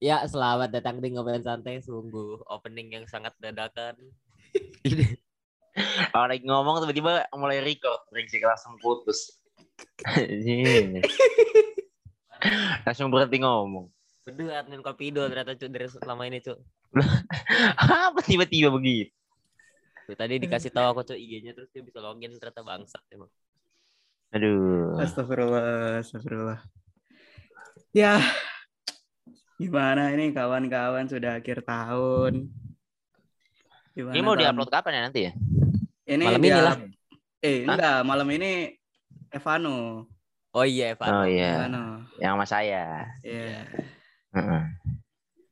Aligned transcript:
Ya, 0.00 0.24
selamat 0.24 0.72
datang 0.72 0.96
di 1.04 1.12
Ngobrol 1.12 1.44
Santai. 1.44 1.84
Sungguh 1.84 2.40
opening 2.48 2.88
yang 2.88 3.04
sangat 3.04 3.36
dadakan. 3.36 4.00
Orang 6.16 6.32
lagi 6.32 6.40
ngomong 6.48 6.80
tiba-tiba 6.80 7.28
mulai 7.36 7.60
record, 7.60 8.00
brengsek 8.08 8.40
langsung 8.40 8.80
putus. 8.80 9.36
Langsung 12.88 13.12
berhenti 13.12 13.44
ngomong. 13.44 13.92
berdua 14.24 14.64
admin 14.64 14.80
Kopido 14.80 15.20
ternyata 15.28 15.52
cuk 15.52 15.68
dari 15.68 15.84
selama 15.92 16.24
ini 16.24 16.40
cuk. 16.40 16.56
Apa 18.08 18.24
tiba-tiba 18.24 18.72
begitu? 18.72 19.12
Tuh, 20.08 20.16
Tadi 20.16 20.40
dikasih 20.40 20.72
tahu 20.72 20.96
aku 20.96 21.12
cuk 21.12 21.20
IG-nya 21.20 21.52
terus 21.52 21.68
dia 21.76 21.84
bisa 21.84 22.00
login 22.00 22.32
ternyata 22.40 22.64
bangsat 22.64 23.04
emang. 23.12 23.28
Aduh. 24.32 24.96
Astagfirullah, 24.96 26.00
astagfirullah. 26.00 26.64
Ya, 27.92 28.16
gimana 29.60 30.08
ini 30.16 30.32
kawan-kawan 30.32 31.04
sudah 31.04 31.36
akhir 31.36 31.60
tahun. 31.68 32.48
Gimana 33.92 34.14
Ini 34.16 34.20
mau 34.24 34.32
tahun- 34.32 34.40
diupload 34.40 34.70
kapan 34.72 34.92
ya 34.96 35.00
nanti 35.04 35.20
ya? 35.28 35.32
Ini 36.08 36.24
Malam 36.24 36.40
dia- 36.40 36.48
ini 36.56 36.60
lah. 36.64 36.76
Eh, 37.40 37.58
enggak, 37.68 37.98
malam 38.04 38.28
ini 38.32 38.50
Evano. 39.28 40.08
Oh 40.50 40.66
iya, 40.66 40.96
Evan. 40.96 41.08
Oh 41.12 41.26
iya, 41.28 41.62
Evano. 41.62 41.84
yang 42.18 42.34
sama 42.34 42.46
saya. 42.48 43.06
Iya. 43.22 43.68
Heeh. 44.34 44.62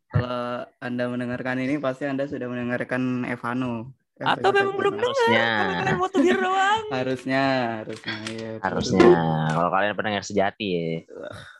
Kalau 0.08 0.64
Anda 0.80 1.04
mendengarkan 1.06 1.60
ini 1.60 1.76
pasti 1.78 2.08
Anda 2.08 2.24
sudah 2.24 2.48
mendengarkan 2.48 3.28
Evano. 3.28 3.92
Atau 4.18 4.50
memang 4.50 4.74
belum 4.74 4.94
dengar? 4.98 5.14
Harusnya. 5.14 5.46
Kalian 5.78 5.96
mau 5.98 6.08
tuh 6.10 6.20
doang. 6.26 6.82
Harusnya, 6.90 7.44
harusnya. 7.82 8.14
Iya, 8.26 8.48
betul. 8.58 8.64
Harusnya 8.66 9.08
kalau 9.54 9.70
kalian 9.70 9.94
pendengar 9.94 10.22
sejati 10.26 10.66
ya. 10.66 10.86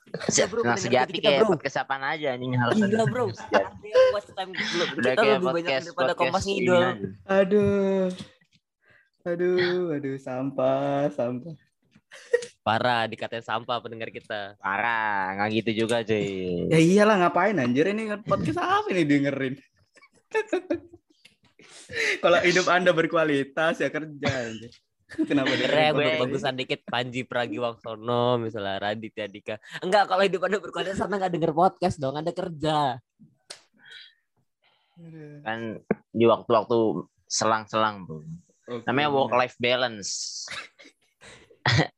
Iya, 0.08 0.44
bro, 0.48 0.64
Pendengar 0.64 0.78
pendengar 0.78 0.78
sejati 0.80 1.12
kita, 1.20 1.28
kayak 1.28 1.40
bro. 1.44 1.50
podcast 1.54 1.76
apaan 1.84 2.02
aja 2.02 2.26
anjing 2.32 2.52
harus 2.56 2.76
Gila 2.80 3.04
bro, 3.12 3.24
watch 3.28 4.30
time 4.32 4.50
dulu. 4.56 4.84
Udah 4.98 5.12
Kita 5.12 5.20
kayak 5.20 5.36
lebih 5.38 5.46
banyak 5.46 5.68
podcast 5.68 5.84
daripada 5.86 6.12
kompas 6.16 6.32
podcast 6.32 6.46
ini 6.48 6.56
ngidol. 6.56 6.82
Aduh. 7.28 8.06
Aduh, 9.28 9.82
aduh 9.92 10.16
sampah, 10.16 11.12
sampah. 11.12 11.54
Parah, 12.64 13.04
dikatain 13.04 13.44
sampah 13.44 13.76
pendengar 13.84 14.08
kita. 14.08 14.56
Parah, 14.58 15.36
nggak 15.36 15.48
gitu 15.62 15.84
juga 15.84 16.00
cuy. 16.00 16.66
Ya 16.72 16.78
iyalah 16.80 17.16
ngapain 17.22 17.56
anjir 17.60 17.86
ini 17.92 18.08
podcast 18.24 18.60
apa 18.60 18.88
nih 18.90 19.04
dengerin? 19.04 19.54
Kalau 22.20 22.38
hidup 22.44 22.66
Anda 22.68 22.92
berkualitas 22.92 23.80
ya 23.80 23.88
kerja. 23.88 24.32
Kenapa 25.08 25.56
Keren 25.56 26.20
bagusan 26.20 26.52
dikit 26.52 26.84
Panji 26.84 27.24
Pragiwaksono 27.24 28.36
misalnya 28.36 28.76
Raditya 28.76 29.24
Dika. 29.24 29.56
Enggak, 29.80 30.04
kalau 30.04 30.20
hidup 30.20 30.44
Anda 30.44 30.60
berkualitas 30.60 31.00
Anda 31.00 31.16
enggak 31.16 31.32
denger 31.32 31.52
podcast 31.56 31.96
dong, 31.96 32.20
Anda 32.20 32.36
kerja. 32.36 33.00
Kan 35.48 35.80
di 36.12 36.24
waktu-waktu 36.28 37.08
selang-selang 37.24 38.04
bro. 38.04 38.20
Oke, 38.68 38.84
Namanya 38.84 39.08
work 39.08 39.32
life 39.32 39.56
balance. 39.56 40.44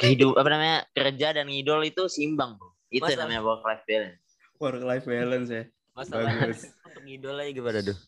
Hidup 0.00 0.32
apa 0.40 0.48
namanya 0.48 0.78
kerja 0.96 1.36
dan 1.36 1.44
ngidol 1.52 1.84
itu 1.84 2.08
seimbang 2.08 2.56
bro. 2.56 2.72
Itu 2.88 3.04
Masa? 3.04 3.20
namanya 3.20 3.44
work 3.44 3.60
life 3.68 3.84
balance. 3.84 4.20
work 4.56 4.80
life 4.80 5.04
balance 5.04 5.50
ya. 5.52 5.64
Masalah 5.92 6.30
Bagus. 6.40 6.72
untuk 6.88 7.02
ngidol 7.04 7.36
aja 7.36 7.50
gimana 7.52 7.78
tuh? 7.84 7.98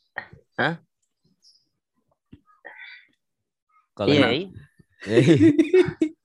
Hah? 0.56 0.80
Kalau 3.92 4.08
Iya. 4.12 4.28
iya. 4.28 4.48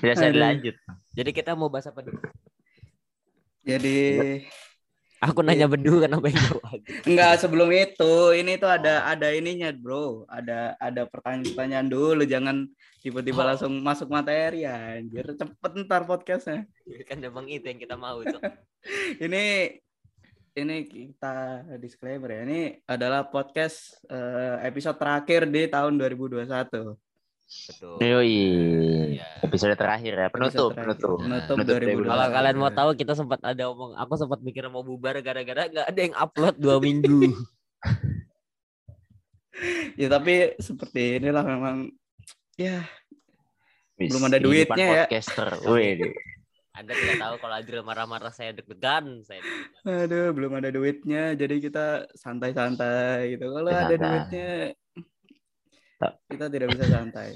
Tidak 0.00 0.14
bisa 0.16 0.26
Aduh. 0.28 0.36
dilanjut. 0.36 0.76
jadi 1.12 1.30
kita 1.34 1.52
mau 1.52 1.68
bahas 1.68 1.88
apa 1.90 2.00
dulu? 2.00 2.20
Jadi 3.64 3.96
Aku 5.18 5.42
nanya 5.42 5.66
bedu 5.66 5.98
kenapa 5.98 6.30
yang 6.30 6.46
enggak 7.02 7.42
sebelum 7.42 7.74
itu, 7.74 8.38
ini 8.38 8.54
tuh 8.54 8.70
ada 8.70 9.02
ada 9.02 9.34
ininya, 9.34 9.74
Bro. 9.74 10.30
Ada 10.30 10.78
ada 10.78 11.10
pertanyaan-pertanyaan 11.10 11.90
dulu, 11.90 12.22
jangan 12.22 12.70
tiba-tiba 13.02 13.42
Oh. 13.42 13.48
langsung 13.50 13.82
masuk 13.82 14.06
materi 14.14 14.62
anjir. 14.62 15.26
Cepet 15.34 15.72
ntar 15.82 16.06
podcastnya. 16.06 16.70
Kan 17.02 17.18
emang 17.18 17.50
itu 17.50 17.66
yang 17.66 17.82
kita 17.82 17.98
mau, 17.98 18.22
Cok. 18.22 18.42
ini 19.26 19.74
ini 20.58 20.76
kita 20.84 21.34
disclaimer 21.78 22.30
ya. 22.34 22.40
Ini 22.42 22.60
adalah 22.84 23.30
podcast 23.30 24.02
eh, 24.06 24.66
episode 24.66 24.98
terakhir 24.98 25.46
di 25.46 25.70
tahun 25.70 25.94
2021. 25.96 26.44
Betul. 27.48 27.96
Yoi. 28.04 28.36
Iya. 29.16 29.24
Episode 29.40 29.72
terakhir 29.78 30.12
ya. 30.12 30.28
Penutup, 30.28 30.68
Episode 30.68 30.74
terakhir. 30.76 30.98
penutup. 31.00 31.18
Penutup 31.24 31.56
Penutup 31.56 31.78
2021. 32.04 32.12
Kalau 32.12 32.26
kalian 32.28 32.56
mau 32.60 32.72
tahu 32.74 32.90
kita 32.92 33.12
sempat 33.16 33.40
ada 33.40 33.62
omong, 33.72 33.92
aku 33.96 34.12
sempat 34.20 34.38
mikir 34.44 34.68
mau 34.68 34.84
bubar 34.84 35.16
gara-gara 35.24 35.64
nggak 35.64 35.86
ada 35.88 36.00
yang 36.00 36.14
upload 36.18 36.54
dua 36.60 36.76
minggu. 36.84 37.32
Ya 39.98 40.06
tapi 40.06 40.54
seperti 40.60 41.18
inilah 41.18 41.42
memang 41.42 41.90
ya 42.54 42.84
Wis, 43.98 44.14
Belum 44.14 44.30
ada 44.30 44.38
duitnya 44.38 44.86
ya. 44.86 45.04
Podcaster. 45.10 45.58
Anda 46.78 46.94
tidak 46.94 47.18
tahu 47.18 47.34
kalau 47.42 47.54
Adril 47.58 47.82
marah-marah 47.82 48.30
saya 48.30 48.54
deg-degan, 48.54 49.26
saya 49.26 49.42
deg-degan. 49.42 50.06
aduh 50.06 50.30
belum 50.30 50.62
ada 50.62 50.70
duitnya 50.70 51.34
jadi 51.34 51.58
kita 51.58 51.86
santai-santai 52.14 53.34
gitu. 53.34 53.50
Kalau 53.50 53.66
ada 53.66 53.90
Santai. 53.90 53.98
duitnya 53.98 54.50
kita 56.30 56.46
tidak 56.46 56.68
bisa 56.78 56.86
santai. 56.86 57.34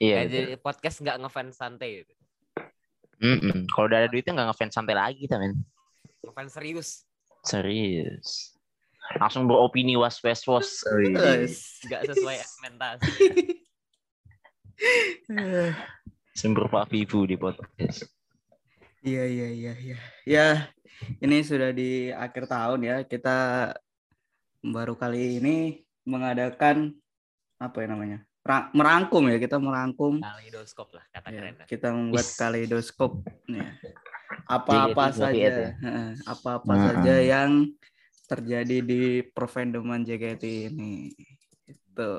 Iya. 0.00 0.24
Kayak 0.24 0.28
jadi 0.32 0.56
podcast 0.56 0.96
nggak 1.04 1.18
ngefans 1.20 1.54
santai 1.60 1.88
gitu. 2.00 2.14
Mm-mm. 3.18 3.66
Kalau 3.68 3.90
udah 3.90 3.98
ada 4.00 4.08
duitnya 4.08 4.32
nggak 4.32 4.48
ngefans 4.54 4.72
santai 4.72 4.96
lagi 4.96 5.28
kita 5.28 5.36
men. 5.36 5.52
Ngefans 6.24 6.52
serius. 6.56 7.04
Serius. 7.44 8.56
Langsung 9.20 9.44
beropini 9.44 10.00
was 10.00 10.24
was 10.24 10.40
was. 10.48 10.80
Nggak 10.88 12.08
sesuai 12.08 12.36
ekspektasi. 12.40 13.12
Sumber 16.38 16.70
Pak 16.70 16.94
Vivu 16.94 17.26
di 17.26 17.34
podcast. 17.34 18.06
Iya 19.02 19.24
iya 19.30 19.48
iya 19.48 19.72
iya. 19.78 19.96
Ya 20.26 20.46
ini 21.22 21.42
sudah 21.46 21.70
di 21.70 22.10
akhir 22.10 22.50
tahun 22.50 22.80
ya 22.82 22.96
kita 23.06 23.70
baru 24.60 24.98
kali 24.98 25.38
ini 25.38 25.56
mengadakan 26.02 26.98
apa 27.62 27.76
ya 27.78 27.86
namanya 27.94 28.18
Ra- 28.42 28.70
merangkum 28.74 29.28
ya 29.30 29.38
kita 29.38 29.60
merangkum 29.60 30.18
Kaleidoskop 30.18 30.90
lah 30.96 31.04
kata 31.14 31.28
Ya, 31.30 31.38
keren. 31.42 31.54
kita 31.68 31.88
membuat 31.94 32.26
kaleidoskop 32.34 33.22
ya. 33.46 33.70
apa-apa 34.48 35.04
saja 35.14 35.76
apa-apa 36.26 36.72
Heeh. 36.74 36.86
saja 36.90 37.14
yang 37.22 37.50
terjadi 38.26 38.78
di 38.82 39.02
perfandoman 39.22 40.02
JKT 40.02 40.74
ini 40.74 41.12
itu 41.68 42.12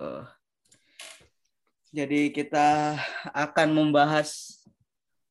jadi 1.89 2.29
kita 2.29 2.95
akan 3.33 3.67
membahas 3.73 4.58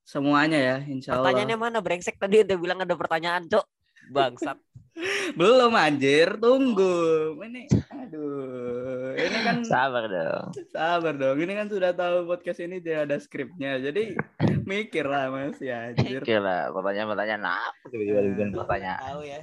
semuanya 0.08 0.56
ya 0.56 0.76
insya 0.88 1.20
Allah 1.20 1.28
Pertanyaannya 1.28 1.58
mana 1.60 1.78
brengsek 1.84 2.16
tadi 2.16 2.40
udah 2.40 2.56
bilang 2.56 2.80
ada 2.80 2.96
pertanyaan, 2.96 3.44
Cok. 3.44 3.66
Bangsat. 4.08 4.56
belum 5.38 5.78
anjir 5.78 6.40
tunggu 6.42 7.36
ini 7.46 7.70
aduh 7.92 9.14
ini 9.14 9.38
kan 9.46 9.56
Sabar 9.62 10.10
dong. 10.10 10.50
sabar 10.74 11.14
dong 11.14 11.38
ini 11.38 11.52
kan 11.54 11.70
sudah 11.70 11.94
tahu 11.94 12.26
podcast 12.26 12.58
ini 12.64 12.82
tidak 12.82 13.06
ada 13.06 13.16
skripnya 13.22 13.78
jadi 13.78 14.18
mikir 14.66 15.06
lah 15.06 15.30
mas 15.30 15.56
ya 15.62 15.92
anjir 15.92 16.20
Oke 16.26 16.36
lah, 16.36 16.74
pertanyaan-pertanyaan 16.74 17.44
apa 17.46 17.84
tiba-tiba 17.88 18.20
bikin 18.36 18.48
pertanyaan. 18.52 19.00
Tahu 19.00 19.20
ya, 19.24 19.38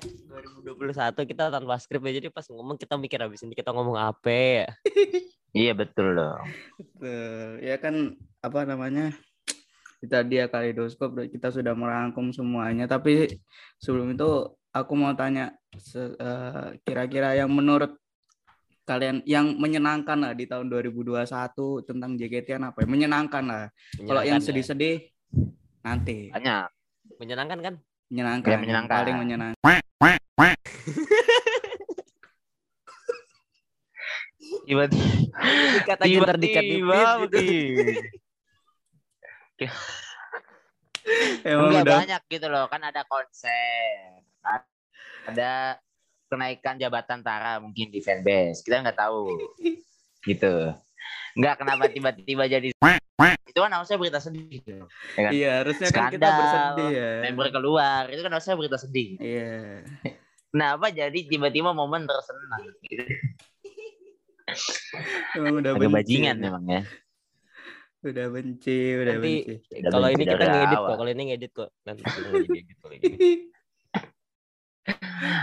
2021 0.76 1.32
kita 1.34 1.44
tanpa 1.50 1.76
skrip 1.82 2.02
ya. 2.06 2.14
Jadi 2.22 2.28
pas 2.30 2.46
ngomong 2.46 2.78
kita 2.78 2.94
mikir 2.94 3.18
habis 3.18 3.42
ini 3.42 3.58
kita 3.58 3.74
ngomong 3.74 3.98
apa 3.98 4.30
ya. 4.30 4.68
Iya 5.56 5.72
betul 5.74 6.14
dong. 6.14 6.46
Betul. 6.78 7.64
Ya 7.66 7.82
kan 7.82 8.20
apa 8.46 8.70
namanya? 8.70 9.18
Kita 10.06 10.22
dia 10.22 10.46
kaleidoskop 10.46 11.18
kita 11.34 11.50
sudah 11.50 11.74
merangkum 11.74 12.30
semuanya. 12.30 12.86
Tapi 12.86 13.42
sebelum 13.82 14.14
itu 14.14 14.54
aku 14.70 14.94
mau 14.94 15.18
tanya 15.18 15.50
eh, 15.74 16.78
kira-kira 16.86 17.34
yang 17.34 17.50
menurut 17.50 17.98
kalian 18.86 19.26
yang 19.26 19.58
menyenangkan 19.58 20.14
lah 20.22 20.38
di 20.38 20.46
tahun 20.46 20.70
2021 20.70 21.26
tentang 21.90 22.14
JKT 22.14 22.62
apa? 22.62 22.86
ya? 22.86 22.88
Menyenangkan 22.88 23.44
lah. 23.50 23.64
Kalau 23.98 24.22
yang 24.22 24.38
ya. 24.38 24.46
sedih-sedih 24.46 25.10
nanti. 25.82 26.30
Banyak. 26.30 26.70
menyenangkan 27.18 27.60
kan? 27.66 27.76
Menyenangkan. 28.14 28.52
Ya, 28.54 28.58
menyenangkan. 28.62 28.98
Paling 29.02 29.18
menyenangkan. 29.18 29.58
Tiba-tiba. 34.66 36.34
Tiba-tiba. 36.38 37.02
Emang 41.46 41.70
Enggak 41.70 41.84
udah 41.86 41.98
banyak 42.02 42.22
gitu 42.34 42.48
loh, 42.50 42.66
kan 42.68 42.82
ada 42.82 43.06
konser. 43.06 44.26
Ada 45.26 45.78
kenaikan 46.28 46.76
jabatan 46.82 47.22
Tara 47.22 47.62
mungkin 47.62 47.94
di 47.94 48.02
fanbase. 48.02 48.66
Kita 48.66 48.82
nggak 48.82 48.98
tahu. 48.98 49.30
gitu. 50.30 50.74
Enggak 51.38 51.62
kenapa 51.62 51.88
tiba-tiba 51.88 52.50
jadi 52.50 52.74
Itu 53.56 53.64
kan 53.64 53.72
harusnya 53.72 53.96
berita 53.96 54.20
sedih. 54.20 54.60
Ya 55.16 55.22
kan? 55.24 55.32
Iya, 55.32 55.52
harusnya 55.64 55.88
kan 55.88 56.12
kita 56.12 56.28
Skandal, 56.28 56.36
bersedih 56.36 56.90
ya. 56.92 57.12
Member 57.24 57.48
keluar, 57.56 58.02
itu 58.12 58.20
kan 58.20 58.32
harusnya 58.36 58.56
berita 58.60 58.76
sedih. 58.76 59.10
Iya. 59.16 59.88
Kenapa 60.52 60.92
jadi 60.92 61.20
tiba-tiba 61.24 61.72
momen 61.72 62.04
tersenang? 62.04 62.64
Emang 65.40 65.56
udah 65.64 65.72
Agak 65.80 65.92
bajingan 65.96 66.36
memang 66.44 66.64
ya. 66.68 66.82
Udah 68.06 68.26
benci, 68.30 68.78
udah 69.02 69.18
Nanti 69.18 69.34
benci. 69.42 69.54
Kalau 69.82 70.08
ini 70.14 70.24
kita 70.24 70.46
ngedit 70.46 70.78
awal. 70.78 70.86
kok. 70.86 70.98
Kalau 71.02 71.10
ini 71.10 71.24
ngedit 71.34 71.52
kok. 71.52 71.70
Nanti 71.82 72.02
kita 72.06 72.28
ngedit 72.30 72.66
kalau 72.78 72.96
gini. 73.02 73.30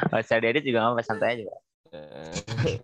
Kalau 0.07 0.23
saya 0.23 0.39
edit 0.47 0.63
juga 0.63 0.79
nggak 0.87 0.95
apa 0.95 1.03
santai 1.03 1.29
aja. 1.35 1.45
Pak. 1.51 1.61
Eh, 1.93 2.77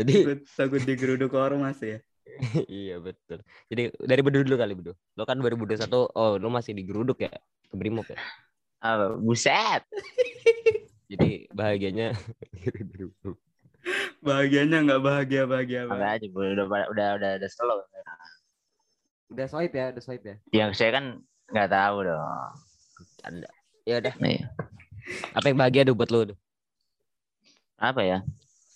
Jadi 0.00 0.12
Takut, 0.24 0.40
takut 0.48 0.82
digeruduk 0.82 1.32
ormas 1.36 1.76
ya. 1.84 2.00
iya 2.70 2.96
betul. 2.96 3.44
Jadi 3.68 3.92
dari 4.00 4.20
Bedu 4.24 4.46
dulu 4.46 4.56
kali 4.56 4.72
Bedu. 4.72 4.92
Lo 5.18 5.28
kan 5.28 5.36
2021 5.36 5.84
oh 5.92 6.32
lo 6.40 6.48
masih 6.48 6.72
digeruduk 6.72 7.20
ya 7.20 7.32
ke 7.68 7.74
Brimob 7.76 8.08
ya. 8.08 8.16
Apa? 8.80 9.18
Buset. 9.18 9.84
Jadi 11.12 11.48
bahagianya 11.52 12.16
Bahagianya 14.20 14.84
nggak 14.84 15.00
bahagia 15.00 15.42
bahagia 15.48 15.88
banget. 15.88 16.20
aja, 16.20 16.26
udah 16.28 16.64
udah 16.68 17.08
udah, 17.16 17.30
udah 17.40 17.50
slow. 17.50 17.80
Udah 19.38 19.46
swipe 19.46 19.74
ya, 19.78 19.94
udah 19.94 20.02
swipe 20.02 20.24
ya. 20.26 20.36
Yang 20.50 20.70
saya 20.74 20.90
kan 20.98 21.04
nggak 21.54 21.70
tahu 21.70 21.96
dong. 22.10 22.50
Anda. 23.22 23.48
Ya 23.86 24.02
udah. 24.02 24.14
Nih, 24.18 24.42
Apa 25.32 25.46
yang 25.48 25.58
bahagia 25.62 25.86
tuh 25.86 25.94
buat 25.94 26.10
lo? 26.10 26.34
Apa 27.78 28.02
ya? 28.02 28.18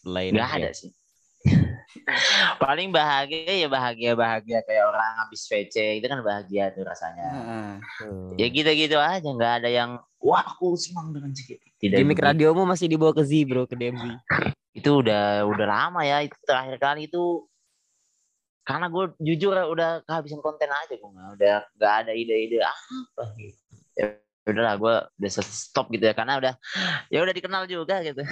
Selain 0.01 0.31
Nggak 0.31 0.51
ada 0.63 0.71
sih. 0.71 0.95
Paling 2.63 2.95
bahagia 2.95 3.67
ya 3.67 3.69
bahagia 3.69 4.15
bahagia 4.15 4.63
kayak 4.63 4.85
orang 4.87 5.11
habis 5.19 5.43
VC 5.51 5.99
itu 5.99 6.07
kan 6.07 6.23
bahagia 6.23 6.71
tuh 6.71 6.87
rasanya. 6.87 7.27
Heeh. 7.35 7.69
Hmm. 8.07 8.31
Ya 8.39 8.47
gitu-gitu 8.47 8.97
aja, 9.03 9.27
nggak 9.27 9.53
ada 9.63 9.69
yang 9.69 9.99
wah 10.23 10.47
aku 10.47 10.79
senang 10.79 11.11
dengan 11.11 11.35
sedikit. 11.35 11.59
Tidak 11.83 11.99
Gimik 11.99 12.23
radiomu 12.23 12.63
masih 12.63 12.87
dibawa 12.87 13.11
ke 13.11 13.27
Z 13.27 13.35
bro, 13.51 13.67
ke 13.67 13.75
DMV. 13.75 14.23
itu 14.73 14.89
udah 14.89 15.45
udah 15.45 15.67
lama 15.69 16.01
ya 16.01 16.25
itu 16.25 16.33
terakhir 16.49 16.81
kali 16.81 17.05
itu 17.05 17.45
karena 18.73 18.89
gue 18.89 19.05
jujur 19.21 19.53
udah 19.53 20.01
kehabisan 20.09 20.41
konten 20.41 20.73
aja 20.73 20.95
gue 20.97 21.11
nggak 21.13 21.29
udah 21.37 21.57
nggak 21.77 21.93
ada 21.93 22.13
ide-ide 22.17 22.65
apa 22.65 23.25
gitu 23.37 23.61
ya 23.93 24.07
udahlah 24.49 24.75
gue 24.81 24.95
udah 25.21 25.31
stop 25.45 25.93
gitu 25.93 26.09
ya 26.09 26.17
karena 26.17 26.41
udah 26.41 26.55
ya 27.13 27.21
udah 27.21 27.35
dikenal 27.37 27.69
juga 27.69 28.01
gitu 28.01 28.25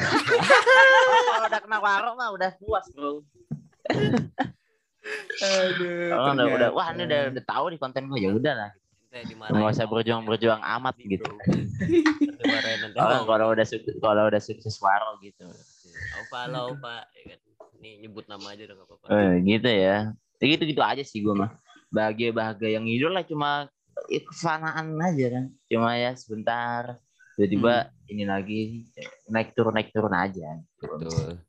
kalau 1.29 1.47
udah 1.47 1.61
kenal 1.61 1.81
warung 1.85 2.17
mah 2.17 2.33
udah 2.33 2.51
puas 2.57 2.89
bro 2.97 3.21
Aduh. 5.41 6.09
kalau 6.09 6.33
udah, 6.33 6.47
udah 6.57 6.69
wah 6.73 6.89
ini 6.97 7.05
udah, 7.05 7.21
udah 7.37 7.45
tahu 7.45 7.65
di 7.73 7.79
konten 7.79 8.09
gue 8.09 8.19
ya 8.25 8.33
udah 8.33 8.55
lah 8.57 8.71
nggak 9.11 9.75
usah 9.75 9.85
sama 9.85 10.01
berjuang-berjuang 10.01 10.63
orang 10.63 10.79
amat 10.81 10.95
gitu 11.05 11.29
Oh, 12.95 13.27
kalau 13.31 13.51
udah 13.51 13.67
sukses 13.67 13.99
kalau 13.99 14.31
udah 14.31 14.39
sukses 14.39 14.79
waro 14.79 15.19
gitu 15.19 15.51
Opa 16.27 16.41
lah 16.47 16.71
Opa. 16.71 17.07
Ya 17.15 17.35
kan? 17.35 17.39
Nih 17.81 17.93
nyebut 18.05 18.29
nama 18.29 18.53
aja 18.53 18.63
udah 18.69 18.77
gak 18.77 18.87
apa-apa. 18.87 19.07
Eh, 19.09 19.33
gitu 19.47 19.71
ya. 19.71 19.97
Ya 20.41 20.57
gitu 20.57 20.65
gitu 20.65 20.81
aja 20.81 21.05
sih 21.05 21.21
gue 21.21 21.35
mah. 21.37 21.53
Bahagia 21.93 22.33
bahagia 22.33 22.81
yang 22.81 22.89
hidup 22.89 23.13
lah 23.13 23.25
cuma 23.29 23.69
ya, 24.09 24.21
kefanaan 24.25 24.97
aja 24.99 25.27
kan. 25.29 25.45
Cuma 25.69 25.95
ya 25.95 26.17
sebentar. 26.17 26.97
Tiba-tiba 27.37 27.93
ini 28.09 28.25
lagi 28.25 28.61
naik 29.29 29.53
turun 29.53 29.77
naik 29.77 29.93
turun 29.93 30.13
aja. 30.17 30.61
Betul. 30.81 31.41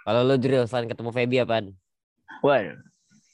Kalau 0.00 0.20
lo 0.26 0.34
Jril, 0.34 0.64
selain 0.66 0.88
ketemu 0.90 1.10
Feby 1.12 1.36
apaan? 1.44 1.66
Wah, 2.40 2.74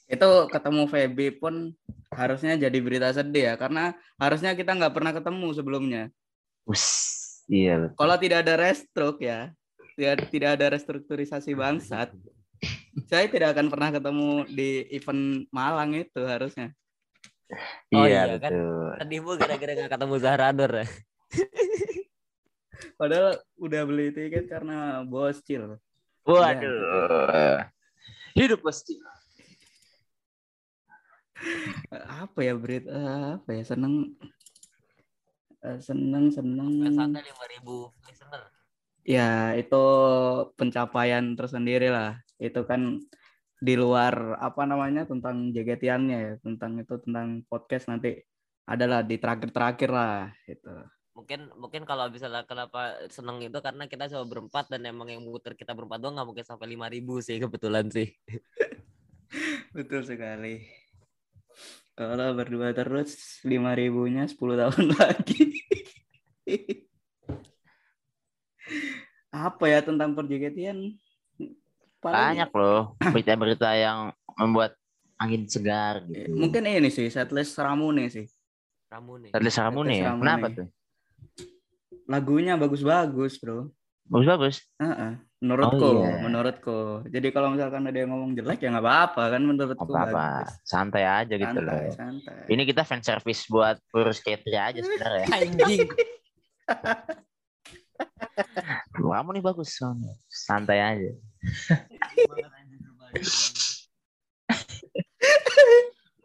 itu 0.07 0.29
ketemu 0.51 0.83
Feby 0.87 1.27
pun 1.39 1.73
harusnya 2.11 2.55
jadi 2.55 2.77
berita 2.79 3.11
sedih 3.11 3.51
ya 3.51 3.55
karena 3.59 3.91
harusnya 4.15 4.55
kita 4.55 4.71
nggak 4.75 4.93
pernah 4.95 5.11
ketemu 5.11 5.47
sebelumnya. 5.51 6.03
us, 6.67 6.85
iya 7.47 7.79
betul. 7.79 7.95
Kalau 7.95 8.15
tidak 8.19 8.39
ada 8.43 8.53
restruk 8.59 9.17
ya, 9.23 9.55
tidak 9.95 10.27
tidak 10.31 10.49
ada 10.59 10.65
restrukturisasi 10.75 11.55
bangsat, 11.55 12.11
saya 13.05 13.29
tidak 13.29 13.53
akan 13.53 13.69
pernah 13.69 13.89
ketemu 13.93 14.29
di 14.49 14.69
event 14.89 15.45
Malang 15.53 15.93
itu 15.93 16.21
harusnya. 16.25 16.73
Oh 17.93 18.03
iya, 18.03 18.27
iya, 18.27 18.35
kan? 18.41 18.51
betul. 18.51 18.89
Sedihmu 18.99 19.31
gara-gara 19.39 19.71
gak 19.77 19.91
ketemu 19.93 20.15
Zahrador 20.19 20.71
ya? 20.83 20.87
Padahal 22.99 23.37
udah 23.61 23.81
beli 23.85 24.09
tiket 24.11 24.49
karena 24.49 25.05
bocil. 25.05 25.77
Waduh. 26.27 27.63
Hidup 28.35 28.59
pasti. 28.65 28.99
Apa 32.25 32.39
ya 32.41 32.53
Brit? 32.57 32.83
Eh, 32.89 33.25
Apa 33.37 33.49
ya 33.53 33.63
seneng 33.63 34.17
eh, 35.61 35.79
seneng 35.79 36.33
seneng. 36.33 36.69
Sampai 36.97 37.23
5000 37.23 38.09
listener. 38.09 38.41
Ya 39.07 39.55
itu 39.55 39.85
pencapaian 40.59 41.37
tersendiri 41.39 41.87
lah. 41.87 42.19
Itu 42.37 42.63
kan 42.63 43.01
di 43.57 43.73
luar 43.73 44.37
apa 44.37 44.69
namanya 44.69 45.09
tentang 45.09 45.49
jegetiannya 45.49 46.17
ya 46.17 46.33
tentang 46.45 46.77
itu 46.77 46.93
tentang 47.01 47.41
podcast 47.49 47.89
nanti 47.89 48.21
adalah 48.69 49.01
di 49.01 49.17
terakhir-terakhir 49.17 49.89
lah 49.89 50.29
itu. 50.45 50.73
Mungkin 51.17 51.49
mungkin 51.57 51.81
kalau 51.81 52.05
misalnya 52.13 52.45
kenapa 52.45 52.93
seneng 53.09 53.41
itu 53.41 53.57
karena 53.57 53.89
kita 53.89 54.05
coba 54.13 54.25
berempat 54.29 54.69
dan 54.69 54.85
emang 54.85 55.09
yang 55.09 55.25
muter 55.25 55.57
kita 55.57 55.73
berempat 55.73 55.97
doang 55.97 56.13
nggak 56.13 56.27
mungkin 56.29 56.45
sampai 56.45 56.77
5000 56.77 57.25
sih 57.25 57.37
kebetulan 57.41 57.85
sih. 57.89 58.13
Betul 59.75 60.05
sekali. 60.05 60.61
Kalau 61.97 62.37
berdua 62.37 62.77
terus 62.77 63.41
lima 63.41 63.73
ribunya 63.73 64.29
10 64.29 64.37
tahun 64.37 64.85
lagi. 65.01 65.43
Apa 69.33 69.65
ya 69.65 69.81
tentang 69.81 70.13
perjegetian? 70.13 71.01
Paling- 71.97 72.13
Banyak 72.13 72.49
loh 72.53 72.81
berita-berita 73.01 73.69
yang 73.73 73.99
membuat 74.35 74.77
angin 75.17 75.49
segar 75.49 76.05
Eh, 76.05 76.29
gitu. 76.29 76.37
Mungkin 76.37 76.61
ini 76.63 76.89
sih 76.89 77.09
setlist 77.09 77.57
Ramune 77.57 78.05
sih. 78.07 78.29
Ramune. 78.87 79.33
Tadi 79.33 79.49
Saramune 79.49 79.97
ya. 79.97 80.13
Ramune. 80.13 80.21
Kenapa 80.21 80.45
tuh? 80.53 80.67
Lagunya 82.07 82.53
bagus-bagus, 82.55 83.35
Bro. 83.35 83.73
Bagus-bagus. 84.07 84.63
Heeh. 84.79 85.19
Menurutku, 85.37 85.83
Oh, 85.83 86.01
iya. 86.01 86.17
menurutku. 86.17 86.79
Jadi 87.05 87.27
kalau 87.29 87.51
misalkan 87.51 87.83
ada 87.83 87.93
yang 87.93 88.09
ngomong 88.09 88.33
jelek 88.33 88.57
ya 88.57 88.71
nggak 88.71 88.81
apa-apa 88.81 89.23
kan 89.27 89.41
menurutku 89.43 89.83
Apa-apa. 89.83 90.09
bagus. 90.41 90.49
Santai 90.63 91.03
aja 91.03 91.33
gitu 91.35 91.45
Santai, 91.51 91.65
loh. 91.67 91.93
santai. 91.93 92.37
Ini 92.47 92.61
kita 92.63 92.81
fan 92.81 93.01
service 93.01 93.45
buat 93.45 93.77
Purus 93.87 94.17
Ketri 94.17 94.55
aja 94.55 94.79
sebenarnya. 94.79 95.25
Anjing. 95.35 95.89
Kamu 98.93 99.29
nih 99.31 99.43
bagus. 99.43 99.77
Santai 100.27 100.79
aja. 100.79 101.11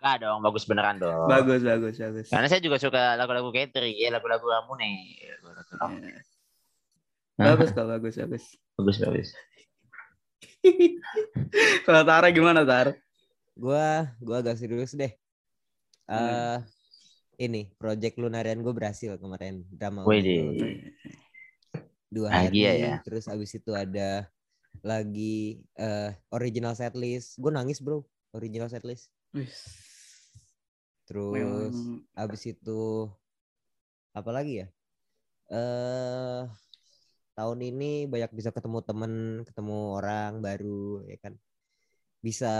Enggak 0.02 0.17
dong, 0.19 0.38
bagus 0.43 0.64
beneran 0.67 0.99
dong. 0.99 1.31
Bagus, 1.31 1.62
bagus, 1.62 1.95
bagus. 1.95 2.26
Karena 2.26 2.49
saya 2.50 2.59
juga 2.59 2.76
suka 2.83 3.14
lagu-lagu 3.14 3.55
Ketri, 3.55 3.95
ya 4.02 4.11
lagu-lagu 4.11 4.43
kamu 4.43 4.73
nih. 4.83 4.97
Iya. 5.23 5.35
Bagus 7.38 7.71
kok, 7.71 7.87
bagus, 7.87 8.14
bagus. 8.19 8.45
Bagus, 8.75 8.97
bagus. 8.99 9.29
Kalau 11.87 12.02
Tara 12.02 12.29
gimana, 12.35 12.67
Tar? 12.67 12.99
Gua 13.55 14.11
gua 14.19 14.43
agak 14.43 14.59
serius 14.59 14.95
deh. 14.95 15.12
Eh 16.11 16.19
Hmm. 16.59 16.61
ini 17.41 17.71
project 17.75 18.19
lunarian 18.21 18.61
gue 18.61 18.71
berhasil 18.71 19.17
kemarin 19.19 19.64
drama 19.67 20.05
Wih, 20.07 20.23
dua 22.07 22.29
hari 22.29 22.62
ya. 22.62 23.00
terus 23.02 23.26
abis 23.26 23.57
itu 23.57 23.73
ada 23.73 24.29
lagi 24.82 25.62
eh 25.78 26.10
original 26.34 26.74
setlist 26.74 27.38
gue 27.38 27.50
nangis 27.54 27.78
bro 27.78 28.02
original 28.34 28.66
setlist 28.66 29.14
terus 31.06 31.32
memang 31.34 32.02
abis 32.18 32.42
itu 32.50 33.06
apa 34.12 34.30
lagi 34.34 34.66
ya 34.66 34.68
eh 35.54 36.42
tahun 37.32 37.58
ini 37.64 38.10
banyak 38.10 38.30
bisa 38.34 38.52
ketemu 38.52 38.78
temen 38.84 39.12
ketemu 39.48 39.78
orang 39.96 40.44
baru 40.44 41.06
ya 41.08 41.16
kan 41.22 41.34
bisa 42.20 42.52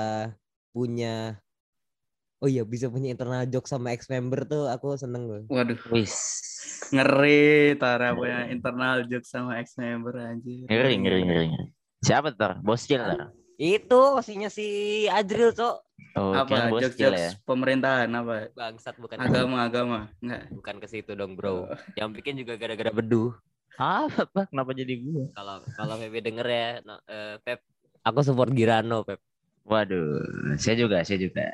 punya 0.73 1.37
oh 2.41 2.49
iya 2.49 2.65
bisa 2.65 2.89
punya 2.89 3.13
internal 3.13 3.45
joke 3.47 3.69
sama 3.69 3.93
ex 3.93 4.09
member 4.09 4.49
tuh 4.49 4.67
aku 4.67 4.97
seneng 4.97 5.29
loh 5.29 5.45
Waduh, 5.53 5.79
Wis. 5.93 6.15
ngeri 6.91 7.77
Tara 7.79 8.17
punya 8.17 8.49
internal 8.49 9.05
joke 9.07 9.29
sama 9.29 9.63
ex 9.63 9.79
member 9.79 10.19
anjir. 10.19 10.67
Ngeri, 10.67 10.93
ngeri, 10.99 11.21
ngeri. 11.25 11.47
ngeri. 11.53 11.82
Siapa 12.03 12.35
tuh? 12.35 12.59
Boscil 12.61 12.99
Tar? 12.99 13.31
itu 13.57 14.01
aslinya 14.19 14.51
si 14.51 14.67
Adril 15.07 15.55
cok 15.55 15.77
Oh, 16.13 16.35
Apa 16.35 16.69
jokes 16.77 16.99
ya. 16.99 17.31
pemerintahan 17.47 18.11
apa? 18.11 18.51
bangsat 18.53 18.99
bukan 18.99 19.17
Agama, 19.17 19.65
agama. 19.65 19.99
Enggak. 20.19 20.51
bukan 20.51 20.75
ke 20.77 20.87
situ 20.87 21.15
dong 21.15 21.39
bro 21.39 21.71
yang 21.95 22.11
bikin 22.11 22.37
juga 22.37 22.59
gara-gara 22.59 22.91
beduh 22.91 23.31
Apa, 23.79 24.27
Pak? 24.27 24.51
Kenapa 24.51 24.75
jadi 24.75 24.99
gue? 24.99 25.31
kalau 25.33 25.63
kalau 25.73 25.95
Pepe 25.97 26.21
denger 26.21 26.45
ya 26.45 26.69
no, 26.83 26.99
eh, 27.07 27.39
Pep 27.41 27.63
aku 28.03 28.19
support 28.21 28.51
Girano 28.51 29.07
Pep 29.07 29.23
Waduh, 29.63 30.59
saya 30.59 30.75
juga, 30.75 31.07
saya 31.07 31.23
juga. 31.23 31.47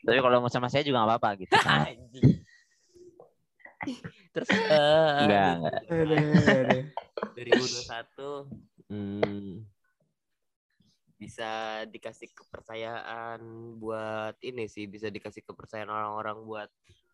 Tapi 0.00 0.16
kalau 0.16 0.40
mau 0.40 0.48
sama 0.48 0.66
saya 0.66 0.80
juga 0.80 1.04
nggak 1.04 1.08
apa-apa 1.12 1.30
gitu. 1.36 1.52
Terus 4.32 4.48
eh, 4.48 5.12
Enggak, 5.20 5.48
enggak. 5.60 5.80
Aduh, 5.92 6.56
aduh. 6.56 6.82
2021 7.36 8.69
hmm, 8.90 9.64
bisa 11.20 11.84
dikasih 11.86 12.32
kepercayaan 12.32 13.40
buat 13.78 14.34
ini 14.40 14.66
sih 14.66 14.88
bisa 14.88 15.12
dikasih 15.12 15.44
kepercayaan 15.44 15.92
orang-orang 15.92 16.38
buat 16.44 16.68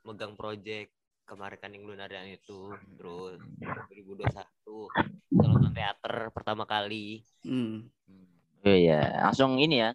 megang 0.07 0.39
project 0.39 0.95
kemarin 1.27 1.59
kan 1.59 1.75
yang 1.75 1.85
lunarian 1.85 2.31
itu 2.31 2.71
terus 2.95 3.43
2021 3.59 4.23
bisa 5.27 5.47
nonton 5.51 5.73
teater 5.75 6.31
pertama 6.31 6.63
kali 6.65 7.27
Hmm. 7.47 7.87
Oh 8.67 8.75
iya, 8.75 9.23
langsung 9.23 9.63
ini 9.63 9.79
ya. 9.79 9.95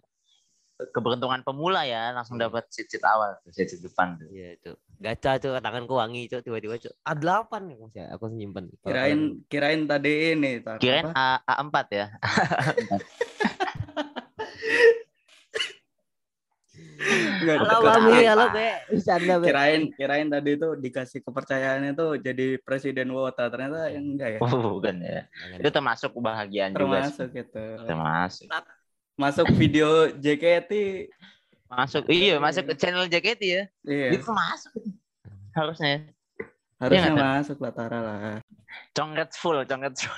Keberuntungan 0.80 1.46
pemula 1.46 1.86
ya, 1.86 2.10
langsung 2.10 2.40
Iya. 2.40 2.48
dapat 2.50 2.66
seat-seat 2.72 3.04
awal, 3.06 3.38
seat-seat 3.46 3.86
depan 3.86 4.18
tuh. 4.18 4.26
Iya 4.32 4.48
itu 4.58 4.72
gacha 4.98 5.38
tuh 5.38 5.58
tanganku 5.58 5.94
wangi 5.98 6.30
tuh 6.30 6.42
tiba-tiba 6.42 6.78
tuh 6.78 6.94
a 7.02 7.12
delapan 7.18 7.70
ya 7.70 7.76
masih 7.78 8.02
aku 8.06 8.30
nyimpen 8.30 8.70
Kirain 8.82 9.20
kirain 9.50 9.82
tadi 9.86 10.34
ini 10.38 10.62
Kirain 10.78 11.10
apa? 11.10 11.42
A, 11.42 11.58
A4 11.58 11.76
ya. 11.90 12.06
Enggak, 17.02 17.56
halo 17.66 17.90
apa. 17.90 18.14
halo 18.22 18.46
be 18.54 18.68
bercanda 18.88 19.34
be 19.42 19.46
Kirain 19.50 19.82
kirain 19.92 20.28
tadi 20.30 20.50
itu 20.54 20.68
dikasih 20.78 21.20
kepercayaannya 21.26 21.92
tuh 21.98 22.16
jadi 22.22 22.56
presiden 22.62 23.10
Wota 23.12 23.50
ternyata 23.50 23.90
yang 23.90 24.16
enggak 24.16 24.38
ya. 24.38 24.40
Oh, 24.40 24.78
bukan 24.78 25.02
ya. 25.02 25.26
Itu 25.58 25.68
termasuk 25.68 26.14
kebahagiaan 26.14 26.72
juga. 26.72 27.10
sih. 27.10 27.18
Termasuk 27.18 27.28
gitu. 27.34 27.64
Termasuk. 27.84 28.46
Masuk 29.16 29.46
video 29.56 30.08
JKT. 30.16 30.72
Masuk. 31.68 32.04
Iya, 32.08 32.36
masuk 32.40 32.72
ke 32.72 32.74
channel 32.76 33.08
JKT 33.08 33.42
ya. 33.44 33.62
Iya. 33.84 34.08
Itu 34.16 34.32
masuk. 34.32 34.72
Harusnya. 35.52 35.88
ya. 35.88 36.00
Harusnya 36.82 37.10
Tan? 37.14 37.24
masuk 37.40 37.56
Latara 37.62 37.98
lah. 38.00 38.18
Congret 38.96 39.30
full, 39.36 39.62
congret 39.68 39.94
full. 39.96 40.16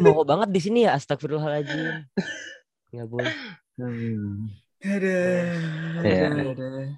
mau 0.00 0.24
banget 0.26 0.48
di 0.50 0.60
sini 0.60 0.78
ya 0.84 0.96
astagfirullahaladzim 0.96 2.04
nggak 2.92 3.08
boleh 3.08 3.32
Ada. 4.84 5.18
Iya. 6.04 6.28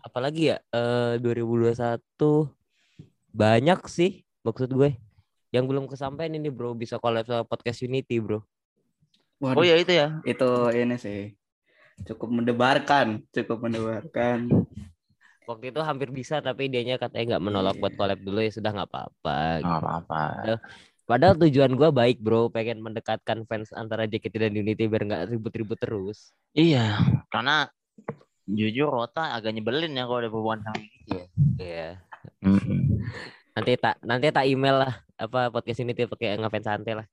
apalagi 0.02 0.50
ya 0.50 0.56
eh 0.74 1.22
2021 1.22 2.50
banyak 3.30 3.80
sih 3.86 4.26
maksud 4.42 4.66
gue 4.68 4.98
yang 5.54 5.64
belum 5.64 5.86
kesampaian 5.86 6.34
ini 6.34 6.50
bro 6.50 6.74
bisa 6.74 6.98
collab 6.98 7.22
sama 7.24 7.46
podcast 7.46 7.86
Unity 7.86 8.18
bro 8.18 8.42
Oh 9.38 9.60
ya 9.60 9.76
itu 9.76 9.92
ya. 9.92 10.16
Itu 10.24 10.72
ini 10.72 10.96
sih. 10.96 11.36
Cukup 12.08 12.32
mendebarkan, 12.32 13.20
cukup 13.28 13.68
mendebarkan. 13.68 14.48
waktu 15.44 15.70
itu 15.70 15.78
hampir 15.78 16.08
bisa 16.10 16.40
tapi 16.40 16.66
dianya 16.66 16.96
katanya 16.96 17.36
nggak 17.36 17.44
menolak 17.44 17.76
buat 17.76 17.92
collab 17.94 18.18
dulu 18.18 18.40
ya 18.40 18.50
sudah 18.50 18.72
nggak 18.74 18.88
apa-apa 18.90 19.38
Nggak 19.60 19.78
apa-apa. 19.78 20.22
Padahal 21.06 21.38
tujuan 21.38 21.72
gue 21.72 21.88
baik 21.88 22.18
bro 22.18 22.50
pengen 22.50 22.82
mendekatkan 22.82 23.46
fans 23.46 23.70
antara 23.70 24.04
JKT 24.04 24.34
dan 24.36 24.52
Unity 24.52 24.84
biar 24.84 25.06
nggak 25.06 25.22
ribut-ribut 25.30 25.78
terus 25.78 26.34
Iya, 26.50 26.98
karena 27.30 27.70
jujur 28.44 28.90
Rota 28.90 29.32
agak 29.32 29.54
nyebelin 29.54 29.94
ya 29.94 30.04
kalau 30.04 30.18
ada 30.18 30.30
hubungan 30.30 30.60
sama 30.62 30.78
gitu 30.78 31.10
ya. 31.14 31.26
Iya 31.56 31.88
nanti 33.52 33.72
tak 33.78 33.96
nanti 34.02 34.28
tak 34.28 34.44
email 34.44 34.76
lah 34.76 34.92
apa 35.16 35.48
podcast 35.48 35.80
Unity 35.80 36.04
pakai 36.04 36.36
ngefans 36.36 36.66
santai 36.66 36.94
lah 36.94 37.06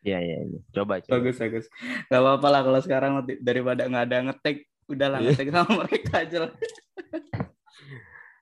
Iya, 0.00 0.16
iya, 0.16 0.36
iya. 0.48 0.60
Coba, 0.72 0.96
coba. 1.04 1.20
Bagus, 1.20 1.36
bagus. 1.36 1.68
Gak 2.08 2.20
apa-apa 2.24 2.48
lah 2.48 2.64
kalau 2.64 2.80
sekarang 2.80 3.12
daripada 3.36 3.84
nggak 3.84 4.04
ada 4.08 4.18
ngetek, 4.32 4.56
udahlah 4.88 5.20
Iya. 5.20 5.36
ngetek 5.36 5.48
sama 5.52 5.70
mereka 5.84 6.12
aja 6.24 6.36
lah. 6.40 6.52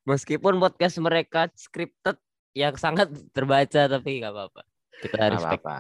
meskipun 0.07 0.55
podcast 0.57 0.97
mereka 1.03 1.51
scripted 1.59 2.15
yang 2.53 2.75
sangat 2.75 3.09
terbaca 3.31 3.83
tapi 3.89 4.21
nggak 4.21 4.33
apa-apa 4.33 4.63
kita 4.99 5.15
Nggak 5.15 5.31
respect 5.31 5.63
apa-apa. 5.63 5.79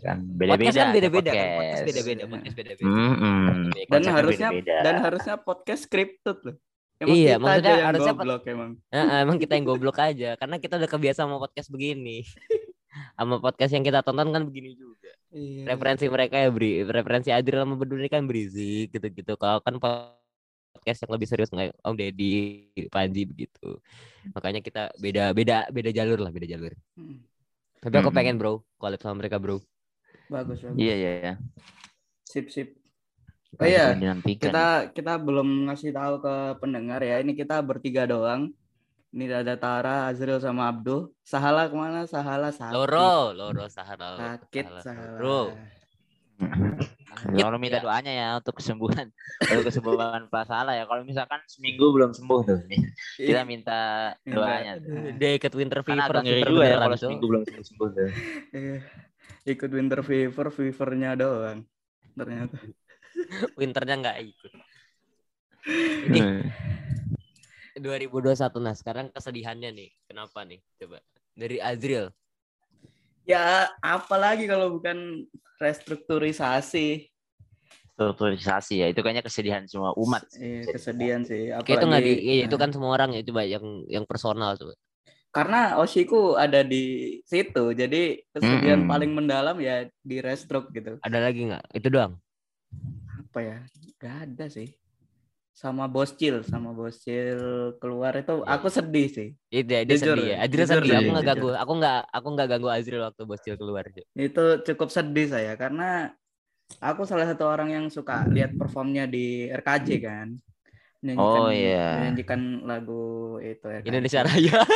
Kan 0.00 0.16
podcast 0.16 0.32
beda-beda. 0.32 0.72
kan 0.72 0.88
beda-beda 0.88 1.30
kan 1.30 1.36
podcast. 1.36 1.56
podcast 1.60 1.84
beda-beda 1.84 2.22
podcast 2.24 2.54
beda-beda 2.56 2.88
Mm-mm. 2.88 3.44
Dan 3.68 3.84
Konsepnya 3.84 4.12
harusnya 4.16 4.48
beda-beda. 4.48 4.76
dan 4.80 4.94
harusnya 4.98 5.34
podcast 5.36 5.82
scripted 5.84 6.38
loh. 6.40 6.56
Iya, 6.96 7.36
kita 7.36 7.36
maksudnya 7.36 7.52
aja 7.60 7.68
yang 7.76 7.88
harusnya 7.92 8.12
goblok 8.16 8.42
emang. 8.48 8.70
Nah, 8.88 9.18
emang 9.20 9.36
kita 9.36 9.52
yang 9.52 9.66
goblok 9.68 9.98
aja 10.00 10.30
karena 10.34 10.56
kita 10.56 10.74
udah 10.80 10.88
kebiasa 10.88 11.20
sama 11.22 11.36
podcast 11.36 11.68
begini 11.68 12.24
sama 13.20 13.36
podcast 13.36 13.72
yang 13.76 13.84
kita 13.84 14.00
tonton 14.00 14.32
kan 14.32 14.42
begini 14.48 14.72
juga 14.72 15.12
Iya. 15.28 15.68
referensi 15.68 16.08
mereka 16.08 16.40
ya 16.40 16.48
beri 16.48 16.80
referensi 16.80 17.28
Adriel 17.28 17.68
sama 17.68 17.76
Bedul 17.76 18.00
ini 18.00 18.08
kan 18.08 18.24
berisik 18.24 18.88
gitu-gitu 18.88 19.36
kalau 19.36 19.60
kan 19.60 19.76
podcast 20.86 21.02
yang 21.02 21.14
lebih 21.18 21.26
serius 21.26 21.50
nggak 21.50 21.74
Om 21.82 21.94
Deddy 21.98 22.34
Panji 22.94 23.26
begitu 23.26 23.82
makanya 24.30 24.62
kita 24.62 24.94
beda 25.02 25.34
beda 25.34 25.66
beda 25.74 25.90
jalur 25.90 26.22
lah 26.22 26.30
beda 26.30 26.46
jalur 26.46 26.70
Hmm, 26.94 27.26
tapi 27.82 27.98
aku 27.98 28.14
Mm-mm. 28.14 28.18
pengen 28.22 28.38
bro 28.38 28.62
collab 28.78 29.02
sama 29.02 29.18
mereka 29.18 29.42
bro 29.42 29.58
Bagus, 30.26 30.58
bagus. 30.58 30.74
Iya, 30.74 30.94
iya, 30.98 31.10
iya. 31.22 31.34
Sip, 32.26 32.50
sip. 32.50 32.74
Oh 33.58 33.62
iya. 33.62 33.94
Kita 34.26 34.90
kita 34.90 35.22
belum 35.22 35.70
ngasih 35.70 35.94
tahu 35.94 36.18
ke 36.18 36.34
pendengar 36.58 36.98
ya. 36.98 37.22
Ini 37.22 37.30
kita 37.30 37.62
bertiga 37.62 38.10
doang. 38.10 38.50
Ini 39.14 39.30
ada 39.30 39.54
Tara, 39.54 40.10
Azril 40.10 40.42
sama 40.42 40.66
Abdul. 40.66 41.14
Sahala 41.22 41.70
ke 41.70 41.78
mana? 41.78 42.10
Sahala 42.10 42.50
sakit. 42.50 42.74
Loro 42.74 43.30
Loro 43.38 43.70
Sahara 43.70 44.18
Sakit 44.18 44.66
Sahala. 44.66 44.82
Sahala. 44.82 45.14
bro 45.14 45.40
Kalau 47.16 47.56
minta 47.56 47.80
doanya 47.80 48.12
ya 48.12 48.28
untuk 48.36 48.60
kesembuhan, 48.60 49.08
untuk 49.50 49.72
kesembuhan 49.72 50.28
Pak 50.28 50.44
Salah 50.46 50.76
ya. 50.76 50.84
Kalau 50.84 51.02
misalkan 51.02 51.40
seminggu 51.48 51.88
belum 51.90 52.12
sembuh 52.12 52.40
tuh, 52.44 52.60
kita 53.16 53.42
minta 53.42 54.12
Minta. 54.22 54.36
doanya. 54.36 54.72
dia 55.16 55.30
ikut 55.34 55.52
winter 55.56 55.80
fever 55.80 56.14
ngeri 56.20 56.42
juga 56.44 56.62
ya 56.62 56.76
beneran, 56.76 56.82
kalau 56.84 56.96
seminggu 56.96 57.24
belum 57.26 57.42
sembuh 57.42 57.64
sembuh 57.64 57.88
tuh. 57.88 58.10
Iya. 58.52 58.78
Ikut 59.46 59.70
winter 59.72 60.00
fever, 60.02 60.46
fevernya 60.50 61.10
doang. 61.16 61.58
Ternyata. 62.12 62.56
winternya 63.60 63.94
nggak 63.96 64.18
ikut 64.22 64.52
ini 66.06 66.20
Hmm. 66.20 66.46
2021 67.76 68.38
nah 68.60 68.72
sekarang 68.72 69.08
kesedihannya 69.10 69.72
nih 69.72 69.90
kenapa 70.04 70.44
nih 70.44 70.60
coba 70.76 71.00
dari 71.32 71.58
Azril 71.58 72.12
Ya, 73.26 73.66
apalagi 73.82 74.46
kalau 74.46 74.78
bukan 74.78 75.26
restrukturisasi. 75.60 77.08
Strukturisasi 77.96 78.74
ya, 78.84 78.86
itu 78.92 79.00
kayaknya 79.00 79.24
kesedihan 79.24 79.64
semua 79.64 79.96
umat. 79.96 80.28
Iya, 80.36 80.68
kesedihan 80.68 81.24
sih. 81.24 81.48
Kayak 81.64 81.80
itu 81.80 81.86
nggak 81.88 82.02
di 82.04 82.12
Apalagi- 82.12 82.24
iya, 82.28 82.42
itu 82.44 82.56
nah, 82.56 82.60
kan 82.60 82.70
semua 82.72 82.90
orang 82.92 83.10
ya 83.16 83.22
coba 83.24 83.42
yang 83.48 83.64
yang 83.88 84.04
personal 84.04 84.52
coba 84.56 84.74
karena 85.36 85.76
Oshiku 85.76 86.32
ada 86.40 86.64
di 86.64 87.20
situ. 87.28 87.76
Jadi 87.76 88.24
kesedihan 88.32 88.80
Mm-mm. 88.80 88.88
paling 88.88 89.12
mendalam 89.12 89.56
ya 89.60 89.84
di 90.00 90.16
restruk 90.24 90.72
gitu. 90.72 90.96
ada 91.04 91.18
lagi 91.20 91.44
nggak 91.44 91.76
itu 91.76 91.88
doang 91.92 92.16
Apa 93.20 93.38
ya? 93.44 93.58
Gak 94.00 94.16
ada 94.28 94.48
sih. 94.48 94.72
Sama 95.56 95.88
Boscil, 95.88 96.44
sama 96.44 96.70
Boscil 96.70 97.40
keluar 97.80 98.12
itu 98.12 98.44
Iya. 98.44 98.52
aku 98.52 98.68
sedih 98.68 99.08
sih. 99.08 99.28
itu 99.48 99.64
dia, 99.64 99.80
dia 99.82 99.96
Jujur, 99.96 100.12
sedih 100.12 100.26
ya 100.28 100.36
Azril 100.36 100.52
jujur 100.52 100.68
sedih 100.84 100.92
aku 100.92 101.08
nggak 101.08 101.24
ganggu 101.24 101.48
aku 101.56 101.72
nggak 101.74 101.98
aku 102.12 102.28
nggak 102.28 102.46
ganggu 102.46 102.68
Azril 102.68 103.00
waktu 103.00 103.22
Boscil 103.24 103.56
keluar. 103.56 103.84
Itu 104.12 104.44
cukup 104.62 104.88
sedih 104.92 105.26
saya 105.26 105.56
karena 105.56 106.12
aku 106.76 107.08
salah 107.08 107.24
satu 107.24 107.48
orang 107.48 107.72
yang 107.72 107.84
suka 107.88 108.28
lihat 108.28 108.52
performnya 108.52 109.08
di 109.08 109.48
RKJ 109.48 109.88
kan. 109.98 110.28
Menyanyikan, 111.00 111.24
Oh, 111.24 111.48
iya. 111.48 112.04
Menyanyikan 112.04 112.40
lagu 112.62 113.02
itu 113.40 113.64
RKJ. 113.64 113.88
Indonesia 113.88 114.20
Raya 114.22 114.60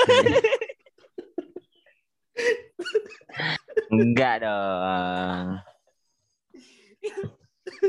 Enggak 3.90 4.34
dong. 4.40 5.60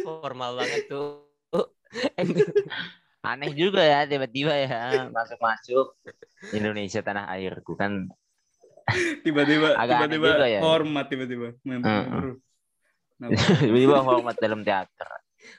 formal 0.02 0.56
banget 0.56 0.88
tuh 0.88 1.28
Aneh 3.32 3.54
juga 3.54 3.82
ya 3.82 4.10
tiba-tiba 4.10 4.54
ya 4.56 5.06
masuk-masuk 5.14 5.94
Indonesia 6.52 7.00
tanah 7.00 7.30
airku 7.32 7.78
kan 7.78 8.10
tiba-tiba 9.22 9.78
Agak 9.78 10.10
aneh 10.10 10.18
tiba-tiba 10.18 10.36
juga 10.36 10.48
ya. 10.50 10.60
hormat 10.60 11.06
tiba-tiba. 11.08 11.48
Nah, 11.62 11.78
tiba-tiba 13.62 13.98
hormat 14.02 14.36
dalam 14.42 14.66
teater. 14.66 15.10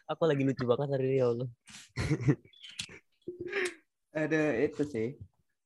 aku 0.06 0.22
lagi 0.26 0.42
lucu 0.42 0.62
banget 0.62 0.88
hari 0.94 1.06
ini 1.10 1.16
ya 1.18 1.26
Allah 1.26 1.48
ada 4.22 4.42
itu 4.58 4.82
sih 4.86 5.08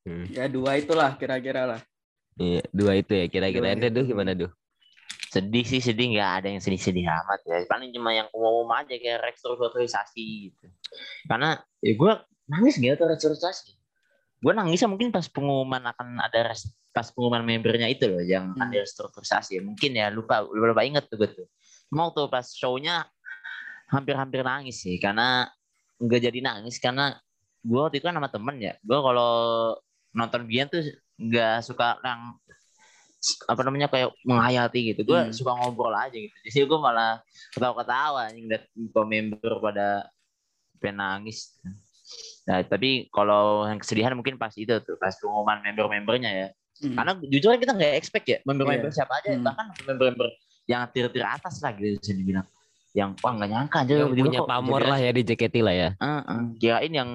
Hmm. 0.07 0.23
ya 0.31 0.47
dua 0.47 0.79
itulah 0.79 1.19
kira-kira 1.19 1.67
lah 1.67 1.81
iya 2.39 2.63
dua 2.71 2.95
itu 2.95 3.11
ya 3.11 3.27
kira-kira 3.27 3.75
ente 3.75 3.91
itu. 3.91 3.99
tuh 3.99 4.05
gimana 4.07 4.39
tuh 4.39 4.55
Sedih 5.37 5.65
sih 5.69 5.85
sedih 5.85 6.17
nggak 6.17 6.31
ada 6.41 6.49
yang 6.49 6.63
sedih-sedih 6.65 7.05
amat 7.05 7.41
ya. 7.45 7.57
Paling 7.69 7.93
cuma 7.93 8.17
yang 8.17 8.25
umum 8.33 8.65
aja 8.73 8.97
kayak 8.97 9.21
restrukturisasi 9.21 10.25
gitu. 10.49 10.67
Karena 11.29 11.61
ya 11.85 11.93
gue 11.93 12.13
nangis 12.49 12.81
gitu 12.81 13.05
restrukturisasi. 13.05 13.77
gue 14.37 14.53
nangisnya 14.53 14.85
mungkin 14.87 15.09
pas 15.09 15.25
pengumuman 15.33 15.81
akan 15.81 16.21
ada 16.21 16.53
res- 16.53 16.69
pas 16.93 17.09
pengumuman 17.09 17.41
membernya 17.41 17.89
itu 17.89 18.05
loh 18.05 18.21
yang 18.21 18.53
Hmm. 18.53 18.69
ada 18.69 18.85
restrukturisasi 18.85 19.65
mungkin 19.65 19.97
ya 19.97 20.13
lupa 20.13 20.45
lupa, 20.45 20.77
lupa 20.77 20.83
inget 20.85 21.09
tuh 21.09 21.17
gue 21.21 21.29
tuh 21.33 21.49
cuma 21.89 22.13
waktu 22.13 22.29
pas 22.29 22.45
show-nya 22.53 23.09
hampir-hampir 23.89 24.45
nangis 24.45 24.85
sih 24.85 25.01
karena 25.01 25.49
nggak 25.97 26.21
jadi 26.21 26.39
nangis 26.45 26.77
karena 26.77 27.17
gue 27.65 27.81
waktu 27.81 27.97
itu 27.99 28.07
kan 28.07 28.17
sama 28.21 28.29
temen 28.29 28.57
ya 28.61 28.77
gue 28.77 28.99
kalau 29.01 29.33
nonton 30.13 30.45
Bian 30.45 30.69
tuh 30.69 30.85
nggak 31.17 31.65
suka 31.65 31.97
yang 32.05 32.37
apa 33.45 33.61
namanya 33.63 33.89
kayak 33.89 34.15
menghayati 34.23 34.95
gitu 34.95 35.01
gue 35.05 35.21
Hmm. 35.21 35.33
suka 35.35 35.53
ngobrol 35.53 35.93
aja 35.93 36.15
gitu 36.15 36.35
jadi 36.45 36.65
gue 36.65 36.79
malah 36.79 37.19
ketawa-ketawa 37.53 38.31
anjing 38.31 38.47
liat 38.47 38.65
member 38.95 39.53
pada 39.59 40.07
pengen 40.79 40.97
nangis 40.99 41.59
nah 42.47 42.63
tapi 42.63 43.11
kalau 43.11 43.67
yang 43.67 43.83
kesedihan 43.83 44.15
mungkin 44.15 44.39
pas 44.39 44.55
itu 44.55 44.71
tuh 44.81 44.95
pas 44.97 45.11
pengumuman 45.13 45.59
member-membernya 45.63 46.33
ya 46.33 46.49
Hmm. 46.77 46.93
karena 46.93 47.13
jujur 47.25 47.57
kita 47.57 47.73
nggak 47.73 47.97
expect 47.97 48.27
ya 48.29 48.39
member-member 48.45 48.93
Iya. 48.93 48.97
siapa 49.01 49.17
aja 49.17 49.33
Hmm. 49.33 49.49
bahkan 49.49 49.73
member-member 49.81 50.29
yang 50.69 50.85
tier-tier 50.93 51.25
atas 51.25 51.65
lah 51.65 51.73
gitu 51.73 51.97
bisa 51.97 52.13
dibilang 52.13 52.45
yang 52.93 53.17
wah 53.25 53.33
nggak 53.33 53.49
nyangka 53.49 53.79
aja 53.81 53.93
Yang 54.05 54.13
punya 54.21 54.41
pamor 54.45 54.83
lah 54.85 55.01
ya 55.01 55.09
di 55.09 55.21
JKT 55.21 55.57
lah 55.61 55.73
ya. 55.73 55.89
Heeh, 55.97 56.41
kirain 56.57 56.93
yang 56.93 57.11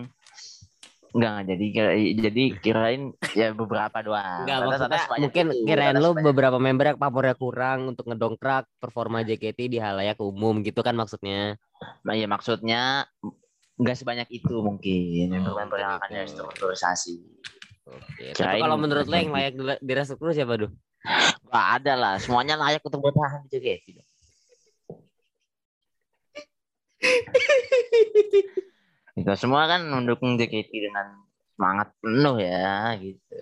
enggak 1.11 1.31
enggak 1.31 1.47
jadi 1.51 1.65
kira, 1.71 1.89
jadi 2.23 2.43
kirain 2.63 3.01
ya 3.35 3.47
beberapa 3.51 3.97
doang. 3.99 4.47
Enggak 4.47 4.59
maksudnya 4.63 5.03
mungkin 5.19 5.45
itu, 5.51 5.65
kirain 5.67 5.95
lu 5.99 6.11
beberapa 6.15 6.57
member 6.57 6.85
yang 6.95 6.99
pamornya 6.99 7.35
kurang 7.35 7.91
untuk 7.91 8.07
ngedongkrak 8.07 8.63
performa 8.79 9.19
JKT 9.27 9.59
di 9.67 9.77
halayak 9.79 10.15
umum 10.23 10.63
gitu 10.63 10.79
kan 10.79 10.95
maksudnya. 10.95 11.59
Nah, 12.07 12.15
ya 12.15 12.27
maksudnya 12.31 13.05
enggak 13.75 13.97
sebanyak 13.99 14.27
itu 14.31 14.55
mungkin 14.63 15.35
Oh, 15.35 15.35
member-member 15.35 15.77
yang 15.83 15.99
akan 15.99 16.09
gitu. 16.15 16.23
restrukturisasi. 16.23 17.15
Oke. 17.91 18.31
Tapi 18.31 18.39
Kirain 18.39 18.61
kalau 18.63 18.77
menurut 18.79 19.05
lo 19.09 19.15
yang 19.19 19.27
gitu. 19.27 19.35
layak 19.35 19.53
di- 19.59 19.81
direstruktur 19.83 20.31
siapa 20.31 20.55
tuh? 20.55 20.71
Wah, 21.51 21.75
ada 21.75 21.93
lah, 21.97 22.15
semuanya 22.21 22.55
layak 22.55 22.79
untuk 22.85 23.03
bertahan 23.03 23.43
di 23.51 23.57
JKT. 23.59 23.87
Kita 29.11 29.35
semua 29.35 29.67
kan 29.67 29.83
mendukung 29.83 30.39
JKT 30.39 30.71
dengan 30.71 31.19
semangat 31.55 31.91
penuh 31.99 32.37
ya 32.39 32.95
gitu. 32.97 33.37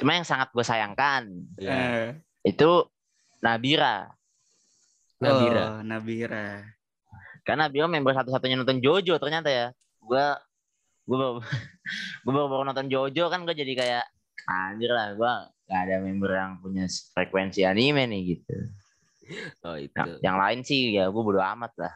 Cuma 0.00 0.16
yang 0.16 0.24
sangat 0.24 0.48
gue 0.56 0.64
sayangkan 0.64 1.28
Eh, 1.60 2.16
itu 2.48 2.88
Nabira. 3.44 4.08
Nabira. 5.20 5.64
Oh, 5.76 5.80
Nabira. 5.84 6.64
Karena 7.44 7.68
Nabira 7.68 7.86
member 7.88 8.16
satu-satunya 8.16 8.56
nonton 8.56 8.80
Jojo 8.80 9.20
ternyata 9.20 9.52
ya. 9.52 9.66
Gue 10.00 10.24
gue 11.04 11.16
baru, 11.16 11.40
gue 12.24 12.32
baru, 12.32 12.46
baru 12.48 12.62
nonton 12.72 12.88
Jojo 12.88 13.28
kan 13.28 13.44
gue 13.44 13.52
jadi 13.52 13.72
kayak 13.76 14.04
anjir 14.48 14.90
lah 14.90 15.12
gue 15.14 15.32
gak 15.70 15.80
ada 15.86 16.02
member 16.02 16.34
yang 16.34 16.58
punya 16.58 16.88
frekuensi 17.14 17.62
anime 17.62 18.08
nih 18.10 18.20
gitu. 18.34 18.56
Oh 19.62 19.78
itu. 19.78 19.94
Nah, 19.94 20.18
yang 20.24 20.36
lain 20.40 20.66
sih 20.66 20.96
ya 20.98 21.06
gue 21.06 21.22
bodo 21.22 21.38
amat 21.38 21.70
lah. 21.78 21.94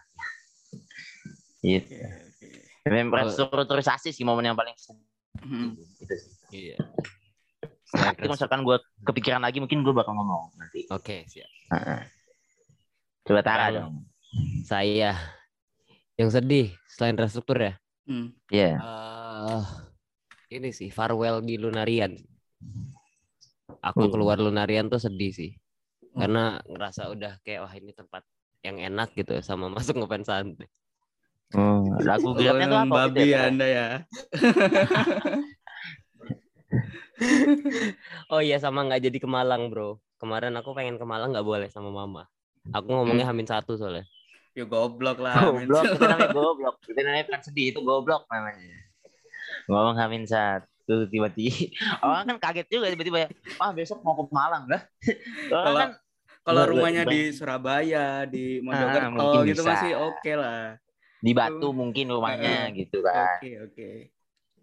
Gitu. 1.65 1.97
Oke, 1.97 1.97
oke. 2.85 2.93
Member 2.93 3.17
Oh. 3.17 3.25
restrukturisasi 3.25 4.13
sih 4.13 4.21
momen 4.23 4.45
yang 4.45 4.57
paling. 4.57 4.77
Hmm. 5.41 5.73
Gitu 5.97 6.15
sih. 6.15 6.33
Iya. 6.53 6.77
Nanti 7.95 8.21
kalau 8.21 8.35
misalkan 8.35 8.61
gue 8.63 8.77
kepikiran 9.03 9.41
lagi 9.41 9.59
mungkin 9.59 9.81
gue 9.81 9.95
bakal 9.95 10.13
ngomong 10.13 10.53
nanti. 10.55 10.85
Oke, 10.91 11.25
siap. 11.25 11.49
Heeh. 11.73 12.01
Coba 13.25 13.41
Tara 13.41 13.73
dong. 13.73 14.05
Saya 14.63 15.17
yang 16.15 16.29
sedih 16.29 16.75
selain 16.91 17.17
restruktur 17.17 17.57
ya. 17.57 17.73
Hmm. 18.05 18.35
Iya. 18.53 18.77
Eh, 18.77 19.63
ini 20.53 20.69
sih 20.69 20.93
farewell 20.93 21.41
di 21.41 21.57
Lunarian. 21.57 22.13
Aku 23.81 24.05
Hmm. 24.05 24.13
keluar 24.13 24.37
Lunarian 24.37 24.91
tuh 24.91 25.01
sedih 25.01 25.33
sih. 25.33 25.51
Hmm. 26.13 26.21
Karena 26.21 26.45
ngerasa 26.67 27.09
udah 27.09 27.41
kayak 27.41 27.65
wah 27.65 27.73
ini 27.73 27.95
tempat 27.95 28.23
yang 28.61 28.77
enak 28.83 29.15
gitu 29.15 29.41
sama 29.41 29.71
masuk 29.75 29.97
ngefans 29.97 30.29
santai. 30.29 30.69
Oh, 31.53 31.85
lagu 32.01 32.33
gelapnya 32.33 32.67
tuh 32.67 32.79
apa? 32.81 32.95
babi 33.05 33.21
gitu 33.21 33.31
ya 33.31 33.41
Anda 33.47 33.67
ya. 33.69 33.87
Oh 38.29 38.41
iya 38.43 38.59
sama 38.59 38.83
nggak 38.83 39.07
jadi 39.07 39.19
ke 39.21 39.29
Malang 39.29 39.71
bro. 39.71 40.03
Kemarin 40.19 40.55
aku 40.57 40.73
pengen 40.73 40.97
ke 40.97 41.07
Malang 41.07 41.31
nggak 41.31 41.47
boleh 41.47 41.69
sama 41.71 41.93
mama. 41.93 42.27
Aku 42.73 42.89
ngomongnya 42.89 43.29
Hamin 43.29 43.47
satu 43.47 43.77
soalnya. 43.77 44.03
Ya 44.55 44.65
goblok 44.65 45.19
lah. 45.19 45.35
Goblok, 45.37 45.85
itu 45.85 46.03
namanya 46.03 46.31
goblok. 46.33 46.77
Itu 46.83 46.99
namanya 46.99 47.25
bukan 47.29 47.43
sedih, 47.43 47.67
itu 47.71 47.81
goblok 47.83 48.25
namanya. 48.27 48.75
Ngomong 49.69 49.95
Hamin 49.95 50.25
satu 50.25 51.07
tiba-tiba. 51.07 51.55
Orang 52.03 52.25
kan 52.27 52.51
kaget 52.51 52.67
juga 52.67 52.89
tiba-tiba 52.89 53.19
ya. 53.25 53.29
Wah 53.59 53.71
besok 53.71 54.03
mau 54.03 54.15
ke 54.17 54.25
Malang 54.31 54.65
lah. 54.67 54.83
Kalau- 55.53 55.81
kan 55.81 55.93
Kalau 56.45 56.69
rumahnya 56.69 57.09
di 57.09 57.33
Surabaya, 57.33 58.29
di 58.29 58.61
Ah, 58.61 59.09
Mojokerto 59.09 59.09
mungkin 59.17 59.49
gitu 59.49 59.63
bisa. 59.65 59.71
masih 59.81 59.93
oke 59.97 60.33
lah. 60.37 60.77
Di 61.25 61.33
Batu 61.33 61.73
mungkin 61.73 62.13
rumahnya 62.13 62.69
gitu 62.77 63.01
kan. 63.01 63.41
Oke, 63.41 63.53
oke. 63.65 63.89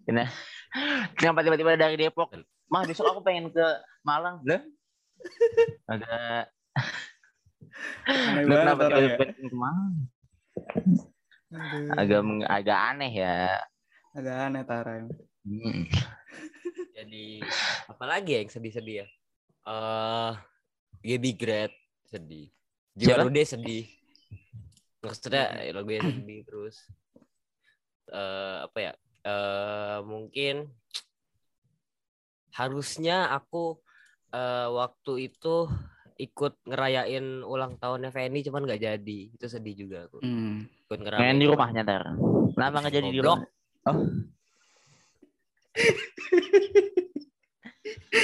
Kenapa 1.18 1.42
tiba-tiba 1.42 1.74
dari 1.74 1.98
Depok? 1.98 2.30
Mah 2.70 2.86
besok 2.86 3.10
aku 3.10 3.20
pengen 3.26 3.50
ke 3.50 3.66
Malang. 4.06 4.38
Lah. 4.46 4.62
Agak 5.90 6.54
lu 8.48 8.54
kenapa 8.56 8.80
ya. 8.82 8.88
tiba-tiba 8.88 9.16
pengen 9.18 9.46
ke 9.50 9.56
Malang? 9.58 9.94
Agak 11.98 12.20
agak 12.48 12.78
aneh 12.94 13.12
ya. 13.12 13.60
agak 14.16 14.36
aneh 14.48 14.62
Tara. 14.64 14.94
Hmm. 15.42 15.84
Jadi 16.96 17.42
apalagi 17.90 18.38
ya 18.38 18.40
yang 18.46 18.52
sedih-sedih 18.52 18.96
ya? 19.02 19.06
Eh 19.66 20.32
Gaby 21.02 21.30
Great 21.34 21.74
sedih. 22.06 22.48
Siapa? 22.96 23.26
Jiwarude 23.26 23.42
sedih. 23.44 23.84
Maksudnya 25.02 25.44
lagunya 25.74 26.00
sedih 26.02 26.40
terus. 26.46 26.76
eh 28.12 28.56
apa 28.66 28.78
ya? 28.78 28.92
eh 29.22 29.98
mungkin 30.02 30.66
harusnya 32.52 33.30
aku 33.30 33.78
eh 34.34 34.68
waktu 34.68 35.30
itu 35.30 35.70
ikut 36.18 36.54
ngerayain 36.68 37.42
ulang 37.42 37.78
tahunnya 37.82 38.10
Feni 38.14 38.46
cuman 38.46 38.62
nggak 38.66 38.82
jadi. 38.82 39.20
Itu 39.34 39.46
sedih 39.50 39.74
juga 39.74 40.06
aku. 40.06 40.22
Hmm. 40.22 40.66
Ikut 40.86 40.98
ngerayain 41.02 41.38
di 41.38 41.46
rumahnya 41.50 41.82
ntar. 41.82 42.14
Kenapa 42.54 42.76
nggak 42.82 42.94
jadi 42.94 43.08
di 43.10 43.20
rumah? 43.22 43.42
Oh. 43.88 43.98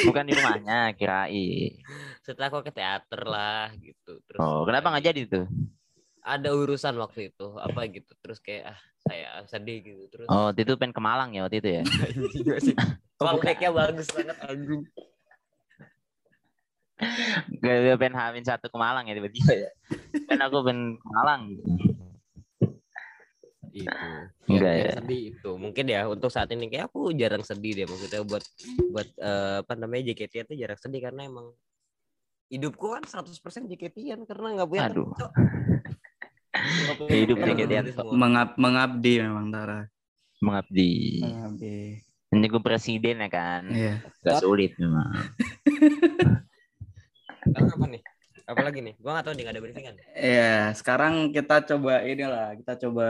Bukan 0.07 0.25
di 0.29 0.33
rumahnya, 0.37 0.93
kirain. 0.95 1.81
Setelah 2.23 2.53
aku 2.53 2.61
ke 2.62 2.71
teater 2.71 3.23
lah 3.25 3.73
gitu. 3.81 4.21
Terus 4.29 4.38
Oh, 4.38 4.62
kenapa 4.69 4.93
nggak 4.93 5.07
jadi 5.11 5.21
tuh? 5.27 5.47
Ada 6.29 6.51
urusan 6.51 6.95
waktu 6.95 7.33
itu 7.33 7.47
apa 7.57 7.88
gitu 7.88 8.12
terus 8.19 8.38
kayak 8.38 8.71
ah 8.71 8.79
saya 9.01 9.41
sedih 9.45 9.79
gitu 9.81 10.03
terus 10.09 10.27
Oh, 10.29 10.49
waktu 10.49 10.62
itu 10.62 10.77
pengen 10.77 10.93
ke 10.93 11.01
Malang 11.01 11.33
ya 11.33 11.43
waktu 11.43 11.59
itu 11.59 11.69
ya. 11.81 11.83
juga 12.35 12.57
sih 12.67 12.77
Oh. 13.19 13.35
Callback-nya 13.35 13.75
bagus 13.75 14.07
banget 14.09 14.38
anjing 14.41 14.83
Gak 17.59 17.99
pengen 17.99 18.14
hamin 18.14 18.43
satu 18.43 18.67
ke 18.67 18.77
Malang 18.77 19.07
ya 19.07 19.14
tiba-tiba 19.14 19.53
ya. 19.57 19.71
Kan 20.27 20.38
aku 20.38 20.62
pengen 20.62 20.95
ke 20.95 21.07
Malang 21.09 21.41
gitu. 21.49 21.62
itu 23.69 24.07
Enggak 24.49 24.75
ya. 24.75 24.91
sedih 24.97 25.23
itu 25.31 25.51
mungkin 25.55 25.85
ya 25.87 26.07
untuk 26.07 26.31
saat 26.31 26.51
ini 26.51 26.67
kayak 26.67 26.91
aku 26.91 27.11
jarang 27.12 27.43
sedih 27.43 27.75
deh 27.75 27.87
maksudnya 27.87 28.23
buat 28.23 28.43
buat 28.88 29.09
eh, 29.14 29.57
apa 29.62 29.73
namanya 29.75 30.11
JKT 30.11 30.35
itu 30.47 30.55
jarang 30.57 30.79
sedih 30.79 31.01
karena 31.01 31.27
emang 31.27 31.53
hidupku 32.49 32.87
kan 32.88 33.05
100% 33.05 33.35
JKT-an 33.69 34.25
karena 34.25 34.47
nggak 34.57 34.69
punya 34.69 34.88
Aduh. 34.88 35.11
temen, 35.12 35.31
Hidup 37.09 37.37
JKT-an, 37.40 37.85
gitu 37.88 37.92
Cok. 37.97 38.05
semua. 38.05 38.16
Mengab 38.16 38.49
mengabdi 38.59 39.14
memang 39.23 39.47
Tara. 39.51 39.81
Mengabdi. 40.38 40.92
Mengabdi. 41.23 41.79
Ini 42.29 42.44
gue 42.44 42.62
presiden 42.62 43.25
ya 43.25 43.29
kan. 43.33 43.62
Iya. 43.73 43.94
Gak 44.23 44.44
sulit 44.44 44.77
memang. 44.77 45.09
Sekarang 47.49 47.73
apa 47.73 47.87
nih 47.88 48.03
apa 48.49 48.61
lagi 48.64 48.81
nih 48.81 48.94
gua 48.97 49.21
nggak 49.21 49.25
tahu 49.29 49.35
nih 49.37 49.42
nggak 49.44 49.55
ada 49.55 49.62
briefingan 49.62 49.94
Iya, 50.16 50.57
sekarang 50.73 51.14
kita 51.37 51.68
coba 51.68 52.01
inilah, 52.01 52.57
kita 52.57 52.81
coba 52.88 53.09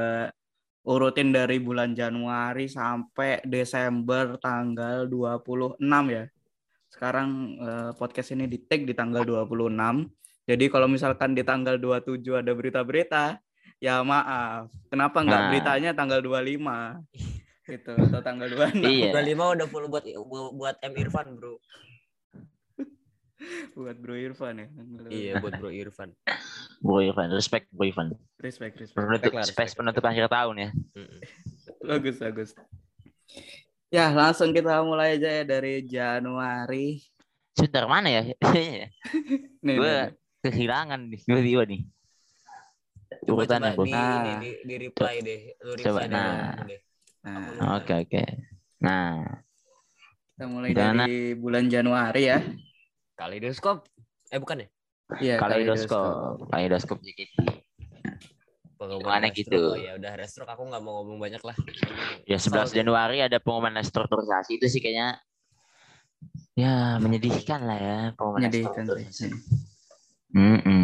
urutin 0.82 1.30
dari 1.30 1.62
bulan 1.62 1.94
Januari 1.94 2.66
sampai 2.66 3.46
Desember 3.46 4.34
tanggal 4.42 5.06
26 5.06 5.78
ya. 6.10 6.26
Sekarang 6.90 7.28
eh, 7.60 7.90
podcast 7.94 8.34
ini 8.34 8.50
di 8.50 8.58
tag 8.66 8.82
di 8.82 8.94
tanggal 8.98 9.22
26. 9.22 10.10
Jadi 10.48 10.64
kalau 10.72 10.88
misalkan 10.88 11.36
di 11.36 11.44
tanggal 11.44 11.76
27 11.76 12.40
ada 12.40 12.56
berita-berita, 12.56 13.36
ya 13.78 14.00
maaf. 14.00 14.72
Kenapa 14.88 15.20
nggak 15.20 15.40
Nah. 15.44 15.48
beritanya 15.52 15.90
tanggal 15.92 16.24
25? 16.24 17.04
Gitu, 17.68 17.92
atau 17.92 18.24
tanggal 18.24 18.48
26 18.48 18.80
Iya. 18.80 19.12
25 19.12 19.52
udah 19.52 19.66
full 19.68 19.86
buat 19.86 20.04
buat 20.56 20.76
M 20.80 20.94
Irfan 20.96 21.36
bro 21.36 21.60
buat 23.76 23.94
Bro 24.00 24.18
Irfan 24.18 24.58
ya. 24.58 24.66
iya 25.12 25.32
buat 25.38 25.54
Bro 25.54 25.70
Irfan 25.70 26.10
Bro 26.82 27.04
Irfan, 27.04 27.28
respect 27.30 27.68
Bro 27.70 27.86
Irfan. 27.86 28.08
Respect, 28.40 28.80
respect. 28.80 28.98
Penutup, 28.98 29.30
space 29.36 29.52
respect. 29.52 29.70
penutup 29.76 30.02
akhir 30.02 30.26
tahun 30.26 30.54
ya. 30.58 30.70
Bagus, 31.84 32.16
bagus. 32.18 32.50
Ya, 33.90 34.10
langsung 34.10 34.50
kita 34.50 34.80
mulai 34.82 35.20
aja 35.20 35.28
ya 35.30 35.44
dari 35.44 35.82
Januari. 35.82 36.98
Sebentar 37.52 37.86
mana 37.86 38.08
ya? 38.10 38.22
Nih, 38.22 38.90
Gue 39.62 39.74
nih, 39.76 39.76
nih. 39.76 40.10
Kehilangan 40.40 41.00
nih 41.06 41.20
tiba-tiba 41.20 41.62
nih. 41.66 41.80
Coba 43.24 43.44
Urutannya, 43.44 43.72
coba 43.72 43.78
Bos. 43.78 43.86
di, 43.86 43.92
Ah. 43.92 44.20
di, 44.20 44.32
di, 44.38 44.50
di 44.62 44.74
reply 44.78 45.14
deh. 45.20 45.40
Lu 45.58 45.70
reply 45.72 45.84
Coba, 45.84 46.00
nah. 46.06 46.52
deh. 46.62 46.80
Nah, 47.18 47.76
Oke, 47.76 47.92
oke. 47.98 48.22
Nah, 48.78 49.20
kita 50.32 50.44
mulai 50.46 50.70
Gimana? 50.70 51.04
dari 51.04 51.18
bulan 51.34 51.64
Januari 51.66 52.22
ya. 52.24 52.38
Kaleidoskop. 53.14 53.84
Eh 54.28 54.38
bukan 54.38 54.62
ya? 54.62 54.68
Iya, 55.18 55.34
kaleidoskop, 55.36 56.46
kaleidoskop 56.46 56.98
JKT. 57.00 57.32
Pengumuman 58.78 59.18
Restro. 59.20 59.34
gitu? 59.34 59.60
Oh, 59.64 59.74
ya 59.74 59.98
udah 59.98 60.12
restrok 60.14 60.46
aku 60.46 60.62
nggak 60.62 60.78
mau 60.78 61.02
ngomong 61.02 61.18
banyak 61.18 61.42
lah. 61.42 61.56
Ya 62.22 62.38
11 62.38 62.70
Januari 62.70 63.18
ada 63.18 63.42
pengumuman 63.42 63.74
restrukturisasi 63.74 64.54
itu 64.54 64.66
sih 64.68 64.78
kayaknya 64.78 65.18
ya 66.54 66.94
menyedihkan 66.96 67.66
lah 67.66 67.74
ya 67.74 67.98
pengumuman 68.14 68.46
Menyedihkan 68.46 68.86
restrukturisasi. 68.86 69.26
Sih. 70.38 70.62
Mm-mm. 70.62 70.82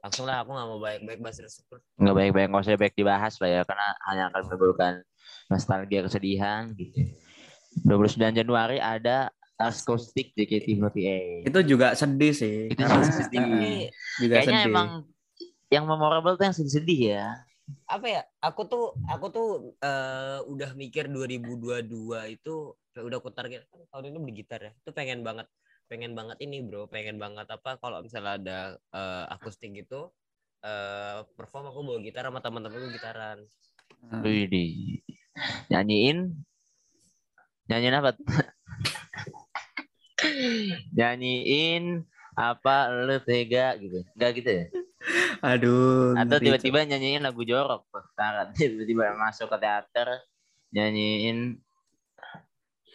Langsung 0.00 0.24
lah 0.24 0.40
aku 0.40 0.50
nggak 0.56 0.68
mau 0.68 0.80
baik-baik 0.80 1.20
bahas 1.20 1.38
restruk. 1.40 1.80
Nggak 2.00 2.16
baik-baik 2.16 2.48
nggak 2.48 2.64
usah 2.64 2.80
baik 2.80 2.94
dibahas 2.96 3.34
lah 3.40 3.50
ya 3.52 3.62
karena 3.68 3.88
hanya 4.08 4.22
akan 4.32 4.40
menimbulkan 4.48 4.92
nostalgia 5.52 6.00
kesedihan 6.08 6.72
gitu. 6.72 7.16
29 7.84 8.34
Januari 8.34 8.82
ada 8.82 9.30
Akustik 9.60 10.32
JKT48. 10.32 11.44
Itu 11.44 11.60
juga 11.68 11.92
sedih 11.92 12.32
sih. 12.32 12.72
Itu 12.72 12.80
juga 12.80 13.04
sedih. 13.12 13.92
juga 14.16 14.34
Kayaknya 14.40 14.60
sedih. 14.64 14.72
emang 14.72 14.88
yang 15.68 15.84
memorable 15.84 16.34
tuh 16.40 16.44
yang 16.48 16.56
sedih-sedih 16.56 17.00
ya. 17.12 17.28
Apa 17.84 18.06
ya? 18.08 18.22
Aku 18.40 18.64
tuh 18.64 18.96
aku 19.04 19.28
tuh 19.28 19.48
eh, 19.84 20.40
udah 20.48 20.72
mikir 20.72 21.12
2022 21.12 21.84
itu 22.32 22.54
udah 22.96 23.18
aku 23.20 23.30
target 23.36 23.68
kan 23.68 23.84
tahun 23.92 24.10
ini 24.10 24.18
beli 24.18 24.34
gitar 24.40 24.60
ya. 24.64 24.72
Itu 24.72 24.96
pengen 24.96 25.20
banget 25.20 25.44
pengen 25.90 26.14
banget 26.14 26.38
ini 26.38 26.62
bro, 26.62 26.86
pengen 26.86 27.18
banget 27.18 27.50
apa 27.50 27.74
kalau 27.82 27.98
misalnya 27.98 28.38
ada 28.38 28.58
eh, 28.94 29.24
akustik 29.34 29.74
gitu 29.74 30.14
eh 30.60 31.18
perform 31.34 31.72
aku 31.72 31.80
bawa 31.82 31.98
gitar 32.04 32.28
sama 32.28 32.38
teman-temanku 32.38 32.94
gitaran. 32.94 33.42
Eh, 34.12 34.20
Widih. 34.22 35.02
Nyanyiin 35.72 36.36
nyanyiin 37.66 37.96
apa? 37.96 38.10
nyanyiin 40.96 42.04
apa 42.36 42.76
lu 42.92 43.16
tega 43.24 43.74
gitu. 43.80 44.04
Enggak 44.14 44.30
gitu 44.36 44.50
ya? 44.52 44.64
Aduh. 45.40 46.12
Atau 46.12 46.38
tiba-tiba 46.38 46.84
nyanyiin 46.84 47.24
lagu 47.24 47.40
jorok. 47.42 47.88
Sekarang 48.12 48.52
tiba-tiba 48.56 49.16
masuk 49.16 49.48
ke 49.48 49.58
teater 49.58 50.08
nyanyiin 50.76 51.56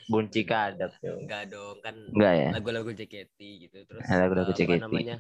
bunci 0.06 0.42
kadap. 0.46 0.94
Enggak 1.02 1.50
dong, 1.50 1.78
kan 1.82 1.96
Enggak 2.14 2.34
ya? 2.38 2.50
lagu-lagu 2.54 2.90
JKT 2.92 3.38
gitu. 3.70 3.78
Terus 3.86 4.04
lagu-lagu 4.06 4.52
eh, 4.52 4.56
apa 4.56 4.60
JKT. 4.62 4.82
namanya? 4.86 5.18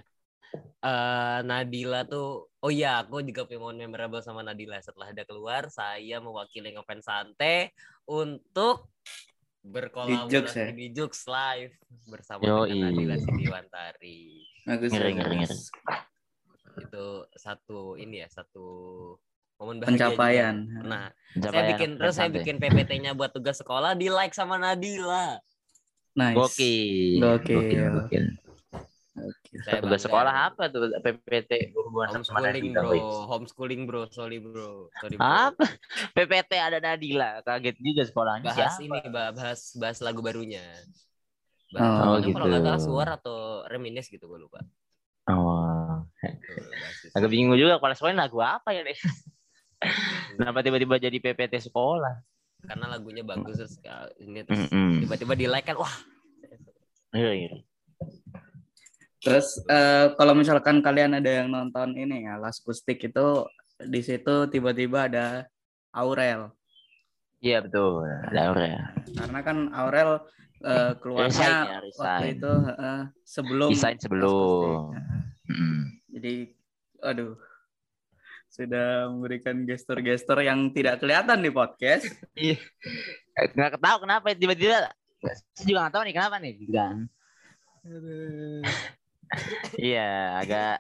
Eh 0.80 1.40
Nadila 1.44 2.08
tuh 2.08 2.48
oh 2.64 2.72
iya 2.72 3.04
aku 3.04 3.20
juga 3.20 3.44
punya 3.44 3.60
momen 3.60 3.78
memorable 3.84 4.24
sama 4.24 4.40
Nadila 4.40 4.80
setelah 4.80 5.12
ada 5.12 5.28
keluar 5.28 5.68
saya 5.68 6.24
mewakili 6.24 6.72
ngefans 6.72 7.04
Sante 7.04 7.76
untuk 8.08 8.88
berkolaborasi 9.66 10.32
ya? 10.56 10.72
di 10.72 10.94
Jux 10.94 11.26
Live 11.28 11.76
bersama 12.08 12.46
Yoi. 12.46 12.72
dengan 12.72 12.94
Nadila 12.94 13.16
Sitiwantari 13.20 14.46
Bagus, 14.64 14.90
Ngeri, 14.90 15.12
bagus. 15.12 15.18
ngeri, 15.20 15.36
ngeri. 15.44 15.58
itu 16.76 17.06
satu 17.36 17.80
ini 17.96 18.16
ya 18.24 18.28
satu 18.30 18.68
momen 19.56 19.76
bahagia 19.80 20.12
Pencapaian. 20.12 20.56
juga. 20.68 20.82
Nah, 20.84 21.06
saya 21.12 21.32
Pencapaian 21.36 21.68
bikin 21.72 21.90
terus 21.96 22.14
saya 22.16 22.30
bikin 22.32 22.56
PPT-nya 22.60 23.12
buat 23.16 23.32
tugas 23.32 23.58
sekolah 23.60 23.96
di 23.96 24.08
like 24.12 24.36
sama 24.36 24.60
Nadila. 24.60 25.40
Nice. 26.16 26.36
Gokil. 26.36 27.20
Gokil. 27.20 27.92
gokil. 27.92 28.26
Oke. 29.16 29.64
Saya 29.64 29.80
Tugas 29.80 30.04
sekolah 30.04 30.52
apa 30.52 30.68
tuh 30.68 30.92
PPT 31.00 31.72
berhubungan 31.72 32.20
sama 32.20 32.44
Nadila, 32.44 32.84
bro, 32.84 33.32
homeschooling 33.32 33.88
bro, 33.88 34.12
sorry 34.12 34.44
bro, 34.44 34.92
sorry 35.00 35.16
bro. 35.16 35.24
Apa? 35.24 35.64
PPT 36.12 36.52
ada 36.60 36.84
Nadila, 36.84 37.40
kaget 37.40 37.80
juga 37.80 38.04
sekolahnya. 38.04 38.52
Bahas 38.52 38.76
Siapa? 38.76 38.84
ini, 38.84 39.00
bah- 39.08 39.32
bahas 39.32 39.72
bahas 39.80 39.98
lagu 40.04 40.20
barunya. 40.20 40.68
Oh, 41.72 41.80
Bahas 41.80 41.96
lagunya 42.04 42.28
gitu. 42.28 42.36
Kalau 42.36 42.48
nggak 42.52 42.64
salah 42.68 42.82
suara 42.84 43.12
atau 43.16 43.64
reminis 43.72 44.12
gitu 44.12 44.28
gue 44.28 44.40
lupa. 44.40 44.60
Oh, 45.32 46.06
agak 47.18 47.30
bingung 47.32 47.58
juga 47.58 47.80
kepala 47.80 47.96
sekolah 47.96 48.14
lagu 48.14 48.44
apa 48.44 48.76
ya 48.76 48.84
deh. 48.84 49.00
Kenapa 50.36 50.60
tiba-tiba 50.62 50.96
jadi 51.00 51.18
PPT 51.20 51.72
sekolah? 51.72 52.20
Karena 52.66 52.86
lagunya 52.92 53.22
bagus 53.22 53.62
terus 53.62 53.76
ya, 53.80 54.10
ini 54.20 54.42
terus 54.42 54.68
Mm-mm. 54.68 55.06
tiba-tiba 55.06 55.34
di 55.38 55.46
like 55.48 55.66
kan, 55.70 55.78
wah 55.78 55.96
Iya, 57.16 57.32
iya. 57.32 57.52
Terus 59.24 59.64
eh, 59.72 60.12
kalau 60.20 60.36
misalkan 60.36 60.84
kalian 60.84 61.18
ada 61.18 61.32
yang 61.42 61.48
nonton 61.48 61.96
ini 61.96 62.28
ya 62.28 62.36
Last 62.38 62.62
Kustik 62.68 63.00
itu 63.02 63.48
di 63.80 64.02
situ 64.04 64.52
tiba-tiba 64.52 65.08
ada 65.08 65.48
Aurel. 65.96 66.52
Iya 67.40 67.64
betul, 67.64 68.04
ada 68.04 68.52
Aurel. 68.52 68.78
Karena 69.16 69.40
kan 69.42 69.58
Aurel 69.72 70.20
eh, 70.62 70.94
keluarnya 71.00 71.32
Resign 71.32 71.56
ya, 71.72 71.78
resign. 71.80 72.04
waktu 72.04 72.26
itu 72.36 72.54
eh, 72.76 73.04
sebelum 73.24 73.70
Resign 73.72 73.98
sebelum. 73.98 74.82
Jadi 76.12 76.36
aduh 77.00 77.34
sudah 78.56 79.12
memberikan 79.12 79.68
gestur-gestur 79.68 80.40
yang 80.40 80.72
tidak 80.72 81.04
kelihatan 81.04 81.44
di 81.44 81.52
podcast. 81.52 82.08
Eh, 82.40 82.56
Nggak 83.52 83.76
tahu 83.78 83.98
kenapa 84.08 84.32
tiba-tiba. 84.32 84.88
Saya 85.52 85.66
juga 85.68 85.80
nggak 85.84 85.94
tahu 85.94 86.04
nih 86.08 86.16
kenapa 86.16 86.36
nih, 86.40 86.54
kan? 86.72 86.98
Iya, 89.76 90.12
agak 90.40 90.76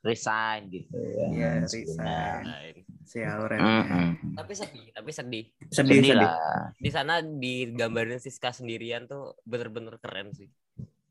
resign 0.00 0.60
gitu. 0.72 0.96
ya. 0.96 1.26
Iya, 1.28 1.50
Sebenarnya. 1.68 2.40
resign. 2.40 2.74
Si 3.04 3.18
Aurel. 3.20 3.58
Mm-mm. 3.58 4.38
tapi 4.38 4.52
sedih, 4.54 4.86
tapi 4.94 5.10
sedih. 5.10 5.44
Sedih, 5.68 5.98
Sedih 5.98 6.14
sedih. 6.14 6.22
lah. 6.22 6.70
Di 6.78 6.90
sana 6.94 7.18
digambarin 7.20 8.22
Siska 8.22 8.54
sendirian 8.54 9.04
tuh 9.04 9.34
bener-bener 9.42 9.98
keren 9.98 10.30
sih. 10.30 10.46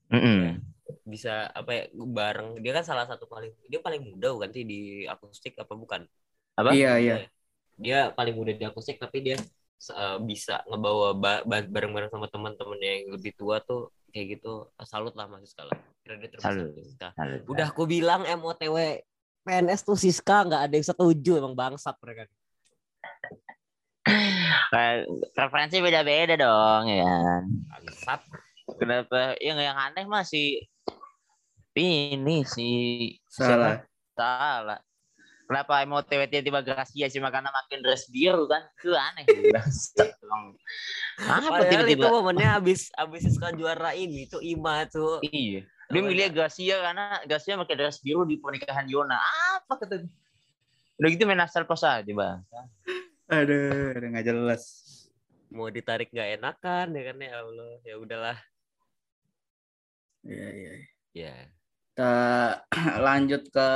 Mm-mm. 0.10 0.64
Bisa 1.06 1.50
apa 1.52 1.72
ya 1.74 1.84
bareng. 1.94 2.60
Dia 2.62 2.72
kan 2.78 2.86
salah 2.86 3.06
satu 3.06 3.26
paling 3.26 3.54
dia 3.68 3.80
paling 3.82 4.02
muda 4.04 4.34
bukan 4.36 4.50
sih 4.54 4.64
di 4.66 4.80
akustik 5.06 5.58
apa 5.58 5.74
bukan? 5.74 6.06
Apa? 6.60 6.76
Iya, 6.76 6.92
iya. 7.00 7.16
Dia 7.80 8.00
paling 8.12 8.36
muda 8.36 8.52
di 8.52 8.66
akustik 8.66 9.00
tapi 9.00 9.24
dia 9.24 9.38
eh, 9.80 10.18
bisa 10.24 10.62
ngebawa 10.68 11.16
ba- 11.16 11.44
ba- 11.48 11.70
bareng-bareng 11.70 12.12
sama 12.12 12.28
teman-teman 12.28 12.80
yang 12.82 13.16
lebih 13.16 13.32
tua 13.40 13.64
tuh 13.64 13.94
kayak 14.10 14.40
gitu 14.40 14.68
salut 14.84 15.14
lah 15.14 15.30
Mas 15.30 15.46
Siska 15.48 15.64
lah. 15.70 15.78
Kira 16.04 16.16
dia 16.18 16.30
terbesar 16.34 16.52
Salut. 16.52 16.72
Siska. 16.82 17.08
Salut. 17.14 17.42
Udah 17.48 17.68
aku 17.70 17.84
bilang 17.86 18.26
MOTW 18.26 19.06
PNS 19.46 19.82
tuh 19.88 19.98
Siska 19.98 20.46
nggak 20.46 20.62
ada 20.70 20.74
yang 20.76 20.88
setuju 20.88 21.32
emang 21.40 21.56
bangsat 21.56 21.96
mereka. 22.04 22.28
Kayak 24.70 25.10
Referensi 25.34 25.78
beda-beda 25.82 26.36
dong 26.38 26.84
ya 26.90 27.06
kan. 27.06 27.44
Bangsat. 27.78 28.22
Kenapa 28.78 29.34
yang 29.42 29.58
yang 29.58 29.78
aneh 29.78 30.06
mah 30.06 30.22
si 30.22 30.62
ini 31.76 32.42
si 32.46 32.68
Salah. 33.30 33.82
salah. 34.18 34.80
Kenapa 35.50 35.82
mau 35.90 36.06
tiba-tiba 36.06 36.62
Gracia 36.62 37.10
cuma 37.10 37.34
karena 37.34 37.50
makin 37.50 37.82
dress 37.82 38.06
biru 38.14 38.46
kan? 38.46 38.70
Itu 38.78 38.94
aneh. 38.94 39.26
Apa 41.18 41.50
Padahal 41.50 41.90
itu 41.90 41.98
tiba-tiba? 41.98 42.14
momennya 42.14 42.62
abis 42.62 42.94
abis 42.94 43.26
Siska 43.26 43.50
juara 43.58 43.98
ini 43.98 44.30
tuh 44.30 44.46
Ima 44.46 44.86
tuh. 44.86 45.18
Iya. 45.26 45.66
Dia 45.90 46.02
milih 46.06 46.30
Gracia 46.38 46.78
karena 46.86 47.18
Gracia 47.26 47.58
pakai 47.58 47.76
dress 47.82 47.98
biru 48.06 48.30
di 48.30 48.38
pernikahan 48.38 48.86
Yona. 48.86 49.18
Apa 49.58 49.82
kata 49.82 50.06
dia? 50.06 50.12
Udah 51.02 51.10
gitu 51.10 51.24
main 51.26 51.42
asal 51.42 51.66
pas 51.66 51.82
aja, 51.82 52.06
Bang. 52.14 52.46
Aduh, 53.26 53.98
udah 53.98 54.08
nggak 54.14 54.26
jelas. 54.30 54.64
Mau 55.50 55.66
ditarik 55.74 56.14
nggak 56.14 56.38
enakan 56.38 56.94
ya 56.94 57.02
kan 57.10 57.18
ya 57.18 57.34
Allah. 57.42 57.72
Ya 57.82 57.96
udahlah. 57.98 58.38
Iya, 60.30 60.48
iya. 60.54 60.74
Ya. 61.16 61.34
Kita 62.00 62.16
lanjut 63.12 63.44
ke 63.52 63.70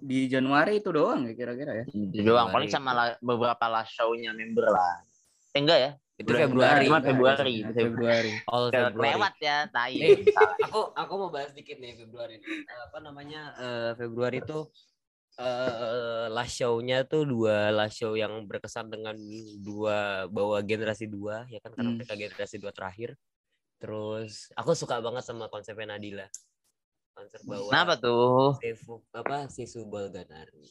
di 0.00 0.24
Januari 0.24 0.80
itu 0.80 0.88
doang 0.88 1.28
ya 1.28 1.36
kira-kira 1.36 1.72
ya. 1.76 1.84
Itu 1.84 2.24
doang. 2.24 2.48
Januari. 2.48 2.54
Paling 2.56 2.70
sama 2.72 2.90
la- 2.96 3.20
beberapa 3.20 3.60
last 3.68 3.92
show-nya 3.92 4.32
member 4.32 4.72
lah. 4.72 5.04
Eh, 5.52 5.60
enggak 5.60 5.78
ya? 5.78 5.90
Itu 6.16 6.32
Februari. 6.32 6.88
cuma 6.88 7.04
Februari. 7.04 7.60
Nah, 7.60 7.76
Februari. 7.76 8.32
All 8.48 8.72
Februari. 8.72 9.04
Lewat 9.12 9.34
ya, 9.36 9.58
tai. 9.68 10.00
Eh, 10.00 10.16
aku 10.64 10.96
aku 10.96 11.12
mau 11.20 11.28
bahas 11.28 11.52
dikit 11.52 11.76
nih 11.76 11.92
Februari. 11.92 12.40
ini. 12.40 12.64
Apa 12.64 13.04
namanya 13.04 13.52
eh, 13.52 13.90
Februari 13.92 14.40
itu 14.40 14.64
eh 15.36 16.28
last 16.28 16.56
show-nya 16.56 17.04
tuh 17.04 17.28
dua 17.28 17.68
last 17.68 18.00
show 18.00 18.16
yang 18.16 18.48
berkesan 18.48 18.88
dengan 18.88 19.12
dua 19.58 20.24
bawa 20.24 20.64
generasi 20.64 21.04
dua 21.04 21.44
ya 21.48 21.60
kan 21.60 21.72
karena 21.72 21.92
Hmm. 21.92 22.00
mereka 22.00 22.16
generasi 22.16 22.56
dua 22.56 22.72
terakhir. 22.72 23.12
Terus 23.76 24.48
aku 24.56 24.72
suka 24.72 25.04
banget 25.04 25.20
sama 25.20 25.52
konsepnya 25.52 25.92
Nadila. 25.92 26.24
Konsep 27.12 27.40
bawa 27.44 27.68
Kenapa 27.68 27.94
tuh? 28.00 28.56
Sefu, 28.58 29.04
apa 29.12 29.46
Sisu 29.48 29.84
Balganari. 29.86 30.64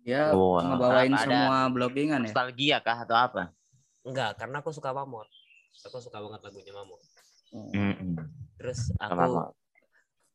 Dia 0.00 0.32
Wah, 0.32 0.64
ngebawain 0.64 1.12
apa 1.12 1.20
ada 1.20 1.24
semua 1.28 1.56
bloggingan 1.68 2.20
ya. 2.20 2.28
Nostalgia 2.28 2.76
kah 2.80 3.04
atau 3.04 3.16
apa? 3.16 3.44
enggak 4.00 4.32
karena 4.40 4.64
aku 4.64 4.72
suka 4.72 4.96
Mamor 4.96 5.28
aku 5.84 6.00
suka 6.00 6.24
banget 6.24 6.40
lagunya 6.40 6.72
Mamor 6.72 7.00
Mm-mm. 7.52 8.16
terus 8.56 8.88
aku 8.96 9.52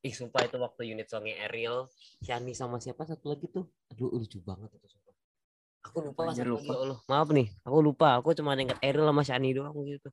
ih 0.05 0.13
sumpah 0.13 0.45
itu 0.45 0.61
waktu 0.61 0.93
unit 0.93 1.09
songnya 1.09 1.49
Ariel 1.49 1.89
Shani 2.21 2.53
sama 2.53 2.77
siapa 2.77 3.09
satu 3.09 3.33
lagi 3.33 3.49
tuh 3.49 3.65
aduh 3.89 4.13
lucu 4.13 4.37
banget 4.45 4.69
itu 4.69 4.85
sumpah 4.85 5.13
aku 5.81 5.97
lupa 6.05 6.29
Anjir, 6.29 6.45
satu 6.45 6.53
lagi, 6.53 6.61
lupa. 6.61 6.73
ya 6.73 6.77
Allah 6.77 6.99
maaf 7.09 7.27
nih 7.33 7.47
aku 7.65 7.77
lupa 7.81 8.07
aku 8.21 8.29
cuma 8.37 8.53
ingat 8.53 8.77
Ariel 8.85 9.09
sama 9.09 9.23
Shani 9.25 9.49
doang 9.57 9.73
gitu 9.81 10.09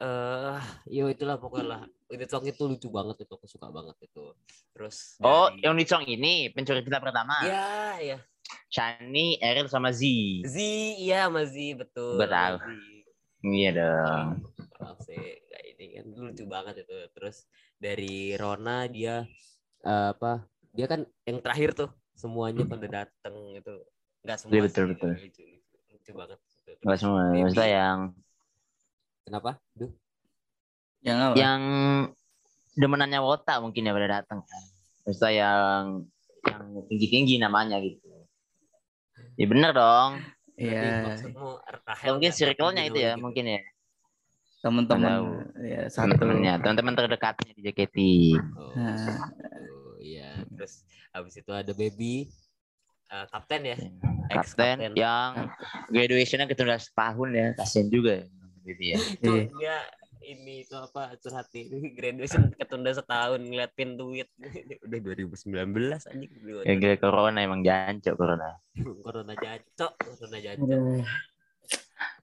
eh 0.00 0.58
yo 0.88 1.12
itulah 1.12 1.36
pokoknya 1.36 1.66
lah 1.76 1.82
unit 2.08 2.28
song 2.32 2.48
itu 2.48 2.62
lucu 2.64 2.88
banget 2.88 3.28
itu 3.28 3.32
aku 3.36 3.44
suka 3.44 3.68
banget 3.68 3.96
itu 4.00 4.32
terus 4.72 5.20
Oh, 5.20 5.52
dari- 5.52 5.60
yang 5.60 5.76
di 5.76 5.84
song 5.84 6.08
ini 6.08 6.48
pencuri 6.50 6.80
kita 6.80 6.98
pertama. 7.04 7.36
ya 7.44 8.00
ya 8.00 8.18
Shani, 8.66 9.38
Eril 9.38 9.70
sama 9.70 9.94
Z. 9.94 10.02
Z 10.42 10.56
iya 10.98 11.30
sama 11.30 11.46
Z 11.46 11.54
betul. 11.78 12.18
Z. 12.18 12.66
Iya 13.46 13.70
dong. 13.76 14.26
Maaf 14.80 14.98
sih, 15.06 15.22
ini 15.76 15.84
kan 16.00 16.06
lucu 16.16 16.44
banget 16.50 16.82
itu. 16.82 16.96
Terus 17.14 17.46
dari 17.78 18.34
Rona 18.34 18.90
dia 18.90 19.22
eh, 19.86 20.06
apa? 20.16 20.48
Dia 20.74 20.86
kan 20.90 21.06
yang 21.28 21.38
terakhir 21.44 21.76
tuh 21.78 21.90
semuanya 22.16 22.66
pada 22.66 22.86
dateng 22.90 23.54
itu. 23.54 23.74
Enggak 24.26 24.38
semua. 24.42 24.54
Iya, 24.56 24.62
betul, 24.66 24.82
sih, 24.82 24.90
betul. 24.96 25.10
Lucu, 25.14 25.42
lucu, 25.46 25.76
lucu 25.94 26.10
banget. 26.16 26.38
Enggak 26.82 26.98
semua. 26.98 27.22
Maksudnya 27.30 27.68
yang 27.70 27.98
Kenapa? 29.24 29.60
Duh. 29.74 29.90
Yang 31.00 31.18
apa? 31.18 31.34
yang 31.36 31.60
demenannya 32.74 33.20
Wota 33.20 33.60
mungkin 33.60 33.88
ya 33.88 33.92
pada 33.92 34.08
datang. 34.20 34.40
Maksudnya 35.04 35.32
yang 35.32 35.82
yang 36.44 36.62
tinggi-tinggi 36.88 37.36
namanya 37.38 37.80
gitu. 37.80 38.04
Ya 39.36 39.46
bener 39.48 39.72
dong. 39.72 40.20
Iya, 40.60 41.08
Maksudmu 41.08 41.48
Rahel 41.88 42.04
Ya, 42.04 42.10
mungkin 42.12 42.32
circle-nya 42.36 42.82
tinggi 42.84 42.92
itu 42.92 42.98
ya, 43.00 43.12
gitu. 43.16 43.24
mungkin 43.24 43.44
ya. 43.48 43.62
teman-teman 44.60 45.12
ya 45.64 45.80
satu. 45.88 46.12
Teman-temannya, 46.20 46.54
teman-teman 46.60 46.92
terdekatnya 46.92 47.52
di 47.56 47.62
JKT. 47.64 47.96
Oh, 48.60 48.76
Nah. 48.76 49.24
oh, 49.72 49.96
iya. 49.96 50.36
Terus 50.52 50.84
habis 51.16 51.32
itu 51.32 51.48
ada 51.48 51.72
baby 51.72 52.28
eh, 53.08 53.24
kapten 53.32 53.60
ya. 53.64 53.76
Kapten 54.28 54.84
Ex-kapten. 54.84 55.00
yang 55.00 55.48
graduation-nya 55.88 56.44
ketunda 56.44 56.76
setahun 56.76 57.28
ya. 57.32 57.48
Kasian 57.56 57.88
juga 57.88 58.20
ya. 58.20 58.24
Gitu 58.60 58.82
ya. 58.86 58.96
itu 59.00 59.30
Iya. 59.30 59.44
dia 59.50 59.76
ini 60.20 60.62
itu 60.62 60.76
apa 60.76 61.16
curhat 61.16 61.48
nih 61.48 61.64
graduation 61.90 62.52
ketunda 62.52 62.92
setahun 62.92 63.40
ngeliatin 63.40 63.96
duit 63.96 64.28
udah 64.84 64.98
2019 65.00 65.48
anjing 66.06 66.30
Ya 66.60 66.74
gara 66.76 66.96
corona 66.96 67.40
emang 67.40 67.60
jancok 67.60 68.14
corona. 68.14 68.60
corona 69.04 69.32
jacok 69.34 69.96
corona 69.96 70.38
jacok 70.38 70.68
Aduh. 70.68 71.00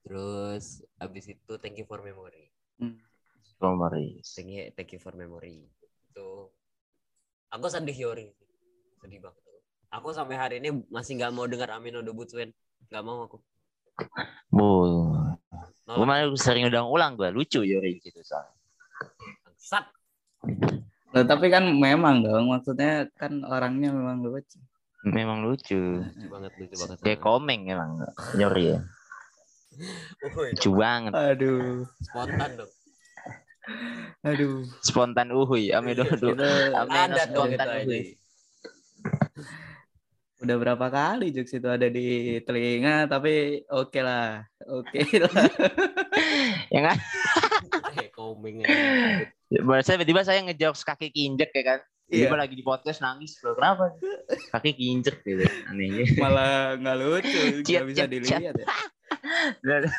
terus 0.02 0.66
abis 0.96 1.26
itu 1.28 1.54
thank 1.58 1.76
you 1.76 1.84
for 1.84 2.00
memory 2.00 2.54
Romaris. 3.58 4.38
thank 4.38 4.50
you 4.50 4.70
thank 4.72 4.94
you 4.94 5.02
for 5.02 5.12
memory 5.12 5.66
itu 6.08 6.30
aku 7.50 7.66
sedih 7.66 7.98
Yori 7.98 8.30
sedih 9.02 9.20
banget 9.20 9.42
aku 9.90 10.14
sampai 10.14 10.38
hari 10.38 10.56
ini 10.62 10.86
masih 10.88 11.18
nggak 11.18 11.34
mau 11.34 11.50
dengar 11.50 11.74
Amino 11.74 12.00
debut 12.00 12.30
Swen 12.30 12.54
nggak 12.88 13.02
mau 13.02 13.26
aku 13.26 13.42
Bu. 14.48 14.70
Gue 15.88 16.06
malah 16.06 16.28
sering 16.36 16.68
ulang-ulang 16.68 17.16
gue 17.16 17.30
lucu 17.32 17.64
Yori 17.64 18.04
gitu 18.04 18.20
soalnya. 18.24 18.54
sat 19.58 19.86
Loh, 21.16 21.24
tapi 21.24 21.48
kan 21.48 21.64
memang 21.64 22.20
dong, 22.20 22.52
maksudnya 22.52 23.08
kan 23.16 23.40
orangnya 23.48 23.96
memang 23.96 24.20
lucu. 24.22 24.60
Memang 25.08 25.40
lucu. 25.48 26.04
lucu 26.04 26.28
banget 26.28 26.52
lucu 26.60 26.76
banget 26.76 26.98
Kayak 27.00 27.20
komeng 27.24 27.72
emang 27.72 28.04
Yori 28.36 28.76
ya. 28.76 28.80
Uhuy, 30.28 30.52
Lucu 30.52 30.70
banget. 30.76 31.12
Aduh, 31.16 31.88
spontan 32.04 32.50
dong 32.60 32.72
aduh. 34.24 34.64
Spontan 34.84 35.28
uhuy. 35.32 35.72
Ame 35.76 35.94
Itu 35.96 36.08
dodo. 36.18 36.48
Ame 36.76 36.96
ada 36.96 37.24
tuh 37.28 37.48
spontan 37.48 37.68
uhuy. 37.84 38.02
Udah 40.38 40.56
berapa 40.62 40.86
kali 40.94 41.34
Jux 41.34 41.50
itu 41.50 41.66
ada 41.66 41.90
di 41.90 42.38
telinga, 42.46 43.10
tapi 43.10 43.66
oke 43.70 44.00
lah, 44.02 44.46
oke 44.66 45.00
lah. 45.26 45.46
Ya 46.70 46.82
kan? 46.94 46.98
komeng 48.18 48.66
aja. 48.66 49.30
Bahasa 49.62 49.94
tiba-tiba 49.96 50.26
saya 50.26 50.42
ngejokes 50.44 50.82
kaki 50.84 51.14
kinjek 51.14 51.54
ya 51.54 51.64
kan. 51.64 51.80
Iya. 52.08 52.28
Tiba 52.28 52.36
lagi 52.40 52.56
di 52.58 52.64
podcast 52.66 53.00
nangis 53.04 53.38
bro. 53.40 53.54
Kenapa? 53.54 53.94
Kaki 54.58 54.72
kinjek 54.74 55.22
gitu. 55.22 55.46
Anehnya. 55.70 56.04
Malah 56.18 56.82
nggak 56.82 56.98
lucu, 56.98 57.42
nggak 57.64 57.88
bisa 57.88 58.06
dilihat 58.10 58.42
ya. 58.58 58.68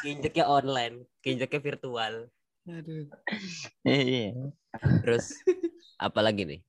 Kinjeknya 0.03 0.44
online, 0.44 1.07
kinjeknya 1.22 1.61
virtual. 1.62 2.27
Aduh. 2.68 3.09
Iya. 3.87 4.53
Terus 5.07 5.33
apa 5.96 6.20
lagi 6.20 6.44
nih? 6.44 6.61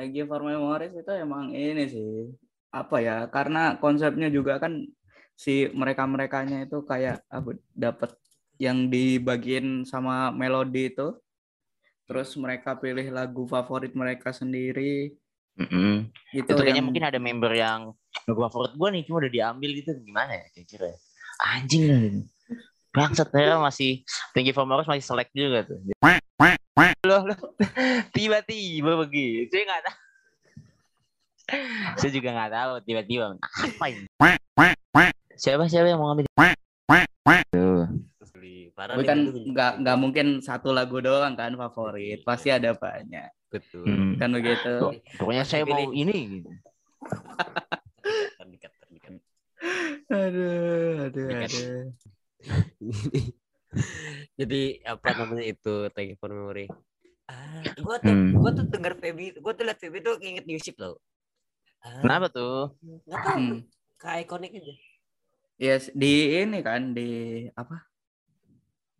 Thank 0.00 0.16
you 0.16 0.24
for 0.24 0.40
memories 0.40 0.96
itu 0.96 1.12
emang 1.12 1.52
ini 1.52 1.84
sih 1.84 2.32
apa 2.72 3.04
ya 3.04 3.28
karena 3.28 3.76
konsepnya 3.76 4.32
juga 4.32 4.56
kan 4.56 4.80
si 5.36 5.68
mereka 5.76 6.08
merekanya 6.08 6.64
itu 6.64 6.80
kayak 6.88 7.20
apa 7.28 7.52
dapat 7.76 8.16
yang 8.56 8.88
dibagiin 8.88 9.84
sama 9.84 10.32
melodi 10.32 10.88
itu 10.88 11.20
terus 12.08 12.32
mereka 12.40 12.80
pilih 12.80 13.12
lagu 13.12 13.44
favorit 13.44 13.92
mereka 13.92 14.32
sendiri 14.32 15.12
Mm-mm. 15.60 16.08
itu, 16.32 16.48
Itu 16.48 16.56
kayaknya 16.56 16.80
yang- 16.80 16.88
mungkin 16.88 17.04
ada 17.04 17.20
member 17.20 17.52
yang 17.52 17.92
lagu 18.24 18.40
favorit 18.48 18.72
gue 18.72 18.88
nih 18.96 19.02
cuma 19.04 19.20
udah 19.20 19.32
diambil 19.36 19.70
gitu 19.76 19.90
gimana 20.00 20.32
ya 20.32 20.44
kira-kira. 20.56 20.96
Anjing 21.44 21.82
lah. 21.92 22.00
ini. 22.00 22.22
Bangsat 22.90 23.30
ternyata 23.30 23.62
masih 23.62 24.02
Thank 24.34 24.50
you 24.50 24.54
for 24.54 24.66
Morris 24.66 24.90
masih 24.90 25.04
selek 25.06 25.30
juga 25.30 25.62
tuh. 25.62 25.78
Loh, 27.06 27.22
loh. 27.24 27.38
Tiba-tiba 28.16 28.92
begitu. 29.06 29.48
Saya 29.54 29.64
nggak 29.66 29.82
tahu. 29.86 29.96
Saya 31.98 32.10
juga 32.12 32.28
nggak 32.34 32.52
tahu 32.52 32.72
tiba-tiba. 32.86 33.24
Apa 33.40 33.86
ini? 33.88 34.06
Siapa 35.40 35.64
siapa 35.70 35.88
yang 35.88 35.98
mau 36.02 36.12
ngambil? 36.12 36.28
Tuh. 37.50 37.86
Terus 38.20 38.30
beli 38.36 38.70
parah 38.76 38.94
tapi 38.94 39.02
nih, 39.02 39.08
kan 39.08 39.18
gitu. 39.26 39.38
nggak 39.54 39.72
nggak 39.82 39.96
mungkin 39.98 40.26
satu 40.44 40.70
lagu 40.70 41.00
doang 41.02 41.34
kan 41.34 41.54
favorit 41.56 42.22
pasti 42.22 42.52
ada 42.52 42.74
banyak 42.76 43.30
betul. 43.50 43.86
Hmm. 43.86 44.14
kan 44.20 44.30
begitu 44.30 45.02
Pokoknya 45.18 45.44
saya 45.46 45.66
mau 45.66 45.90
ini. 45.90 46.18
Gitu. 46.40 46.50
Aduh 50.10 51.06
aduh 51.06 51.26
aduh 51.30 51.94
Jadi 54.40 54.82
apa 54.82 55.08
namanya 55.14 55.44
itu 55.46 55.74
thank 55.94 56.14
you 56.14 56.18
for 56.18 56.30
memory. 56.32 56.66
Ah, 57.30 57.62
gua 57.78 57.96
tuh 58.02 58.10
Hmm. 58.10 58.34
gua 58.34 58.50
tuh 58.56 58.66
denger 58.66 58.94
Feby, 58.98 59.38
gua 59.38 59.52
tuh 59.54 59.64
liat 59.68 59.78
Feby 59.78 59.98
tuh 60.02 60.18
inget 60.18 60.44
music 60.48 60.74
loh. 60.82 60.98
Ah, 61.84 62.02
Kenapa 62.02 62.26
tuh? 62.32 62.74
Nggak 63.06 63.20
tahu, 63.22 63.38
Hmm. 63.38 63.60
kayak 64.00 64.20
ikonik 64.26 64.50
aja. 64.58 64.74
Yes, 65.60 65.92
di 65.92 66.40
ini 66.40 66.58
kan 66.64 66.96
di 66.96 67.08
apa? 67.52 67.84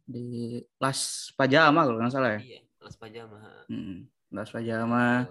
Di 0.04 0.60
Las 0.76 1.32
Pajama 1.34 1.88
kalau 1.88 1.98
nggak 1.98 2.12
salah 2.12 2.30
ya. 2.36 2.40
Iya, 2.44 2.60
Las 2.84 2.96
Pajama. 3.00 3.38
Hmm, 3.66 4.06
Las 4.30 4.50
Pajama 4.52 5.24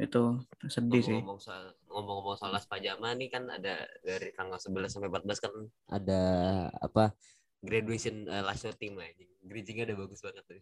itu 0.00 0.22
sedih 0.66 1.02
sih. 1.04 1.20
Ngomong-ngomong 1.20 1.40
soal 1.44 1.64
ngomong-ngomong 1.90 2.38
soal 2.38 2.54
Las 2.54 2.70
Pajama 2.70 3.12
nih 3.18 3.28
kan 3.28 3.50
ada 3.50 3.84
dari 4.06 4.30
tanggal 4.32 4.62
11 4.62 4.86
sampai 4.86 5.10
14 5.10 5.42
kan 5.42 5.52
ada 5.90 6.22
apa 6.78 7.12
graduation 7.60 8.24
uh, 8.26 8.42
last 8.44 8.64
show 8.64 8.72
team 8.72 8.96
aja. 8.96 9.26
Bridgingnya 9.44 9.88
udah 9.92 9.96
bagus 10.06 10.20
banget 10.24 10.44
tuh. 10.48 10.60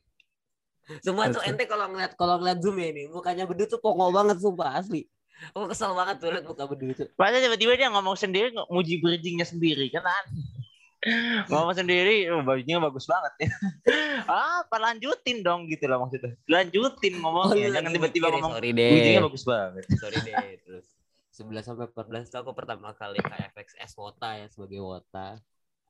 Semua 1.04 1.28
tuh 1.28 1.44
ente 1.44 1.68
kalau 1.68 1.86
ngeliat 1.92 2.16
kalau 2.16 2.40
ngeliat 2.40 2.58
zoom 2.64 2.80
ya 2.80 2.88
ini 2.90 3.12
mukanya 3.12 3.44
bedu 3.44 3.68
tuh 3.68 3.78
pongo 3.78 4.10
banget 4.10 4.40
sumpah 4.40 4.80
asli. 4.80 5.06
Aku 5.54 5.70
kesel 5.70 5.94
banget 5.94 6.18
tuh 6.18 6.34
liat 6.34 6.44
muka 6.48 6.64
bedu 6.66 6.90
tuh. 6.96 7.08
Padahal 7.14 7.44
tiba-tiba 7.44 7.78
dia 7.78 7.88
ngomong 7.94 8.18
sendiri, 8.18 8.50
muji 8.72 8.98
bridgingnya 8.98 9.46
sendiri 9.46 9.86
kan 9.94 10.02
ngomong 11.52 11.78
sendiri, 11.78 12.26
oh, 12.34 12.42
bajunya 12.42 12.82
bagus 12.82 13.06
banget 13.06 13.46
ya. 13.46 13.50
Apa 14.58 14.82
lanjutin 14.82 15.46
dong 15.46 15.70
gitu 15.70 15.86
loh 15.86 16.02
maksudnya. 16.02 16.34
Lanjutin 16.50 17.22
ngomongnya, 17.22 17.54
iya, 17.54 17.68
jangan 17.78 17.90
tiba-tiba 17.94 18.26
ngomong 18.34 18.52
sorry 18.58 18.70
deh. 18.74 18.90
bridgingnya 18.90 19.22
bagus 19.22 19.44
banget. 19.46 19.84
Sorry 19.94 20.18
deh. 20.26 20.34
Terus 20.66 20.86
11 21.38 21.62
sampai 21.62 21.86
14 21.86 22.26
itu 22.26 22.36
aku 22.42 22.50
pertama 22.50 22.90
kali 22.98 23.22
ke 23.22 23.34
FXS 23.54 23.94
Wota 23.94 24.34
ya 24.34 24.46
sebagai 24.50 24.82
Wota. 24.82 25.38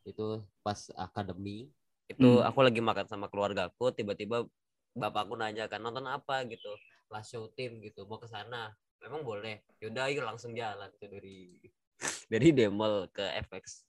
Itu 0.05 0.45
pas 0.61 0.93
akademi. 0.93 1.73
Itu 2.05 2.41
Hmm. 2.41 2.49
aku 2.49 2.61
lagi 2.61 2.85
makan 2.85 3.09
sama 3.09 3.33
keluargaku 3.33 3.97
tiba-tiba 3.97 4.45
bapakku 4.93 5.41
nanya 5.41 5.65
kan 5.73 5.81
nonton 5.81 6.05
apa 6.05 6.45
gitu. 6.45 6.69
Last 7.09 7.33
show 7.33 7.49
team 7.57 7.81
gitu. 7.81 8.05
Mau 8.05 8.21
ke 8.21 8.29
sana. 8.29 8.77
Memang 9.01 9.25
boleh. 9.25 9.65
Yaudah 9.81 10.13
ayo 10.13 10.21
langsung 10.21 10.53
jalan 10.53 10.93
tuh 11.01 11.09
dari 11.09 11.57
dari 12.33 12.49
Demol 12.53 13.09
ke 13.09 13.25
FX 13.49 13.89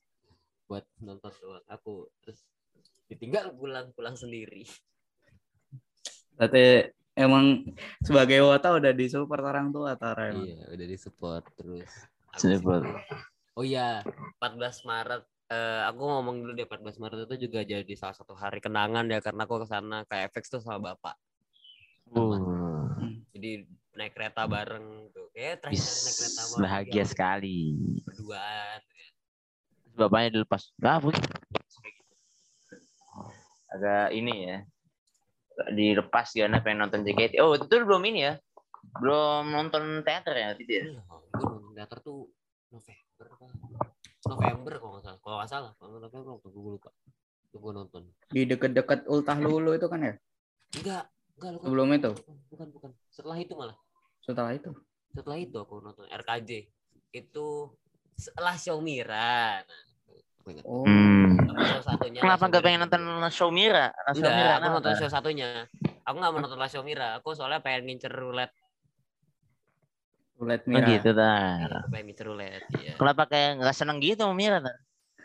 buat 0.69 0.85
nonton 1.01 1.33
doang 1.41 1.65
aku 1.65 2.05
terus 2.21 2.45
ditinggal 3.09 3.57
pulang 3.57 3.89
pulang 3.97 4.13
sendiri 4.13 4.69
Berarti 6.37 6.93
emang 7.19 7.67
sebagai 7.99 8.39
wota 8.47 8.79
udah 8.79 8.95
disupport 8.95 9.43
orang 9.43 9.75
tua 9.75 9.99
Tara 9.99 10.31
emang. 10.31 10.47
iya 10.47 10.63
udah 10.71 10.85
disupport 10.87 11.43
terus 11.59 11.91
Support. 12.39 12.87
oh 13.59 13.65
iya 13.65 13.99
14 14.39 14.87
Maret 14.87 15.23
eh, 15.51 15.81
aku 15.89 15.99
ngomong 15.99 16.35
dulu 16.45 16.51
deh 16.55 16.63
14 16.63 17.01
Maret 17.01 17.19
itu 17.27 17.49
juga 17.49 17.59
jadi 17.67 17.93
salah 17.99 18.15
satu 18.15 18.37
hari 18.37 18.63
kenangan 18.63 19.03
ya 19.11 19.19
karena 19.19 19.43
aku 19.43 19.65
ke 19.65 19.67
sana 19.67 20.07
ke 20.07 20.15
FX 20.31 20.43
tuh 20.47 20.61
sama 20.63 20.93
bapak. 20.93 21.17
Uh, 22.09 22.89
Jadi 23.37 23.69
naik 23.93 24.17
kereta 24.17 24.49
bareng 24.49 25.13
tuh. 25.13 25.29
Kayak 25.29 25.61
terakhir 25.61 25.77
bis, 25.77 26.01
naik 26.01 26.15
kereta 26.17 26.41
sama 26.41 26.57
bahagia 26.65 26.93
dia 26.93 27.05
sekali. 27.05 27.59
berduaan. 28.01 28.79
Bapaknya 29.93 30.29
dilepas. 30.39 30.63
Gabut. 30.81 31.13
Agak 33.69 34.09
ini 34.17 34.33
ya. 34.49 34.57
Dilepas 35.67 36.27
karena 36.31 36.63
pengen 36.63 36.87
nonton 36.87 37.03
JKT. 37.03 37.39
Oh, 37.43 37.53
itu 37.53 37.65
tuh 37.67 37.83
belum 37.83 38.03
ini 38.07 38.19
ya. 38.23 38.33
Belum 39.03 39.43
nonton 39.51 40.01
teater 40.07 40.33
ya 40.33 40.47
itu 40.55 40.71
ya? 40.71 40.83
Iya, 40.95 41.01
gue 41.03 41.19
nonton 41.35 41.73
teater 41.75 41.97
tuh 41.99 42.31
November 42.71 43.25
apa? 43.35 43.45
November 44.29 44.73
kalau 44.79 44.91
nggak 44.95 45.03
salah. 45.03 45.19
Kalau 45.19 45.35
nggak 45.39 45.49
salah, 45.51 45.71
kalau 45.75 45.89
November 45.99 46.29
waktu 46.39 46.47
gue 46.49 46.71
lupa. 46.79 46.89
Itu 47.49 47.57
gue 47.59 47.71
nonton. 47.73 48.01
Di 48.29 48.41
deket-deket 48.45 48.99
Ultah 49.09 49.37
Lulu 49.37 49.71
itu 49.75 49.87
kan 49.89 49.99
ya? 49.99 50.13
Enggak, 50.79 51.03
enggak 51.35 51.49
lu 51.49 51.57
kan. 51.57 51.65
Sebelum 51.67 51.87
itu, 51.91 52.11
Bukan, 52.53 52.67
bukan. 52.71 52.91
Setelah 53.09 53.37
itu 53.41 53.53
malah. 53.57 53.77
setelah 54.19 54.51
itu. 54.53 54.69
Setelah 55.09 55.37
itu 55.41 55.57
aku 55.57 55.81
nonton 55.81 56.05
RKJ. 56.07 56.69
Itu 57.09 57.73
setelah 58.13 58.53
show 58.53 58.77
Mira. 58.79 59.59
Nah, 59.65 59.81
gue 60.49 60.57
ingat. 60.57 60.65
Oh. 60.65 60.81
Hmm. 60.81 61.37
Sama 61.45 61.61
show 61.63 61.81
satunya. 61.85 62.19
Kenapa 62.19 62.43
nggak 62.49 62.63
pengen 62.65 62.79
nonton 62.81 63.03
show 63.29 63.49
Mira? 63.53 63.93
Show 64.09 64.17
Enggak, 64.17 64.33
Mira 64.33 64.49
aku 64.49 64.57
kenapa? 64.57 64.73
nonton 64.73 64.93
show 64.97 65.09
satunya. 65.09 65.49
Aku 66.01 66.15
nggak 66.17 66.31
mau 66.33 66.39
nonton 66.41 66.59
show 66.65 66.81
Mira. 66.81 67.07
Aku 67.21 67.29
soalnya 67.37 67.61
pengen 67.61 67.85
ngincer 67.85 68.09
roulette. 68.09 68.57
Roulette 70.35 70.65
Oh 70.65 70.71
Mira. 70.73 70.87
gitu 70.89 71.09
dah. 71.13 71.45
Iya, 71.61 71.79
pengen 71.87 72.05
ngincer 72.09 72.25
roulette. 72.25 72.65
Iya. 72.73 72.93
Kenapa 72.97 73.23
kayak 73.29 73.61
nggak 73.61 73.75
seneng 73.77 73.97
gitu 74.01 74.25
sama 74.25 74.33
Mira? 74.33 74.57
Tar? 74.57 74.75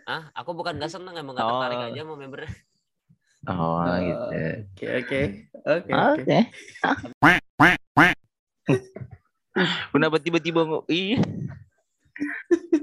Ah, 0.05 0.29
aku 0.37 0.53
bukan 0.53 0.77
gak 0.77 0.93
seneng 0.93 1.17
emang 1.17 1.33
gak 1.33 1.49
Oh. 1.49 1.65
tertarik 1.65 1.81
aja 1.89 2.01
mau 2.05 2.13
member. 2.13 2.45
Oh 3.47 3.81
Eh, 3.89 4.01
gitu. 4.05 4.25
Oke, 4.29 4.87
oke. 5.01 5.21
Oke, 5.65 5.93
oke. 5.93 5.93
Oke. 6.21 6.39
Kenapa 9.95 10.17
tiba-tiba 10.19 10.61
ih? 10.91 11.17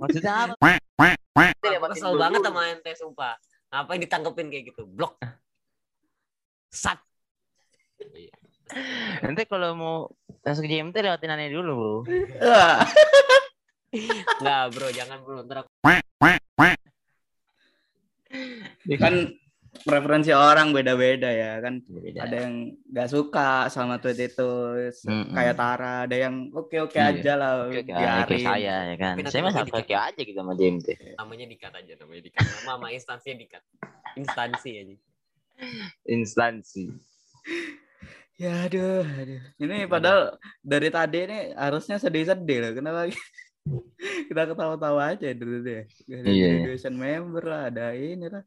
Maksudnya 0.01 0.33
apa? 0.51 0.55
Aku 0.59 1.85
kesel 1.95 2.13
banget 2.19 2.41
sama 2.43 2.61
ente 2.71 2.91
sumpah. 2.97 3.35
Ngapain 3.71 4.01
ditangkepin 4.03 4.47
kayak 4.51 4.65
gitu? 4.75 4.83
Blok. 4.83 5.15
Sat. 6.71 6.99
Iya. 8.01 8.35
Nanti 9.23 9.43
kalau 9.47 9.75
mau 9.75 9.95
masuk 10.43 10.67
JMT 10.67 10.95
lewatin 11.03 11.31
aneh 11.31 11.51
dulu, 11.51 11.71
Bro. 11.75 11.95
Ah, 12.39 12.83
Enggak, 13.91 14.63
Bro, 14.71 14.87
jangan 14.95 15.19
bro. 15.23 15.43
Ntar 15.43 15.67
aku 15.67 15.69
kan 18.97 19.13
preferensi 19.71 20.29
orang 20.29 20.69
beda-beda 20.69 21.27
ya 21.27 21.57
kan. 21.57 21.79
Beda. 21.81 22.23
Ada 22.23 22.35
yang 22.43 22.55
nggak 22.85 23.07
suka 23.07 23.49
sama 23.67 23.97
tweet 23.97 24.29
itu 24.29 24.51
Mm-mm. 25.07 25.31
kayak 25.31 25.55
Tara, 25.55 26.03
ada 26.03 26.13
yang 26.13 26.51
oke-oke 26.51 26.93
Iya. 26.93 27.11
aja 27.13 27.33
lah 27.33 27.51
Oke, 27.65 27.79
oke, 27.79 27.89
biarin. 27.89 28.27
kayak 28.27 28.43
saya 28.43 28.75
ya 28.83 28.95
kan. 28.95 29.13
Tapi 29.15 29.27
Saya 29.27 29.41
namanya 29.41 29.63
oke 29.73 29.95
aja 29.95 30.19
gitu 30.19 30.37
sama 30.37 30.53
JMT. 30.53 30.87
namanya 31.15 31.45
dikat 31.47 31.73
aja 31.73 31.93
namanya 31.97 32.21
dikat. 32.21 32.43
Nama 32.43 32.61
sama 32.67 32.87
instansinya 32.89 33.37
dikat. 33.37 33.63
Instansi 34.13 34.69
aja. 34.75 34.95
Instansi. 36.05 36.83
Ya 38.35 38.65
aduh, 38.65 39.05
aduh. 39.05 39.41
Ini 39.55 39.85
padahal 39.85 40.35
dari 40.59 40.89
tadi 40.89 41.17
ini 41.21 41.39
harusnya 41.53 41.95
sedih-sedih 41.95 42.57
loh. 42.59 42.71
Kenapa 42.73 42.99
kita 44.27 44.41
ketawa-tawa 44.47 45.13
aja 45.13 45.29
dulu 45.31 45.61
deh. 45.61 45.85
Ada 46.07 46.25
Iya. 46.25 46.47
graduation 46.59 46.95
member 46.95 47.43
lah, 47.45 47.61
ada 47.69 47.93
ini 47.93 48.25
lah. 48.25 48.41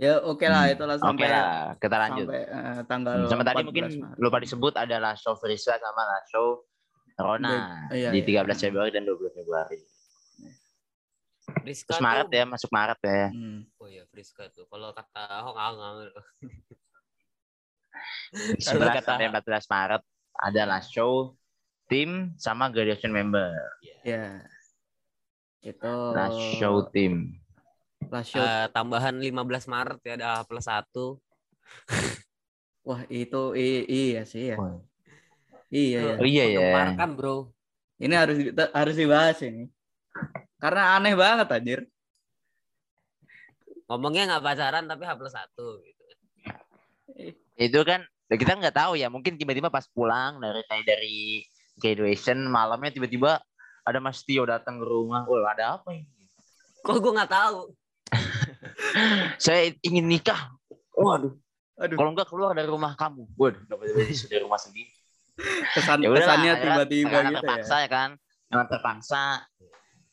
Ya 0.00 0.16
oke 0.18 0.40
lah 0.42 0.64
Hmm, 0.64 0.72
itulah 0.72 0.96
Oke 0.96 1.04
sampai 1.04 1.28
lah, 1.28 1.76
kita 1.76 1.96
lanjut. 1.98 2.24
sampai 2.24 2.40
eh, 2.42 2.80
tanggal 2.88 3.16
Sama 3.28 3.44
tadi 3.44 3.60
14 3.60 3.68
mungkin 3.68 3.84
Maret. 4.00 4.16
lupa 4.16 4.36
disebut 4.40 4.74
adalah 4.74 5.12
show 5.12 5.36
Friska 5.36 5.76
sama 5.76 6.02
lah 6.02 6.20
show 6.24 6.64
Rona 7.14 7.84
Iya, 7.92 8.08
di 8.08 8.24
iya. 8.24 8.40
13 8.40 8.64
Februari 8.64 8.88
dan 8.88 9.04
20 9.04 9.28
Februari. 9.30 9.76
Friska 11.60 11.92
Terus 11.92 12.00
Maret 12.00 12.26
tuh- 12.26 12.32
ya, 12.32 12.44
masuk 12.46 12.70
Maret 12.70 12.98
ya. 13.02 13.28
Hmm. 13.28 13.60
Oh 13.76 13.86
iya, 13.86 14.02
Friska 14.06 14.48
tuh. 14.48 14.64
Kalau 14.64 14.88
kata 14.90 15.20
nggak 15.44 15.68
11 18.56 18.64
kata- 18.96 19.04
sampai 19.04 19.28
14 19.28 19.68
Maret 19.68 20.02
adalah 20.40 20.80
show 20.80 21.36
tim 21.84 22.32
sama 22.34 22.72
graduation 22.72 23.12
member. 23.12 23.52
Ya. 24.00 24.40
Itu 25.60 25.92
Nah, 26.16 26.32
show 26.56 26.88
tim. 26.88 27.36
Eh, 28.08 28.66
tambahan 28.72 29.14
15 29.20 29.68
Maret 29.68 30.00
ya 30.02 30.14
ada 30.16 30.30
plus 30.48 30.64
satu. 30.66 31.20
Wah, 32.88 33.04
itu 33.12 33.52
i- 33.54 33.86
iya 33.86 34.22
sih 34.24 34.50
ya. 34.54 34.58
Oh. 34.58 34.80
Iya 35.70 35.98
ya. 36.00 36.14
Oh 36.18 36.26
iya 36.26 36.44
ya. 36.48 36.58
Menggemparkan, 36.58 37.10
Bro. 37.14 37.36
Ini 38.00 38.14
harus 38.16 38.36
harus 38.72 38.94
dibahas 38.96 39.38
ini. 39.44 39.68
Karena 40.58 40.96
aneh 40.98 41.14
banget 41.14 41.46
anjir. 41.52 41.80
Ngomongnya 43.86 44.26
nggak 44.34 44.44
pacaran 44.44 44.84
tapi 44.88 45.02
H 45.04 45.12
plus 45.18 45.34
satu 45.34 45.82
gitu. 45.84 46.04
Itu 47.60 47.80
kan 47.84 48.02
kita 48.30 48.56
nggak 48.56 48.74
tahu 48.74 48.94
ya, 48.96 49.10
mungkin 49.10 49.34
tiba-tiba 49.36 49.68
pas 49.68 49.84
pulang 49.90 50.38
dari 50.38 50.62
kayak 50.70 50.86
dari 50.86 51.42
graduation 51.76 52.46
malamnya 52.46 52.94
tiba-tiba 52.94 53.42
ada 53.82 53.98
Mas 53.98 54.22
Tio 54.22 54.46
datang 54.46 54.78
ke 54.78 54.86
rumah. 54.86 55.26
Wah, 55.26 55.50
ada 55.52 55.76
apa 55.78 55.90
ini? 55.92 56.06
Kok 56.86 56.96
gue 57.02 57.12
nggak 57.12 57.32
tahu? 57.32 57.74
Saya 59.36 59.72
ingin 59.80 60.06
nikah. 60.06 60.52
Waduh, 60.92 61.32
Aduh, 61.76 61.96
kalau 61.96 62.10
enggak 62.12 62.28
keluar 62.28 62.52
dari 62.52 62.66
rumah 62.66 62.92
kamu. 62.92 63.24
Waduh, 63.34 63.62
dapat 63.64 63.96
dari 64.26 64.40
rumah 64.40 64.58
sendiri. 64.58 64.92
kesan 65.72 65.98
ya 65.98 66.08
udahlah, 66.08 66.20
kesannya 66.20 66.50
akhirnya 66.50 66.60
tiba-tiba 66.84 67.08
gitu 67.08 67.24
ya. 67.24 67.40
terpaksa 67.40 67.76
ya 67.80 67.88
kan 67.88 68.10
karena 68.44 68.64
terpaksa 68.68 69.22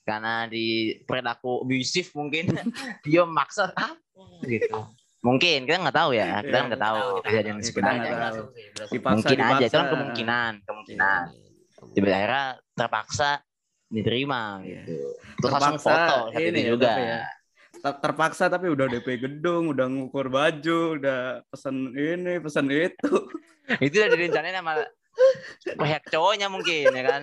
karena 0.02 0.34
di 0.48 0.66
perilaku 1.04 1.52
abusif 1.62 2.16
mungkin 2.16 2.48
dia 3.04 3.28
maksa 3.28 3.68
apa 3.68 3.92
gitu 4.42 4.88
mungkin 5.20 5.68
kita 5.68 5.84
nggak 5.84 5.98
tahu 5.98 6.16
ya 6.16 6.40
kita 6.40 6.48
Iya, 6.54 6.64
nggak 6.64 6.80
tahu 6.80 6.96
Tahu, 6.96 7.12
kita 7.12 7.28
kejadian 7.28 7.44
tahu. 7.44 7.60
nggak 7.60 7.68
sebenarnya 7.68 8.00
Kita 8.00 8.08
tahu. 8.08 8.16
Berasumsi, 8.16 8.62
berasumsi. 8.72 8.94
Dipaksa, 8.96 9.12
mungkin 9.12 9.38
aja 9.44 9.66
itu 9.68 9.76
kan 9.76 9.88
kemungkinan 9.92 10.52
kemungkinan 10.64 11.22
Iya. 11.28 11.92
tiba 11.92 12.08
akhirnya 12.08 12.44
terpaksa 12.72 13.30
diterima 13.90 14.42
Iya. 14.64 14.80
gitu 14.80 14.96
terus 15.38 15.52
langsung 15.60 15.76
foto 15.84 16.16
ini 16.32 16.60
ya, 16.64 16.68
juga 16.72 16.92
ya. 16.96 17.20
Ter- 17.78 18.00
terpaksa 18.00 18.48
tapi 18.48 18.68
udah 18.68 18.86
DP 18.86 19.08
gedung, 19.20 19.70
udah 19.70 19.86
ngukur 19.86 20.28
baju, 20.28 20.98
udah 20.98 21.20
pesen 21.48 21.92
ini, 21.92 22.38
pesen 22.38 22.68
itu. 22.68 23.12
itu 23.86 23.96
udah 23.96 24.10
direncanain 24.10 24.56
sama 24.56 24.74
pihak 25.66 26.04
cowoknya 26.08 26.48
mungkin 26.48 26.88
ya 26.88 27.04
kan 27.04 27.22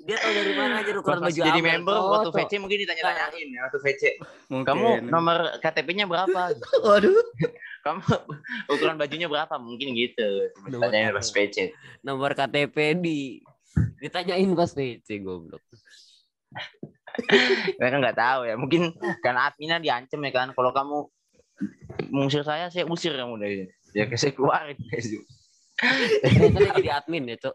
Dia 0.00 0.16
tahu 0.16 0.32
dari 0.32 0.52
mana 0.52 0.80
aja 0.80 0.90
ukuran 0.92 1.20
baju 1.20 1.38
jadi 1.38 1.60
member 1.60 1.92
Foto. 1.94 2.10
waktu 2.10 2.30
VC 2.34 2.52
mungkin 2.56 2.78
ditanya-tanyain 2.80 3.46
ya 3.46 3.60
waktu 3.62 3.78
VC 3.78 4.02
Mungkin. 4.48 4.64
kamu 4.66 4.88
nomor 5.06 5.38
KTP-nya 5.60 6.04
berapa 6.04 6.56
Waduh. 6.88 7.14
kamu 7.80 8.02
ukuran 8.66 8.96
bajunya 8.96 9.28
berapa 9.28 9.54
mungkin 9.56 9.92
gitu 9.92 10.50
Nomor 10.66 10.88
tanyain 10.88 11.08
KTP. 11.08 11.16
pas 11.16 11.28
PC 11.30 11.56
Nomor 12.00 12.30
KTP 12.32 12.76
di 12.96 13.18
ditanyain 14.00 14.50
pas 14.50 14.70
PC 14.72 15.08
goblok. 15.20 15.62
Mereka 17.78 17.96
nggak 18.00 18.18
tahu 18.18 18.40
ya. 18.46 18.54
Mungkin 18.56 18.82
karena 19.20 19.50
adminnya 19.50 19.78
diancam 19.82 20.20
ya 20.22 20.32
kan. 20.32 20.48
Kalau 20.56 20.70
kamu 20.72 20.96
mengusir 22.08 22.42
saya 22.42 22.72
saya 22.72 22.88
usir 22.88 23.12
kamu 23.14 23.34
dari 23.36 23.68
ya 23.92 24.04
saya 24.16 24.32
keluarin. 24.32 24.78
Ternyata 25.80 26.58
dia 26.60 26.72
jadi 26.76 26.90
admin 27.00 27.24
ya, 27.32 27.36
Cok. 27.40 27.54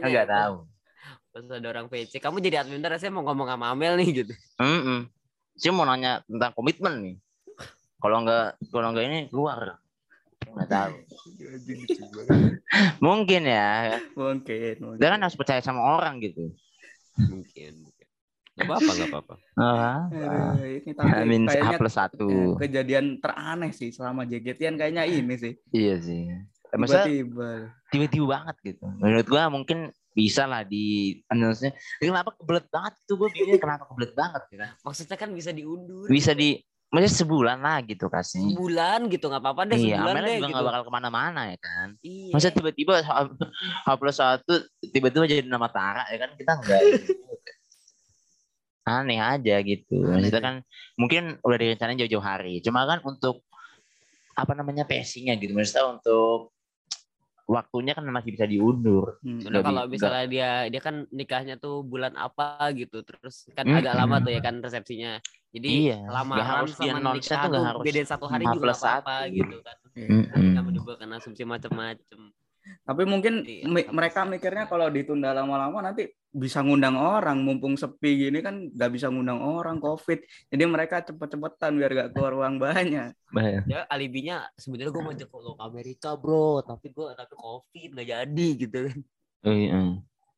Nggak 0.00 0.28
tahu. 0.28 0.54
Pas 1.32 1.48
ada 1.48 1.68
orang 1.72 1.88
PC, 1.88 2.20
kamu 2.20 2.44
jadi 2.44 2.64
admin 2.64 2.80
ntar 2.80 2.96
saya 3.00 3.08
mau 3.08 3.24
ngomong 3.24 3.48
sama 3.48 3.72
Amel 3.72 3.96
nih 3.96 4.24
gitu. 4.24 4.34
Mm-mm. 4.60 5.08
saya 5.56 5.72
mau 5.72 5.84
nanya 5.84 6.24
tentang 6.28 6.52
komitmen 6.56 6.94
nih. 7.00 7.16
Kalau 8.00 8.24
nggak 8.24 8.60
kalau 8.68 8.88
nggak 8.92 9.04
ini 9.08 9.18
keluar. 9.32 9.80
Nggak 10.44 10.68
tahu. 10.68 10.94
Mungkin 13.04 13.42
ya. 13.48 14.00
Mungkin. 14.16 14.74
mungkin. 14.80 14.98
dia 15.00 15.08
kan 15.12 15.20
harus 15.24 15.36
percaya 15.36 15.60
sama 15.64 15.80
orang 15.80 16.20
gitu 16.20 16.52
Mungkin. 17.18 17.72
mungkin. 17.82 18.06
Gak 18.52 18.68
apa-apa, 18.68 18.90
gak 18.92 19.08
apa-apa. 19.08 19.34
ah 19.56 20.04
ini 20.60 20.92
tapi 20.92 21.08
Amin 21.08 21.48
H 21.48 21.56
kayaknya 21.56 21.78
plus 21.80 21.96
satu 21.96 22.28
eh, 22.28 22.52
kejadian 22.60 23.16
teraneh 23.16 23.72
sih 23.72 23.88
selama 23.88 24.28
JGT-an 24.28 24.76
kayaknya 24.76 25.08
ini 25.08 25.34
sih. 25.40 25.52
iya 25.72 25.96
sih 25.96 26.28
Maksudnya 26.72 27.04
Tiba-tiba. 27.04 27.48
tiba-tiba 27.92 28.26
banget 28.32 28.56
gitu. 28.64 28.84
Menurut 28.96 29.26
gua 29.28 29.52
mungkin 29.52 29.92
bisa 30.16 30.48
lah 30.48 30.64
di 30.64 31.16
announce-nya. 31.28 31.76
Kenapa 32.00 32.32
kebelet 32.32 32.64
banget 32.72 32.92
tuh 33.04 33.20
gua 33.20 33.28
bingung 33.28 33.60
kenapa 33.60 33.84
kebelet 33.92 34.12
banget 34.16 34.42
ya 34.52 34.56
kan. 34.64 34.70
Maksudnya 34.80 35.16
kan 35.20 35.30
bisa 35.36 35.50
diundur. 35.52 36.08
Bisa 36.08 36.32
di 36.32 36.56
maksudnya 36.92 37.14
sebulan 37.24 37.58
lah 37.64 37.80
gitu 37.88 38.06
kasih. 38.12 38.52
Sebulan 38.52 39.08
gitu, 39.08 39.24
nggak 39.32 39.40
apa-apa 39.40 39.62
deh 39.72 39.80
Iya, 39.80 39.96
sebulan 40.04 40.14
deh 40.20 40.36
juga 40.36 40.36
gitu. 40.36 40.52
nggak 40.52 40.66
bakal 40.68 40.82
ke 40.84 40.92
mana-mana 40.92 41.40
ya 41.48 41.58
kan. 41.58 41.88
Iya. 42.04 42.32
Masa 42.36 42.52
tiba-tiba 42.52 42.94
H, 43.00 43.10
H 43.82 43.88
plus 43.96 44.16
satu 44.20 44.54
tiba-tiba 44.92 45.24
jadi 45.24 45.48
nama 45.48 45.72
Tara 45.72 46.04
ya 46.12 46.18
kan 46.20 46.30
kita 46.36 46.52
enggak. 46.60 46.80
aneh 48.82 49.18
aja 49.18 49.56
gitu. 49.64 49.94
Maksudnya 50.04 50.42
kan 50.42 50.54
mungkin 51.00 51.38
udah 51.40 51.58
direncanain 51.58 51.96
jauh-jauh 51.96 52.22
hari. 52.24 52.60
Cuma 52.60 52.84
kan 52.84 53.00
untuk 53.06 53.40
apa 54.36 54.52
namanya 54.52 54.84
pacingnya 54.84 55.38
gitu. 55.40 55.56
Maksudnya 55.56 55.96
untuk 55.96 56.51
waktunya 57.46 57.92
kan 57.96 58.04
masih 58.08 58.30
bisa 58.34 58.46
diundur. 58.46 59.18
Hmm. 59.22 59.38
Nggak 59.42 59.62
kalau 59.62 59.82
misalnya 59.90 60.24
dia 60.30 60.50
dia 60.72 60.80
kan 60.82 60.94
nikahnya 61.10 61.54
tuh 61.58 61.82
bulan 61.86 62.14
apa 62.18 62.70
gitu, 62.74 63.02
terus 63.06 63.46
kan 63.54 63.66
Hmm. 63.66 63.78
agak 63.78 63.94
lama 63.98 64.16
tuh 64.22 64.32
ya 64.34 64.40
kan 64.42 64.54
resepsinya. 64.62 65.18
Jadi 65.52 65.68
Iya, 65.92 65.98
lamaran 66.08 66.46
harus 66.64 66.72
dia 66.80 66.92
sama 66.96 66.98
nikah 67.12 67.42
tuh 67.44 67.52
tuh 67.52 67.62
harus 67.68 67.82
bedain 67.84 68.08
satu 68.08 68.26
hari 68.26 68.44
juga 68.48 68.72
apa-apa 68.72 69.14
satu. 69.28 69.36
gitu 69.36 69.56
kan. 69.60 69.76
Mm-mm. 69.92 70.44
Nggak 70.56 70.64
menimbulkan 70.64 71.08
asumsi 71.12 71.42
macam-macam. 71.44 72.20
Tapi 72.62 73.02
mungkin 73.04 73.42
Iya, 73.42 73.66
mi- 73.66 73.82
tapi- 73.82 73.94
mereka 73.94 74.20
mikirnya 74.22 74.64
kalau 74.66 74.86
ditunda 74.88 75.34
lama-lama 75.34 75.82
nanti 75.82 76.06
bisa 76.32 76.64
ngundang 76.64 76.96
orang, 76.96 77.44
mumpung 77.44 77.76
sepi 77.76 78.16
gini 78.16 78.40
kan 78.40 78.70
nggak 78.72 78.90
bisa 78.90 79.12
ngundang 79.12 79.42
orang 79.42 79.76
covid. 79.78 80.22
Jadi 80.48 80.64
mereka 80.64 81.04
cepet-cepetan 81.04 81.76
biar 81.76 81.90
gak 81.92 82.10
keluar 82.16 82.32
uang 82.38 82.56
banyak. 82.56 83.12
Bah- 83.28 83.66
Ya 83.68 83.84
alibinya 83.86 84.46
sebenarnya 84.56 84.90
gue 84.90 85.02
mau 85.02 85.12
ajak 85.12 85.28
lo 85.28 85.52
ke 85.54 85.62
Amerika 85.62 86.08
bro, 86.16 86.62
tapi 86.64 86.88
gue 86.88 87.08
tapi 87.12 87.34
covid 87.34 87.88
nggak 87.92 88.08
jadi 88.08 88.46
gitu 88.56 88.78
kan. 88.88 88.98
Oh, 89.42 89.52
iya. 89.52 89.78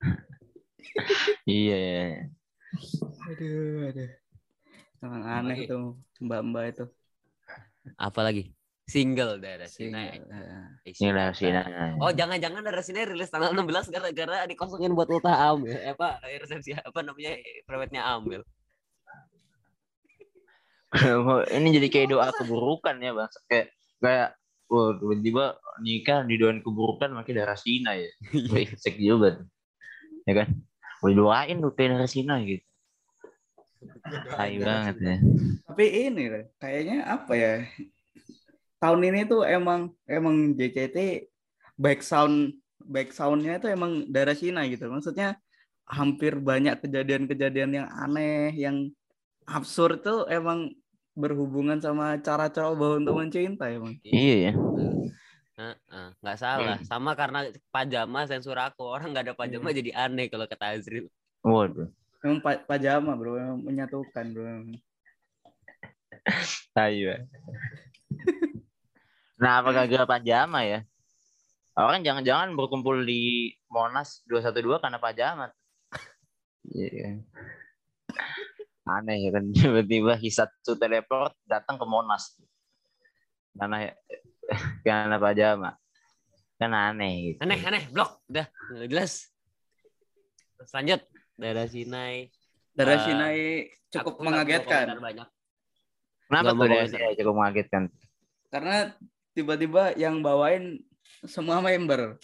Iya. 1.45 1.77
iya. 1.77 2.07
Aduh, 3.31 3.89
aduh. 3.93 4.11
Emang 5.05 5.23
aneh 5.23 5.57
Lagi. 5.63 5.71
tuh 5.71 6.01
mbak-mbak 6.19 6.65
itu. 6.73 6.85
Apalagi 7.95 8.43
single 8.85 9.41
daerah. 9.41 9.69
Single, 9.69 10.29
eh. 10.29 10.93
Ini 10.93 11.11
lah 11.13 11.33
sih. 11.33 11.49
nah. 11.49 11.97
Oh 12.01 12.13
jangan-jangan 12.13 12.61
daerah 12.61 12.85
sini 12.85 13.05
rilis 13.09 13.33
tanggal 13.33 13.57
16 13.57 13.89
gara-gara 13.89 14.45
dikosongin 14.45 14.93
buat 14.93 15.09
ultah 15.09 15.35
am 15.53 15.65
ya. 15.65 15.77
Eh, 15.81 15.93
apa 15.97 16.21
resepsi 16.21 16.77
apa 16.77 17.01
namanya 17.01 17.37
private-nya 17.65 18.03
Ambil. 18.05 18.45
ini 21.59 21.69
jadi 21.75 21.89
kayak 21.91 22.09
doa 22.15 22.31
keburukan 22.31 22.95
ya 23.03 23.11
bang 23.11 23.31
kayak 23.51 23.67
kayak 23.99 24.29
wah 24.71 24.95
tiba-tiba 24.95 25.45
nikah 25.83 26.23
didoain 26.23 26.63
keburukan 26.63 27.11
makin 27.11 27.35
darah 27.43 27.59
Sina 27.59 27.99
ya 27.99 28.11
Wih, 28.55 28.71
cek 28.79 29.03
juga 29.03 29.43
tuh. 29.43 29.47
ya 30.23 30.33
kan 30.39 30.49
boleh 31.03 31.15
doain 31.19 31.59
kayak 31.75 31.91
darah 31.99 32.07
Sina 32.07 32.39
gitu 32.47 32.63
Tai 34.39 34.55
banget 34.63 34.97
ya 35.03 35.17
Tapi 35.67 35.85
ini 36.09 36.23
kayaknya 36.57 37.05
apa 37.05 37.33
ya? 37.37 37.55
Tahun 38.85 39.01
ini 39.01 39.25
tuh 39.25 39.49
emang 39.49 39.97
emang 40.05 40.53
JKT 40.53 41.25
back 41.81 42.05
sound 42.05 42.53
back 42.85 43.17
soundnya 43.17 43.57
itu 43.57 43.73
emang 43.73 44.05
darah 44.13 44.37
Cina 44.37 44.69
gitu. 44.69 44.93
Maksudnya 44.93 45.41
hampir 45.89 46.37
banyak 46.37 46.85
kejadian-kejadian 46.85 47.81
yang 47.81 47.89
aneh, 47.89 48.53
yang 48.53 48.93
absurd 49.49 50.05
tuh 50.05 50.29
emang 50.29 50.69
berhubungan 51.17 51.81
sama 51.81 52.21
cara 52.21 52.53
coba 52.53 53.01
untuk 53.01 53.17
mencinta 53.25 53.73
emang. 53.73 53.97
iya 54.05 54.53
ya 54.53 54.53
Heeh, 55.55 56.07
nggak 56.21 56.37
salah. 56.37 56.77
Sama 56.85 57.17
karena 57.17 57.49
pajama 57.73 58.29
sensor 58.29 58.61
aku. 58.61 58.85
Orang 58.85 59.17
nggak 59.17 59.33
ada 59.33 59.35
pajama 59.39 59.73
jadi 59.73 59.97
aneh 59.97 60.29
kalau 60.29 60.45
kata 60.45 60.77
Azril. 60.77 61.09
waduh 61.41 61.89
Emang 62.21 62.41
pa- 62.45 62.61
pajama 62.69 63.17
bro, 63.17 63.41
emang 63.41 63.65
menyatukan 63.65 64.25
bro. 64.29 64.45
emang. 64.45 64.77
Nah 69.35 69.61
apa 69.61 69.71
gagal 69.75 70.07
pajama 70.07 70.63
ya 70.63 70.87
orang 71.75 72.07
jangan-jangan 72.07 72.55
berkumpul 72.55 73.03
di 73.03 73.51
Monas 73.67 74.23
212 74.31 74.79
karena 74.79 74.99
pajama 75.03 75.51
iya 76.71 76.87
kan 77.03 77.17
aneh 79.03 79.19
ya 79.27 79.31
kan 79.35 79.45
tiba-tiba 79.57 80.15
Hisatsu 80.15 80.79
teleport 80.79 81.35
datang 81.45 81.75
ke 81.75 81.87
Monas 81.87 82.39
karena 83.59 83.91
karena 84.87 85.19
pajama 85.19 85.75
kan 86.55 86.71
aneh 86.71 87.35
gitu 87.35 87.39
Aneh, 87.43 87.59
aneh, 87.67 87.83
blok. 87.91 88.23
Udah, 88.31 88.47
jelas. 88.87 89.27
Terus 90.55 90.71
lanjut. 90.71 91.01
Daerah 91.35 91.67
Sinai. 91.67 92.31
Darah 92.71 92.95
Ah, 92.95 93.03
Sinai 93.03 93.39
cukup 93.91 94.23
mengagetkan. 94.23 94.95
Banyak. 95.03 95.29
kenapa 96.31 96.51
tuh 96.55 96.67
komentar. 96.71 96.89
dia 96.95 97.19
cukup 97.21 97.35
mengagetkan 97.35 97.83
Karena 98.49 98.95
tiba-tiba 99.35 99.93
yang 99.99 100.23
bawain 100.23 100.79
semua 101.27 101.61
member. 101.61 102.17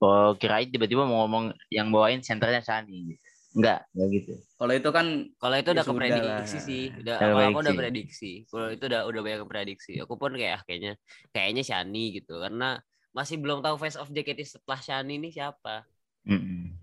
oh 0.00 0.32
kirain 0.40 0.70
tiba-tiba 0.70 1.04
mau 1.04 1.26
ngomong 1.26 1.52
yang 1.68 1.92
bawain 1.92 2.24
senternya 2.24 2.64
Sani 2.64 3.20
enggak 3.50 3.82
enggak 3.92 4.08
gitu 4.14 4.32
Kalau 4.60 4.72
itu 4.76 4.90
kan 4.92 5.06
Kalau 5.40 5.56
itu 5.58 5.70
Ya 5.72 5.74
udah 5.80 5.84
keprediksi 5.88 6.56
lah. 6.56 6.64
sih. 6.64 6.84
Udah, 7.00 7.16
Udah 7.16 7.16
kalau 7.18 7.46
aku 7.50 7.60
udah 7.64 7.74
prediksi. 7.74 8.30
Kalau 8.46 8.68
itu 8.70 8.84
udah 8.86 9.00
udah 9.08 9.20
banyak 9.26 9.42
prediksi. 9.48 9.92
Aku 9.98 10.14
pun 10.20 10.32
kayak 10.36 10.54
ah, 10.60 10.62
kayaknya 10.68 10.92
kayaknya 11.34 11.62
Shani 11.66 12.04
gitu 12.20 12.38
karena 12.38 12.78
masih 13.10 13.36
belum 13.42 13.58
tahu 13.64 13.74
face 13.80 13.98
of 13.98 14.06
JKT 14.12 14.40
setelah 14.46 14.78
Shani 14.78 15.18
ini 15.18 15.34
siapa. 15.34 15.82
Mm-mm. 16.28 16.76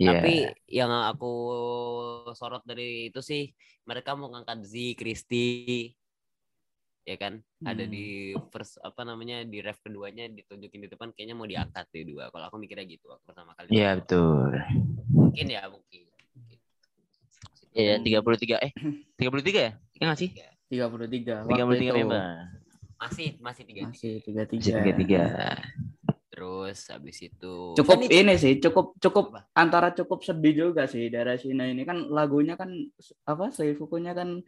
Iya. 0.00 0.08
Tapi 0.18 0.34
yang 0.70 0.90
aku 0.90 1.32
sorot 2.34 2.62
dari 2.64 3.12
itu 3.12 3.20
sih 3.20 3.52
mereka 3.84 4.14
mau 4.16 4.30
ngangkat 4.32 4.62
Z, 4.64 4.72
Kristi, 4.96 5.90
ya 7.02 7.16
kan? 7.16 7.32
Ada 7.60 7.82
Hmm. 7.82 7.90
di 7.90 8.04
first 8.48 8.78
apa 8.78 9.02
namanya 9.02 9.42
di 9.42 9.58
ref 9.58 9.78
keduanya 9.78 10.26
ditunjukin 10.26 10.80
di 10.80 10.88
depan 10.88 11.10
kayaknya 11.10 11.34
mau 11.34 11.44
diangkat 11.44 11.86
di 11.90 12.02
dua. 12.04 12.28
Kalau 12.28 12.46
aku 12.46 12.56
mikirnya 12.56 12.84
gitu 12.84 13.08
waktu 13.08 13.24
pertama 13.24 13.52
kali. 13.52 13.70
Iya 13.70 13.98
betul. 13.98 14.50
Mungkin 15.10 15.46
ya 15.48 15.62
mungkin. 15.66 16.02
Mungkin. 16.32 16.58
Iya, 17.72 17.94
33 17.98 18.56
eh 18.58 18.72
33 19.16 19.60
ya? 19.60 19.72
Iya 19.92 20.04
nggak 20.04 20.18
sih? 20.18 20.30
33. 20.68 21.44
33 21.44 21.44
Waktu 21.44 21.74
itu 21.78 21.94
member. 21.94 22.22
Masih 22.96 23.28
masih 23.38 23.62
tiga. 23.64 23.80
Masih 23.84 24.12
Masih 24.22 24.46
33. 24.46 24.94
33. 24.94 26.32
Terus 26.32 26.78
habis 26.88 27.18
itu 27.20 27.54
Cukup 27.76 28.00
Shani- 28.00 28.08
ini 28.10 28.34
sih, 28.34 28.56
cukup 28.58 28.96
cukup 28.96 29.24
Apa? 29.30 29.40
antara 29.52 29.92
cukup 29.92 30.24
sedih 30.24 30.54
juga 30.64 30.88
sih 30.88 31.06
darah 31.06 31.36
Sina 31.36 31.68
ini 31.68 31.84
kan 31.84 32.08
lagunya 32.08 32.56
kan 32.56 32.72
apa 33.22 33.52
Seifukunya 33.52 34.12
kan 34.12 34.40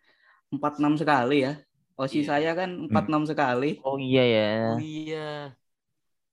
46 0.49 0.97
sekali 0.97 1.45
ya. 1.45 1.61
Osi 1.95 2.27
Iya. 2.27 2.27
saya 2.27 2.51
kan 2.59 2.91
46 2.91 3.23
sekali. 3.31 3.79
Oh 3.87 3.97
iya 4.03 4.23
ya. 4.27 4.51
Oh 4.75 4.81
iya. 4.83 5.55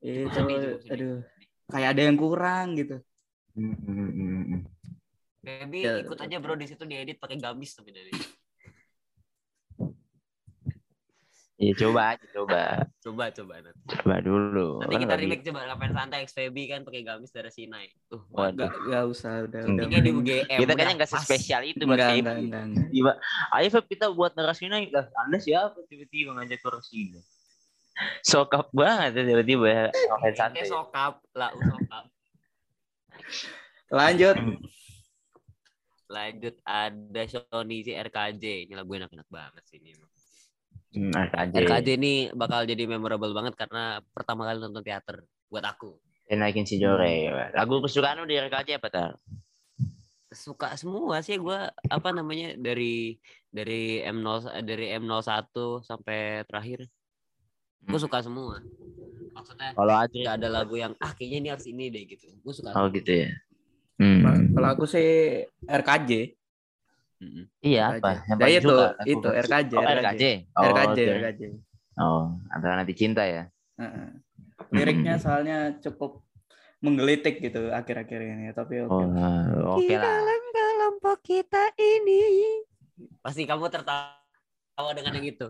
Itu 0.02 0.28
cukup 0.34 0.82
aduh 0.90 1.18
kayak 1.72 1.90
ada 1.94 2.02
yang 2.10 2.18
kurang 2.18 2.68
gitu. 2.76 2.98
Mm, 3.54 3.76
mm, 3.78 4.10
mm, 4.12 4.44
mm. 4.58 4.62
Baby 5.42 5.80
Ya. 5.86 6.02
ikut 6.02 6.18
aja 6.18 6.38
bro 6.42 6.54
di 6.58 6.66
situ 6.70 6.84
diedit 6.86 7.18
pakai 7.22 7.38
gamis 7.38 7.78
tapi 7.78 7.94
dari. 7.94 8.12
Iya 11.62 11.74
coba 11.78 12.18
aja 12.18 12.26
coba. 12.34 12.62
Coba 13.06 13.24
coba 13.30 13.54
nanti. 13.62 13.86
Coba 13.94 14.16
dulu. 14.18 14.82
Nanti 14.82 14.94
Kan 14.98 14.98
kita 14.98 15.06
nggak 15.06 15.22
remake 15.22 15.44
coba 15.46 15.60
ngapain 15.70 15.94
santai 15.94 16.20
XVB 16.26 16.58
kan 16.66 16.80
pakai 16.82 17.02
gamis 17.06 17.30
dari 17.30 17.52
Sinai. 17.54 17.86
Tuh, 18.10 18.26
Waduh. 18.34 18.66
Enggak 18.66 18.74
enggak 18.82 19.04
usah 19.14 19.32
udah 19.46 19.62
udah. 19.70 19.86
Ini 19.86 19.98
di 20.02 20.12
UGM. 20.12 20.58
Kita 20.58 20.74
kayaknya 20.74 20.96
nggak 20.98 21.12
pas. 21.14 21.22
sespesial 21.22 21.62
itu 21.62 21.84
buat 21.86 22.02
Enggak, 22.02 22.10
kayak 22.10 22.22
enggak, 22.26 22.38
enggak, 22.42 22.64
enggak. 22.66 22.88
Tiba, 22.90 23.12
ayo 23.54 23.68
Feb 23.78 23.86
kita 23.94 24.06
buat 24.10 24.32
narasinya 24.34 24.78
lah. 24.90 25.06
Anda 25.22 25.38
siapa 25.38 25.78
tiba-tiba 25.86 26.30
ngajak 26.34 26.60
ke 26.66 26.70
sini? 26.82 27.22
Sokap 28.26 28.68
banget 28.74 29.22
ya 29.22 29.24
tiba-tiba 29.30 29.66
ya. 29.70 29.86
Ngapain 29.94 30.34
santai. 30.34 30.56
Kayak 30.66 30.70
sokap 30.74 31.14
lah, 31.38 31.52
sokap. 31.54 32.06
Lanjut. 33.94 34.36
Lanjut 36.10 36.56
ada 36.66 37.22
Sony 37.30 37.86
si 37.86 37.94
RKJ. 37.94 38.66
Ini 38.66 38.74
lagu 38.74 38.92
enak-enak 38.98 39.30
banget 39.30 39.64
sih 39.70 39.78
ini. 39.78 39.94
Hmm, 40.92 41.12
RKJ. 41.16 41.54
RKJ 41.64 41.88
ini 41.96 42.14
bakal 42.36 42.68
jadi 42.68 42.84
memorable 42.84 43.32
banget 43.32 43.56
karena 43.56 44.04
pertama 44.12 44.44
kali 44.44 44.60
nonton 44.60 44.84
teater 44.84 45.24
buat 45.48 45.64
aku. 45.64 45.96
Dan 46.28 46.44
naikin 46.44 46.68
si 46.68 46.80
Jore. 46.80 47.32
Lagu 47.56 47.80
kesukaan 47.80 48.20
lu 48.20 48.28
di 48.28 48.36
RKJ 48.36 48.80
apa 48.80 48.88
tar? 48.92 49.12
Suka 50.32 50.76
semua 50.80 51.20
sih 51.20 51.36
gua 51.36 51.72
apa 51.88 52.16
namanya 52.16 52.56
dari 52.56 53.20
dari 53.52 54.00
M0 54.00 54.64
dari 54.64 54.96
M01 54.96 55.52
sampai 55.84 56.48
terakhir. 56.48 56.88
Gue 57.82 57.98
Hmm. 57.98 58.04
suka 58.08 58.24
semua. 58.24 58.64
Maksudnya 59.32 59.76
Kalau 59.76 59.96
Adri 59.96 60.24
ada 60.24 60.48
lagu 60.48 60.76
yang 60.78 60.96
ah 61.04 61.12
kayaknya 61.12 61.38
ini 61.40 61.50
harus 61.52 61.68
ini 61.68 61.92
deh 61.92 62.04
gitu. 62.08 62.32
Gue 62.40 62.54
suka. 62.56 62.72
Oh 62.72 62.88
semua. 62.88 62.96
gitu 62.96 63.12
ya. 63.28 63.32
Hmm. 64.00 64.56
Kalau 64.56 64.68
aku 64.72 64.84
sih 64.88 65.08
RKJ. 65.68 66.12
Iya 67.62 67.84
RKJ. 67.94 67.98
apa? 68.02 68.12
Yang 68.26 68.38
Ya 68.38 68.42
paling 68.42 68.58
itu, 68.58 68.68
suka 68.68 68.86
lagu 68.86 69.10
itu 69.14 69.28
apa? 69.30 69.40
RKJ. 69.42 69.74
Oh, 69.78 69.82
RKJ. 69.82 70.24
Oh, 70.58 70.64
RKJ, 70.66 71.00
oke. 71.00 71.14
RKJ. 71.22 71.42
Oh, 72.02 72.24
antara 72.50 72.74
nanti 72.80 72.94
cinta 72.98 73.24
ya. 73.26 73.44
Heeh. 73.78 74.08
Liriknya 74.72 75.16
soalnya 75.22 75.78
cukup 75.82 76.24
menggelitik 76.82 77.38
gitu 77.42 77.70
akhir-akhir 77.70 78.20
ini, 78.26 78.50
tapi 78.58 78.82
oke. 78.82 78.90
Oh, 78.90 79.78
oke 79.78 79.94
lah. 79.94 80.42
kelompok 80.82 81.22
kita 81.22 81.74
ini. 81.78 82.62
Pasti 83.22 83.46
kamu 83.46 83.70
tertawa 83.70 84.90
dengan 84.98 85.18
yang 85.18 85.30
itu. 85.30 85.48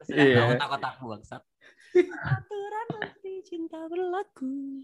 Terus 0.00 0.08
Iya. 0.12 0.24
yeah. 0.36 0.46
kotak-kotak 0.52 0.94
bangsat. 1.00 1.42
Aturan 2.24 2.86
nanti 2.96 3.32
cinta 3.44 3.84
berlaku. 3.88 4.80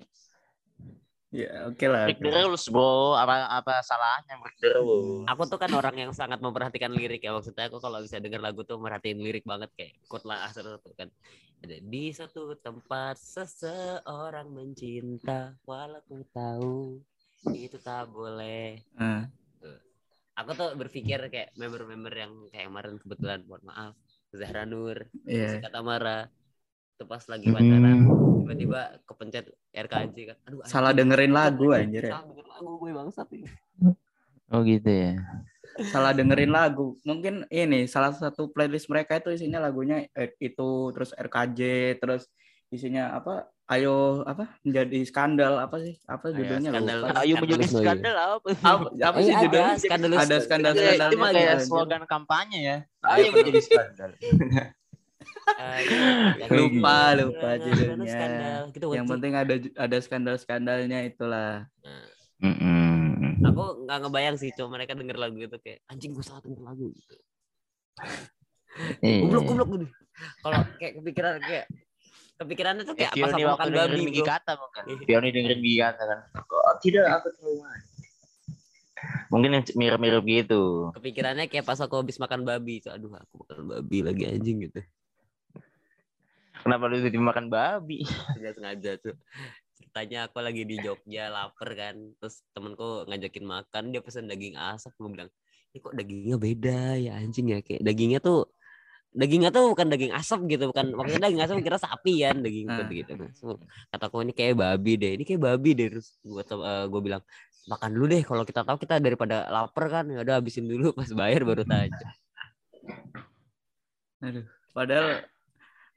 Ya, 1.28 1.68
oke 1.68 1.84
lah. 1.84 2.08
Break 2.08 2.24
the 2.24 2.32
rules 2.32 2.64
bro. 2.72 3.12
Apa 3.12 3.52
apa 3.52 3.84
salahnya 3.84 4.40
break 4.40 4.56
the 4.64 4.70
rules? 4.80 5.28
Aku 5.28 5.44
tuh 5.44 5.60
kan 5.60 5.68
orang 5.76 5.96
yang 6.00 6.12
sangat 6.16 6.40
memperhatikan 6.40 6.88
lirik 6.88 7.20
ya 7.20 7.36
maksudnya 7.36 7.68
aku 7.68 7.84
kalau 7.84 8.00
bisa 8.00 8.16
denger 8.16 8.40
lagu 8.40 8.64
tuh 8.64 8.80
merhatiin 8.80 9.20
lirik 9.20 9.44
banget 9.44 9.68
kayak 9.76 10.00
Kurt 10.08 10.24
lah 10.24 10.48
tuh 10.56 10.80
kan. 10.96 11.12
Ada 11.60 11.84
di 11.84 12.14
satu 12.16 12.56
tempat 12.56 13.20
seseorang 13.20 14.48
mencinta 14.48 15.52
walau 15.68 16.00
ku 16.08 16.24
tahu 16.32 17.02
itu 17.52 17.76
tak 17.76 18.08
boleh. 18.08 18.80
Nah, 18.96 19.28
Aku 20.38 20.54
tuh 20.54 20.70
berpikir 20.78 21.18
kayak 21.34 21.50
member-member 21.58 22.14
yang 22.14 22.32
kayak 22.54 22.70
kemarin 22.70 22.94
kebetulan 23.02 23.42
mohon 23.50 23.62
maaf 23.66 23.94
Zahra 24.30 24.62
Nur, 24.62 25.10
iya. 25.26 25.58
kata 25.58 25.82
Mara 25.82 26.30
itu 26.94 27.04
pas 27.10 27.26
lagi 27.26 27.50
pacaran 27.50 28.06
Hmm. 28.06 28.27
Tiba-tiba 28.48 28.80
kepencet 29.04 29.44
RKJ 29.70 30.16
kan. 30.24 30.36
Aduh, 30.42 30.64
Salah 30.64 30.90
dengerin 30.90 31.30
lagu 31.30 31.68
anjir 31.70 32.00
ya. 32.02 32.16
Salah 32.16 32.24
dengerin 32.24 32.48
lagu 32.50 32.70
gue 32.74 32.90
bangsat 32.90 33.28
ini. 33.30 33.48
Oh 34.48 34.64
gitu 34.64 34.88
ya. 34.88 35.12
Salah 35.86 36.10
dengerin 36.10 36.48
lagu. 36.48 36.96
Mungkin 37.02 37.44
ini 37.46 37.84
salah 37.84 38.10
satu 38.10 38.48
playlist 38.48 38.88
mereka 38.88 39.16
itu 39.16 39.28
isinya 39.30 39.60
lagunya 39.60 40.08
eh, 40.10 40.32
itu 40.38 40.68
terus 40.90 41.12
RKJ 41.12 41.60
terus 41.96 42.24
isinya 42.66 43.12
apa? 43.12 43.44
Ayo 43.68 44.24
apa? 44.24 44.56
Menjadi 44.62 45.04
skandal 45.04 45.60
apa 45.60 45.76
sih? 45.78 46.00
Apa 46.02 46.32
Ayo, 46.32 46.40
judulnya 46.40 46.70
skandal. 46.72 46.96
lupa. 46.98 47.20
Ayo 47.20 47.34
menjadi 47.36 47.64
skandal 47.68 48.16
apa? 48.16 48.48
Apa, 48.58 48.86
apa 48.96 49.18
Eh, 49.18 49.22
sih 49.22 49.30
ada 49.30 49.42
judulnya? 49.44 49.74
skandalus. 49.76 50.18
Ada 50.18 50.36
skandal 50.40 50.72
Itu 50.72 50.80
skandalnya. 50.80 51.18
mah 51.18 51.30
kayak 51.30 51.52
anjir. 51.52 51.66
slogan 51.68 52.02
kampanye 52.06 52.58
ya. 52.58 52.76
Ayo 53.04 53.28
menjadi 53.30 53.60
skandal. 53.60 54.10
Iya, 55.78 55.88
yang- 56.38 56.50
Lupa, 56.50 56.88
Skandal, 56.90 57.16
lupa 57.18 57.38
skandal, 57.48 57.64
judulnya. 57.64 58.10
skandal. 58.10 58.60
Gitu, 58.68 58.84
Yang 58.86 58.92
Wajib. 59.00 59.12
penting 59.12 59.32
ada 59.32 59.54
ada 59.76 59.96
skandal-skandalnya 59.98 60.98
itulah. 61.04 61.52
Mm-mm. 62.38 63.40
aku 63.40 63.62
nggak 63.82 63.98
ngebayang 64.00 64.36
sih 64.36 64.50
cuma 64.52 64.76
mereka 64.76 64.92
denger 64.92 65.14
lagu 65.14 65.34
itu 65.36 65.58
kayak 65.58 65.82
anjing 65.86 66.10
gue 66.10 66.22
salah 66.22 66.38
denger 66.38 66.60
lagu 66.60 66.90
gitu. 66.90 67.14
Iya. 69.00 69.20
Goblok 69.24 69.42
goblok 69.44 69.68
gitu. 69.72 69.86
Kalau 70.38 70.58
kayak 70.76 70.92
kepikiran 70.98 71.32
kayak 71.40 71.66
kepikirannya 72.36 72.82
tuh 72.84 72.94
Kayak 72.94 73.12
pas 73.12 73.32
aku 73.32 73.46
makan 73.48 73.68
babi 73.72 73.98
bro. 74.12 74.24
Kata 74.24 74.52
bukan? 74.54 74.82
Fioni 75.02 75.28
dengerin 75.30 75.58
Migi 75.58 75.78
Kata 75.80 76.02
kan. 76.04 76.18
Oh, 76.46 76.76
tidak 76.78 77.06
aku 77.10 77.28
trauma. 77.34 77.70
Mungkin 79.30 79.50
yang 79.52 79.64
mirip-mirip 79.74 80.22
gitu. 80.24 80.90
Kepikirannya 80.92 81.46
kayak 81.46 81.62
pas 81.62 81.78
aku 81.78 81.94
habis 81.96 82.18
makan 82.18 82.42
babi. 82.42 82.78
Tuh, 82.78 82.90
aduh 82.90 83.10
aku 83.12 83.34
makan 83.42 83.62
babi 83.68 83.98
lagi 84.02 84.22
anjing 84.26 84.62
gitu. 84.62 84.82
Kenapa 86.68 86.84
lu 86.92 86.96
tiba 87.08 87.24
makan 87.32 87.46
babi? 87.48 88.04
Tidak 88.36 88.52
sengaja 88.52 88.90
tuh. 89.00 89.16
Ceritanya 89.80 90.28
aku 90.28 90.44
lagi 90.44 90.68
di 90.68 90.76
Jogja 90.84 91.32
lapar 91.32 91.72
kan. 91.72 91.96
Terus 92.20 92.44
temenku 92.52 93.08
ngajakin 93.08 93.44
makan 93.48 93.82
dia 93.96 94.04
pesen 94.04 94.28
daging 94.28 94.60
asap. 94.60 94.92
Gue 95.00 95.10
bilang 95.16 95.30
ini 95.72 95.78
kok 95.80 95.94
dagingnya 95.96 96.36
beda 96.40 96.80
ya 96.96 97.12
anjing 97.20 97.46
ya 97.52 97.60
kayak 97.60 97.84
dagingnya 97.84 98.20
tuh 98.24 98.48
dagingnya 99.12 99.52
tuh 99.52 99.72
bukan 99.72 99.88
daging 99.88 100.12
asap 100.16 100.40
gitu 100.48 100.64
bukan 100.72 100.96
maksudnya 100.96 101.28
daging 101.28 101.42
asap 101.44 101.56
kira 101.64 101.78
sapi 101.80 102.24
kan 102.24 102.40
daging 102.40 102.68
Ah. 102.68 102.88
gitu 102.88 103.12
so, 103.36 103.56
kataku 103.92 104.24
ini 104.24 104.32
kayak 104.36 104.56
babi 104.56 104.96
deh 105.00 105.12
ini 105.16 105.24
kayak 105.28 105.44
babi 105.44 105.76
deh 105.76 105.88
terus 105.92 106.16
gue 106.24 106.44
gue 106.88 107.00
bilang 107.04 107.22
makan 107.68 107.88
dulu 107.92 108.04
deh 108.08 108.22
kalau 108.24 108.44
kita 108.48 108.64
tahu 108.64 108.80
kita 108.80 109.00
daripada 109.00 109.48
lapar 109.48 109.92
kan 109.92 110.04
ya 110.08 110.24
udah 110.24 110.40
habisin 110.40 110.68
dulu 110.68 110.92
pas 110.98 111.08
bayar 111.12 111.44
baru 111.44 111.64
tanya 111.68 112.12
Aduh, 114.18 114.44
padahal 114.74 115.24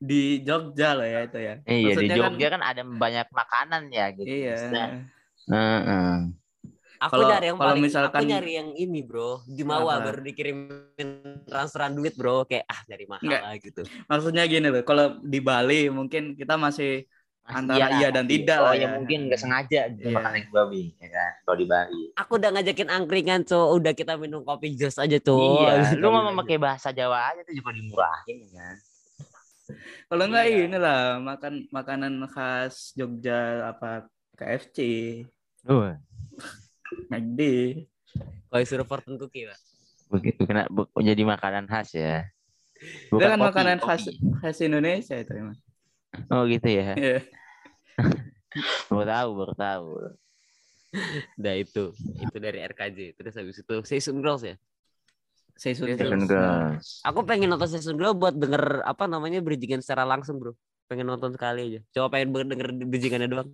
di 0.02 0.42
Jogja 0.42 0.98
loh 0.98 1.06
ya 1.06 1.20
itu 1.24 1.38
ya. 1.38 1.54
Iya 1.62 1.70
di 1.70 1.86
Maksudnya 1.86 2.10
kan- 2.10 2.22
Jogja 2.26 2.48
kan, 2.50 2.62
ada 2.66 2.82
banyak 2.82 3.28
makanan 3.30 3.82
ya 3.88 4.06
gitu. 4.12 4.26
Iya. 4.26 4.52
Maksudnya, 4.58 4.86
Heeh. 5.48 6.14
aku 6.98 7.12
Kalau- 7.14 7.30
nyari 7.30 7.46
yang 7.46 7.58
kalau 7.58 7.70
paling 7.70 7.84
misalkan- 7.84 8.22
aku 8.22 8.26
nyari 8.28 8.52
yang 8.56 8.70
ini 8.74 9.00
bro 9.02 9.32
di 9.44 9.62
Mawa 9.62 10.02
baru 10.02 10.22
dikirimin 10.22 11.10
transferan 11.46 11.94
duit 11.94 12.14
bro 12.14 12.44
kayak 12.44 12.66
ah 12.66 12.82
dari 12.84 13.06
mahal 13.06 13.22
Nggak. 13.22 13.42
gitu 13.62 13.82
Maksudnya 14.06 14.44
gini 14.46 14.68
loh, 14.68 14.82
kalau 14.82 15.18
di 15.20 15.40
Bali 15.40 15.86
mungkin 15.88 16.34
kita 16.34 16.58
masih 16.58 17.06
Antara 17.42 17.90
iya 17.98 18.14
dan 18.14 18.30
tidak 18.30 18.62
oh, 18.62 18.70
lah 18.70 18.74
ya 18.78 18.86
ya. 18.86 18.88
mungkin 18.96 19.28
nggak 19.28 19.42
sengaja 19.42 19.90
gitu 19.92 20.08
Iya. 20.08 20.14
makan 20.14 20.46
babi 20.54 20.94
ya 20.96 21.10
kan 21.10 21.32
kalau 21.44 21.58
di 21.58 21.66
Bali. 21.66 22.04
aku 22.14 22.32
udah 22.38 22.50
ngajakin 22.54 22.88
angkringan 22.88 23.42
co 23.44 23.74
udah 23.74 23.92
kita 23.92 24.14
minum 24.16 24.46
kopi 24.46 24.78
jos 24.78 24.96
aja 24.96 25.18
tuh 25.18 25.66
Iya, 25.66 25.98
lu 25.98 26.14
mau 26.14 26.30
pakai 26.38 26.62
bahasa 26.62 26.94
Jawa 26.94 27.34
aja 27.34 27.42
tuh 27.42 27.52
juga 27.52 27.74
dimurahin 27.74 28.46
ya 28.46 28.50
kan. 28.56 28.76
Kalau 30.08 30.24
enggak 30.26 30.46
Iya. 30.48 30.60
inilah 30.68 31.00
makan 31.20 31.54
makanan 31.70 32.14
khas 32.28 32.92
Jogja 32.94 33.70
apa 33.70 34.08
KFC, 34.36 34.78
Uh, 35.62 35.94
McD. 37.08 37.40
Koi 38.50 38.66
suruh 38.66 38.84
fortune 38.84 39.16
cookie 39.16 39.46
pak 39.46 39.60
begitu 40.12 40.44
kena 40.44 40.68
jadi 41.00 41.24
makanan 41.24 41.64
khas 41.72 41.96
ya. 41.96 42.28
Itu 43.08 43.16
kan 43.16 43.40
kopi, 43.40 43.48
makanan 43.48 43.78
kopi. 43.80 43.88
khas 43.88 44.04
khas 44.44 44.58
Indonesia 44.60 45.16
itu 45.16 45.32
emang. 45.32 45.58
Oh 46.28 46.44
gitu 46.44 46.68
ya. 46.68 46.92
Iya. 47.00 47.20
Baru 48.92 49.08
tahu, 49.08 49.30
baru 49.40 49.54
tahu. 49.56 49.88
Nah 51.40 51.56
itu 51.56 51.96
itu 51.96 52.36
dari 52.36 52.60
RKJ 52.60 53.16
terus 53.16 53.32
habis 53.40 53.56
itu 53.56 53.76
Season 53.88 54.20
Girls 54.20 54.44
ya 54.44 54.60
Season 55.58 55.88
Seven 55.96 56.26
Girls. 56.26 56.30
Girls. 56.30 56.88
aku 57.04 57.20
pengen 57.26 57.52
nonton 57.52 57.70
Season 57.72 57.96
Girls 57.98 58.16
buat 58.16 58.36
denger 58.36 58.84
apa 58.84 59.08
namanya 59.08 59.40
bridgingan 59.44 59.82
secara 59.84 60.04
langsung 60.08 60.38
bro 60.40 60.54
pengen 60.88 61.08
nonton 61.08 61.32
sekali 61.32 61.76
aja 61.76 61.80
coba 61.96 62.08
pengen 62.20 62.36
denger 62.52 62.70
bridgingannya 62.88 63.30
doang 63.32 63.50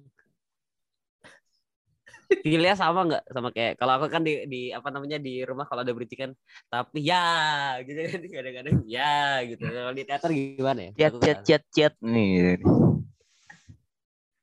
Pilihnya 2.28 2.76
sama 2.76 3.08
nggak 3.08 3.24
sama 3.32 3.56
kayak 3.56 3.80
kalau 3.80 3.96
aku 3.96 4.12
kan 4.12 4.20
di, 4.20 4.44
di 4.52 4.62
apa 4.76 4.92
namanya 4.92 5.16
di 5.16 5.48
rumah 5.48 5.64
kalau 5.64 5.80
ada 5.88 5.96
bridgingan 5.96 6.36
tapi 6.68 7.00
ya 7.00 7.80
gitu 7.88 7.96
kan 8.04 8.20
kadang-kadang 8.36 8.84
ya 8.84 9.40
gitu 9.48 9.64
kalau 9.64 9.96
di 9.96 10.04
teater 10.04 10.30
gimana 10.36 10.92
ya 10.92 10.92
Chat 10.92 11.00
chat 11.00 11.16
nggak- 11.16 11.44
chat 11.48 11.64
chat 11.72 11.94
nih. 12.04 12.60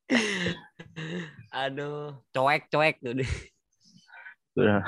aduh 1.61 2.17
coek 2.33 2.73
coek 2.73 2.95
tuh. 3.05 3.13
Udah. 4.57 4.81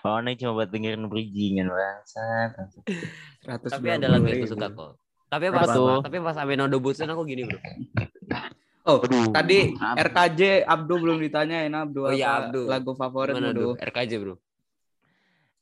Oh, 0.00 0.16
ini 0.18 0.34
cuma 0.34 0.50
buat 0.54 0.68
dengerin 0.68 1.06
bridgingan 1.06 1.68
bangsat. 1.68 2.56
120 3.40 3.66
tapi 3.66 3.86
ada 3.88 4.06
lagu 4.06 4.24
yang 4.24 4.38
aku 4.38 4.46
suka 4.48 4.68
kok 4.68 4.90
tapi 5.26 5.48
Apa 5.48 5.56
pas 5.56 5.68
tuh? 5.72 5.98
tapi 6.04 6.16
pas 6.18 6.36
Amenodo 6.36 6.76
Butsun 6.76 7.06
aku 7.06 7.22
gini 7.24 7.44
bro 7.44 7.56
Oh, 8.82 8.96
Aduh, 9.04 9.30
tadi? 9.32 9.76
RKJ 9.76 10.64
Abdu 10.64 10.94
belum 10.96 11.20
ditanyain 11.20 11.68
Abdu 11.70 12.04
Oh 12.04 12.10
iya, 12.10 12.32
apa 12.32 12.36
Abdu. 12.48 12.60
lagu 12.66 12.90
favorit 12.94 13.32
Gimana 13.32 13.52
Abdu. 13.52 13.68
RKJ 13.76 14.10
bro 14.16 14.34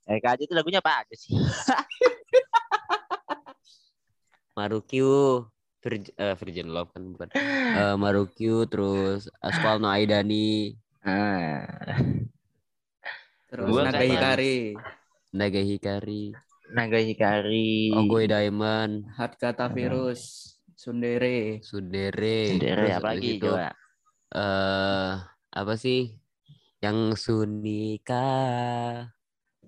RKJ 0.07 0.39
itu 0.43 0.55
lagunya 0.55 0.79
apa 0.81 1.03
aja 1.03 1.15
sih? 1.15 1.35
Marukyu 4.57 5.45
Virgin, 5.79 6.13
eh, 6.17 6.35
Virgin 6.35 6.67
Love 6.69 6.91
kan 6.91 7.03
bukan 7.07 7.29
Eh, 7.35 7.95
Marukyu 7.95 8.67
terus 8.67 9.31
Aspal 9.39 9.79
No 9.79 9.87
Aidani 9.87 10.75
Ah, 11.01 11.95
Terus 13.49 13.65
Gua 13.65 13.89
Naga 13.89 14.05
Hikari, 14.05 14.77
Naga 15.33 15.61
Hikari. 15.65 16.25
Naga 16.69 17.01
Hikari. 17.01 17.97
Ogoy 17.97 18.29
Diamond 18.29 19.09
Hard 19.17 19.41
Kata 19.41 19.73
Virus, 19.73 20.53
Sundere. 20.77 21.65
Sudere 21.65 22.53
Sendiri 22.53 22.77
terus 22.77 22.93
apa 22.93 23.09
lagi 23.17 23.31
itu, 23.41 23.49
coba? 23.49 23.73
eh 24.37 25.13
apa 25.49 25.75
sih? 25.81 26.13
Yang 26.79 26.99
Sunika 27.19 28.29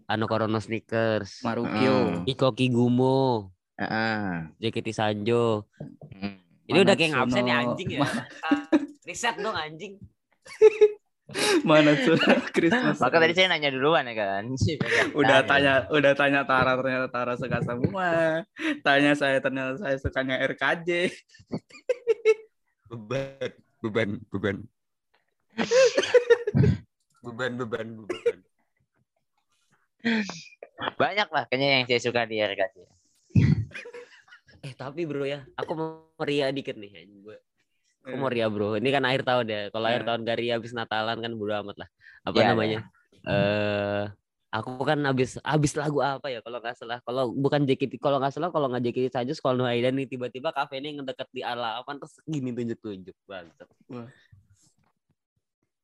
Ano 0.04 0.24
Korono 0.28 0.60
Sneakers. 0.60 1.40
Marukyo. 1.40 2.28
Iko 2.28 2.52
Kigumo. 2.52 3.48
Heeh. 3.80 4.52
JKT 4.60 4.88
Sanjo. 4.92 5.64
Hmm. 6.12 6.36
ini 6.70 6.78
udah 6.86 6.94
kayak 6.94 7.10
ngabsen 7.18 7.50
ya 7.50 7.56
anjing 7.66 7.88
ya? 7.96 8.06
Ah, 8.46 8.62
riset 9.08 9.34
dong 9.42 9.58
anjing 9.58 9.98
Mana 11.62 11.94
tuh 11.94 12.16
Christmas? 12.56 12.98
Maka 12.98 13.16
tadi 13.20 13.32
saya 13.36 13.52
nanya 13.52 13.70
duluan 13.70 14.06
ya 14.08 14.14
kan. 14.16 14.44
udah 15.20 15.40
tanya 15.46 15.86
udah 15.90 16.12
tanya 16.14 16.40
Tara 16.44 16.74
ternyata 16.78 17.08
Tara 17.10 17.34
suka 17.38 17.58
semua. 17.62 18.42
Tanya 18.82 19.12
saya 19.14 19.38
ternyata 19.38 19.78
saya 19.78 19.96
sukanya 19.98 20.40
RKJ. 20.46 21.10
beban 22.90 23.52
beban 23.78 24.10
beban 24.34 24.56
beban 27.22 27.52
beban 27.54 27.86
beban 28.02 28.38
Banyak 30.98 31.28
lah 31.30 31.44
kayaknya 31.46 31.66
yang 31.70 31.84
saya 31.86 32.00
suka 32.02 32.26
di 32.26 32.40
RKJ. 32.40 32.76
eh 34.60 34.76
tapi 34.76 35.08
bro 35.08 35.24
ya 35.24 35.40
aku 35.56 35.72
mau 35.72 35.88
ria 36.20 36.52
dikit 36.52 36.76
nih 36.76 36.92
anjing 37.00 37.24
gue 37.24 37.36
aku 38.00 38.16
mau 38.16 38.30
ria 38.32 38.46
bro 38.48 38.76
ini 38.80 38.88
kan 38.88 39.04
akhir 39.04 39.22
tahun 39.28 39.46
ya 39.48 39.60
kalau 39.68 39.86
akhir 39.86 40.02
Eh. 40.02 40.06
tahun 40.08 40.20
gak 40.24 40.38
ria 40.40 40.52
habis 40.56 40.72
Natalan 40.72 41.18
kan 41.20 41.32
bodo 41.36 41.52
amat 41.60 41.76
lah 41.84 41.88
apa 42.24 42.36
Ya, 42.36 42.46
namanya 42.52 42.78
eh 43.28 44.04
aku 44.50 44.82
kan 44.82 44.98
habis 45.06 45.38
habis 45.46 45.72
lagu 45.78 46.02
apa 46.02 46.26
ya 46.26 46.42
kalau 46.42 46.58
nggak 46.58 46.74
salah 46.74 46.98
kalau 47.06 47.30
bukan 47.30 47.62
JKT 47.68 48.02
kalau 48.02 48.18
nggak 48.18 48.34
salah 48.34 48.50
kalau 48.50 48.66
nggak 48.66 48.82
JKT 48.82 49.06
saja 49.14 49.30
sekolah 49.30 49.54
Nuhaidan 49.54 49.94
nih 49.94 50.10
tiba-tiba 50.10 50.50
kafe 50.50 50.82
ini 50.82 50.98
ngedeket 50.98 51.28
di 51.30 51.46
alapan 51.46 52.02
terus 52.02 52.18
gini 52.26 52.50
tunjuk-tunjuk 52.50 53.14
banget 53.30 53.54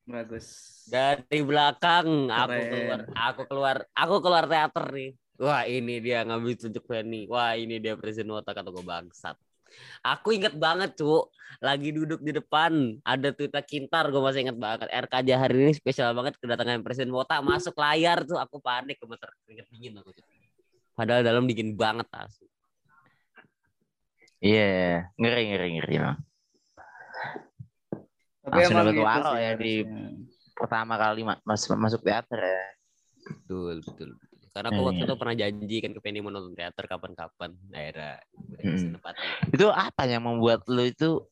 Bagus. 0.06 0.46
Dari 0.86 1.42
belakang 1.42 2.30
aku 2.30 2.46
Keren. 2.54 2.70
keluar, 2.70 3.00
aku 3.10 3.42
keluar, 3.50 3.76
aku 3.90 4.14
keluar 4.22 4.44
teater 4.46 4.86
nih. 4.94 5.10
Wah 5.36 5.66
ini 5.66 5.98
dia 5.98 6.22
ngambil 6.22 6.54
tunjuk 6.54 6.86
Fanny. 6.86 7.26
Wah 7.26 7.58
ini 7.58 7.82
dia 7.82 7.98
presiden 7.98 8.30
otak 8.30 8.54
kata 8.54 8.70
gue 8.70 8.86
bangsat. 8.86 9.34
Aku 10.06 10.30
inget 10.32 10.54
banget 10.54 10.94
cuk, 10.94 11.30
lagi 11.58 11.90
duduk 11.90 12.22
di 12.22 12.32
depan 12.34 13.00
ada 13.02 13.34
Twitter 13.34 13.62
Kintar, 13.66 14.08
gue 14.08 14.22
masih 14.22 14.46
inget 14.46 14.58
banget. 14.58 14.86
RKJ 14.90 15.28
hari 15.34 15.54
ini 15.68 15.72
spesial 15.74 16.14
banget 16.14 16.38
kedatangan 16.38 16.80
presiden 16.86 17.10
Wota 17.10 17.42
masuk 17.42 17.74
layar 17.78 18.22
tuh, 18.22 18.38
aku 18.38 18.62
panik 18.62 18.98
gemeter 19.02 19.30
keringet 19.44 19.66
dingin 19.70 19.98
aku. 19.98 20.14
Padahal 20.96 21.22
dalam 21.26 21.44
dingin 21.44 21.76
banget 21.76 22.08
asli. 22.14 22.48
Iya, 24.40 25.10
ngeri 25.16 25.42
ngeri 25.48 25.68
ngeri. 25.80 25.94
Bang. 26.00 26.18
Tapi 28.46 28.62
Langsung 28.62 28.78
dapat 28.78 28.94
gitu 28.94 29.02
waro 29.02 29.32
ya 29.40 29.52
di-. 29.58 29.86
Pertama 30.56 30.94
kali 30.96 31.20
ma- 31.26 31.42
masuk 31.44 31.76
masuk 31.76 32.00
teater 32.00 32.40
ya. 32.40 32.62
Betul, 33.26 33.82
betul. 33.82 34.10
Karena 34.56 34.72
aku 34.72 34.80
waktu 34.82 34.96
Iya. 34.96 35.06
itu 35.06 35.14
pernah 35.14 35.34
janji 35.36 35.76
kan 35.84 35.90
ke 35.92 36.00
Penny 36.00 36.18
mau 36.18 36.32
nonton 36.32 36.56
teater 36.56 36.84
kapan-kapan. 36.86 37.50
Akhirnya 37.68 38.12
Hmm. 38.56 38.96
Itu 39.52 39.68
apa 39.68 40.08
yang 40.08 40.24
membuat 40.24 40.64
lu 40.64 40.80
itu 40.82 41.28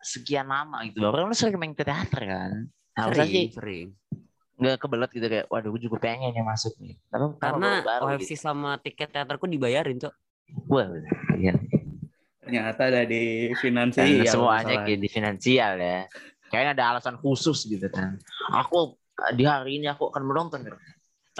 sekian 0.00 0.46
lama 0.46 0.86
gitu? 0.86 1.02
Baru 1.02 1.26
lu 1.26 1.34
sering 1.34 1.58
main 1.58 1.74
ke 1.74 1.82
teater 1.82 2.22
kan? 2.22 2.70
Harusnya 2.94 3.26
Sering, 3.26 3.34
sih 3.34 3.46
sering. 3.50 3.88
nggak 4.56 4.76
kebelet 4.76 5.10
gitu 5.10 5.26
kayak, 5.26 5.46
waduh 5.48 5.72
gue 5.72 5.82
juga 5.82 5.96
pengen 5.98 6.30
yang 6.30 6.44
masuk 6.44 6.76
nih. 6.78 6.92
Tapi 7.08 7.24
Karena 7.40 7.80
OFC 7.98 8.36
gitu. 8.36 8.44
sama 8.44 8.76
tiket 8.76 9.08
teaterku 9.08 9.48
dibayarin, 9.48 9.96
Cok. 9.96 10.14
Wah, 10.68 10.86
iya. 11.34 11.56
Ternyata 12.38 12.82
ada 12.84 13.02
di 13.02 13.50
finansial. 13.56 14.04
semuanya 14.22 14.28
masalahnya. 14.28 14.84
kayak 14.84 15.00
di 15.00 15.08
finansial 15.08 15.72
ya. 15.74 16.00
Kayaknya 16.46 16.70
ada 16.76 16.84
alasan 16.92 17.16
khusus 17.16 17.64
gitu 17.64 17.88
kan. 17.88 18.20
Aku 18.52 19.00
di 19.32 19.44
hari 19.44 19.80
ini 19.80 19.88
aku 19.88 20.12
akan 20.12 20.22
menonton. 20.24 20.60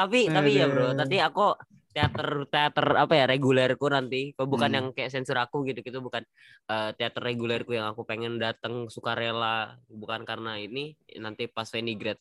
Tapi 0.01 0.33
tapi 0.33 0.51
ya, 0.57 0.65
Bro, 0.65 0.97
Aduh. 0.97 0.97
tadi 0.97 1.17
aku 1.21 1.47
teater 1.91 2.47
teater 2.49 2.87
apa 2.97 3.13
ya 3.19 3.25
regulerku 3.27 3.91
nanti 3.91 4.31
kalau 4.33 4.47
bukan 4.49 4.71
Hmm. 4.71 4.77
yang 4.79 4.87
kayak 4.95 5.11
sensor 5.11 5.37
aku 5.37 5.67
gitu 5.67 5.83
gitu 5.83 5.99
bukan 5.99 6.23
eh, 6.71 6.91
teater 6.95 7.19
regulerku 7.21 7.75
yang 7.75 7.91
aku 7.91 8.07
pengen 8.07 8.39
datang 8.39 8.87
sukarela 8.87 9.75
bukan 9.91 10.23
karena 10.23 10.55
ini 10.57 10.95
nanti 11.19 11.51
pas 11.51 11.67
Fanny 11.67 11.99
grad 11.99 12.17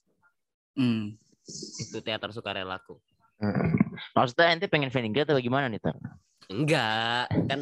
Hmm. 0.73 1.15
itu 1.80 1.97
teater 2.01 2.34
sukarelaku 2.34 2.97
Maksudnya 4.11 4.51
ente 4.51 4.67
pengen 4.67 4.91
Veningat 4.91 5.27
atau 5.32 5.39
gimana 5.39 5.71
nih, 5.71 5.80
Ter? 5.80 5.95
enggak 6.49 7.30
kan 7.45 7.61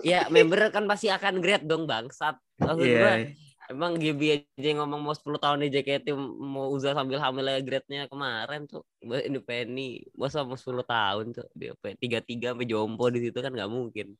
ya 0.00 0.30
member 0.30 0.70
kan 0.70 0.86
pasti 0.86 1.10
akan 1.10 1.42
grade 1.42 1.66
dong 1.66 1.90
bangsat 1.90 2.38
maksud 2.56 2.86
gua 2.86 3.12
Iya. 3.18 3.34
Emang 3.68 4.00
GB 4.00 4.48
aja 4.56 4.70
ngomong 4.80 5.00
mau 5.00 5.14
10 5.14 5.36
tahun 5.36 5.58
di 5.64 5.68
JKT 5.68 6.06
mau 6.40 6.72
usaha 6.72 6.96
sambil 6.96 7.20
hamil 7.20 7.44
aja 7.44 7.60
grade-nya 7.60 8.08
kemarin 8.08 8.64
tuh 8.64 8.82
buat 9.04 9.22
ini 9.24 9.38
Penny 9.44 9.90
masa 10.16 10.40
mau 10.42 10.56
10 10.56 10.82
tahun 10.84 11.24
tuh 11.36 11.46
dia 11.52 11.76
apa 11.76 11.92
tiga 12.00 12.18
tiga 12.24 12.56
sampai 12.56 12.64
jompo 12.64 13.04
di 13.12 13.28
situ 13.28 13.38
kan 13.38 13.52
nggak 13.52 13.70
mungkin 13.70 14.16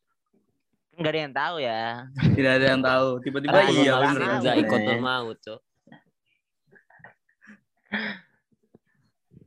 Enggak 0.99 1.15
ada 1.15 1.21
yang 1.23 1.35
tahu 1.39 1.57
ya. 1.63 1.83
Tidak 2.35 2.53
ada 2.59 2.67
yang 2.75 2.83
tahu. 2.83 3.23
Tiba-tiba 3.23 3.55
Karena 3.55 3.71
iya 3.71 3.93
nggak 4.03 4.43
bener. 4.43 4.63
ikut 4.67 4.81
tuh 4.83 4.99
mau 4.99 5.31
tuh 5.39 5.59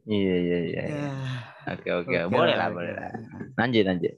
Iya 0.07 0.35
iya 0.41 0.57
iya. 0.65 0.81
Ya, 0.89 1.11
Oke 1.77 1.89
oke, 1.93 2.17
boleh 2.31 2.55
lah 2.57 2.73
boleh 2.73 2.93
lah. 2.95 3.11
Lanjut 3.59 3.85
lanjut. 3.85 4.15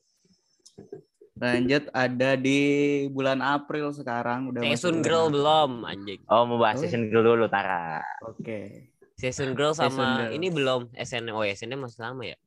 Lanjut 1.44 1.84
ada 1.92 2.30
di 2.34 2.60
bulan 3.08 3.40
April 3.40 3.92
sekarang 3.92 4.48
udah 4.50 4.64
season 4.64 4.96
bulan 4.96 5.04
girl 5.04 5.20
April. 5.22 5.34
belum 5.36 5.72
anjing 5.84 6.20
Oh 6.26 6.44
mau 6.44 6.56
bahas 6.56 6.78
Oh. 6.78 6.82
season 6.82 7.04
girl 7.08 7.24
dulu 7.26 7.46
Tara. 7.46 8.00
Oke. 8.24 8.88
season 9.14 9.52
girl 9.52 9.72
Season 9.72 9.92
sama 9.92 10.06
girl. 10.24 10.32
ini 10.32 10.48
belum 10.48 10.82
SNM 10.94 11.32
oh 11.32 11.44
SNM 11.44 11.80
masih 11.80 12.00
lama 12.02 12.24
ya 12.24 12.38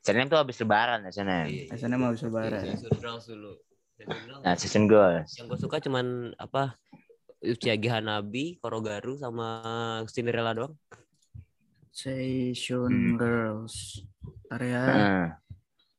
SNM 0.00 0.26
tuh 0.26 0.36
habis 0.36 0.56
lebaran 0.56 1.04
ya 1.04 1.12
SNM. 1.12 1.46
SNM 1.70 2.00
habis 2.02 2.20
lebaran. 2.22 2.60
season 2.66 2.92
girls 2.96 3.24
dulu 3.24 3.52
season 3.94 4.16
girl 4.18 4.38
Nah 4.40 4.54
season 4.54 4.84
girl. 4.86 5.10
yang 5.28 5.46
gue 5.46 5.58
suka 5.58 5.76
cuman 5.78 6.06
apa 6.34 6.80
Uchiage 7.40 7.88
Hanabi, 7.88 8.56
Korogaru 8.56 9.16
sama 9.16 9.64
Cinderella 10.06 10.52
doang. 10.52 10.76
Season 11.90 13.16
Girls. 13.16 14.04
Ntar 14.44 14.60
ya. 14.62 14.82
Hmm. 14.84 15.26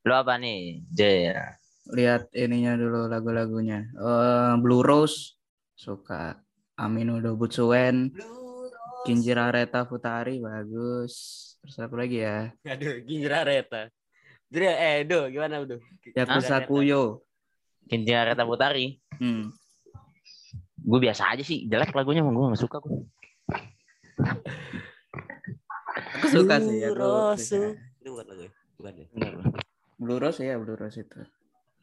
Lo 0.02 0.14
apa 0.16 0.38
nih? 0.38 0.86
J 0.88 1.00
ya. 1.28 1.58
Lihat 1.90 2.30
ininya 2.38 2.78
dulu 2.78 3.10
lagu-lagunya. 3.10 3.90
Eh, 3.90 4.54
Blue 4.62 4.86
Rose 4.86 5.40
suka. 5.74 6.38
Amino 6.82 7.22
Dobutsuen, 7.22 8.10
Kinjira 9.06 9.54
Reta 9.54 9.86
Futari 9.86 10.42
bagus. 10.42 11.14
Terus 11.62 11.78
apa 11.78 11.94
lagi 11.94 12.26
ya? 12.26 12.50
Aduh, 12.66 13.06
Ginjra 13.06 13.46
Reta. 13.46 13.90
Jadi 14.50 14.66
eh 14.66 15.06
do 15.06 15.30
gimana 15.30 15.62
do? 15.62 15.78
Yakuza 16.18 16.66
Kuyo. 16.66 17.22
Kinja 17.86 18.26
Reta 18.26 18.50
Putari. 18.50 18.98
Hmm. 19.22 19.54
Gue 20.82 21.00
biasa 21.06 21.38
aja 21.38 21.46
sih. 21.46 21.70
Jelek 21.70 21.94
lagunya 21.94 22.26
gue 22.26 22.34
gak 22.34 22.58
suka 22.58 22.82
gue. 22.82 23.06
Aku 26.18 26.28
suka 26.34 26.58
sih 26.66 26.82
ya. 26.82 26.90
Blue 26.90 26.98
Rose. 26.98 27.78
Itu 28.02 28.10
bukan 28.18 28.26
lagu 28.26 28.42
ya? 28.42 28.52
Bukan 28.78 28.94
ya? 28.98 29.06
Blue 30.02 30.18
Rose 30.18 30.42
ya, 30.42 30.58
Blue 30.58 30.74
Rose 30.74 30.98
itu. 30.98 31.22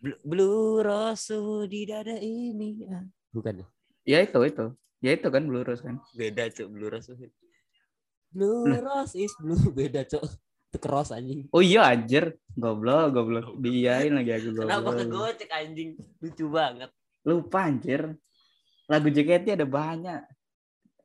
Blue, 0.01 0.78
Rose 0.78 1.34
di 1.66 1.82
dada 1.84 2.14
ini. 2.14 2.86
Ah, 2.86 3.03
Bukan 3.30 3.62
ya? 3.62 3.66
Ya 4.07 4.18
itu 4.22 4.38
itu. 4.42 4.66
Ya 4.99 5.11
itu 5.12 5.28
kan 5.28 5.42
Blue 5.44 5.62
Rose 5.62 5.82
kan. 5.82 5.99
Beda, 6.14 6.46
Cuk. 6.49 6.68
Blue 6.70 6.86
Rose. 6.86 7.11
Blue 8.28 8.64
Rose 8.68 9.14
is 9.14 9.32
blue. 9.36 9.59
Beda, 9.76 10.05
Cuk. 10.05 10.22
Itu 10.68 10.78
cross 10.78 11.11
anjing. 11.11 11.49
Oh 11.49 11.64
iya 11.64 11.88
anjir. 11.88 12.36
Goblok, 12.53 13.11
goblok. 13.11 13.46
Diain 13.57 14.12
lagi 14.12 14.36
aku 14.36 14.53
Kenapa 14.53 14.92
goblok. 14.92 15.01
kegocek 15.01 15.51
anjing? 15.51 15.90
Lucu 16.20 16.44
banget. 16.46 16.90
Lupa 17.24 17.59
anjir. 17.64 18.03
Lagu 18.84 19.09
JKT 19.09 19.57
ada 19.57 19.64
banyak. 19.64 20.22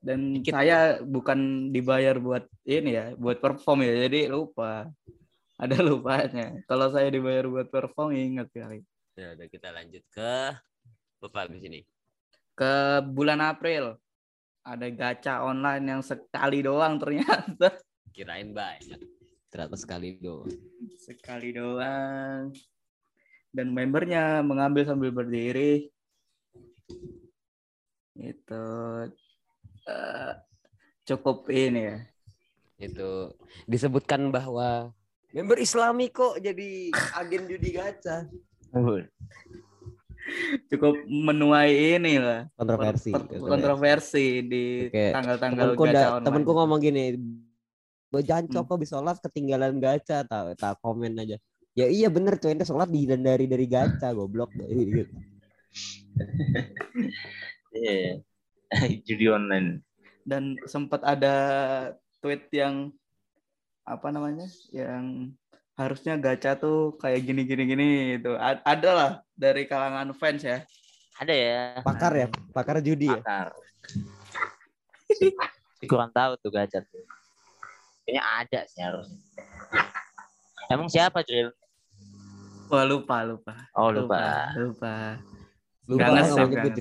Dan 0.03 0.43
Dikit. 0.43 0.51
saya 0.51 0.99
bukan 0.99 1.71
dibayar 1.71 2.19
buat 2.19 2.43
ini 2.67 2.91
ya, 2.91 3.05
buat 3.15 3.39
perform 3.39 3.87
ya. 3.87 4.03
Jadi 4.03 4.27
lupa. 4.27 4.91
Ada 5.61 5.85
lupanya. 5.85 6.57
Kalau 6.65 6.89
saya 6.89 7.13
dibayar 7.13 7.45
buat 7.45 7.69
perform 7.69 8.17
ingat 8.17 8.49
kali. 8.49 8.81
Ya 9.13 9.37
udah 9.37 9.47
kita 9.49 9.69
lanjut 9.69 10.03
ke 10.09 10.57
Bapak 11.21 11.53
di 11.53 11.59
sini. 11.61 11.79
Ke 12.57 13.01
bulan 13.05 13.39
April 13.39 13.97
ada 14.63 14.87
gacha 14.89 15.43
online 15.43 15.85
yang 15.85 16.01
sekali 16.01 16.63
doang 16.63 16.97
ternyata. 16.97 17.77
Kirain 18.15 18.49
banyak. 18.55 18.99
Ternyata 19.51 19.75
sekali 19.77 20.17
doang. 20.17 20.49
Sekali 20.97 21.53
doang. 21.53 22.49
Dan 23.53 23.69
membernya 23.75 24.41
mengambil 24.41 24.89
sambil 24.89 25.13
berdiri. 25.13 25.93
Itu 28.17 28.65
eh, 29.85 30.31
cukup 31.05 31.45
ini 31.53 31.81
ya. 31.93 31.97
Itu 32.81 33.37
disebutkan 33.69 34.33
bahwa 34.33 34.89
member 35.33 35.57
Islami 35.57 36.07
kok 36.07 36.37
jadi 36.37 36.93
agen 37.17 37.43
judi 37.45 37.69
gacha. 37.71 38.29
Cukup 40.69 40.95
menuai 41.03 41.99
ini 41.99 42.15
lah. 42.15 42.47
kontroversi 42.55 43.11
kontroversi 43.35 44.39
di 44.41 44.87
tanggal-tanggal 44.87 45.75
gacha 45.75 45.91
da- 45.91 46.11
online. 46.15 46.23
temenku 46.23 46.51
ngomong 46.53 46.79
gini 46.79 47.03
"Bo, 48.07 48.21
jangan 48.21 48.47
Hmm. 48.47 48.63
kok 48.63 48.79
bisa 48.79 48.95
sholat 48.95 49.17
ketinggalan 49.19 49.77
gacha 49.77 50.23
tak 50.23 50.55
tak 50.55 50.79
komen 50.79 51.17
aja 51.17 51.35
ya 51.73 51.89
iya 51.89 52.07
bener 52.07 52.37
tuh 52.37 52.53
ente 52.53 52.63
sholat 52.63 52.87
di 52.87 53.03
dari 53.03 53.49
dari 53.49 53.65
gacha 53.65 54.13
goblok. 54.13 54.53
Iya. 57.73 58.21
Judi 59.03 59.25
online. 59.27 59.81
dan 60.23 60.55
sempat 60.63 61.03
ada 61.03 61.35
tweet 62.21 62.47
yang 62.53 62.93
apa 63.83 64.07
namanya 64.09 64.47
yang 64.71 65.35
harusnya 65.75 66.15
gacha 66.15 66.55
tuh 66.55 66.95
kayak 67.01 67.25
gini 67.25 67.43
gini 67.43 67.63
gini 67.65 67.87
itu 68.15 68.31
ada 68.39 68.89
lah 68.93 69.11
dari 69.35 69.67
kalangan 69.67 70.15
fans 70.15 70.43
ya 70.45 70.63
Ada 71.19 71.33
ya. 71.33 71.61
pakar 71.83 72.13
ya 72.15 72.27
pakar 72.55 72.77
judi 72.79 73.13
ya 73.13 73.21
Pakar. 73.21 73.47
Si- 75.13 75.35
si 75.77 75.85
kurang 75.85 76.09
tahu 76.09 76.39
tuh 76.41 76.49
gacha 76.49 76.81
tuh. 76.81 77.03
Kayaknya 78.03 78.23
ada 78.23 78.59
sih 78.65 78.81
harusnya. 78.81 79.19
Emang 80.71 80.87
siapa 80.89 81.21
cuy? 81.21 81.51
wah 82.71 82.81
lupa 82.87 83.21
lupa 83.21 83.53
Oh 83.77 83.93
lupa. 83.93 84.49
lupa 84.57 84.57
lupa 84.57 84.93
Nggak 85.85 86.07
nggak 86.09 86.23
ngesave, 86.25 86.33
mau 86.33 86.47
nggak 86.49 86.63
nyebut 86.63 86.73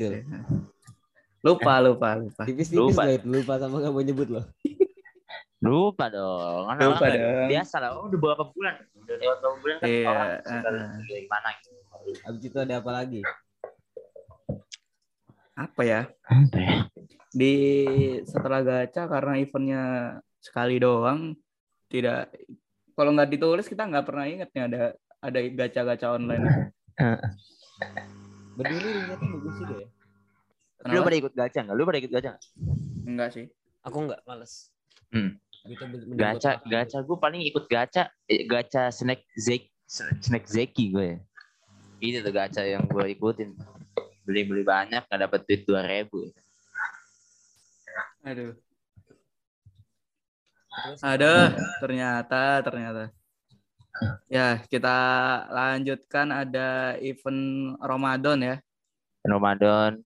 lupa 1.42 1.72
lupa 1.82 2.08
lupa 2.16 2.42
tipis-tipis 2.46 2.94
Lupa. 2.96 3.02
loh 3.04 3.18
lupa 3.26 3.52
sama 3.60 3.76
nggak 3.82 3.92
mau 3.92 4.02
nyebut 4.06 4.28
loh 4.30 4.44
Lupa 5.62 6.10
dong. 6.10 6.66
Kan 6.68 6.76
Lupa 6.82 7.06
orang 7.06 7.22
dong. 7.22 7.48
Biasa 7.48 7.76
lah. 7.78 7.90
Oh, 7.94 8.10
udah 8.10 8.18
berapa 8.18 8.44
bulan? 8.50 8.74
Udah 8.98 9.16
lewat 9.16 9.36
berapa 9.38 9.56
bulan 9.62 9.76
kan 9.78 9.86
Iya, 9.88 10.06
orang 10.10 10.30
suka 10.42 10.68
uh-uh. 10.68 10.88
gimana 11.06 11.48
gitu. 11.62 11.70
abis 12.26 12.42
itu 12.50 12.58
ada 12.58 12.74
apa 12.82 12.90
lagi 12.90 13.22
apa 15.52 15.82
ya? 15.84 16.00
Apa 16.26 16.56
ya? 16.58 16.74
Di 17.30 17.54
setelah 18.24 18.60
gacha 18.64 19.06
karena 19.06 19.32
eventnya 19.38 19.82
sekali 20.42 20.80
doang 20.82 21.36
tidak 21.86 22.32
kalau 22.96 23.14
nggak 23.14 23.30
ditulis 23.30 23.68
kita 23.68 23.86
nggak 23.86 24.06
pernah 24.08 24.24
inget 24.26 24.48
nih 24.52 24.64
ada 24.66 24.82
ada 25.22 25.38
gacha-gacha 25.38 26.08
online. 26.16 26.72
Berdiri 28.58 28.88
ternyata 28.90 29.24
bagus 29.24 29.54
juga 29.60 29.74
ya. 29.80 29.88
Lu 30.82 30.98
Kenapa? 30.98 31.06
pada 31.06 31.16
ikut 31.22 31.32
gacha 31.36 31.58
nggak? 31.62 31.76
Lu 31.78 31.82
pada 31.86 31.98
ikut 32.02 32.12
gacha 32.12 32.28
nggak? 32.34 32.44
Enggak 33.06 33.28
sih. 33.32 33.46
Aku 33.86 33.96
nggak 34.08 34.20
males. 34.26 34.72
Hmm. 35.12 35.36
Gitu, 35.62 35.84
Gacha, 36.18 36.58
gacha 36.66 36.98
gue 37.06 37.18
paling 37.22 37.46
ikut 37.46 37.70
gacha, 37.70 38.10
eh, 38.26 38.42
gacha 38.42 38.90
snack 38.90 39.22
zek, 39.38 39.70
snack 40.18 40.50
zeki 40.50 40.90
gue. 40.90 41.10
Itu 42.02 42.18
tuh 42.18 42.34
gacha 42.34 42.66
yang 42.66 42.82
gue 42.90 43.14
ikutin. 43.14 43.54
Beli-beli 44.26 44.66
banyak 44.66 45.06
nggak 45.06 45.20
dapet 45.22 45.40
duit 45.46 45.62
dua 45.62 45.86
ribu. 45.86 46.34
Aduh. 48.26 48.58
Terus, 50.72 50.98
Ada 51.04 51.32
ternyata 51.78 52.42
ternyata. 52.64 53.02
Ya, 54.26 54.58
kita 54.66 54.98
lanjutkan 55.52 56.32
ada 56.32 56.96
event 56.98 57.76
Ramadan 57.78 58.38
ya. 58.40 58.56
Ramadan. 59.22 60.02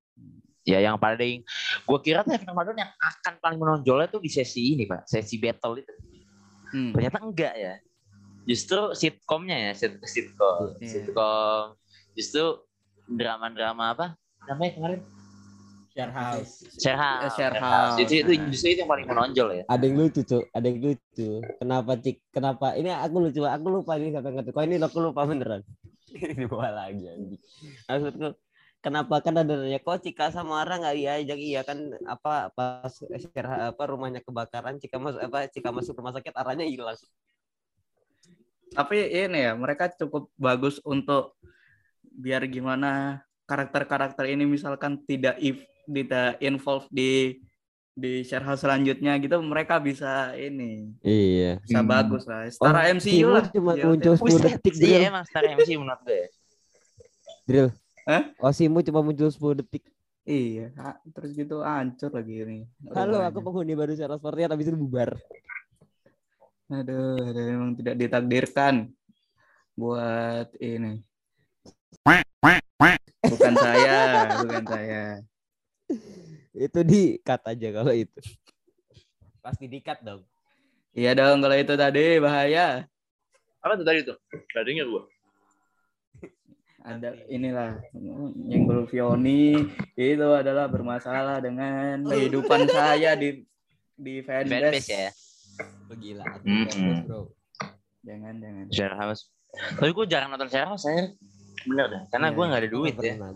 Ya 0.66 0.82
yang 0.82 0.98
paling, 0.98 1.46
gue 1.86 1.98
kira 2.02 2.26
tuh 2.26 2.34
event 2.34 2.50
Ramadan 2.50 2.74
yang 2.74 2.90
akan 2.98 3.34
paling 3.38 3.58
menonjolnya 3.62 4.10
tuh 4.10 4.18
di 4.18 4.26
sesi 4.26 4.74
ini 4.74 4.82
pak, 4.90 5.06
sesi 5.06 5.38
battle 5.38 5.78
itu. 5.78 5.94
Hmm. 6.74 6.90
Ternyata 6.90 7.22
enggak 7.22 7.54
ya. 7.54 7.74
Justru 8.50 8.90
sitkomnya 8.98 9.70
ya, 9.70 9.72
sit 9.78 9.94
sitkom, 10.02 10.74
Iya. 10.82 10.90
sitkom. 10.90 11.78
Justru 12.18 12.66
drama-drama 13.06 13.94
apa 13.94 14.06
namanya 14.50 14.72
kemarin? 14.74 15.00
Share 15.96 16.12
house. 16.12 16.52
Share 16.76 16.98
house. 16.98 17.24
Eh, 17.24 17.32
share 17.38 17.56
house. 17.56 17.96
Itu, 18.02 18.12
itu 18.26 18.32
justru 18.52 18.74
itu 18.74 18.84
yang 18.84 18.90
paling 18.90 19.06
menonjol 19.06 19.48
ya. 19.48 19.64
Ada 19.70 19.84
yang 19.86 19.96
lucu 19.96 20.20
tuh, 20.26 20.42
ada 20.50 20.66
yang 20.68 20.78
lucu. 20.82 21.30
Kenapa 21.62 21.90
cik? 21.96 22.16
Kenapa? 22.34 22.66
Ini 22.74 22.90
aku 22.90 23.16
lucu, 23.22 23.40
aku 23.46 23.66
lupa 23.70 23.96
ini 23.96 24.12
siapa 24.12 24.28
yang 24.28 24.42
ngetik. 24.42 24.52
Kok 24.52 24.64
ini 24.66 24.76
aku 24.82 24.98
lupa 24.98 25.24
beneran. 25.24 25.62
ini 26.36 26.44
bawa 26.44 26.68
lagi 26.74 27.06
anjing. 27.06 27.40
Maksudku 27.88 28.28
kenapa? 28.86 29.18
Kan 29.18 29.34
ada 29.34 29.50
nanya 29.58 29.82
kok 29.82 29.98
Cika 29.98 30.30
sama 30.30 30.62
Ara 30.62 30.78
nggak 30.78 30.94
diajak? 30.94 31.38
Iya 31.42 31.60
kan 31.66 31.78
apa 32.06 32.54
pas 32.54 32.94
apa 33.42 33.82
rumahnya 33.90 34.22
kebakaran 34.22 34.78
Cika 34.78 35.02
masuk 35.02 35.18
apa 35.18 35.50
Cika 35.50 35.74
masuk 35.74 35.98
rumah 35.98 36.14
sakit 36.14 36.30
arahnya 36.30 36.62
hilang. 36.70 36.94
Tapi 38.70 38.96
ini 39.10 39.46
ya, 39.46 39.52
mereka 39.58 39.90
cukup 39.90 40.30
bagus 40.38 40.78
untuk 40.86 41.34
biar 42.02 42.46
gimana 42.46 43.22
karakter-karakter 43.44 44.30
ini 44.30 44.46
misalkan 44.46 45.02
tidak 45.02 45.34
if 45.38 45.58
tidak 45.86 46.38
involve 46.40 46.86
di 46.90 47.38
di 47.96 48.20
share 48.20 48.44
house 48.44 48.60
selanjutnya 48.60 49.16
gitu 49.16 49.40
mereka 49.40 49.80
bisa 49.80 50.36
ini 50.36 50.92
iya. 51.00 51.56
bisa 51.64 51.80
Hmm. 51.80 51.88
bagus 51.88 52.28
lah. 52.28 52.44
Setara 52.44 52.84
Oh, 52.84 52.92
MCU 52.92 53.28
lah. 53.32 53.46
cuma 53.48 53.72
Ya, 53.72 53.88
muncul 53.88 54.12
ya. 54.12 54.20
10 54.20 54.36
detik 54.44 54.74
Iya 54.76 54.80
drill 55.00 55.08
emang 55.08 55.24
star 55.24 55.44
MC 55.48 55.70
menurut 55.80 56.00
gue. 56.04 56.22
drill 57.48 57.68
Hah? 58.06 58.22
Osimu 58.38 58.86
cuma 58.86 59.02
muncul 59.02 59.26
10 59.26 59.58
detik 59.66 59.82
iya 60.26 60.74
terus 61.14 61.38
gitu 61.38 61.62
hancur 61.62 62.10
lagi 62.10 62.42
ini 62.42 62.58
halo 62.90 63.22
aku 63.22 63.38
penghuni 63.38 63.78
baru 63.78 63.94
house 63.94 64.18
party 64.18 64.42
habis 64.42 64.66
itu 64.66 64.74
bubar 64.74 65.14
aduh, 66.66 67.14
aduh 67.22 67.44
emang 67.46 67.78
tidak 67.78 67.94
ditakdirkan 67.94 68.90
buat 69.78 70.50
ini 70.58 71.06
bukan 73.22 73.54
saya 73.54 73.98
bukan 74.42 74.64
saya 74.66 75.04
itu 76.58 76.80
di 76.82 77.02
cut 77.22 77.42
aja 77.46 77.68
kalau 77.70 77.94
itu 77.94 78.20
pasti 79.38 79.70
dikat 79.70 80.02
dong. 80.02 80.26
iya 80.90 81.14
dong 81.14 81.38
kalau 81.38 81.54
itu 81.54 81.78
tadi 81.78 82.18
bahaya 82.18 82.82
Apa 83.66 83.74
tuh 83.74 83.82
tadi 83.82 84.06
tuh? 84.06 84.14
Denger 84.54 84.86
gue. 84.86 85.02
Ada 86.86 87.18
inilah 87.26 87.82
nyenggol 88.46 88.86
Vioni 88.86 89.58
itu 89.98 90.28
adalah 90.30 90.70
bermasalah 90.70 91.42
dengan 91.42 92.06
kehidupan 92.06 92.70
saya 92.78 93.18
di 93.18 93.42
di 93.98 94.22
fanbase. 94.22 94.70
Fanbase 94.70 94.94
ya. 94.94 95.10
Oh, 95.90 95.96
gila 95.98 96.24
Mm-mm. 96.46 97.08
bro 97.08 97.32
Jangan 98.06 98.34
jangan. 98.38 98.64
Share 98.70 98.94
house. 98.94 99.26
Tapi 99.50 99.90
gue 99.90 100.06
jarang 100.06 100.30
nonton 100.30 100.46
share 100.46 100.70
house 100.70 100.86
saya. 100.86 101.10
Bener 101.66 101.86
deh. 101.90 102.02
Karena 102.14 102.30
gue 102.30 102.44
gak 102.46 102.62
ada 102.62 102.70
duit 102.70 102.94
ya. 103.02 103.18
Emang. 103.18 103.34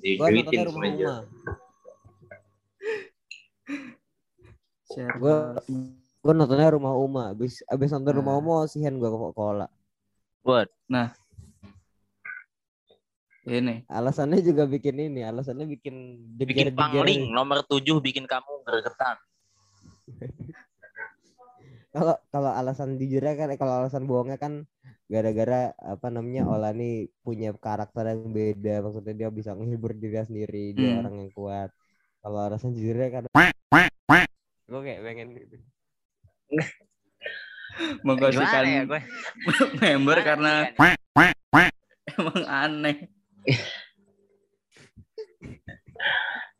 Di 0.00 0.16
Gua 0.16 0.32
duitin 0.32 0.64
rumah 0.64 0.80
semenjak. 0.80 1.04
Uma. 1.04 1.52
Share 4.88 5.14
Gua 5.20 5.36
house. 5.60 5.68
Gue 6.20 6.32
nontonnya 6.32 6.72
rumah 6.72 6.96
Uma. 6.96 7.24
Abis 7.36 7.60
abis 7.68 7.92
nonton 7.92 8.24
rumah 8.24 8.32
Nah. 8.32 8.40
Uma 8.40 8.54
osihan 8.64 8.96
gue 8.96 9.08
ke 9.12 9.18
kola. 9.36 9.68
Buat. 10.40 10.72
Ini 13.48 13.84
Alasannya 13.88 14.40
juga 14.44 14.68
bikin 14.68 14.96
ini. 15.00 15.24
Alasannya 15.24 15.64
bikin 15.64 15.94
Bikin 16.36 16.76
pangling 16.76 17.32
nomor 17.32 17.64
7 17.64 17.80
bikin 18.04 18.28
kamu 18.28 18.64
gregetan. 18.66 19.16
Kalau 21.90 22.14
kalau 22.30 22.54
alasan 22.54 23.02
jujurnya 23.02 23.34
kan, 23.34 23.50
kalau 23.58 23.82
alasan 23.82 24.06
bohongnya 24.06 24.38
kan 24.38 24.62
gara-gara 25.10 25.74
apa 25.74 26.06
namanya 26.06 26.46
Olani 26.46 27.10
punya 27.26 27.50
karakter 27.50 28.14
yang 28.14 28.30
beda. 28.30 28.78
Maksudnya 28.86 29.14
dia 29.26 29.28
bisa 29.34 29.58
menghibur 29.58 29.90
diri 29.98 30.22
sendiri. 30.22 30.70
Dia 30.70 30.86
Hmm. 30.86 30.98
orang 31.02 31.14
yang 31.18 31.30
kuat. 31.34 31.74
Kalau 32.22 32.38
alasan 32.46 32.78
jujurnya 32.78 33.10
kan 33.10 33.24
gue 34.70 34.80
kayak 34.86 35.02
pengen 35.02 35.28
gitu. 35.34 35.56
menggosipkan 38.06 38.62
ya 38.62 38.82
member 39.82 40.18
karena 40.22 40.70
ya? 40.70 40.94
emang 42.14 42.42
aneh. 42.46 42.96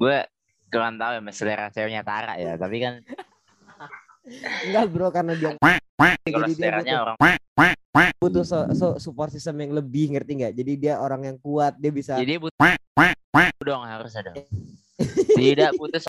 Gue 0.01 0.19
kurang 0.71 0.97
tahu 0.97 1.13
ya 1.19 1.21
selera 1.35 1.67
ceweknya 1.69 2.03
Tara 2.07 2.35
ya. 2.41 2.57
Tapi 2.57 2.77
kan 2.81 3.05
Enggak 4.69 4.85
bro 4.93 5.09
karena 5.11 5.35
dia 5.35 5.57
kalau 5.59 6.47
jadi 6.47 6.55
dia 6.55 6.55
seleranya 6.55 6.97
orang 7.03 7.17
butuh 8.21 8.45
so, 8.45 8.69
so- 8.77 8.99
support 9.01 9.33
system 9.33 9.59
yang 9.65 9.73
lebih 9.75 10.13
ngerti 10.13 10.39
nggak? 10.39 10.53
Jadi 10.55 10.73
dia 10.77 11.01
orang 11.01 11.25
yang 11.25 11.37
kuat, 11.41 11.75
dia 11.81 11.91
bisa 11.91 12.21
jadi 12.21 12.37
butuh 12.37 12.55
dong 13.65 13.83
harus 13.85 14.13
ada. 14.17 14.33
Tidak 15.41 15.73
putus 15.81 16.05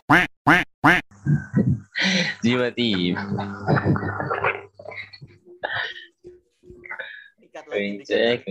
jiwa 2.44 2.68
tim. 2.74 3.14
Cek, 8.02 8.48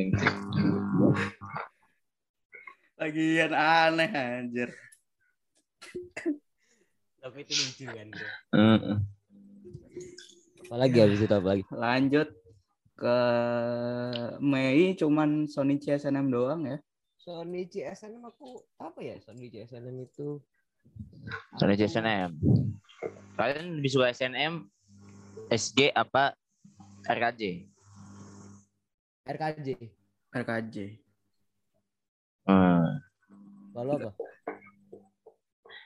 Lagian 3.01 3.51
aneh 3.57 4.11
anjir. 4.13 4.69
Tapi 7.17 7.37
itu 7.41 7.53
lucu 7.57 7.85
kan. 7.89 8.07
bro. 8.13 8.29
apalagi 10.69 10.97
habis 11.01 11.19
itu 11.25 11.33
apalagi. 11.33 11.65
Lanjut 11.73 12.29
ke 12.93 13.17
Mei 14.37 14.93
cuman 14.93 15.49
Sony 15.49 15.81
CSNM 15.81 16.29
doang 16.29 16.69
ya. 16.69 16.77
Sony 17.17 17.65
CSNM 17.65 18.21
aku 18.21 18.61
apa 18.77 19.01
ya? 19.01 19.17
Sony 19.25 19.49
CSNM 19.49 19.97
itu 20.05 20.37
Sony 21.57 21.73
SNM. 21.77 22.37
Kalian 23.33 23.81
lebih 23.81 23.91
suka 23.91 24.13
SNM, 24.13 24.69
SG 25.49 25.89
apa 25.93 26.37
RKJ? 27.09 27.65
RKJ. 29.25 29.67
RKJ. 30.33 31.00
Hmm. 32.45 32.99
Kalau 33.71 33.93
apa? 33.97 34.11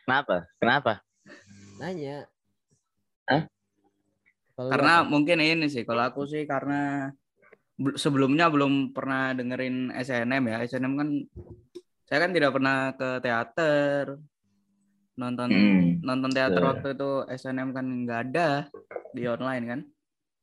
Kenapa? 0.05 0.35
Kenapa? 0.61 0.93
Nanya. 1.81 2.29
Hah? 3.27 3.43
Karena 4.55 5.03
apa? 5.03 5.09
mungkin 5.11 5.43
ini 5.43 5.67
sih 5.67 5.83
kalau 5.83 6.07
aku 6.07 6.23
sih 6.23 6.47
karena 6.47 7.11
bel- 7.75 7.99
sebelumnya 7.99 8.47
belum 8.47 8.95
pernah 8.95 9.35
dengerin 9.35 9.91
SNM 9.91 10.43
ya. 10.47 10.57
SNM 10.63 10.93
kan 10.95 11.09
saya 12.07 12.19
kan 12.23 12.31
tidak 12.31 12.55
pernah 12.55 12.95
ke 12.95 13.09
teater. 13.19 14.05
Nonton 15.15 15.49
Hmm. 15.51 15.83
nonton 16.03 16.31
teater 16.31 16.59
Betul. 16.59 16.69
waktu 16.71 16.87
itu 16.95 17.11
SNM 17.35 17.69
kan 17.75 17.85
nggak 18.05 18.19
ada 18.31 18.49
di 19.11 19.23
online 19.27 19.65
kan. 19.67 19.81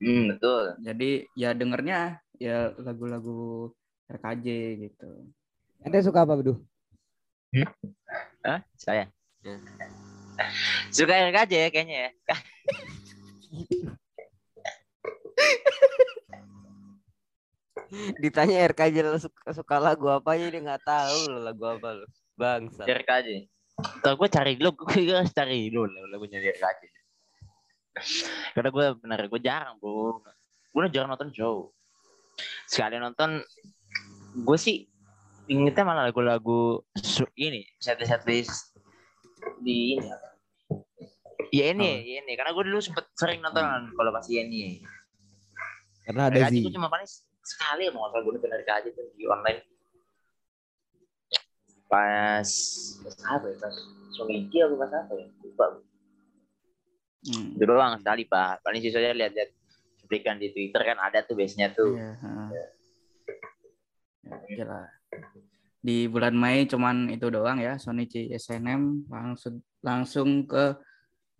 Hmm, 0.02 0.34
betul. 0.34 0.64
Jadi 0.82 1.10
ya 1.38 1.54
dengernya 1.54 2.18
ya 2.36 2.74
lagu-lagu 2.76 3.70
RKJ 4.10 4.46
gitu. 4.82 5.30
Anda 5.82 5.98
suka 5.98 6.22
apa, 6.22 6.38
Bedu? 6.38 6.62
Hah? 8.46 8.62
Saya. 8.78 9.10
Suka 10.94 11.12
RKJ 11.12 11.52
ya 11.52 11.68
kayaknya 11.74 11.96
ya. 12.06 12.10
Ditanya 18.22 18.72
RKJ 18.72 18.96
suka, 19.20 19.52
suka 19.52 19.76
lagu 19.76 20.08
apa 20.08 20.32
aja 20.38 20.48
dia 20.48 20.62
nggak 20.64 20.84
tahu 20.86 21.18
lo 21.28 21.38
lagu 21.44 21.62
apa 21.66 21.88
lu. 21.92 22.06
Bangsa. 22.38 22.86
Aja. 22.88 23.44
Kalau 24.00 24.14
gue 24.16 24.28
cari 24.30 24.56
dulu, 24.56 24.70
gue 24.86 25.12
harus 25.12 25.34
cari 25.34 25.68
dulu 25.68 25.90
lagunya 26.08 26.38
aja. 26.40 26.72
Karena 28.56 28.70
gue 28.72 28.86
bener, 29.02 29.20
gue 29.28 29.40
jarang 29.42 29.76
bro. 29.76 30.22
Gue 30.72 30.88
jarang 30.88 31.12
nonton 31.12 31.34
show. 31.34 31.74
Sekali 32.64 32.96
nonton, 32.96 33.44
gue 34.40 34.56
sih 34.56 34.88
ingetnya 35.50 35.82
malah 35.82 36.08
lagu-lagu 36.10 36.82
ini, 37.34 37.66
set 37.82 37.98
set 38.02 38.22
list 38.26 38.74
di 39.62 39.98
ini. 39.98 40.08
Ya 41.52 41.68
ini, 41.74 41.84
Oh. 41.84 41.96
ya 42.00 42.14
ini. 42.24 42.32
Karena 42.38 42.50
gue 42.56 42.64
dulu 42.64 42.80
sempet 42.80 43.12
sering 43.18 43.44
nonton 43.44 43.92
kalau 43.92 44.10
pas 44.14 44.24
ini. 44.30 44.80
Karena 46.08 46.32
ada 46.32 46.48
gue 46.48 46.72
cuma 46.72 46.88
paling 46.88 47.06
sekali 47.42 47.90
mau 47.92 48.08
salah 48.08 48.22
gue 48.24 48.32
nonton 48.38 48.50
aja 48.54 48.80
tuh 48.88 49.04
di 49.18 49.24
online. 49.28 49.60
Pas 51.90 52.48
pas 53.04 53.16
apa 53.28 53.46
ya? 53.52 53.56
Pas 53.60 53.74
Songiki 54.16 54.64
apa 54.64 54.74
pas 54.80 54.92
apa 54.96 55.12
ya? 55.12 55.26
Lupa. 55.44 55.66
Hmm. 57.22 57.54
Itu 57.54 57.64
doang 57.68 58.00
sekali 58.00 58.24
pak. 58.24 58.64
Paling 58.64 58.80
sisanya 58.80 59.12
lihat-lihat 59.12 59.50
cuplikan 60.02 60.40
di 60.40 60.50
Twitter 60.56 60.80
kan 60.82 60.98
ada 60.98 61.20
tuh 61.20 61.36
biasanya 61.36 61.70
tuh. 61.76 61.94
Iya, 61.94 62.10
heeh. 62.16 62.48
Ya, 64.56 64.64
lah. 64.64 65.01
Di 65.82 66.06
bulan 66.06 66.34
Mei 66.38 66.64
cuman 66.70 67.10
itu 67.10 67.26
doang 67.26 67.58
ya 67.58 67.74
Sonichi 67.74 68.30
SNM 68.30 69.10
langsung 69.10 69.58
langsung 69.82 70.46
ke 70.46 70.78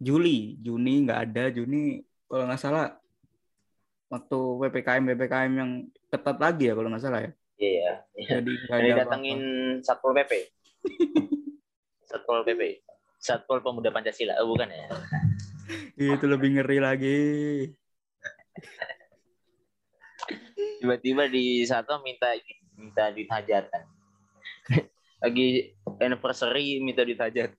Juli. 0.02 0.58
Juni 0.58 1.06
nggak 1.06 1.20
ada 1.30 1.44
Juni 1.54 2.02
kalau 2.26 2.50
nggak 2.50 2.60
salah 2.60 2.90
waktu 4.10 4.38
PPKM 4.60 5.04
PPKM 5.14 5.52
yang 5.56 5.70
ketat 6.10 6.36
lagi 6.36 6.68
ya 6.68 6.74
kalau 6.74 6.88
nggak 6.90 7.04
salah 7.04 7.20
ya. 7.22 7.30
Iya. 7.62 7.92
iya. 8.18 8.28
Jadi 8.42 8.52
Jadi 8.66 8.88
ada 8.90 9.06
datengin 9.06 9.40
Satpol 9.80 10.12
PP. 10.18 10.32
Satpol 12.10 12.42
PP. 12.42 12.82
Satpol 13.22 13.62
Pemuda 13.62 13.94
Pancasila. 13.94 14.34
Oh, 14.42 14.50
bukan 14.50 14.66
ya? 14.66 14.90
Itu 16.18 16.26
lebih 16.26 16.58
ngeri 16.58 16.78
lagi. 16.82 17.20
Tiba-tiba 20.82 21.30
di 21.30 21.62
satu 21.62 22.02
minta 22.02 22.34
minta 22.82 23.08
duit 23.08 23.30
hajatan. 23.30 23.82
Lagi 25.22 25.70
anniversary 25.96 26.82
minta 26.82 27.06
duit 27.06 27.16
hajat. 27.16 27.54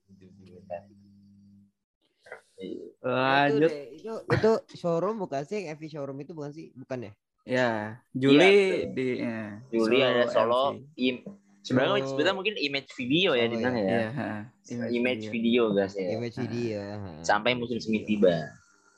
Iya. 2.54 2.86
Itu, 2.94 3.02
Lanjut 3.04 3.68
deh, 3.68 3.84
itu 3.98 4.12
itu 4.30 4.52
showroom 4.78 5.16
bukan 5.18 5.42
sih 5.44 5.60
yang 5.60 5.74
FV 5.74 5.84
showroom 5.90 6.18
itu 6.22 6.32
bukan 6.32 6.54
sih 6.54 6.70
bukan 6.72 7.10
ya 7.10 7.12
ya 7.44 7.70
Juli 8.14 8.40
Iya, 8.40 8.88
di 8.88 9.06
ya, 9.20 9.40
Juli 9.68 9.98
ada 10.00 10.24
Solo 10.30 10.80
im 10.96 11.20
sebenarnya 11.60 12.00
Solo. 12.00 12.08
sebenarnya 12.08 12.36
mungkin 12.38 12.54
image 12.56 12.90
video 12.96 13.36
ya 13.36 13.44
Solo 13.44 13.52
di 13.52 13.56
sana 13.60 13.76
ya. 13.76 13.84
ya. 13.84 13.90
Iya, 13.90 14.08
ha, 14.14 14.30
Image 14.88 15.24
video. 15.28 15.34
video 15.68 15.76
guys 15.76 15.92
ya. 15.92 16.08
image 16.16 16.36
video. 16.40 16.80
Sampai 17.20 17.52
musim 17.52 17.76
semi 17.76 18.00
tiba. 18.00 18.32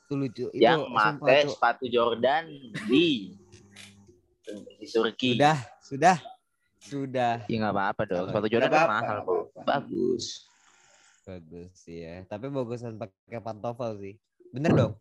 itu 0.07 0.13
lucu 0.15 0.45
itu 0.47 0.63
yang 0.63 0.87
pakai 0.87 1.51
sepatu 1.51 1.83
Jordan 1.91 2.47
di 2.87 3.35
di 4.79 4.85
Turki. 4.87 5.35
sudah 5.35 5.59
sudah 5.87 6.17
sudah 6.77 7.41
Ya 7.45 7.55
nggak 7.57 7.73
apa-apa 7.73 8.01
dong. 8.05 8.25
Sepatu 8.27 8.47
Jordan 8.47 8.69
kan 8.69 8.87
mahal 8.91 9.17
kok. 9.21 9.43
Bagus. 9.59 10.25
bagus 11.23 11.75
ya 11.83 12.23
tapi 12.23 12.47
bagusan 12.47 12.95
pakai 12.95 13.39
pantofel 13.39 13.95
sih 13.97 14.15
bener 14.49 14.71
dong 14.73 14.93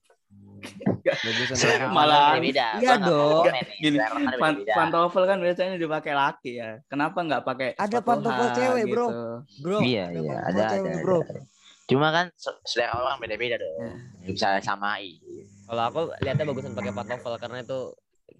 bagusan 1.22 1.54
Malah- 1.88 2.34
beda. 2.36 2.66
Iya 2.76 2.94
dong. 2.98 3.46
Gini, 3.78 3.94
Pan- 4.00 4.34
Pan 4.34 4.54
pantofel 4.66 5.22
kan 5.24 5.38
biasanya 5.38 5.76
dipakai 5.76 6.12
laki 6.12 6.58
ya. 6.58 6.82
Kenapa 6.84 7.22
nggak 7.22 7.42
pakai 7.42 7.68
Ada 7.74 7.98
pantofel 8.00 8.50
cewek, 8.52 8.84
bro. 8.86 9.06
gitu? 9.06 9.22
bro 9.62 9.78
Iya, 9.80 10.04
ada 10.08 10.18
iya, 10.18 10.36
ada, 10.42 10.62
cewek, 10.68 10.90
ada, 10.90 11.00
bro 11.00 11.18
ada. 11.20 11.40
Cuma 11.86 12.10
kan 12.10 12.26
se- 12.34 12.58
selera 12.64 12.98
orang 12.98 13.22
beda-beda 13.22 13.54
dong. 13.56 13.78
Iya. 13.78 13.94
Bisa 14.26 14.46
samai. 14.58 15.22
Kalau 15.62 15.82
aku 15.84 16.00
lihatnya 16.20 16.42
bagusan 16.44 16.74
pakai 16.74 16.90
pantofel 16.90 17.34
karena 17.38 17.58
itu 17.62 17.78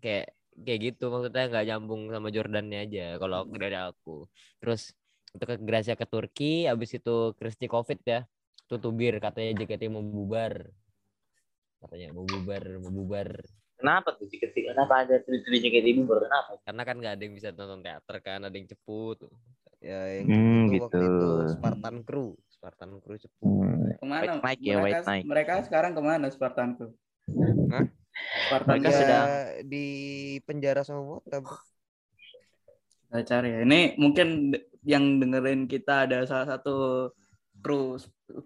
kayak 0.00 0.26
kayak 0.56 0.80
gitu 0.92 1.12
maksudnya 1.12 1.44
nggak 1.52 1.66
nyambung 1.68 2.08
sama 2.08 2.28
Jordannya 2.32 2.88
aja 2.88 3.20
kalau 3.20 3.44
dari 3.48 3.76
aku. 3.76 4.24
Terus 4.62 4.96
itu 5.36 5.44
ke 5.44 5.54
Gracia 5.60 5.94
ke 5.98 6.06
Turki, 6.08 6.64
habis 6.64 6.96
itu 6.96 7.36
Kristi 7.36 7.68
Covid 7.68 8.00
ya. 8.06 8.20
Itu 8.66 8.80
tubir 8.80 9.20
katanya 9.20 9.52
JKT 9.62 9.92
mau 9.92 10.00
bubar. 10.02 10.72
Katanya 11.84 12.16
mau 12.16 12.24
bubar, 12.24 12.64
mau 12.80 12.92
bubar. 12.92 13.28
Kenapa 13.76 14.16
tuh 14.16 14.24
ketika 14.32 14.72
kenapa 14.72 15.04
ada 15.04 15.20
tulis-tulis 15.20 15.60
JKT 15.60 15.86
Bieber? 16.00 16.24
Kenapa? 16.24 16.56
Karena 16.64 16.82
kan 16.88 16.96
nggak 16.96 17.12
ada 17.20 17.22
yang 17.28 17.34
bisa 17.36 17.48
nonton 17.52 17.84
teater 17.84 18.16
kan, 18.24 18.40
ada 18.40 18.56
yang 18.56 18.68
ceput. 18.68 19.16
ya 19.84 20.00
yang 20.08 20.26
Hmm, 20.32 20.72
itu 20.72 20.88
waktu 20.88 21.04
gitu. 21.04 21.20
itu 21.20 21.28
Spartan 21.52 21.96
Crew 22.00 22.32
Spartan 22.48 22.96
Crew 23.04 23.20
cepet 23.20 23.44
Ke 24.00 24.06
mana? 24.08 24.40
White 24.40 24.40
Nike 24.40 24.64
ya, 24.64 24.76
mereka, 24.80 24.96
White 24.96 25.04
Nike. 25.04 25.24
mereka 25.28 25.54
sekarang 25.68 25.92
ke 25.92 26.00
mana 26.00 26.26
Spartan 26.32 26.68
tuh? 26.80 26.90
Hah? 27.68 27.84
Spartan 28.46 28.78
Mereka 28.78 28.88
tuh 28.88 28.96
sedang 28.96 29.28
di 29.66 29.86
penjara 30.44 30.82
bro 30.86 31.20
kita 33.06 33.22
cari 33.22 33.48
ya. 33.54 33.60
Ini 33.62 33.80
mungkin 33.96 34.50
yang 34.82 35.22
dengerin 35.22 35.70
kita 35.70 36.04
ada 36.10 36.26
salah 36.26 36.58
satu 36.58 37.08
kru 37.62 37.96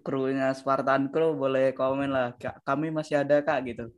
krunya 0.05 0.53
Spartan 0.55 1.09
Crew 1.09 1.35
boleh 1.35 1.73
komen 1.73 2.13
lah. 2.13 2.37
Kak, 2.37 2.63
Kami 2.63 2.93
masih 2.93 3.25
ada 3.25 3.41
kak 3.41 3.61
gitu. 3.67 3.89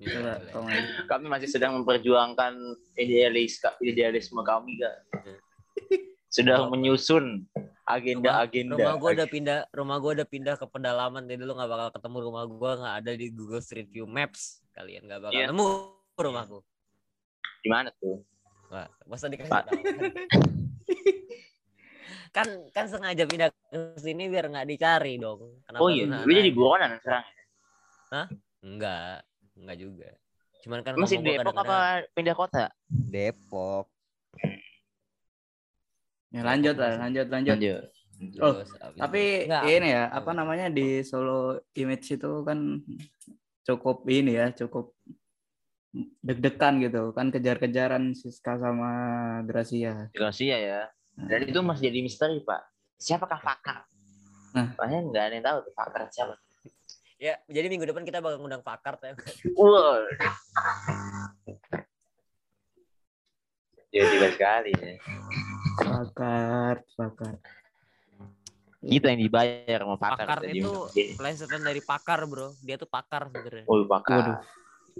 Iya, 0.00 0.16
Coba 0.16 0.32
komen. 0.52 0.80
kami 1.08 1.26
masih 1.28 1.48
sedang 1.52 1.76
memperjuangkan 1.80 2.56
idealis 2.96 3.60
idealisme 3.84 4.40
kami 4.40 4.80
kak. 4.80 4.96
Sudah 6.32 6.68
menyusun 6.70 7.44
agenda-agenda. 7.96 8.74
Rumah 8.76 8.96
gua 8.96 9.10
udah 9.16 9.28
pindah, 9.28 9.58
rumah 9.72 9.96
gua 9.98 10.12
udah 10.20 10.28
pindah 10.28 10.54
ke 10.54 10.66
pedalaman 10.66 11.22
jadi 11.24 11.42
lu 11.42 11.54
nggak 11.54 11.70
bakal 11.70 11.88
ketemu 11.94 12.16
rumah 12.28 12.44
gua 12.46 12.70
nggak 12.78 12.94
ada 13.02 13.12
di 13.16 13.26
Google 13.30 13.62
Street 13.62 13.88
View 13.88 14.06
Maps. 14.06 14.62
Kalian 14.70 15.08
nggak 15.08 15.20
bakal 15.26 15.34
Iya. 15.34 15.46
nemu 15.50 15.66
rumahku. 16.16 16.58
Di 17.60 17.68
mana 17.68 17.88
tuh? 17.96 18.22
Wah, 18.70 18.86
masa 19.04 19.26
dikasih 19.26 19.50
tahu? 19.50 19.80
kan 22.36 22.46
kan 22.70 22.86
sengaja 22.86 23.26
pindah 23.26 23.50
ke 23.50 23.78
sini 23.98 24.30
biar 24.30 24.46
nggak 24.46 24.68
dicari 24.70 25.18
dong. 25.18 25.60
Kenapa 25.66 25.82
Oh 25.82 25.90
iya, 25.90 26.06
lu 26.06 26.30
jadi 26.30 26.50
buronan 26.54 26.94
sekarang. 27.02 27.26
Enggak, 28.62 29.26
enggak 29.58 29.76
juga. 29.78 30.08
Cuman 30.60 30.84
kan 30.84 30.92
Masih 30.94 31.18
rumah 31.18 31.40
Depok 31.40 31.56
apa 31.56 31.78
pindah 32.12 32.36
kota? 32.36 32.64
Depok 32.88 33.88
Ya, 36.30 36.46
lanjut 36.46 36.78
lah, 36.78 36.94
lanjut 36.98 37.26
lanjut. 37.26 37.58
Lanjut. 37.58 37.82
Oh, 38.38 38.52
Terus 38.60 38.70
Tapi 39.00 39.48
Enggak, 39.48 39.62
ini 39.64 39.88
ya, 39.96 40.12
apa 40.12 40.30
Apa? 40.30 40.30
namanya 40.36 40.68
di 40.68 41.00
Solo 41.00 41.64
Image 41.72 42.20
itu 42.20 42.30
kan 42.44 42.84
cukup 43.64 44.04
ini 44.12 44.36
ya, 44.36 44.52
cukup 44.52 44.92
deg-degan 46.22 46.78
gitu 46.84 47.10
kan 47.10 47.34
kejar-kejaran 47.34 48.14
Siska 48.14 48.60
sama 48.60 48.90
Gracia. 49.42 50.06
Gracia 50.14 50.56
ya. 50.60 50.80
Dan 51.16 51.50
itu 51.50 51.58
masih 51.64 51.90
jadi 51.90 51.98
misteri 52.04 52.38
pak. 52.46 52.62
Siapakah 53.00 53.40
pakar? 53.42 53.88
Nah. 54.54 54.76
Makanya 54.78 54.98
nggak 55.10 55.24
ada 55.24 55.34
yang 55.34 55.46
tahu 55.46 55.58
tuh 55.66 55.74
pakar 55.74 56.00
siapa. 56.12 56.34
Ya, 57.20 57.36
jadi 57.52 57.68
minggu 57.68 57.84
depan 57.84 58.04
kita 58.04 58.24
bakal 58.24 58.40
ngundang 58.40 58.64
pakar 58.64 58.96
ya. 59.02 59.12
Wow. 59.56 60.08
Tiba-tiba 63.90 64.28
sekali 64.32 64.70
ya. 64.72 64.94
Pakar, 65.80 66.76
pakar. 66.94 67.34
Kita 68.80 69.12
yang 69.12 69.20
dibayar 69.20 69.78
sama 69.84 69.96
pakar. 70.00 70.24
Pakar 70.24 70.40
itu 70.48 70.72
plesetan 71.16 71.60
dari 71.60 71.84
pakar, 71.84 72.24
Bro. 72.24 72.56
Dia 72.64 72.80
tuh 72.80 72.88
pakar 72.88 73.28
sebenarnya. 73.28 73.68
Oh 73.68 73.84
pakar. 73.84 74.16
Waduh. 74.20 74.38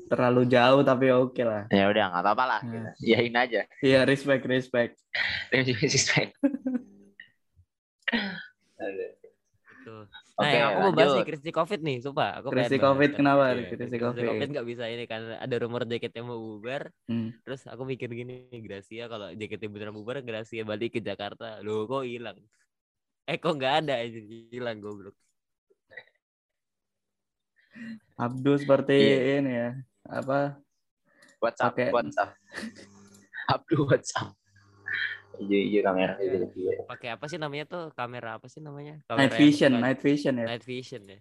Terlalu 0.07 0.47
jauh 0.49 0.83
tapi 0.87 1.11
oke 1.13 1.43
lah. 1.45 1.67
Ya 1.73 1.89
udah 1.89 2.05
nggak 2.13 2.25
apa-apa 2.25 2.45
lah. 2.45 2.61
Nah. 2.65 2.93
Yain 3.01 3.37
aja. 3.37 3.65
Iya, 3.81 4.05
respect, 4.05 4.45
respect. 4.49 4.97
Respect. 5.53 6.37
Nah, 10.41 10.49
Oke, 10.49 10.57
yang 10.57 10.69
aku 10.73 10.81
mau 10.81 10.93
bahas 10.97 11.13
nih 11.13 11.27
Kristi 11.29 11.51
Covid 11.53 11.81
nih, 11.85 11.97
sumpah. 12.01 12.41
Aku 12.41 12.49
pengen 12.49 12.73
Covid, 12.73 12.81
banget. 12.81 13.13
kenapa 13.13 13.43
Kristi 13.53 13.75
Kristi 13.77 13.99
Covid? 14.01 14.25
Covid 14.25 14.49
nggak 14.51 14.67
bisa 14.67 14.85
ini 14.89 15.05
kan 15.05 15.21
ada 15.37 15.55
rumor 15.61 15.85
JKT 15.85 16.17
mau 16.25 16.41
bubar. 16.41 16.89
Hmm. 17.05 17.29
Terus 17.45 17.61
aku 17.69 17.85
mikir 17.85 18.09
gini, 18.09 18.49
Gracia 18.65 19.05
kalau 19.05 19.29
JKT 19.31 19.69
beneran 19.69 19.93
bubar, 19.93 20.25
Gracia 20.25 20.65
balik 20.65 20.97
ke 20.97 21.01
Jakarta. 21.01 21.61
Loh, 21.61 21.85
kok 21.85 22.09
hilang? 22.09 22.41
Eh, 23.29 23.37
kok 23.37 23.53
nggak 23.53 23.85
ada? 23.85 24.01
aja 24.01 24.17
Hilang 24.49 24.81
goblok. 24.81 25.13
Abdul 28.17 28.57
seperti 28.57 28.97
Iya. 28.97 29.39
ini 29.39 29.53
ya. 29.53 29.69
Apa? 30.09 30.57
WhatsApp, 31.37 31.73
Pakai- 31.77 31.93
WhatsApp. 31.93 32.31
Abdul 33.47 33.81
WhatsApp. 33.85 34.40
Iya, 35.41 35.59
iya 35.67 35.81
kamera. 35.81 36.15
Iya, 36.21 36.37
iya. 36.53 36.73
Pakai 36.85 37.09
apa 37.11 37.25
sih 37.27 37.37
namanya 37.37 37.65
tuh? 37.65 37.85
Kamera 37.93 38.37
apa 38.37 38.47
sih 38.47 38.61
namanya? 38.61 39.01
Kamera 39.05 39.25
Night 39.25 39.33
yang 39.33 39.41
vision, 39.41 39.71
bukan- 39.73 39.85
night 39.85 40.01
vision 40.01 40.35
ya. 40.37 40.47
Night 40.47 40.65
vision 40.65 41.03
ya. 41.09 41.19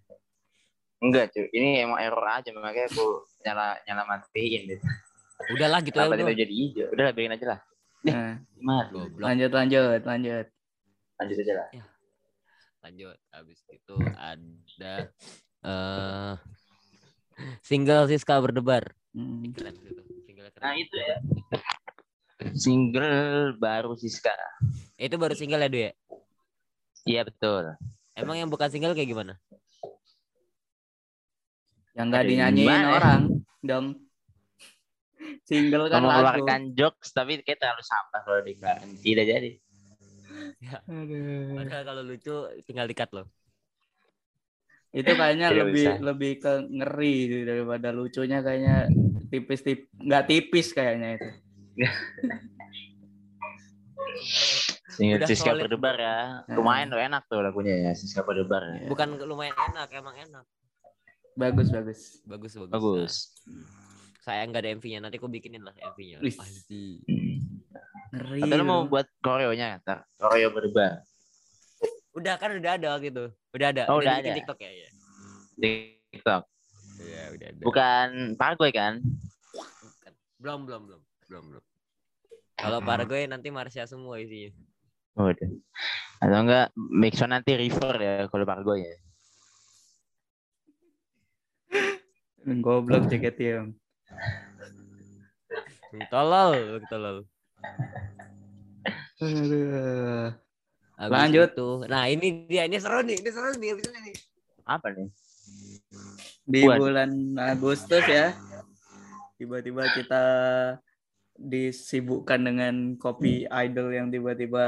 Enggak 0.99 1.25
cuy, 1.31 1.47
ini 1.49 1.69
emang 1.79 1.95
error 1.97 2.27
aja 2.27 2.51
makanya 2.51 2.91
aku 2.91 3.05
nyala 3.41 3.79
nyala 3.87 4.03
matiin 4.05 4.61
gitu. 4.67 4.83
Udahlah 5.49 5.79
gitu 5.79 5.95
ya 5.95 6.03
Kenapa 6.03 6.19
udah. 6.19 6.27
itu 6.27 6.35
jadi 6.37 6.53
hijau? 6.53 6.87
Udah 6.91 7.03
lah 7.07 7.13
biarin 7.15 7.33
aja 7.33 7.45
lah. 7.47 7.59
Nah, 7.99 8.31
Gimana? 8.51 8.83
Goblok. 8.91 9.23
lanjut, 9.23 9.51
lanjut, 9.51 10.01
lanjut. 10.03 10.45
lanjut 11.15 11.35
aja 11.37 11.53
lah 11.53 11.67
lanjut 12.79 13.17
habis 13.29 13.59
itu 13.67 13.95
ada 14.15 15.11
eh 15.61 16.33
single 17.59 18.07
Siska 18.07 18.39
berdebar 18.39 18.95
Hmm. 19.11 19.51
keren 19.51 19.75
gitu 19.83 19.99
single 20.23 20.47
keren 20.47 20.63
nah 20.63 20.75
itu 20.75 20.95
ya 20.95 21.19
single 22.55 23.53
baru 23.55 23.93
Siska 23.93 24.31
itu 24.95 25.15
baru 25.15 25.35
single 25.35 25.63
ya 25.63 25.69
Du 25.69 25.79
ya 25.79 25.91
iya 27.03 27.21
betul 27.23 27.75
emang 28.15 28.35
yang 28.35 28.49
bukan 28.49 28.67
single 28.67 28.95
kayak 28.95 29.09
gimana 29.09 29.35
Yang 31.97 32.05
nggak 32.15 32.23
Aduh, 32.23 32.31
dinyanyiin 32.31 32.63
gimana 32.63 32.85
ya? 32.87 32.95
orang 32.95 33.21
dong. 33.59 33.85
Single 35.43 35.85
kan 35.91 35.99
lagu. 35.99 36.07
mengeluarkan 36.07 36.61
jokes 36.71 37.11
tapi 37.11 37.43
kayak 37.43 37.59
terlalu 37.59 37.83
sampah 37.83 38.21
kalau 38.23 38.39
di 38.39 38.53
tidak 39.03 39.25
jadi 39.27 39.51
Aduh. 40.87 41.59
padahal 41.59 41.83
kalau 41.83 42.01
lucu 42.05 42.35
tinggal 42.63 42.87
dikat 42.87 43.09
loh 43.11 43.27
Itu 44.89 45.11
kayaknya 45.11 45.51
Tidak 45.51 45.59
lebih 45.59 45.85
bisa. 45.85 46.01
lebih 46.01 46.31
ke 46.39 46.53
ngeri 46.65 47.15
sih 47.29 47.41
daripada 47.43 47.87
lucunya 47.91 48.39
kayaknya 48.41 48.75
tipis 49.27 49.59
tipis 49.61 49.85
nggak 49.99 50.23
tipis 50.25 50.67
kayaknya 50.71 51.19
itu. 51.19 51.29
single 54.99 55.23
Udah 55.23 55.27
Siska 55.27 55.51
berdebar 55.55 55.95
ya. 55.95 56.43
Lumayan 56.51 56.91
tuh 56.91 56.99
enak 56.99 57.23
tuh 57.31 57.39
lagunya 57.39 57.75
ya 57.89 57.91
Siska 57.95 58.21
berdebar 58.27 58.83
ya. 58.83 58.87
Bukan 58.91 59.15
lumayan 59.23 59.55
enak 59.71 59.87
emang 59.95 60.15
enak. 60.19 60.45
Bagus 61.39 61.71
bagus. 61.71 62.19
bagus 62.27 62.51
bagus. 62.59 62.71
Bagus. 62.73 63.13
Nah, 63.47 63.63
saya 64.19 64.43
nggak 64.43 64.61
ada 64.61 64.69
MV-nya 64.75 64.99
nanti 64.99 65.15
aku 65.15 65.31
bikinin 65.31 65.63
lah 65.63 65.71
MV-nya 65.71 66.19
pasti. 66.35 66.99
Ngeri. 68.11 68.41
Atau 68.43 68.55
lu 68.59 68.65
mau 68.67 68.83
buat 68.89 69.07
koreonya 69.23 69.79
ntar. 69.79 70.03
Koreo 70.19 70.51
berdebar. 70.51 71.07
Udah 72.11 72.35
kan 72.35 72.51
udah 72.59 72.75
ada 72.75 72.87
waktu 72.99 73.15
itu 73.15 73.25
udah 73.55 73.67
ada. 73.71 73.83
Oh, 73.87 74.03
udah 74.03 74.19
dibikin 74.19 74.35
ada. 74.35 74.37
TikTok 74.43 74.59
ya 74.59 74.71
ya? 74.73 74.89
Di 75.55 75.71
TikTok. 76.11 76.43
Iya, 76.99 77.23
udah 77.31 77.47
ada. 77.47 77.61
Bukan 77.63 78.07
Pargoy 78.35 78.71
kan? 78.75 78.99
Bukan. 79.55 80.11
belum 80.43 80.59
belum 80.67 80.81
belum. 80.91 81.01
Belum 81.29 81.43
belum 81.55 81.68
kalau 82.59 82.79
Paraguay 82.83 83.25
nanti 83.25 83.49
Marsha 83.49 83.87
semua 83.87 84.19
isinya 84.19 84.51
Udah. 85.19 85.49
Atau 86.23 86.39
enggak 86.47 86.67
Mixon 86.75 87.31
nanti 87.31 87.51
River 87.59 87.95
ya 87.99 88.15
kalau 88.31 88.45
Pargoy 88.47 88.83
ya. 88.87 88.95
Goblok 92.63 93.07
JKT 93.11 93.67
tolol 96.07 96.79
tolol 96.87 97.17
Aduh. 99.19 100.31
Habis 100.99 101.11
Lanjut. 101.15 101.49
itu, 101.55 101.69
nah 101.87 102.07
ini 102.11 102.47
dia 102.47 102.63
ini 102.67 102.75
seru 102.79 102.99
nih 103.03 103.19
ini 103.19 103.29
seru 103.31 103.51
nih 103.55 103.71
ini 103.71 103.99
nih 104.11 104.15
Apa 104.67 104.91
nih? 104.91 105.07
Di 106.43 106.61
Buat. 106.63 106.77
bulan 106.79 107.09
Agustus 107.39 108.03
ya. 108.07 108.35
Tiba-tiba 109.39 109.87
kita 109.95 110.23
disibukkan 111.39 112.39
dengan 112.43 112.75
kopi 112.99 113.47
idol 113.47 113.95
yang 113.95 114.11
tiba-tiba 114.11 114.67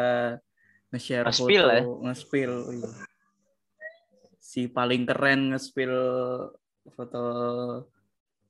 nge-share 0.91 1.28
foto, 1.28 1.47
Nge-spill 1.47 1.65
ya? 1.67 1.82
nge-spill. 1.84 2.53
Iya. 2.80 2.91
Si 4.39 4.61
paling 4.72 5.03
keren 5.03 5.51
nge-spill 5.51 5.95
foto 6.95 7.24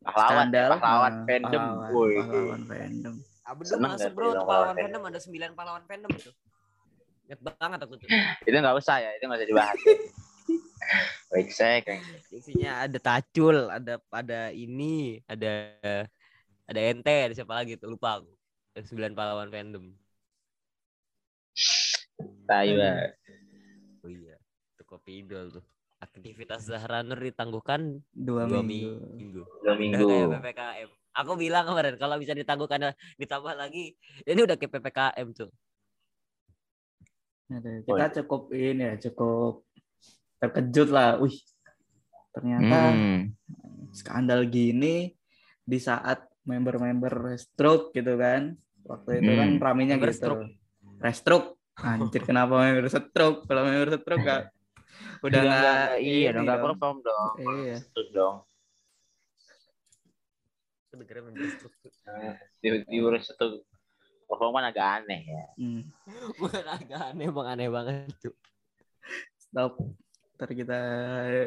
Pahlawan, 0.02 0.50
skandal. 0.50 0.70
pahlawan 0.78 1.14
Nah, 1.14 1.26
fandom. 1.30 1.62
Pahlawan, 1.62 1.92
Woi. 1.94 2.14
pahlawan 2.18 2.62
fandom. 2.66 3.16
Seneng 3.62 3.92
masuk 3.94 4.12
bro 4.16 4.30
pahlawan 4.34 4.74
fandom? 4.74 4.82
fandom 4.88 5.02
ada 5.12 5.20
9 5.20 5.58
pahlawan 5.60 5.84
fandom 5.86 6.12
itu 6.16 6.32
Ingat 7.28 7.40
banget 7.58 7.80
aku 7.86 7.94
tuh 8.00 8.08
Itu 8.48 8.56
enggak 8.56 8.78
usah 8.80 8.98
ya, 9.04 9.10
itu 9.18 9.24
enggak 9.28 9.40
usah 9.44 9.50
dibahas. 9.50 9.80
Baik, 11.32 11.48
saya 11.56 11.80
isinya 12.34 12.84
ada 12.84 12.98
tacul 13.00 13.72
ada 13.72 13.96
ada 14.12 14.52
ini 14.52 15.24
ada 15.30 15.78
ada 16.72 16.82
ente 16.82 17.16
ada 17.28 17.34
siapa 17.36 17.54
lagi 17.54 17.76
tuh 17.76 17.92
lupa 17.92 18.24
aku 18.24 18.32
ada 18.72 18.82
9 18.88 19.12
pahlawan 19.12 19.52
fandom 19.52 19.86
tayu 22.48 22.80
oh 24.02 24.10
iya 24.10 24.36
itu 24.74 24.84
kopi 24.88 25.22
idol 25.22 25.60
tuh 25.60 25.66
aktivitas 26.02 26.66
Zahranur 26.66 27.20
ditangguhkan 27.22 28.02
Dua, 28.10 28.50
dua 28.50 28.66
minggu. 28.66 28.98
minggu 29.14 29.42
Dua 29.46 29.62
Udah 29.62 29.76
minggu. 29.78 30.02
kayak 30.02 30.34
PPKM. 30.42 30.90
Aku 31.14 31.32
bilang 31.38 31.68
kemarin 31.70 31.94
kalau 32.02 32.18
bisa 32.18 32.34
ditangguhkan 32.34 32.96
ditambah 33.22 33.54
lagi, 33.54 33.94
ini 34.26 34.40
udah 34.42 34.58
kayak 34.58 34.82
PPKM 34.82 35.28
tuh. 35.36 35.52
Aduh, 37.54 37.84
Kita 37.86 38.08
cukup 38.18 38.50
ini 38.50 38.82
ya, 38.82 38.94
cukup 38.98 39.62
terkejut 40.42 40.90
lah. 40.90 41.22
Wih, 41.22 41.36
ternyata 42.34 42.80
Hmm. 42.98 43.20
skandal 43.94 44.50
gini 44.50 45.14
di 45.62 45.78
saat 45.78 46.31
member-member 46.44 47.38
stroke 47.38 47.94
gitu 47.94 48.18
kan. 48.18 48.58
Waktu 48.82 49.22
itu 49.22 49.32
kan 49.38 49.50
Hmm. 49.56 49.62
ramenya 49.62 49.96
Member 49.98 50.10
gitu. 50.10 50.20
stroke. 50.20 50.46
Restroke. 50.98 51.48
Anjir 51.82 52.22
kenapa 52.22 52.54
member 52.62 52.86
stroke? 52.88 53.46
Kalau 53.46 53.62
member 53.66 53.90
stroke 53.96 54.22
gak 54.22 54.44
udah 55.22 55.30
Udah 55.30 55.42
nggak 55.42 55.62
enggak 55.62 55.90
iya 56.02 56.30
dong, 56.34 56.44
enggak 56.46 56.60
perform 56.62 56.98
dong. 57.02 57.34
Iya. 57.62 57.78
Dong. 58.10 58.36
Aku 60.86 60.94
dengernya 60.98 61.24
member 61.30 61.48
stroke. 61.58 61.78
Tiba-tiba 62.60 63.08
itu 63.18 63.48
perform 64.30 64.52
kan 64.56 64.66
agak 64.70 64.88
aneh 65.02 65.22
ya. 65.26 65.46
Hmm. 65.58 65.82
Bukan 66.38 66.66
agak 66.66 67.02
aneh, 67.12 67.28
bang 67.30 67.48
aneh 67.50 67.68
banget 67.70 67.96
tuh. 68.22 68.36
Stop. 69.36 69.74
Ntar 70.38 70.50
kita 70.54 70.80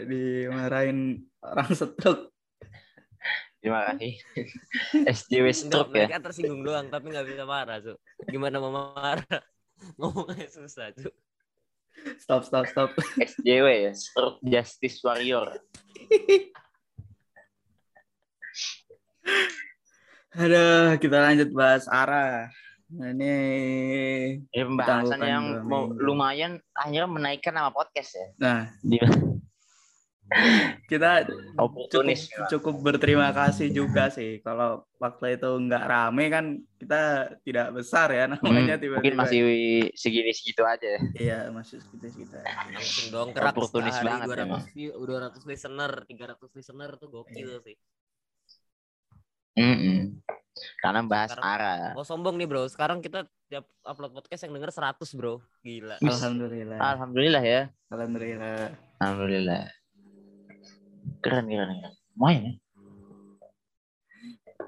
dimarahin 0.07 0.99
orang 1.41 1.71
stroke. 1.73 2.34
Terima 3.65 3.81
kasih. 3.89 4.21
SJW 5.17 5.47
Enggak, 5.49 5.57
stroke 5.57 5.89
ya. 5.97 6.05
mereka 6.05 6.21
tersinggung 6.21 6.61
doang, 6.61 6.93
tapi 6.93 7.09
nggak 7.09 7.25
bisa 7.33 7.49
marah 7.49 7.81
tuh. 7.81 7.97
Gimana 8.29 8.61
mau 8.61 8.93
marah? 8.93 9.25
Ngomongnya 9.97 10.53
susah 10.53 10.93
tuh. 10.93 11.09
Stop, 12.21 12.45
stop, 12.45 12.69
stop. 12.69 12.93
SJW 13.17 13.89
ya, 13.89 13.93
Stroke 13.97 14.37
Justice 14.45 15.01
Warrior. 15.01 15.57
Aduh, 20.37 21.01
kita 21.01 21.17
lanjut 21.25 21.49
bahas 21.57 21.89
arah. 21.89 22.53
Nah, 22.93 23.17
ini 23.17 23.33
Ini 24.53 24.61
pembahasan 24.69 25.25
yang 25.25 25.65
mau 25.65 25.89
lumayan 25.89 26.61
akhirnya 26.77 27.09
menaikkan 27.09 27.57
nama 27.57 27.73
podcast 27.73 28.13
ya. 28.13 28.29
nah 28.37 28.69
Di 28.85 29.01
kita 30.85 31.29
cukup 31.55 31.85
cukup 32.49 32.75
berterima 32.83 33.29
kasih 33.31 33.69
juga 33.69 34.09
sih 34.09 34.41
kalau 34.41 34.83
waktu 34.97 35.37
itu 35.37 35.47
nggak 35.47 35.85
rame 35.85 36.25
kan 36.27 36.45
kita 36.75 37.03
tidak 37.41 37.71
besar 37.73 38.09
ya 38.09 38.25
namanya 38.27 38.75
Hmm, 38.75 38.81
tiba-tiba 38.81 38.95
mungkin 38.99 39.15
masih 39.15 39.41
segini 39.93 40.33
segitu 40.33 40.63
aja. 40.63 40.89
ya. 40.89 41.01
iya 41.15 41.39
masih 41.49 41.79
segitu 41.79 42.05
segitu 42.11 42.35
Langsung 42.41 43.09
dong 43.11 43.29
kerak 43.31 43.53
Oportunis 43.53 43.93
sehari 43.93 44.09
banget 44.25 44.29
200 44.65 44.75
view, 44.75 44.91
200 44.97 45.45
listener, 45.45 45.93
300 46.03 46.57
listener 46.57 46.91
tuh 46.97 47.09
gokil 47.11 47.51
sih. 47.63 47.77
Mm-mm. 49.55 50.19
Karena 50.81 51.01
bahas 51.03 51.31
Sekarang- 51.31 51.47
arah. 51.53 51.93
Mau 51.95 52.03
sombong 52.03 52.35
nih 52.35 52.47
bro, 52.47 52.67
sekarang 52.67 52.99
kita 52.99 53.23
tiap 53.47 53.67
upload 53.83 54.11
podcast 54.13 54.43
yang 54.43 54.53
denger 54.53 54.71
100 54.73 55.15
bro. 55.15 55.39
Gila. 55.61 55.99
Alhamdulillah 56.01 56.79
Alhamdulillah 56.81 57.43
ya. 57.45 57.63
alhamdulillah 57.89 58.71
Alhamdulillah. 58.99 59.63
Keren 61.25 61.49
keren 61.49 61.73
keren. 61.73 61.95
Lumayan 62.15 62.43
ya. 62.45 62.53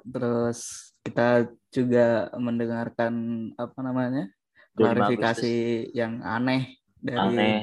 terus 0.07 0.59
kita 1.03 1.47
juga 1.69 2.07
mendengarkan 2.35 3.13
apa 3.55 3.79
namanya 3.81 4.31
klarifikasi 4.73 5.57
yang 5.93 6.23
aneh 6.23 6.79
dari 6.97 7.19
Aneh. 7.19 7.59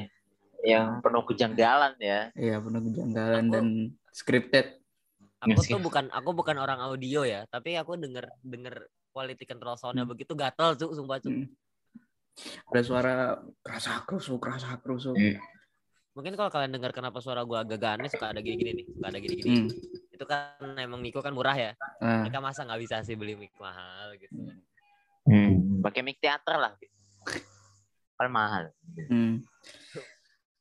Yang 0.60 0.86
penuh 1.00 1.24
kejanggalan 1.24 1.92
ya. 1.98 2.28
iya 2.34 2.56
penuh 2.58 2.80
kejanggalan 2.82 3.42
Aku- 3.42 3.52
dan 3.52 3.66
scripted 4.10 4.66
Aku 5.40 5.60
tuh 5.60 5.76
bukan 5.78 6.08
aku 6.08 6.32
bukan 6.32 6.56
orang 6.56 6.80
audio 6.80 7.20
ya, 7.20 7.44
tapi 7.46 7.76
aku 7.76 7.96
denger 7.96 8.24
denger 8.40 8.88
quality 9.10 9.44
control 9.44 9.76
soundnya 9.76 10.02
Hmm. 10.02 10.12
begitu 10.12 10.32
gatel 10.32 10.72
tuh 10.74 10.88
sumpah 10.90 11.20
tuh. 11.20 11.32
Hmm. 11.34 11.48
ada 12.66 12.80
suara 12.80 13.14
kerasa 13.60 14.02
kerusuk 14.02 14.40
kerasa 14.40 14.80
kerusuk 14.80 15.14
Hmm. 15.14 15.36
Mungkin 16.14 16.38
kalau 16.38 16.46
kalian 16.46 16.70
dengar 16.70 16.94
kenapa 16.94 17.18
suara 17.18 17.42
gua 17.42 17.66
agak 17.66 17.82
aneh 17.82 18.06
suka 18.06 18.30
ada 18.30 18.38
gini-gini 18.38 18.70
nih, 18.82 18.86
suka 18.86 19.06
ada 19.10 19.18
gini-gini. 19.18 19.50
Hmm. 19.50 19.68
Itu 20.14 20.24
kan 20.30 20.62
emang 20.78 21.02
Miko 21.02 21.18
kan 21.18 21.34
murah 21.34 21.58
ya. 21.58 21.74
Nah, 21.98 22.22
Mereka 22.22 22.38
masa 22.38 22.62
nggak 22.62 22.80
bisa 22.86 23.02
sih 23.02 23.18
beli 23.18 23.34
mic 23.34 23.50
mahal 23.58 24.14
gitu. 24.14 24.30
Hmm. 25.26 25.82
Pakai 25.82 26.06
mic 26.06 26.22
teater 26.22 26.54
lah. 26.54 26.72
Kan 28.14 28.30
mahal. 28.30 28.70
hmm. 29.10 29.42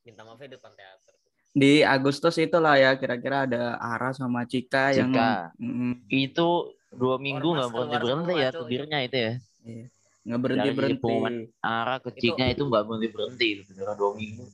Minta 0.01 0.25
maaf 0.25 0.41
ya 0.41 0.49
depan 0.49 0.73
teater. 0.73 1.13
di 1.53 1.85
Agustus 1.85 2.33
itulah 2.41 2.81
ya 2.81 2.97
kira-kira 2.97 3.45
ada 3.45 3.77
Ara 3.77 4.09
sama 4.09 4.41
Cika, 4.41 4.89
yang 4.89 5.13
Cika. 5.13 5.53
Mm, 5.61 6.01
Itu 6.09 6.73
dua 6.89 7.21
minggu 7.21 7.45
nggak 7.45 7.69
Ormas 7.69 7.77
berhenti 7.77 7.93
keluar 7.93 8.01
berhenti 8.01 8.33
semua, 8.33 8.41
ya 8.41 8.49
tubirnya 8.49 8.99
itu 9.05 9.17
ya. 9.17 9.33
iya. 9.61 9.85
nggak 10.23 10.39
berhenti 10.39 10.69
berhenti 10.73 11.15
arah 11.61 11.97
ke 12.01 12.09
Cina 12.15 12.45
itu 12.49 12.63
nggak 12.65 12.83
berhenti 12.89 13.07
berhenti 13.11 13.45
gitu 13.53 13.61
beneran 13.69 13.95
dua 14.01 14.11
minggu 14.17 14.45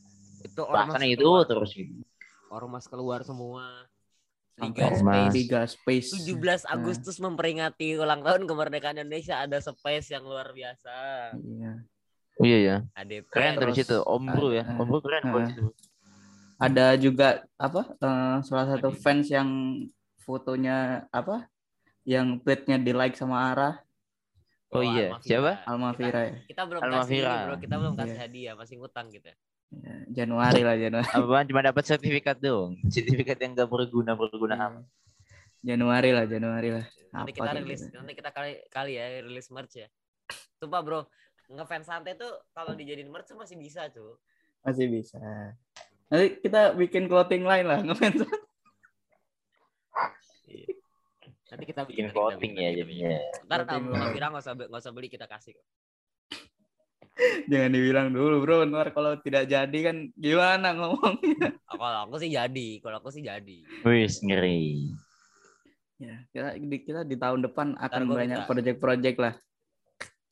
Itu 0.59 0.67
ormas 0.67 0.91
bahkan 0.91 1.01
itu 1.07 1.23
keluar, 1.23 1.47
terus 1.47 1.71
gitu 1.71 1.93
ormas 2.49 2.85
keluar 2.85 3.19
semua. 3.23 3.65
Liga. 4.59 4.91
Space. 4.91 5.31
Liga 5.31 5.61
Space 5.63 6.07
17 6.19 6.67
Agustus 6.67 7.15
memperingati 7.15 7.95
ulang 7.95 8.19
tahun 8.19 8.43
kemerdekaan 8.43 8.99
Indonesia 8.99 9.39
ada 9.39 9.55
space 9.63 10.11
yang 10.11 10.27
luar 10.27 10.51
biasa. 10.51 10.91
Iya. 11.39 11.71
oh 12.35 12.43
iya 12.43 12.57
ya 12.59 12.77
ADP. 12.91 13.27
keren 13.31 13.55
terus 13.55 13.75
itu 13.79 13.97
Om 13.99 14.23
Bro 14.31 14.49
ya 14.51 14.63
ah, 14.63 14.79
Om 14.79 14.87
Bro 14.87 14.99
keren 14.99 15.23
ah. 15.23 15.31
buat 15.31 15.47
itu 15.47 15.63
ada 16.59 16.85
juga 16.95 17.27
apa 17.55 17.81
eh, 17.99 18.35
salah 18.43 18.67
satu 18.75 18.91
fans 18.95 19.27
yang 19.27 19.47
fotonya 20.23 21.07
apa 21.11 21.47
yang 22.03 22.39
tweetnya 22.39 22.79
di 22.79 22.91
like 22.91 23.15
sama 23.15 23.51
Ara 23.51 23.79
oh 24.71 24.83
iya 24.83 25.15
Almavira. 25.15 25.23
siapa 25.23 25.51
Almavira 25.67 26.21
ya 26.27 26.35
Kita 26.47 26.61
belum 26.67 26.81
Almavira. 26.83 27.31
kasih 27.31 27.43
bro. 27.47 27.55
Kita 27.59 27.75
belum 27.79 27.93
kasih 27.95 28.15
Iya. 28.15 28.23
hadiah, 28.23 28.53
masih 28.59 28.75
ngutang 28.79 29.07
gitu. 29.11 29.31
Ya, 29.69 30.25
Januari 30.25 30.65
lah 30.65 30.73
Januari 30.73 31.05
apaan 31.13 31.45
cuma 31.45 31.61
dapat 31.61 31.85
sertifikat 31.85 32.41
dong 32.41 32.81
sertifikat 32.89 33.37
yang 33.37 33.53
gak 33.53 33.69
berguna 33.69 34.17
berguna 34.17 34.57
Iya. 34.57 34.65
amat 34.65 34.85
Januari 35.61 36.09
lah 36.09 36.25
Januari 36.25 36.69
lah 36.73 36.85
Nanti 37.09 37.33
Apa 37.33 37.37
kita 37.41 37.51
rilis, 37.57 37.81
gitu. 37.85 37.97
nanti 37.97 38.13
kita 38.13 38.29
kali 38.29 38.51
kali 38.69 38.93
ya 38.97 39.25
rilis 39.25 39.49
merch 39.49 39.81
ya. 39.81 39.89
Sumpah 40.61 40.81
bro, 40.85 41.01
ngefans 41.49 41.89
santai 41.89 42.13
tuh 42.13 42.29
kalau 42.53 42.77
dijadiin 42.77 43.09
merch 43.09 43.33
masih 43.33 43.57
bisa 43.57 43.89
tuh. 43.89 44.17
masih 44.61 44.85
bisa 44.89 45.17
nanti 46.05 46.37
kita 46.41 46.77
bikin 46.77 47.09
clothing 47.09 47.45
line 47.49 47.65
lah 47.65 47.81
ngefans 47.81 48.25
Nanti 51.49 51.65
kita 51.65 51.81
bikin 51.89 52.13
nanti 52.13 52.13
kita 52.13 52.13
bikin, 52.13 52.13
ya 52.13 52.13
nanti 52.29 52.45
kita 52.45 52.71
jadinya. 52.77 53.09
Ntar. 53.49 53.59
Mafira 53.81 54.25
nggak 54.29 54.43
usah 54.45 54.53
nggak 54.53 54.81
usah 54.85 54.93
beli 54.93 55.09
kita 55.09 55.25
kasih 55.25 55.57
kok. 55.57 55.65
Jangan 57.51 57.71
dibilang 57.71 58.07
dulu 58.11 58.35
bro 58.43 58.57
ntar 58.67 58.91
kalau 58.95 59.17
tidak 59.19 59.49
jadi 59.49 59.79
kan 59.91 60.11
gimana 60.15 60.73
ngomongnya 60.75 61.55
kalau 61.69 61.99
aku 62.07 62.15
sih 62.19 62.31
jadi, 62.31 62.69
kalau 62.83 62.97
aku 62.99 63.09
sih 63.11 63.23
jadi. 63.23 63.57
wis 63.87 64.19
ngeri 64.23 64.93
ya 65.99 66.15
kita 66.31 66.55
di, 66.55 66.77
kita 66.83 67.01
di 67.03 67.15
tahun 67.19 67.43
depan 67.43 67.75
akan 67.75 68.01
gua 68.07 68.15
banyak 68.23 68.39
project-project 68.47 69.17
lah 69.19 69.35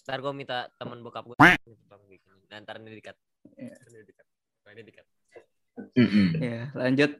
Ntar 0.08 0.24
gue 0.24 0.32
minta 0.32 0.72
teman 0.80 1.04
bokap 1.04 1.28
gue. 1.28 1.36
Nah, 1.36 1.60
ntar 2.64 2.80
ini 2.80 2.96
dikat. 2.96 3.12
Iya. 3.60 3.76
Ini 3.92 4.08
dikat. 4.08 4.26
Oh, 4.64 4.72
Ini 4.72 4.84
dikat. 4.88 5.06
ya 6.42 6.74
lanjut 6.74 7.12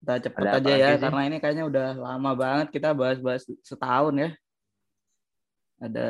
kita 0.00 0.14
cepet 0.26 0.42
Ada 0.42 0.58
aja 0.58 0.72
ya 0.74 0.88
sih? 0.96 1.00
karena 1.04 1.22
ini 1.28 1.36
kayaknya 1.38 1.64
udah 1.68 1.88
lama 1.94 2.32
banget 2.32 2.66
kita 2.72 2.96
bahas-bahas 2.96 3.44
setahun 3.62 4.14
ya 4.16 4.30
ada 5.80 6.08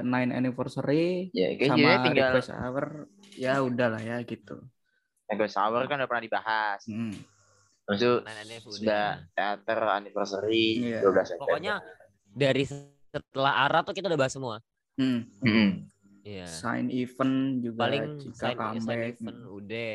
nine 0.00 0.32
anniversary 0.32 1.28
ya 1.36 1.52
sama 1.68 2.00
tinggal 2.08 2.32
request 2.32 2.50
hour 2.50 3.04
ya 3.36 3.60
udahlah 3.60 4.00
ya 4.00 4.16
gitu 4.24 4.64
Ego 5.30 5.46
Sour 5.46 5.86
kan 5.86 6.00
udah 6.02 6.08
pernah 6.10 6.24
dibahas 6.24 6.80
Hmm. 6.88 7.14
Terus 7.86 7.98
itu 8.00 8.14
Nah, 8.22 8.34
sudah 8.70 9.04
teater 9.34 9.78
anniversary 9.82 10.94
Iya. 10.94 11.02
12 11.02 11.26
September. 11.26 11.42
Pokoknya 11.42 11.74
dari 12.30 12.64
setelah 13.10 13.66
Ara 13.66 13.82
tuh 13.82 13.94
kita 13.94 14.06
udah 14.06 14.20
bahas 14.20 14.34
semua. 14.34 14.56
Hmm. 14.94 15.26
Mm-mm. 15.42 15.70
Iya. 16.20 16.46
sign 16.46 16.92
event 16.92 17.64
juga 17.64 17.80
Paling 17.88 18.04
Cika 18.20 18.36
sign, 18.36 18.54
sign 18.54 18.56
comeback 18.60 19.00
event 19.16 19.38
udah. 19.48 19.94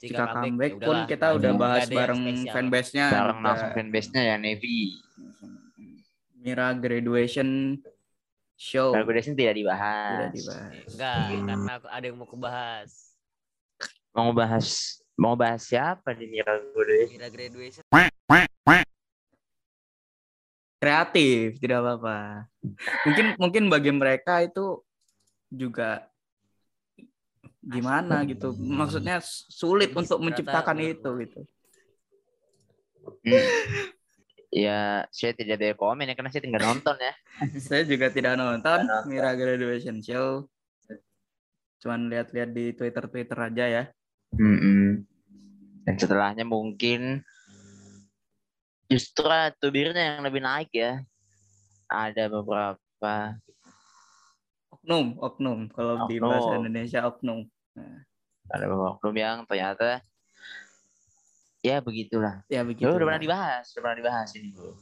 Cika 0.00 0.24
comeback 0.40 0.72
ya 0.72 0.86
pun 0.86 0.96
kita 1.04 1.26
udah 1.34 1.52
bahas 1.52 1.86
bareng 1.88 2.20
fanbase-nya 2.48 3.06
Bareng 3.12 3.38
langsung 3.42 3.70
fanbase-nya 3.74 4.22
ya 4.24 4.36
Navy. 4.40 4.96
Mira 6.44 6.76
graduation 6.76 7.80
show 8.52 8.92
Graduation 8.92 9.32
tidak 9.32 9.56
tidak 9.56 9.56
dibahas. 9.56 10.30
dibahas 10.30 10.72
Enggak, 10.92 11.16
karena 11.48 11.72
aku- 11.74 11.88
ada 11.90 12.04
yang 12.04 12.16
mau 12.20 12.28
kebahas. 12.28 12.90
Mau 14.12 14.30
bahas 14.30 14.66
mau 15.16 15.34
bahas 15.34 15.64
siapa 15.64 16.12
di 16.12 16.28
Mira 16.28 16.60
Graduation? 16.60 17.08
Kira 17.08 17.28
graduation. 17.32 17.82
kreatif 20.76 21.56
tidak 21.64 21.80
apa-apa 21.80 22.44
mungkin 23.08 23.26
mungkin 23.40 23.64
bagi 23.72 23.88
mereka 23.88 24.44
itu 24.44 24.84
juga 25.48 26.04
gimana 27.64 28.20
gitu 28.28 28.52
maksudnya 28.52 29.16
sulit 29.48 29.96
untuk 29.96 30.20
menciptakan 30.20 30.76
itu 30.84 31.10
gitu 31.24 31.40
Hmm. 33.24 33.32
Ya, 34.54 35.02
saya 35.10 35.34
tidak 35.34 35.58
ada 35.58 35.74
komen 35.74 36.06
ya 36.06 36.14
karena 36.14 36.30
saya 36.30 36.46
tinggal 36.46 36.62
nonton 36.62 36.94
ya. 37.02 37.14
saya 37.66 37.82
juga 37.82 38.06
tidak 38.14 38.38
nonton 38.38 38.86
nonton. 38.86 39.02
Mira 39.10 39.34
graduation 39.34 39.98
show 39.98 40.46
cuman 41.84 42.08
lihat-lihat 42.08 42.50
di 42.56 42.72
Twitter 42.72 43.04
Twitter 43.12 43.36
aja 43.36 43.64
ya 43.68 43.84
Mm-mm. 44.40 45.04
Dan 45.84 45.94
setelahnya 46.00 46.48
mungkin 46.48 47.20
justru 48.88 49.28
tubirnya 49.60 50.16
yang 50.16 50.24
lebih 50.24 50.40
naik 50.40 50.72
ya. 50.72 51.04
Ada 51.92 52.32
beberapa 52.32 53.36
oknum 54.72 55.20
oknum 55.20 55.58
kalau 55.70 56.08
di 56.08 56.16
bahasa 56.18 56.56
Oknum. 56.56 56.60
Indonesia 56.64 57.00
oknum 57.04 57.38
ada 58.48 58.64
beberapa 58.64 58.96
oknum 58.96 59.14
yang 59.14 59.36
ternyata 59.44 60.00
ya 61.64 61.80
begitulah. 61.80 62.44
ya 62.46 62.60
begitu 62.60 62.84
udah 62.84 63.08
pernah 63.08 63.22
dibahas, 63.22 63.64
udah 63.72 63.80
pernah 63.80 63.98
dibahas 63.98 64.28
ini 64.36 64.52
bro. 64.52 64.76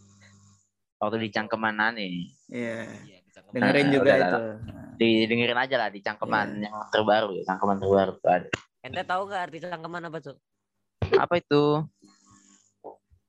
Waktu 0.99 1.17
di 1.23 1.31
cangkeman 1.31 1.79
nih, 1.95 2.15
Iya. 2.51 2.79
Iya, 3.07 3.19
dengerin 3.55 3.87
Nah, 3.87 3.95
juga 3.95 4.13
itu 4.19 4.39
didengerin 4.99 5.59
aja 5.59 5.77
lah 5.79 5.89
di 5.91 6.01
cangkeman 6.03 6.63
yang 6.63 6.75
terbaru, 6.91 7.39
ya, 7.39 7.43
cangkeman 7.47 7.79
terbaru 7.79 8.13
tuh 8.19 8.31
ada. 8.31 8.49
Ente 8.83 9.03
tahu 9.07 9.23
nggak 9.31 9.43
arti 9.47 9.59
cangkeman 9.63 10.03
apa 10.11 10.19
tuh? 10.19 10.37
Apa 11.15 11.35
itu? 11.39 11.63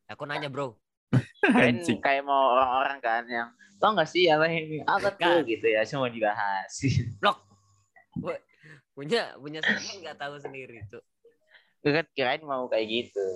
Aku 0.10 0.24
nanya 0.26 0.50
bro. 0.50 0.78
Anjing. 1.54 2.02
kayak 2.02 2.26
mau 2.26 2.58
orang-orang 2.58 2.98
kan 3.02 3.24
yang 3.30 3.50
tau 3.78 3.94
gak 3.94 4.10
sih 4.10 4.26
apa 4.32 4.50
ini 4.50 4.82
apa 4.82 5.14
tuh 5.14 5.44
Kan. 5.44 5.46
gitu 5.46 5.66
ya 5.70 5.82
semua 5.86 6.10
dibahas. 6.10 6.72
Punya 8.94 9.34
punya 9.42 9.58
segmen 9.66 10.06
nggak 10.06 10.18
tahu 10.22 10.38
sendiri 10.38 10.86
tuh. 10.90 11.02
Gue 11.84 11.92
kan 11.92 12.08
kirain 12.16 12.40
mau 12.42 12.64
kayak 12.72 12.88
gitu. 12.88 13.28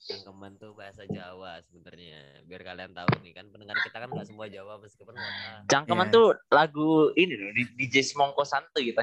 Cangkeman 0.00 0.56
tuh 0.56 0.72
bahasa 0.72 1.04
Jawa 1.06 1.60
sebenarnya. 1.62 2.40
Biar 2.48 2.64
kalian 2.64 2.96
tahu 2.96 3.20
nih 3.20 3.36
kan 3.36 3.46
pendengar 3.52 3.76
kita 3.84 4.00
kan 4.00 4.08
nggak 4.08 4.26
semua 4.26 4.48
Jawa 4.48 4.80
meskipun 4.80 5.12
tahu. 5.12 5.30
Cangkeman 5.68 6.08
Iya. 6.08 6.14
tuh 6.16 6.26
lagu 6.48 7.12
ini 7.14 7.36
loh 7.36 7.52
di 7.52 7.62
DJ 7.76 8.00
Semongko 8.02 8.42
Santu 8.42 8.80
gitu. 8.80 8.96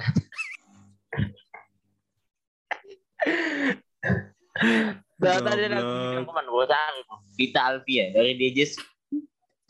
Gak 5.17 5.37
tadi 5.41 5.61
ada 5.65 5.77
lagu. 5.79 5.95
Cangkeman 6.17 6.45
bosan. 6.49 6.93
Dita 7.37 7.61
Alfia 7.69 8.09
dari 8.09 8.33
DJ 8.35 8.73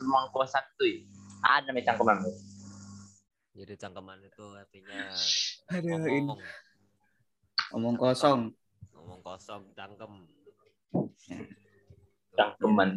Semongko 0.00 0.42
Santu. 0.48 0.88
Ada 1.44 1.70
namanya 1.70 1.92
Cangkeman. 1.92 2.18
Jadi 3.58 3.74
cangkeman 3.74 4.22
itu 4.22 4.44
artinya 4.54 5.10
Aduh, 5.74 5.98
ini. 6.06 6.30
Ngomong, 7.70 7.94
omong 7.94 7.96
kosong 7.96 8.40
ngomong 8.92 9.20
kosong, 9.20 9.62
cangkem. 9.72 10.12
Cangkeman. 12.32 12.90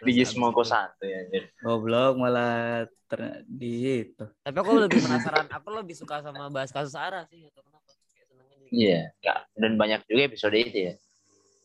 Abis 0.00 0.32
Semongko 0.32 0.64
itu- 0.64 0.70
Santu 0.72 1.04
ya. 1.04 1.20
anjir. 1.20 1.44
goblok 1.60 2.16
malah 2.16 2.88
ter 3.06 3.44
di 3.44 4.02
itu 4.08 4.24
Tapi 4.40 4.56
aku 4.56 4.72
lebih 4.80 5.04
penasaran, 5.04 5.46
aku 5.52 5.68
lebih 5.68 5.92
suka 5.92 6.24
sama 6.24 6.48
bahas 6.48 6.72
kasus 6.72 6.96
Ara 6.96 7.28
sih 7.28 7.44
atau 7.52 7.60
kenapa? 7.60 7.84
Kayak 8.08 8.26
seneng 8.32 8.46
aja. 8.48 8.66
Iya, 8.72 9.00
Kak. 9.20 9.40
dan 9.52 9.72
banyak 9.76 10.00
juga 10.08 10.22
episode 10.24 10.56
itu 10.56 10.78
ya. 10.88 10.94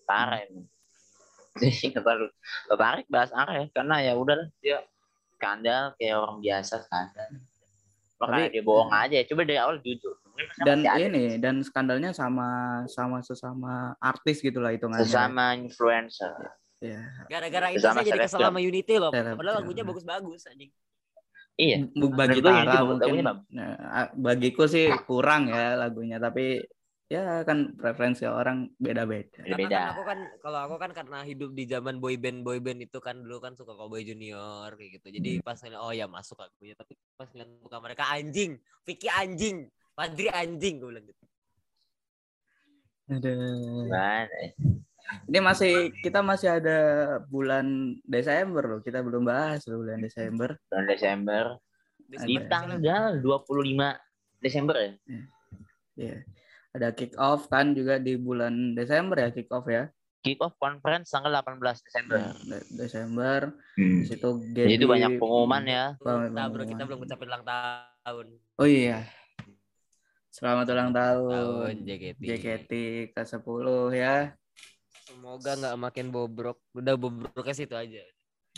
Parah 0.03 0.43
emang. 0.43 0.67
Jadi 1.63 1.95
nggak 1.95 2.03
terlalu 2.03 2.27
tertarik 2.67 3.07
bahas 3.07 3.31
arah 3.31 3.55
ya, 3.57 3.67
karena 3.71 3.95
ya 4.03 4.13
udah 4.19 4.37
dia 4.59 4.77
skandal 5.39 5.83
kayak 5.95 6.15
orang 6.19 6.37
biasa 6.43 6.73
skandal. 6.83 7.29
Makanya 8.19 8.47
Tapi- 8.47 8.53
dia 8.53 8.63
bohong 8.67 8.91
aja. 8.91 9.17
Coba 9.23 9.41
dari 9.47 9.59
awal 9.59 9.79
jujur. 9.79 10.15
Dan 10.61 10.85
ini 10.85 11.37
dan 11.37 11.61
skandalnya 11.61 12.11
sama 12.11 12.81
sama 12.89 13.21
sesama 13.21 13.93
artis 13.97 14.41
gitulah 14.41 14.73
hitungannya 14.73 15.05
sesama 15.07 15.53
influencer. 15.57 16.33
ya 16.81 16.97
Gara-gara 17.29 17.69
itu 17.69 17.85
Sama 17.85 18.01
saya 18.01 18.09
jadi 18.09 18.19
kesel 18.25 18.41
sama 18.41 18.59
Unity 18.59 18.97
loh. 18.97 19.13
Padahal 19.13 19.61
lagunya 19.61 19.85
bagus-bagus 19.85 20.49
anjing. 20.49 20.73
Iya. 21.59 21.77
Bagi 21.93 22.41
Tara 22.41 22.81
mungkin 22.81 23.21
nah, 23.53 24.09
bagiku 24.17 24.65
sih 24.65 24.89
kurang 25.05 25.51
ya 25.51 25.77
lagunya 25.77 26.17
tapi 26.17 26.63
ya 27.11 27.43
kan 27.43 27.75
preferensi 27.75 28.23
orang 28.23 28.71
beda-beda 28.79 29.43
Karena 29.43 29.57
Beda. 29.59 29.75
kan 29.75 29.87
aku 29.91 30.01
kan 30.07 30.19
kalau 30.39 30.59
aku 30.63 30.75
kan 30.79 30.91
karena 30.95 31.19
hidup 31.27 31.51
di 31.51 31.67
zaman 31.67 31.99
boyband 31.99 32.39
boyband 32.47 32.79
itu 32.87 33.03
kan 33.03 33.19
dulu 33.19 33.43
kan 33.43 33.51
suka 33.51 33.75
Cowboy 33.75 34.07
Junior 34.07 34.71
kayak 34.79 34.91
gitu. 35.03 35.19
Jadi 35.19 35.31
Hmm. 35.37 35.43
pas 35.43 35.59
ngeliat 35.59 35.81
oh 35.83 35.91
ya 35.91 36.07
masuk 36.07 36.39
lagunya 36.39 36.71
tapi 36.79 36.95
pas 37.19 37.27
ngeliat 37.27 37.51
muka 37.59 37.77
mereka 37.83 38.03
anjing, 38.15 38.55
Vicky 38.87 39.11
anjing, 39.11 39.67
Padri 40.01 40.25
anjing 40.33 40.81
gue 40.81 40.89
bilang 40.89 41.05
gitu. 41.05 41.23
Ya? 43.85 44.25
Ini 45.29 45.39
masih 45.45 45.93
kita 46.01 46.25
masih 46.25 46.57
ada 46.57 46.79
bulan 47.29 47.93
Desember 48.01 48.65
loh. 48.65 48.81
Kita 48.81 49.05
belum 49.05 49.29
bahas 49.29 49.61
loh 49.69 49.85
bulan 49.85 50.01
Desember. 50.01 50.57
Bulan 50.73 50.85
Desember 50.89 51.43
di 52.09 52.17
Ada. 52.17 52.49
tanggal 52.49 53.21
25 53.21 54.41
Desember 54.41 54.75
ya. 54.81 54.91
Iya. 56.01 56.17
Ada 56.73 56.87
kick 56.97 57.13
off 57.21 57.45
kan 57.45 57.77
juga 57.77 58.01
di 58.01 58.17
bulan 58.17 58.73
Desember 58.73 59.21
ya 59.21 59.29
kick 59.29 59.53
off 59.53 59.69
ya. 59.69 59.85
Kick 60.25 60.41
off 60.41 60.57
conference 60.57 61.13
tanggal 61.13 61.45
18 61.45 61.61
Desember. 61.85 62.17
De- 62.41 62.67
Desember. 62.73 63.39
Hmm. 63.77 64.01
Di 64.01 64.05
situ 64.09 64.29
Jadi 64.49 64.81
itu 64.81 64.89
banyak 64.89 65.21
pengumuman 65.21 65.61
ya. 65.69 65.85
Nah, 66.33 66.49
bro, 66.49 66.65
kita 66.65 66.89
belum 66.89 67.05
ngucapin 67.05 67.29
ulang 67.29 67.45
tahun. 67.45 68.25
Oh 68.57 68.65
iya. 68.65 69.05
Selamat 70.31 70.63
ulang 70.71 70.91
tahun. 70.95 71.27
Tahun 71.27 71.75
JKT. 71.83 72.19
JKT 72.23 72.71
ke-10 73.11 73.67
ya. 73.99 74.15
Semoga 75.03 75.51
nggak 75.59 75.75
makin 75.75 76.05
bobrok. 76.07 76.55
Udah 76.71 76.95
bobroknya 76.95 77.51
situ 77.51 77.75
aja. 77.75 77.99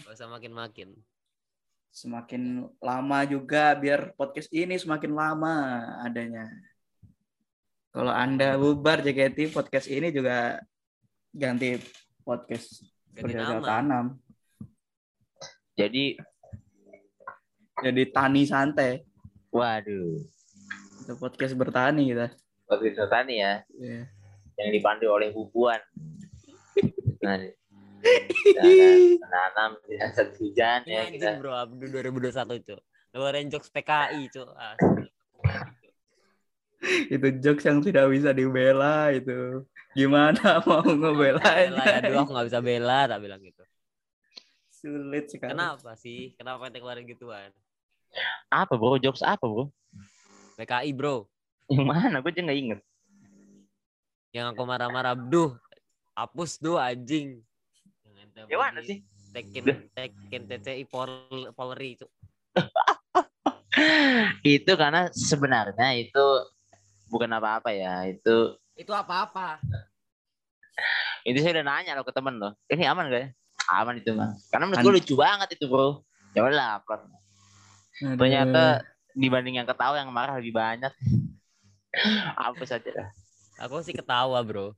Gak 0.05 0.13
usah 0.13 0.29
makin-makin. 0.29 0.93
Semakin 1.89 2.69
lama 2.77 3.19
juga 3.25 3.73
biar 3.73 4.13
podcast 4.13 4.53
ini 4.53 4.77
semakin 4.77 5.11
lama 5.17 5.53
adanya. 6.05 6.45
Kalau 7.89 8.13
Anda 8.13 8.53
bubar 8.57 9.01
JKT 9.01 9.49
podcast 9.49 9.89
ini 9.89 10.13
juga 10.13 10.61
ganti 11.33 11.77
podcast 12.21 12.85
Ganti 13.13 13.33
nama. 13.33 13.61
tanam. 13.61 14.05
Jadi 15.73 16.17
Jadi 17.81 18.03
tani 18.13 18.45
santai. 18.45 19.01
waduh. 19.49 20.21
Itu 21.03 21.19
podcast 21.19 21.53
bertani 21.53 22.07
kita. 22.09 22.27
Waktu 22.63 22.95
itu 22.95 23.03
tani 23.11 23.35
ya 23.37 23.53
Iya. 23.75 24.07
yang 24.55 24.69
dipandu 24.71 25.11
oleh 25.11 25.35
bubuan. 25.35 25.81
Nah, 27.19 27.37
menanam 29.23 29.71
di 29.83 29.95
saat 29.99 30.31
hujan 30.35 30.79
Ini 30.83 30.91
ya 30.91 31.03
kita. 31.11 31.29
bro, 31.39 31.51
Abdu 31.51 31.87
2021 31.87 32.63
cuy. 32.63 32.79
Luarin 33.13 33.47
jokes 33.47 33.67
PKI 33.67 34.31
cuy. 34.31 34.47
Ah, 34.55 34.75
Itu 37.07 37.27
jokes 37.39 37.63
yang 37.63 37.79
tidak 37.79 38.11
bisa 38.11 38.31
dibela 38.31 39.11
itu. 39.11 39.63
Gimana 39.93 40.59
mau 40.67 40.83
bela 41.13 41.43
ya, 41.43 41.69
aduh 42.01 42.23
aku 42.23 42.31
nggak 42.33 42.47
bisa 42.49 42.59
bela 42.59 43.05
tak 43.07 43.19
bilang 43.21 43.39
gitu. 43.39 43.63
Sulit 44.73 45.31
sekali. 45.31 45.51
Kenapa 45.55 45.95
sih? 45.95 46.33
Kenapa 46.35 46.67
ente 46.67 46.79
keluarin 46.79 47.07
gituan? 47.07 47.51
Apa 48.51 48.75
bro? 48.75 48.99
Jokes 48.99 49.23
apa 49.23 49.45
bro? 49.47 49.71
PKI 50.57 50.91
bro. 50.93 51.25
Yang 51.71 51.85
mana? 51.87 52.17
Gue 52.21 52.31
juga 52.35 52.43
nggak 52.49 52.59
inget. 52.59 52.79
Yang 54.33 54.45
aku 54.53 54.63
marah-marah, 54.65 55.13
duh, 55.13 55.53
hapus 56.17 56.57
duh 56.57 56.77
anjing. 56.77 57.41
Yang 58.49 58.61
mana 58.61 58.79
sih? 58.81 58.97
Tekin, 59.33 59.89
tekin 59.93 60.41
TCI 60.45 60.85
Pol- 60.85 61.49
Polri 61.53 61.97
itu. 61.97 62.05
itu 64.57 64.71
karena 64.77 65.09
sebenarnya 65.09 65.89
itu 65.97 66.25
bukan 67.09 67.29
apa-apa 67.33 67.73
ya. 67.73 68.05
Itu 68.09 68.57
Itu 68.73 68.93
apa-apa? 68.93 69.61
itu 71.23 71.39
saya 71.39 71.61
udah 71.61 71.65
nanya 71.65 71.93
loh 71.95 72.03
ke 72.03 72.11
temen 72.11 72.35
loh. 72.35 72.51
Ini 72.67 72.89
aman 72.89 73.07
gak 73.07 73.21
ya? 73.21 73.29
Aman 73.79 73.95
itu 74.01 74.11
mah. 74.11 74.35
Karena 74.51 74.65
menurut 74.67 74.83
gue 74.83 74.93
lucu 74.99 75.13
banget 75.15 75.55
itu 75.55 75.65
bro. 75.69 76.03
Ya 76.33 76.43
upload. 76.43 77.05
Aduh. 78.03 78.17
Ternyata 78.17 78.81
dibanding 79.13 79.61
yang 79.61 79.67
ketawa 79.69 80.01
yang 80.01 80.09
marah 80.09 80.37
lebih 80.37 80.53
banyak. 80.53 80.93
Apa 82.37 82.63
saja 82.65 82.89
dah. 82.89 83.09
Aku 83.65 83.79
sih 83.85 83.93
ketawa 83.93 84.41
bro. 84.41 84.73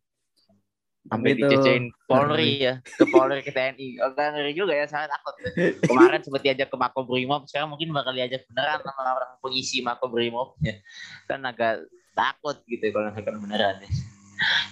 Sampai 1.06 1.38
Itu 1.38 1.46
dicucuin 1.46 1.94
Polri 2.10 2.66
ya. 2.66 2.82
Ke 2.82 3.06
Polri 3.06 3.46
ke 3.46 3.54
TNI. 3.54 4.02
Agak 4.02 4.34
ngeri 4.34 4.58
juga 4.58 4.74
ya. 4.74 4.90
Sangat 4.90 5.14
takut. 5.14 5.38
Kemarin 5.86 6.20
sempat 6.26 6.42
diajak 6.42 6.68
ke 6.74 6.78
Mako 6.82 7.06
Brimob. 7.06 7.46
Sekarang 7.46 7.70
mungkin 7.70 7.94
bakal 7.94 8.18
diajak 8.18 8.42
beneran 8.50 8.82
sama 8.82 9.14
orang 9.14 9.38
pengisi 9.38 9.86
Mako 9.86 10.10
Brimob. 10.10 10.58
Ya. 10.66 10.82
Kan 11.30 11.46
agak 11.46 11.86
takut 12.18 12.58
gitu 12.66 12.90
kalau 12.90 13.14
misalkan 13.14 13.38
beneran. 13.38 13.86
Ya, 13.86 13.90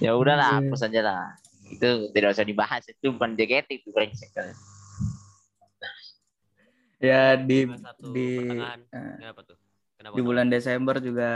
ya 0.02 0.12
udahlah 0.18 0.58
Iya. 0.58 0.60
hapus 0.66 0.82
aja 0.90 1.02
lah. 1.06 1.24
Itu 1.70 2.10
tidak 2.12 2.34
usah 2.34 2.46
dibahas. 2.50 2.82
Itu 2.90 3.14
bukan 3.14 3.38
JKT 3.38 3.70
itu 3.86 3.90
brengsek. 3.94 4.34
Ya 7.04 7.36
di 7.36 7.68
21 7.68 8.16
di 8.16 8.30
pertengahan. 8.40 8.80
eh, 8.88 9.16
Kenapa 9.20 9.40
tuh? 9.44 9.58
Kenapa? 10.00 10.14
di 10.16 10.22
bulan 10.24 10.48
Desember 10.48 10.96
juga 11.04 11.30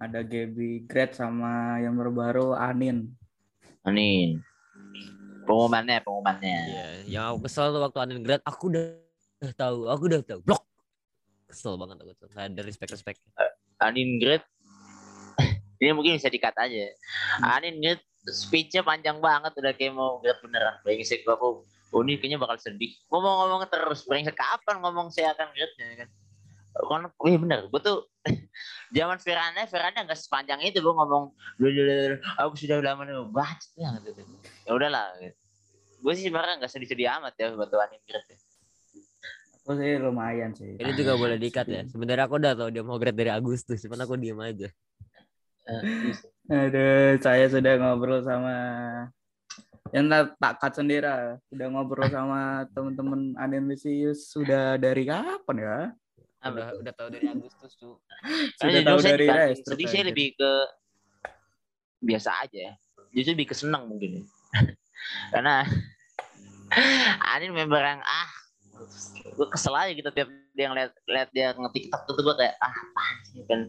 ada 0.00 0.20
Gaby 0.24 0.88
Great 0.88 1.12
sama 1.12 1.76
yang 1.84 1.92
terbaru 2.00 2.56
Anin. 2.56 3.12
Anin. 3.84 4.40
Pengumumannya, 5.44 6.00
pengumumannya. 6.00 6.56
Iya, 6.72 6.86
yang 7.04 7.24
aku 7.36 7.44
kesel 7.44 7.68
tuh 7.72 7.80
waktu 7.84 7.98
Anin 8.00 8.24
grad, 8.24 8.40
aku 8.44 8.72
udah, 8.72 8.86
tahu, 9.56 9.88
aku 9.92 10.02
udah 10.08 10.20
tahu. 10.24 10.40
Blok. 10.40 10.62
Kesel 11.50 11.74
banget 11.76 11.96
aku 12.00 12.12
tuh. 12.16 12.28
Gak 12.32 12.44
ada 12.54 12.60
respect 12.64 12.90
respect. 12.96 13.18
Anin 13.80 14.20
Great 14.20 14.44
ini 15.80 15.92
mungkin 15.92 16.16
bisa 16.16 16.32
dikat 16.32 16.56
aja. 16.56 16.92
Anin 17.44 17.80
Great 17.80 18.00
speech-nya 18.28 18.84
panjang 18.84 19.20
banget 19.20 19.52
udah 19.56 19.72
kayak 19.76 19.92
mau 19.92 20.20
Great 20.24 20.40
beneran. 20.40 20.80
Brengsek 20.84 21.24
gua 21.24 21.36
aku. 21.36 21.64
Oh 21.90 22.06
ini 22.06 22.22
kayaknya 22.22 22.38
bakal 22.38 22.56
sedih. 22.58 22.94
Ngomong-ngomong 23.10 23.66
terus. 23.66 24.06
Brengsek 24.06 24.38
kapan 24.38 24.78
ngomong 24.78 25.10
saya 25.10 25.34
akan 25.34 25.50
Great 25.50 25.74
ya 25.74 26.06
kan? 26.06 26.08
Kan, 26.70 27.02
wih 27.18 27.34
bener, 27.34 27.66
gue 27.66 27.80
tuh 27.82 28.06
zaman 28.96 29.18
Firanda, 29.18 29.66
Firanda 29.66 30.06
nggak 30.06 30.14
sepanjang 30.22 30.62
itu 30.62 30.78
gue 30.78 30.94
ngomong, 30.94 31.34
"Blablabla, 31.58 32.22
aku 32.38 32.54
sudah 32.54 32.78
lama 32.78 33.02
nih 33.02 33.14
bacot 33.26 33.70
ya 33.74 33.90
gitu. 34.06 34.22
Ya 34.64 34.70
udahlah. 34.78 35.18
Gitu. 35.18 35.34
Gue 35.98 36.12
sih 36.14 36.24
sebenarnya 36.30 36.62
nggak 36.62 36.70
sedih-sedih 36.70 37.10
amat 37.18 37.34
ya 37.36 37.50
buat 37.58 37.74
Anin 37.74 38.00
Great. 38.06 38.22
Ya. 38.22 38.38
Aku 39.66 39.76
sih 39.76 39.98
lumayan 39.98 40.54
sih. 40.54 40.78
Ini 40.78 40.94
juga 40.94 41.18
boleh 41.18 41.36
dikat 41.42 41.66
ya. 41.66 41.82
Sebenarnya 41.90 42.30
aku 42.30 42.38
udah 42.38 42.54
tahu 42.54 42.70
dia 42.70 42.86
mau 42.86 42.96
grad 43.02 43.18
dari 43.18 43.34
Agustus, 43.34 43.82
cuman 43.82 44.06
aku 44.06 44.14
diem 44.14 44.38
aja. 44.38 44.70
Eh, 45.66 45.82
Aduh, 46.50 47.14
saya 47.22 47.46
sudah 47.46 47.78
ngobrol 47.78 48.22
sama 48.26 48.54
yang 49.90 50.06
tak 50.12 50.60
cut 50.60 50.72
sendiri. 50.76 51.40
Sudah 51.48 51.66
ngobrol 51.72 52.06
sama 52.12 52.68
teman-teman 52.70 53.34
Anin 53.40 53.66
Lisius 53.66 54.30
sudah 54.30 54.76
dari 54.76 55.08
kapan 55.08 55.56
ya? 55.58 55.78
Udah 56.40 56.68
udah 56.76 56.92
tahu 56.96 57.08
dari 57.12 57.26
Agustus 57.28 57.72
tuh. 57.76 57.96
Sudah 58.60 58.80
tahu 58.84 58.98
dari 59.00 59.26
Restro 59.28 59.76
sedih 59.76 59.88
saya 59.88 60.04
lebih 60.08 60.36
ke 60.36 60.50
biasa 62.00 62.30
aja. 62.48 62.60
ya. 62.70 62.72
Justru 63.12 63.36
lebih 63.36 63.48
ke 63.52 63.56
senang 63.56 63.88
mungkin. 63.88 64.20
ya. 64.20 64.24
Karena 65.32 65.64
Anin 67.34 67.52
member 67.52 67.82
yang 67.82 68.00
ah 68.00 68.30
gue 69.20 69.46
kesel 69.52 69.76
aja 69.76 69.92
gitu 69.92 70.08
tiap 70.12 70.28
dia 70.56 70.66
ngeliat 70.72 70.92
liat 71.04 71.28
dia 71.36 71.52
nge-tiktok 71.52 72.00
tuh 72.08 72.14
gue 72.16 72.34
kayak 72.40 72.56
ah 72.64 72.72
apaan 72.72 73.16
sih 73.28 73.42
kan 73.44 73.60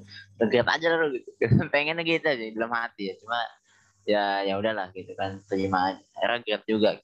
aja 0.72 0.86
lah 0.88 0.98
lu 1.04 1.08
gitu 1.20 1.30
pengennya 1.74 2.04
gitu 2.04 2.28
aja 2.28 2.44
dalam 2.56 2.72
hati 2.72 3.12
ya 3.12 3.14
cuma 3.20 3.40
ya 4.06 4.42
ya 4.46 4.58
udahlah 4.58 4.90
gitu 4.94 5.14
kan 5.14 5.42
terima 5.48 5.94
aja. 5.94 6.04
Akhirnya 6.18 6.40
get 6.46 6.64
juga. 6.66 6.98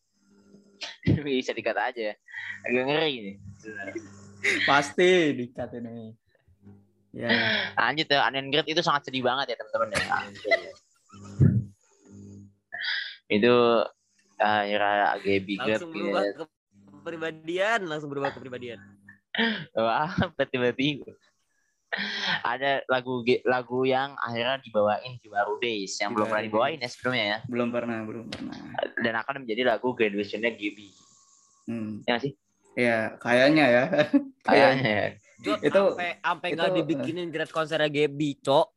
Bisa 1.26 1.54
dikata 1.54 1.90
aja 1.94 2.14
ya. 2.14 2.16
Agak 2.66 2.84
ngeri 2.86 3.12
ini. 3.18 3.32
Pasti 4.66 5.34
dikat 5.34 5.74
ini. 5.78 6.14
Ya, 7.18 7.34
lanjut 7.74 8.06
ya 8.14 8.30
Anin 8.30 8.54
Great 8.54 8.70
itu 8.70 8.86
sangat 8.86 9.10
sedih 9.10 9.26
banget 9.26 9.54
ya 9.54 9.56
teman-teman 9.58 9.90
ya. 9.90 10.20
Itu 13.26 13.56
ah 14.38 14.62
ya 14.70 15.18
Gaby 15.18 15.58
Great 15.58 15.82
Langsung 15.82 15.92
berubah 15.98 16.24
kepribadian, 17.02 17.80
langsung 17.90 18.10
berubah 18.14 18.32
kepribadian. 18.38 18.78
Wah, 19.78 20.14
tiba-tiba 20.46 21.10
ada 22.44 22.84
lagu 22.92 23.24
lagu 23.48 23.88
yang 23.88 24.14
akhirnya 24.20 24.60
dibawain 24.60 25.18
di 25.24 25.28
Baru 25.32 25.56
Days 25.58 25.96
yang 25.98 26.12
belum 26.12 26.28
pernah 26.28 26.44
dibawain 26.44 26.80
ya 26.84 26.90
sebelumnya 26.92 27.26
ya 27.26 27.38
belum 27.48 27.70
pernah, 27.72 27.98
belum 28.04 28.26
pernah. 28.28 28.58
dan 29.00 29.14
akan 29.24 29.36
menjadi 29.48 29.62
lagu 29.76 29.96
graduationnya 29.96 30.52
Gaby 30.54 30.90
Hmm. 31.68 32.00
ya 32.08 32.16
sih 32.16 32.32
Ya, 32.78 33.18
kayaknya 33.18 33.66
ya. 33.66 33.84
Kayaknya. 34.46 34.94
ya. 34.94 35.08
Itu- 35.66 35.98
sampai 35.98 36.22
sampai 36.22 36.48
nggak 36.54 36.70
itu, 36.70 36.78
dibikinin 36.78 37.28
grad 37.34 37.50
konsernya 37.50 37.90
Gaby, 37.90 38.38
Cok. 38.38 38.68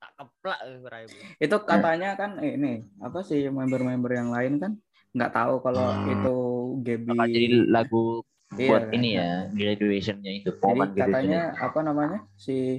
Tak 0.00 0.10
keplak 0.16 0.58
eh. 0.64 1.28
Itu 1.36 1.56
katanya 1.60 2.16
kan 2.16 2.40
eh, 2.40 2.56
ini 2.56 2.80
apa 3.04 3.20
sih 3.20 3.52
member-member 3.52 4.10
yang 4.16 4.32
lain 4.32 4.56
kan 4.58 4.72
nggak 5.12 5.28
tahu 5.28 5.60
kalau 5.60 5.92
itu 6.08 6.36
Gaby. 6.80 7.06
bakal 7.12 7.26
jadi 7.28 7.46
lagu 7.68 8.04
Iya, 8.52 8.68
buat 8.68 8.82
kan? 8.84 8.94
ini 9.00 9.08
ya 9.16 9.30
graduationnya 9.48 10.32
itu 10.36 10.50
Jadi 10.52 10.80
katanya 10.92 11.40
apa 11.56 11.78
namanya 11.80 12.18
si 12.36 12.76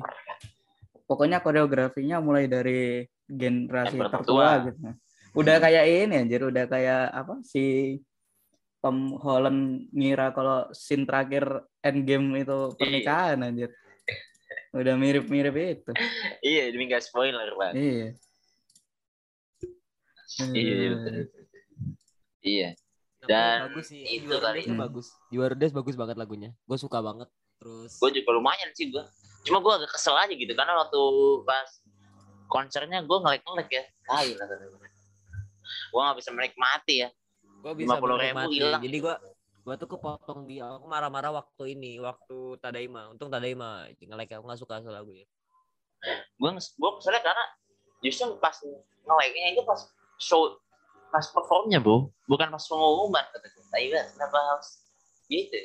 pokoknya 1.10 1.41
koreografinya 1.41 2.22
mulai 2.22 2.45
dari 2.45 3.06
generasi 3.26 3.98
tertua 3.98 4.22
tertua. 4.22 4.50
gitu. 4.70 4.78
Udah 5.34 5.58
kayak 5.58 5.86
ini 5.90 6.16
anjir, 6.22 6.45
udah 6.45 6.66
kayak 6.70 7.10
apa 7.10 7.41
si 7.41 7.98
Tom 8.84 9.18
Holland 9.18 9.90
ngira 9.90 10.30
kalau 10.36 10.70
scene 10.76 11.10
terakhir 11.10 11.66
Endgame 11.82 12.45
itu 12.45 12.78
pernikahan 12.78 13.41
anjir. 13.41 13.74
Udah 14.74 14.94
mirip-mirip 14.98 15.54
itu. 15.58 15.91
iya 16.41 16.70
demi 16.70 16.90
nggak 16.90 17.06
spoiler 17.06 17.50
pak 17.58 17.72
Iya. 17.78 18.08
iya 20.54 20.98
iya, 22.41 22.70
Dan 23.30 23.72
bagus 23.72 23.86
sih. 23.90 24.02
itu 24.04 24.28
Juara 24.28 24.52
kali. 24.52 24.60
Hmm. 24.68 24.80
bagus. 24.80 25.08
Juara 25.32 25.56
Des 25.56 25.72
bagus 25.72 25.95
banget 25.95 26.16
lagunya. 26.20 26.52
Gue 26.68 26.78
suka 26.78 27.00
banget. 27.00 27.30
Terus 27.62 27.95
gue 27.95 28.10
juga 28.20 28.30
lumayan 28.36 28.70
sih 28.76 28.91
gue 28.91 29.04
cuma 29.44 29.60
gue 29.60 29.74
agak 29.76 29.91
kesel 29.91 30.16
aja 30.16 30.32
gitu 30.32 30.52
karena 30.56 30.74
waktu 30.80 31.02
pas 31.44 31.70
konsernya 32.48 33.04
gue 33.04 33.18
ngelek-ngelek 33.20 33.70
ya 33.72 33.84
tai 34.08 34.32
lah 34.40 34.48
gue 34.48 36.02
nggak 36.02 36.18
bisa 36.20 36.30
menikmati 36.32 36.95
ya 37.04 37.10
gue 37.64 37.74
bisa 37.76 37.95
50.000 37.95 38.04
menikmati. 38.04 38.56
hilang. 38.60 38.82
Jadi 38.84 38.98
gue 39.00 39.16
gue 39.64 39.76
tuh 39.80 39.90
kepotong 39.95 40.44
di 40.44 40.60
aku 40.60 40.86
marah-marah 40.91 41.32
waktu 41.40 41.80
ini 41.80 41.95
waktu 42.04 42.60
Tadaima 42.60 43.08
untung 43.16 43.32
Tadaima 43.32 43.88
ngelek 43.95 44.36
aku 44.36 44.44
nggak 44.44 44.60
suka 44.60 44.84
soal 44.84 45.00
lagu 45.00 45.16
ya 45.16 45.24
gue 46.36 46.50
gue 46.60 46.91
keselnya 47.00 47.22
karena 47.24 47.45
justru 48.04 48.36
pas 48.44 48.56
ngeleknya 49.08 49.56
itu 49.56 49.64
pas 49.64 49.80
show 50.20 50.60
pas 51.14 51.26
performnya 51.30 51.77
bu 51.77 52.10
bukan 52.26 52.49
pas 52.49 52.65
pengumuman 52.65 53.22
kata 53.30 53.45
gue 53.45 53.65
banget 53.69 54.06
kenapa 54.18 54.38
harus 54.49 54.81
gitu? 55.30 55.61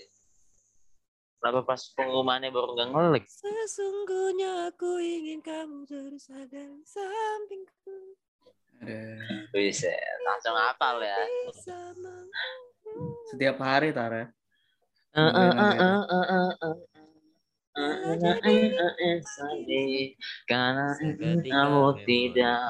Kenapa 1.41 1.61
pas 1.65 1.81
pengumumannya 1.97 2.53
baru 2.53 2.77
nggak 2.77 2.89
ngelek 2.93 3.25
sesungguhnya 3.25 4.69
aku 4.69 5.01
ingin 5.01 5.41
kamu 5.41 5.89
terus 5.89 6.29
ada 6.29 6.61
di 6.61 6.85
sampingku 6.85 7.97
bisa 9.51 9.91
langsung 10.23 10.55
hafal 10.55 11.03
ya. 11.03 11.19
Setiap 13.33 13.57
hari 13.59 13.91
Tara. 13.91 14.29
Eh, 15.17 15.19
eh, 15.19 15.33
eh, 15.35 15.75
eh, 15.83 16.03
eh, 16.07 16.27
eh, 16.31 16.53
eh. 16.63 16.77
Karena 20.49 20.87
kamu 21.47 21.85
tidak 22.09 22.61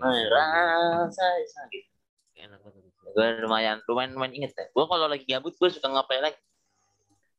merasa 0.00 1.26
sakit. 1.46 1.84
enak 2.36 2.60
banget 2.60 2.84
Gue 3.16 3.28
lumayan 3.46 3.80
lumayan 3.88 4.12
lumayan 4.12 4.34
inget 4.36 4.52
ya. 4.52 4.66
Gue 4.74 4.84
kalau 4.84 5.06
lagi 5.08 5.24
gabut 5.24 5.56
gue 5.56 5.68
suka 5.72 5.88
ngapain 5.88 6.20
lagi 6.20 6.36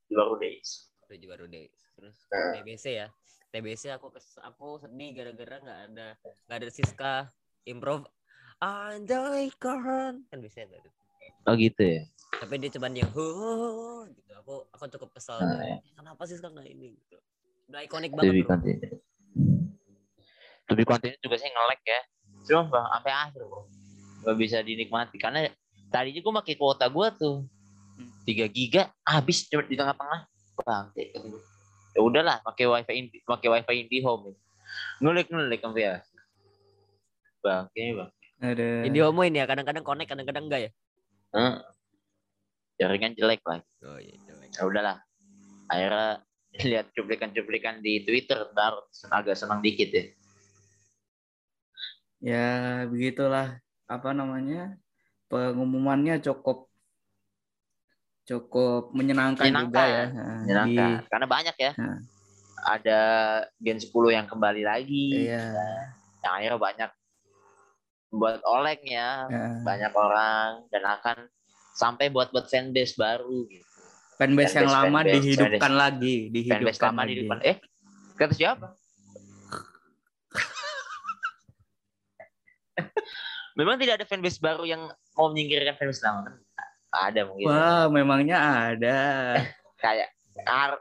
di 0.07 0.15
baru 0.15 0.39
days. 0.39 0.89
Tujuh 1.05 1.27
baru 1.27 1.45
deh 1.45 1.69
terus 1.97 2.17
Nah. 2.29 2.61
TBC 2.61 2.85
ya 2.93 3.07
TBC 3.49 3.89
aku 3.95 4.13
kes, 4.13 4.37
aku 4.43 4.77
sedih 4.77 5.17
gara-gara 5.17 5.57
nggak 5.63 5.79
ada 5.89 6.07
nggak 6.45 6.57
ada 6.61 6.69
Siska 6.69 7.13
improv 7.65 8.05
andai 8.61 9.49
kan 9.57 10.21
kan 10.29 10.39
bisa 10.41 10.65
tadi. 10.65 10.89
Oh 11.47 11.55
gitu 11.55 11.79
ya. 11.79 12.03
Tapi 12.37 12.53
dia 12.57 12.69
cuman 12.69 12.91
yang 12.93 13.09
huh 13.09 14.05
gitu 14.07 14.31
aku 14.35 14.53
aku 14.69 14.83
cukup 14.93 15.09
kesal 15.11 15.37
Ah, 15.37 15.57
Eh, 15.59 15.79
kenapa 15.91 16.21
Siska 16.23 16.47
nggak 16.47 16.67
ini 16.67 16.93
gitu 16.95 17.17
udah 17.67 17.81
ikonik 17.81 18.11
Lebih 18.13 18.17
banget 18.17 18.35
bro. 18.39 18.49
kontinu. 18.49 18.87
Lebih 20.67 20.85
kontinu 20.85 21.15
juga 21.17 21.35
sih 21.35 21.47
ngelek 21.47 21.81
ya. 21.83 21.99
Cuma 22.43 22.61
bang 22.65 22.85
sampai 22.89 23.11
akhir 23.13 23.41
bro. 23.43 23.61
Gak 24.19 24.35
bisa 24.35 24.57
dinikmati 24.59 25.15
karena 25.15 25.47
tadinya 25.87 26.19
gue 26.19 26.33
pakai 26.43 26.55
kuota 26.55 26.85
gue 26.85 27.07
tuh 27.15 27.35
3 28.23 28.47
giga 28.49 28.91
habis 29.01 29.47
cuma 29.47 29.63
di 29.63 29.73
tengah-tengah 29.73 30.21
bang 30.57 30.85
ya 31.95 31.99
udahlah 31.99 32.43
pakai 32.43 32.65
wifi 32.65 32.93
indi 32.93 33.17
pakai 33.23 33.47
wifi 33.47 33.73
IndiHome 33.81 34.35
ngelik 34.99 35.31
ngelik 35.31 35.63
sampai 35.63 35.81
ya 35.81 35.95
bang 37.39 37.65
ini 37.71 37.91
bang 37.95 38.09
Ada. 38.37 38.67
ini 38.83 38.97
homoin 38.99 39.31
ya 39.31 39.47
kadang-kadang 39.47 39.81
connect 39.81 40.09
kadang-kadang 40.11 40.43
enggak 40.45 40.61
ya 40.67 40.71
Hah? 41.31 41.55
Jaringan 42.77 43.13
jelek 43.17 43.41
lah 43.45 43.59
oh 43.85 43.99
iya 43.99 44.15
jelek. 44.25 44.49
ya 44.53 44.61
udahlah 44.65 44.97
akhirnya 45.67 46.21
lihat 46.57 46.89
cuplikan-cuplikan 46.95 47.81
di 47.85 48.01
Twitter 48.01 48.49
baru 48.55 48.81
agak 49.13 49.37
senang 49.37 49.61
dikit 49.61 49.89
ya 49.93 50.05
Ya 52.17 52.81
begitulah 52.89 53.61
apa 53.85 54.09
namanya 54.09 54.73
pengumumannya 55.29 56.17
cukup 56.17 56.65
cukup 58.25 58.91
menyenangkan, 58.91 59.47
juga 59.53 59.83
ya. 59.85 60.05
Menyenangkan. 60.09 60.17
Nah, 60.17 60.37
menyenangkan 60.43 60.89
karena 61.13 61.27
banyak 61.29 61.55
ya 61.61 61.71
Nah. 61.77 61.99
ada 62.67 62.99
Gen 63.61 63.77
10 63.79 63.93
yang 64.17 64.25
kembali 64.25 64.65
Di, 64.65 64.67
lagi 64.67 65.07
iya. 65.29 65.45
yang 66.25 66.33
akhirnya 66.41 66.57
banyak 66.59 66.89
buat 68.07 68.41
oleng 68.43 68.81
ya 68.81 69.29
ya. 69.29 69.61
banyak 69.61 69.93
orang 69.93 70.65
dan 70.73 70.83
akan 70.89 71.17
sampai 71.77 72.09
buat 72.09 72.33
buat 72.33 72.49
fanbase 72.49 72.97
baru 72.97 73.45
gitu. 73.45 73.61
Fanbase 74.17 74.57
yang 74.57 74.65
Fanbase, 74.65 74.81
lama 74.81 75.05
fanbase, 75.05 75.13
dihidupkan 75.21 75.61
fanbase. 75.61 75.77
lagi, 75.77 76.15
fanbase 76.17 76.33
dihidupkan 76.33 76.89
lama 76.89 77.05
di 77.05 77.13
lagi. 77.13 77.21
depan 77.21 77.37
eh 77.45 77.57
kata 78.17 78.33
siapa? 78.33 78.67
Memang 83.61 83.77
tidak 83.77 84.01
ada 84.01 84.05
fanbase 84.09 84.41
baru 84.41 84.65
yang 84.65 84.89
mau 85.13 85.29
menyingkirkan 85.29 85.77
fanbase 85.77 86.01
lama 86.01 86.25
kan? 86.25 86.33
Ada 86.97 87.29
mungkin. 87.29 87.45
Wah, 87.45 87.85
memangnya 87.93 88.41
ada. 88.73 88.97
kayak 89.85 90.09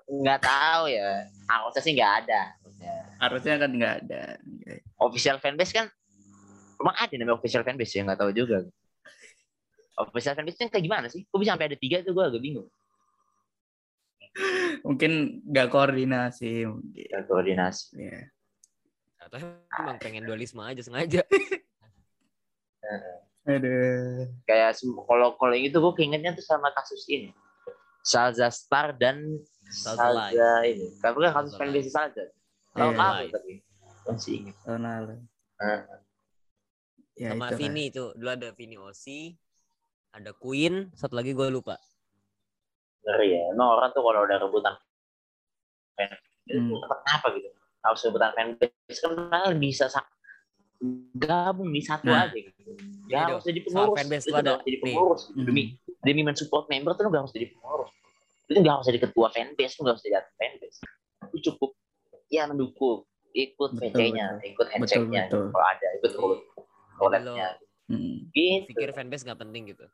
nggak 0.08 0.40
tahu 0.40 0.88
ya. 0.88 1.28
Harusnya 1.44 1.82
sih 1.84 1.92
nggak 1.92 2.12
ada. 2.24 2.56
Harusnya 3.20 3.60
kan 3.60 3.68
nggak 3.68 3.94
ada. 4.04 4.40
official 4.96 5.36
fanbase 5.44 5.76
kan 5.76 5.92
emang 6.80 6.96
ada 6.96 7.12
namanya 7.20 7.36
official 7.36 7.60
fanbase 7.68 8.00
ya? 8.00 8.08
Nggak 8.08 8.16
tahu 8.24 8.32
juga 8.32 8.64
official 9.96 10.34
fanbase 10.34 10.56
itu 10.56 10.68
kayak 10.68 10.84
gimana 10.84 11.06
sih 11.08 11.24
kok 11.24 11.36
bisa 11.36 11.52
sampai 11.52 11.68
ada 11.68 11.78
tiga 11.78 12.00
itu 12.00 12.12
gue 12.12 12.24
agak 12.24 12.42
bingung 12.42 12.68
Mungkin 14.84 15.40
nggak 15.48 15.72
koordinasi 15.72 16.68
mungkin. 16.68 17.08
Dan 17.08 17.24
koordinasi 17.24 17.96
Ya. 17.96 18.20
atau 19.16 19.40
emang 19.74 19.96
pengen 19.96 20.22
dualisme 20.22 20.60
aja 20.60 20.78
sengaja 20.78 21.24
Aduh. 23.46 24.26
kayak 24.44 24.74
kalau 25.06 25.34
kalau 25.34 25.54
itu 25.54 25.74
gue 25.74 25.92
keingetnya 25.94 26.34
tuh 26.34 26.42
sama 26.42 26.70
kasus 26.70 27.06
ini 27.06 27.30
Salza 28.02 28.50
Star 28.50 28.94
dan 28.94 29.38
Salza 29.66 30.14
Salza 30.30 30.50
ini 30.62 30.94
tapi 30.98 31.16
kan 31.22 31.32
kasus 31.42 31.54
fanbase 31.54 31.90
Salza 31.90 32.24
tahun 32.70 32.92
Iya. 32.92 33.00
lalu 33.00 33.26
tapi 33.32 33.52
masih 34.06 34.32
ingat 34.38 34.56
Tahun 34.62 34.82
lalu. 34.82 35.14
Heeh. 35.58 35.80
Ya, 37.16 37.28
sama 37.32 37.46
itulah. 37.48 37.58
Vini 37.58 37.82
itu 37.88 38.04
dulu 38.14 38.28
ada 38.28 38.48
Vini 38.52 38.76
Osi 38.76 39.32
ada 40.16 40.32
Queen 40.32 40.88
satu 40.92 41.12
lagi 41.12 41.30
gue 41.30 41.44
lupa. 41.46 41.76
Ngeri 43.04 43.28
ya 43.30 43.42
emang 43.52 43.68
orang 43.70 43.92
tuh 43.92 44.00
kalau 44.00 44.24
udah 44.24 44.38
rebutan 44.40 44.74
fanbase 45.92 46.24
Hmm. 46.46 46.70
itu 46.70 46.78
kenapa 46.80 47.26
gitu? 47.34 47.48
Harus 47.80 48.00
rebutan 48.02 48.30
fanbase 48.32 48.98
kan 48.98 49.10
malah 49.14 49.52
bisa 49.52 49.86
sa- 49.86 50.08
gabung 51.14 51.72
di 51.72 51.80
satu 51.80 52.06
Nah. 52.06 52.28
aja 52.28 52.36
gitu. 52.36 52.60
Ini 52.66 53.08
ya 53.08 53.18
harus 53.26 53.42
jadi 53.42 53.60
pengurus 53.62 53.96
fanbase 53.96 54.24
itu 54.24 54.36
ada- 54.36 54.60
jadi 54.60 54.78
pengurus 54.78 55.22
gitu. 55.24 55.32
Hmm. 55.34 55.46
demi 55.46 55.62
demi 56.02 56.22
mensupport 56.22 56.64
member 56.66 56.92
tuh 56.92 57.06
gak 57.06 57.22
harus 57.22 57.32
jadi 57.32 57.46
pengurus. 57.50 57.90
Itu 58.46 58.58
gak 58.60 58.74
harus 58.76 58.86
jadi 58.86 59.00
ketua 59.00 59.26
fanbase 59.30 59.74
gak 59.74 59.88
harus 59.90 60.02
jadi 60.02 60.14
admin 60.16 60.36
fanbase 60.56 60.78
lu 61.26 61.38
cukup 61.42 61.70
ya 62.28 62.42
mendukung. 62.44 63.04
Ikut 63.32 63.76
VC-nya 63.76 64.40
ikut 64.42 64.64
handshake-nya 64.66 65.28
betul. 65.28 65.52
kalau 65.52 65.66
ada 65.66 65.86
ikut 65.94 66.12
roll 66.16 66.40
roll-nya 66.96 67.52
Hmm. 67.86 68.28
gitu 68.28 68.66
pikir 68.66 68.90
fanbase 68.90 69.22
nggak 69.22 69.40
penting 69.40 69.70
gitu 69.70 69.86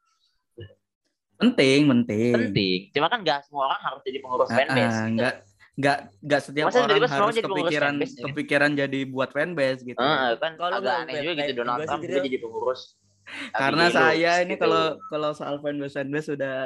Penting, 1.35 1.81
penting. 1.85 2.31
penting 2.32 2.78
cuma 2.90 3.10
kan 3.10 3.19
gak 3.20 3.43
semua 3.44 3.66
orang 3.66 3.81
harus 3.82 4.01
jadi 4.01 4.19
pengurus 4.19 4.47
Ah, 4.47 4.56
fanbase 4.56 4.78
ah, 4.89 5.02
gitu. 5.02 5.16
nggak 5.19 5.35
nggak 5.73 5.97
nggak 6.20 6.40
setiap 6.40 6.66
Masa 6.69 6.78
orang 6.78 6.90
harus 7.02 7.35
jadi 7.35 7.48
kepikiran 7.48 7.93
fanbase, 7.93 8.12
ya? 8.12 8.23
kepikiran 8.24 8.70
jadi 8.77 9.01
buat 9.06 9.31
fanbase 9.31 9.81
gitu. 9.82 9.98
Heeh, 9.98 10.31
kan 10.36 10.51
Kalau 10.55 10.70
agak 10.70 10.85
nggak 10.85 10.97
aneh 11.02 11.14
juga 11.19 11.32
gitu 11.40 11.52
Donald 11.59 11.78
Trump 11.82 12.02
juga 12.05 12.20
jadi 12.20 12.39
pengurus 12.39 12.81
Karena 13.56 13.85
saya 13.89 14.12
lulus 14.12 14.39
ini 14.39 14.51
gitu. 14.51 14.60
kalau 14.60 14.85
kalau 15.09 15.31
soal 15.32 15.55
fanbase 15.59 15.94
fanbase 15.97 16.27
sudah 16.28 16.56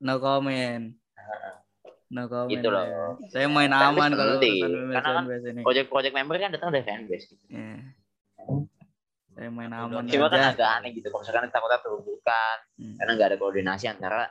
no 0.00 0.14
comment. 0.16 0.84
No 2.08 2.22
comment. 2.24 2.48
Gitu 2.50 2.68
loh. 2.68 2.84
ya. 2.84 3.04
Saya 3.28 3.46
main 3.46 3.68
Fanbase 3.68 3.90
aman 3.90 4.10
kalau 4.10 4.32
urusan 4.32 4.40
fanbase, 4.40 4.64
Karena 4.94 5.00
kan 5.02 5.14
fanbase 5.20 5.46
ini. 5.50 5.60
project-project 5.60 6.14
member 6.14 6.36
kan 6.38 6.50
datang 6.50 6.70
dari 6.70 6.84
fanbase 6.84 7.24
gitu. 7.26 7.44
Ya. 7.50 7.76
Saya 9.34 9.50
main 9.50 9.66
aman 9.68 10.06
cuma 10.06 10.30
kan 10.30 10.54
agak 10.54 10.68
aneh 10.78 10.90
gitu 10.94 11.10
kalau 11.10 11.22
misalkan 11.22 11.50
takutnya 11.50 11.82
terhubungkan 11.82 12.56
Hmm. 12.74 12.94
karena 12.98 13.10
nggak 13.14 13.28
ada 13.28 13.38
koordinasi 13.38 13.86
antara 13.86 14.30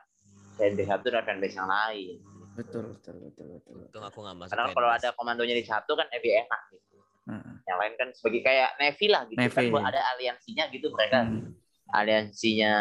fanbase 0.53 0.83
satu 0.85 1.07
dan 1.07 1.23
fanbase 1.23 1.55
yang 1.55 1.67
lain 1.67 2.19
Betul, 2.53 2.83
betul, 2.91 3.15
betul, 3.19 3.45
betul. 3.49 3.73
betul. 3.73 3.75
untung 3.83 4.03
aku 4.03 4.17
nggak 4.19 4.35
masuk 4.37 4.51
karena 4.51 4.67
kalau 4.71 4.89
ada 4.89 5.09
komandonya 5.11 5.55
di 5.55 5.63
satu 5.63 5.91
kan 5.93 6.07
lebih 6.07 6.31
enak 6.39 6.61
gitu 6.69 6.95
Heeh. 7.25 7.55
yang 7.63 7.77
lain 7.77 7.93
kan 7.95 8.07
sebagai 8.11 8.41
kayak 8.41 8.69
Navy 8.77 9.07
lah 9.07 9.21
gitu 9.25 9.39
kan 9.41 9.47
Navy. 9.57 9.71
buat 9.71 9.83
ada 9.85 10.01
aliansinya 10.11 10.63
gitu 10.69 10.87
mereka 10.89 11.19
Hmm. 11.23 11.51
aliansinya 11.93 12.71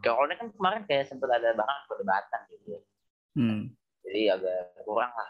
kalau 0.00 0.24
ini 0.24 0.34
kan 0.34 0.48
kemarin 0.50 0.82
kayak 0.84 1.04
sempat 1.06 1.30
ada 1.30 1.52
bahkan 1.52 1.78
perdebatan 1.84 2.40
gitu 2.50 2.76
Hmm. 3.32 3.60
jadi 4.02 4.34
agak 4.34 4.56
kurang 4.82 5.12
lah 5.12 5.28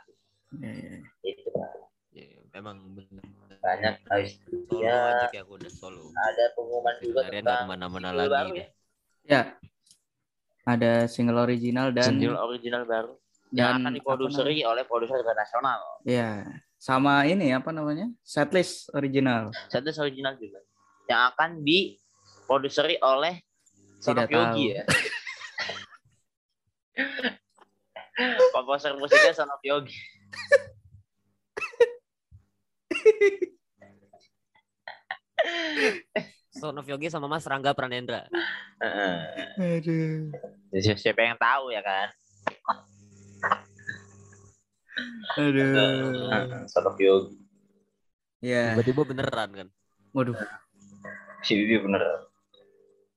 Ya, 0.56 0.72
ya. 0.72 0.96
itu 1.22 1.44
kan. 1.52 1.76
Ya, 2.08 2.24
memang 2.50 2.80
bener 2.88 3.20
banyak 3.58 3.94
guys 4.04 4.38
Ya. 4.70 5.26
aku 5.34 5.56
udah 5.56 5.68
solo 5.68 6.12
ada 6.14 6.44
pengumuman 6.52 6.94
juga 6.98 7.20
tentang 7.26 7.64
ke 7.64 7.68
mana-mana 7.68 8.08
single 8.08 8.20
lagi 8.20 8.30
baru 8.30 8.50
ya 8.54 8.66
Ya. 9.28 9.42
Ada 10.64 10.92
single 11.04 11.38
original 11.38 11.92
dan 11.92 12.08
single 12.12 12.38
original 12.40 12.82
baru 12.84 13.12
yang 13.50 13.76
dan 13.76 13.80
akan 13.84 13.92
diproduseri 13.96 14.56
oleh 14.62 14.84
produser 14.84 15.18
internasional 15.18 15.80
Ya, 16.04 16.44
sama 16.76 17.24
ini 17.24 17.48
apa 17.50 17.72
namanya? 17.72 18.12
Setlist 18.20 18.92
original. 18.92 19.48
satu 19.68 19.88
original 19.98 20.36
juga 20.36 20.60
yang 21.08 21.32
akan 21.32 21.60
diproduseri 21.60 22.96
oleh 23.00 23.40
Son 23.98 24.14
of 24.14 24.24
Tidak 24.24 24.28
tahu. 24.28 24.40
Yogi 24.52 24.64
ya. 24.76 24.84
Komposer 28.52 28.92
musiknya 28.96 29.32
Son 29.32 29.48
of 29.48 29.60
Yogi. 29.62 29.96
Son 36.50 36.74
of 36.74 36.86
Yogi 36.88 37.08
sama 37.08 37.30
Mas 37.30 37.46
Rangga 37.46 37.70
Pranendra. 37.76 38.26
Heeh. 38.82 39.14
Aduh. 39.78 40.34
Si- 40.74 40.98
Siapa 40.98 41.22
yang 41.22 41.38
tahu 41.38 41.70
ya 41.70 41.82
kan? 41.82 42.08
Aduh. 45.38 45.74
Heeh, 46.34 46.66
Son 46.66 46.84
of 46.86 46.98
Yogi. 46.98 47.38
Ya. 48.42 48.74
Tiba-tiba 48.74 49.02
beneran 49.06 49.50
kan. 49.54 49.68
Waduh. 50.10 50.34
Si 51.46 51.54
Bibi 51.54 51.78
bener. 51.86 52.02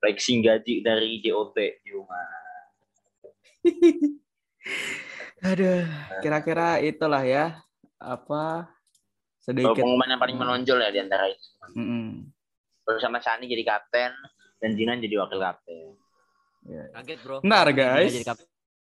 Flexing 0.01 0.41
gaji 0.45 0.81
dari 0.81 1.22
JOT. 1.22 1.57
Cuma. 1.85 2.22
Aduh. 5.49 5.85
Kira-kira 6.22 6.77
itulah 6.81 7.26
ya. 7.26 7.57
Apa 8.01 8.69
sedikit. 9.41 9.73
pengumuman 9.73 10.07
yang 10.13 10.22
paling 10.22 10.38
menonjol 10.38 10.77
ya 10.77 10.89
di 10.93 10.99
antara 11.01 11.26
itu. 11.27 11.47
Mm-mm. 11.73 12.30
Terus 12.85 13.01
sama 13.01 13.18
Sani 13.22 13.49
jadi 13.49 13.63
kapten 13.65 14.13
dan 14.61 14.72
Jinan 14.77 15.01
jadi 15.01 15.18
wakil 15.22 15.41
kapten. 15.41 15.97
Kaget 16.93 17.19
bro. 17.26 17.38
Bentar, 17.41 17.68
guys. 17.73 18.13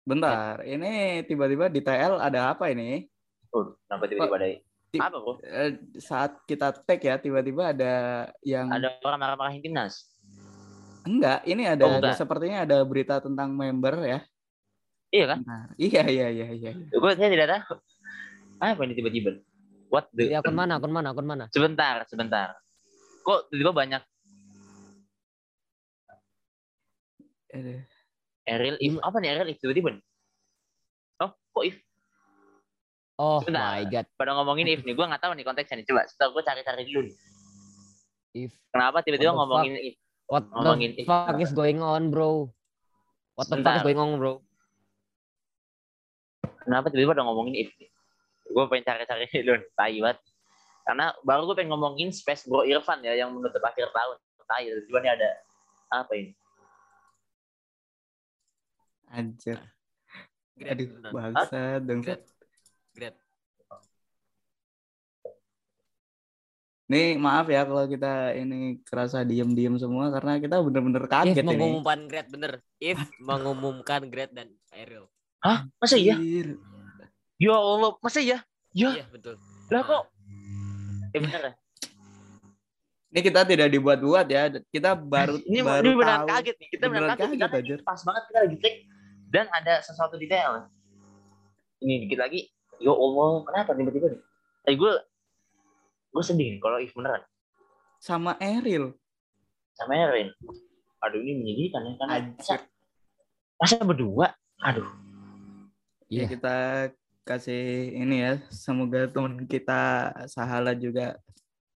Bentar, 0.08 0.64
ini 0.66 1.22
tiba-tiba 1.28 1.68
di 1.70 1.84
TL 1.84 2.18
ada 2.18 2.56
apa 2.56 2.72
ini? 2.74 3.06
Oh, 3.54 3.76
kenapa 3.86 4.08
tiba-tiba 4.10 4.36
ada 4.40 4.48
apa 5.04 5.18
bro? 5.20 5.34
Eh, 5.44 5.72
saat 6.02 6.42
kita 6.48 6.74
tag 6.74 7.00
ya, 7.04 7.22
tiba-tiba 7.22 7.76
ada 7.76 7.94
yang 8.42 8.72
Ada 8.72 8.98
orang 9.04 9.20
marah-marahin 9.20 9.62
timnas. 9.62 10.10
enggak, 11.08 11.40
ini 11.48 11.64
ada, 11.64 11.84
Oh, 11.88 12.00
ada 12.04 12.12
sepertinya 12.18 12.68
ada 12.68 12.84
berita 12.84 13.24
tentang 13.24 13.56
member 13.56 13.96
ya. 14.04 14.20
Iya 15.08 15.26
kan? 15.32 15.40
Bentar. 15.40 15.68
Iya, 15.80 16.04
iya, 16.12 16.28
iya, 16.34 16.48
iya. 16.52 16.72
Gue 16.92 17.12
saya 17.16 17.32
tidak 17.32 17.48
tahu. 17.48 17.80
Apa 18.60 18.82
ini 18.84 18.94
tiba-tiba? 18.98 19.40
What 19.88 20.12
the? 20.12 20.28
Di 20.32 20.36
akun 20.36 20.56
mana? 20.56 20.80
Akun 20.80 20.92
mana? 20.92 21.16
Akun 21.16 21.28
mana? 21.28 21.46
Sebentar, 21.52 22.04
sebentar. 22.12 22.56
Kok 23.24 23.48
tiba-tiba 23.52 23.74
banyak. 23.76 24.02
Eril 28.48 28.76
if 28.80 28.94
apa 29.04 29.18
nih 29.20 29.30
Eril 29.36 29.52
if 29.56 29.60
tiba-tiba? 29.60 30.00
Oh, 31.20 31.32
kok 31.34 31.64
if? 31.66 31.76
Oh 33.18 33.42
Sebentar. 33.42 33.82
my 33.82 33.84
god. 33.90 34.06
Pada 34.14 34.32
ngomongin 34.38 34.70
if 34.70 34.86
nih, 34.86 34.94
gue 34.94 35.06
nggak 35.08 35.24
tahu 35.24 35.34
nih 35.34 35.44
konteksnya 35.48 35.82
nih. 35.82 35.86
Coba, 35.90 36.06
setelah 36.06 36.30
gue 36.38 36.44
cari-cari 36.46 36.84
dulu 36.86 37.00
nih. 37.10 37.16
If 38.46 38.52
Kenapa 38.70 39.02
tiba-tiba 39.02 39.34
ngomongin 39.34 39.74
if? 39.82 39.96
what 40.30 40.44
Ngomongin 40.54 40.92
the 40.94 41.02
if. 41.02 41.08
fuck 41.10 41.40
is 41.42 41.50
going 41.56 41.80
on, 41.82 42.14
bro? 42.14 42.52
What 43.34 43.50
the 43.50 43.58
fuck 43.58 43.66
Sebentar. 43.66 43.76
is 43.82 43.86
going 43.88 43.98
on, 44.00 44.12
bro? 44.22 44.34
Kenapa 46.62 46.92
tiba-tiba 46.94 47.18
udah 47.18 47.26
ngomongin 47.26 47.56
if 47.58 47.72
nih? 47.82 47.90
Gue 48.48 48.64
pengen 48.72 48.86
cari-cari 48.88 49.26
nih, 49.34 49.62
tai 49.76 49.98
banget. 50.00 50.20
Karena 50.88 51.12
baru 51.24 51.52
gue 51.52 51.56
pengen 51.60 51.76
ngomongin 51.76 52.10
Space 52.16 52.48
Bro 52.48 52.64
Irfan 52.64 53.04
ya, 53.04 53.14
yang 53.16 53.36
menutup 53.36 53.60
akhir 53.60 53.92
tahun. 53.92 54.18
Tai, 54.48 54.64
tiba-tiba 54.64 55.00
nih 55.04 55.12
ada 55.20 55.30
apa 55.92 56.12
ini? 56.16 56.32
Anjir. 59.12 59.60
Great, 60.56 60.74
Aduh, 60.74 60.90
bangsat 61.12 61.82
dong. 61.84 62.02
Great. 62.02 62.24
Great. 62.96 63.16
Nih, 66.88 67.20
maaf 67.20 67.52
ya 67.52 67.68
kalau 67.68 67.84
kita 67.84 68.32
ini 68.32 68.80
kerasa 68.88 69.28
diem-diem 69.28 69.76
semua 69.76 70.08
karena 70.08 70.40
kita 70.40 70.64
bener-bener 70.64 71.04
If 71.04 71.12
kaget 71.12 71.44
ini. 71.44 71.48
mengumumkan 71.52 72.00
grade 72.08 72.30
bener. 72.32 72.52
If 72.80 73.00
mengumumkan 73.20 74.02
grade 74.08 74.32
dan 74.32 74.48
Ariel. 74.72 75.12
Hah? 75.44 75.68
Masa 75.84 76.00
iya? 76.00 76.16
Ya 77.38 77.54
Allah, 77.54 77.94
masa 78.02 78.20
iya? 78.20 78.42
Ya, 78.74 78.94
Iya 78.94 79.06
betul. 79.10 79.36
lah 79.70 79.82
kok? 79.82 80.04
Eh 81.12 81.20
bener 81.20 81.42
ya? 81.42 81.54
Ini 83.08 83.20
kita 83.24 83.42
tidak 83.44 83.68
dibuat-buat 83.70 84.26
ya. 84.28 84.44
Kita 84.68 84.94
baru 84.94 85.38
Ini, 85.50 85.62
baru 85.62 85.86
ini 85.86 85.96
benar 85.96 86.18
tahu. 86.20 86.28
kaget 86.30 86.56
nih. 86.58 86.68
Kita 86.70 86.86
benar 86.88 87.02
kaget, 87.08 87.18
kaget, 87.20 87.40
karena 87.40 87.58
anjir. 87.58 87.80
pas 87.82 88.00
banget 88.02 88.24
kita 88.26 88.40
lagi 88.42 88.58
take 88.60 88.78
dan 89.28 89.46
ada 89.50 89.74
sesuatu 89.80 90.16
detail. 90.16 90.66
Ini 91.78 92.06
dikit 92.06 92.20
lagi. 92.20 92.50
Ya 92.78 92.90
Allah, 92.90 93.32
kenapa 93.44 93.72
tiba-tiba 93.74 94.08
nih? 94.12 94.22
Eh 94.66 94.76
gue 94.76 94.94
gue 96.08 96.24
sedih 96.24 96.58
nih 96.58 96.60
kalau 96.60 96.78
if 96.78 96.92
beneran 96.92 97.22
sama 97.98 98.34
Eril. 98.38 98.94
sama 99.74 99.94
Erin. 99.96 100.34
Aduh 101.00 101.18
ini 101.18 101.38
menyedihkan 101.38 101.82
ya 101.84 101.94
karena 101.96 102.14
masa, 102.34 102.56
masa 103.56 103.78
berdua. 103.80 104.34
Aduh, 104.60 104.90
Ya 106.08 106.26
Iya. 106.26 106.26
kita 106.28 106.56
kasih 107.28 107.92
ini 107.92 108.24
ya. 108.24 108.34
Semoga 108.48 109.12
teman 109.12 109.44
kita 109.44 110.10
Sahala 110.32 110.72
juga 110.72 111.20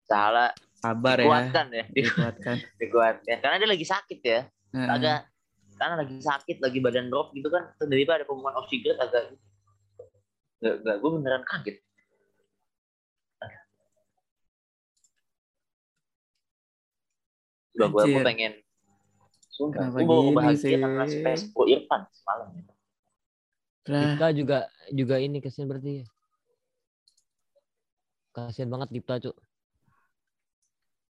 salah 0.07 0.55
sabar 0.79 1.19
ya. 1.19 1.27
dikuatkan 1.27 1.65
ya, 1.75 1.83
di- 1.91 2.07
Dikuatkan. 2.07 2.57
dikuatkan. 2.81 3.35
Karena 3.43 3.55
dia 3.59 3.69
lagi 3.69 3.85
sakit 3.85 4.19
ya, 4.23 4.39
Heeh. 4.47 4.87
agak 4.87 5.19
karena 5.75 5.95
lagi 5.97 6.15
sakit, 6.21 6.57
lagi 6.63 6.79
badan 6.79 7.11
drop 7.11 7.35
gitu 7.35 7.51
kan. 7.51 7.67
Terus 7.75 7.89
tiba-tiba 7.91 8.13
ada 8.15 8.25
pengumuman 8.25 8.55
oksigen 8.63 8.95
agak 8.95 9.35
Gak, 10.61 10.85
gak, 10.85 10.95
gue 11.01 11.09
beneran 11.17 11.41
kaget. 11.41 11.77
Coba 17.73 18.05
gue, 18.05 18.13
gue 18.13 18.21
pengen 18.21 18.53
Sumpah, 19.49 19.89
gue 19.89 20.33
bahagia 20.37 20.77
space 21.09 21.49
Bro 21.49 21.65
Irfan 21.65 22.05
semalam. 22.13 22.49
Lah, 23.89 24.13
Dipta 24.13 24.27
juga 24.35 24.57
juga 24.93 25.15
ini 25.17 25.41
kasihan 25.41 25.65
berarti 25.65 26.03
ya. 26.03 26.07
Kasihan 28.31 28.69
banget 28.69 28.89
Dipta, 28.93 29.17
Cuk. 29.17 29.37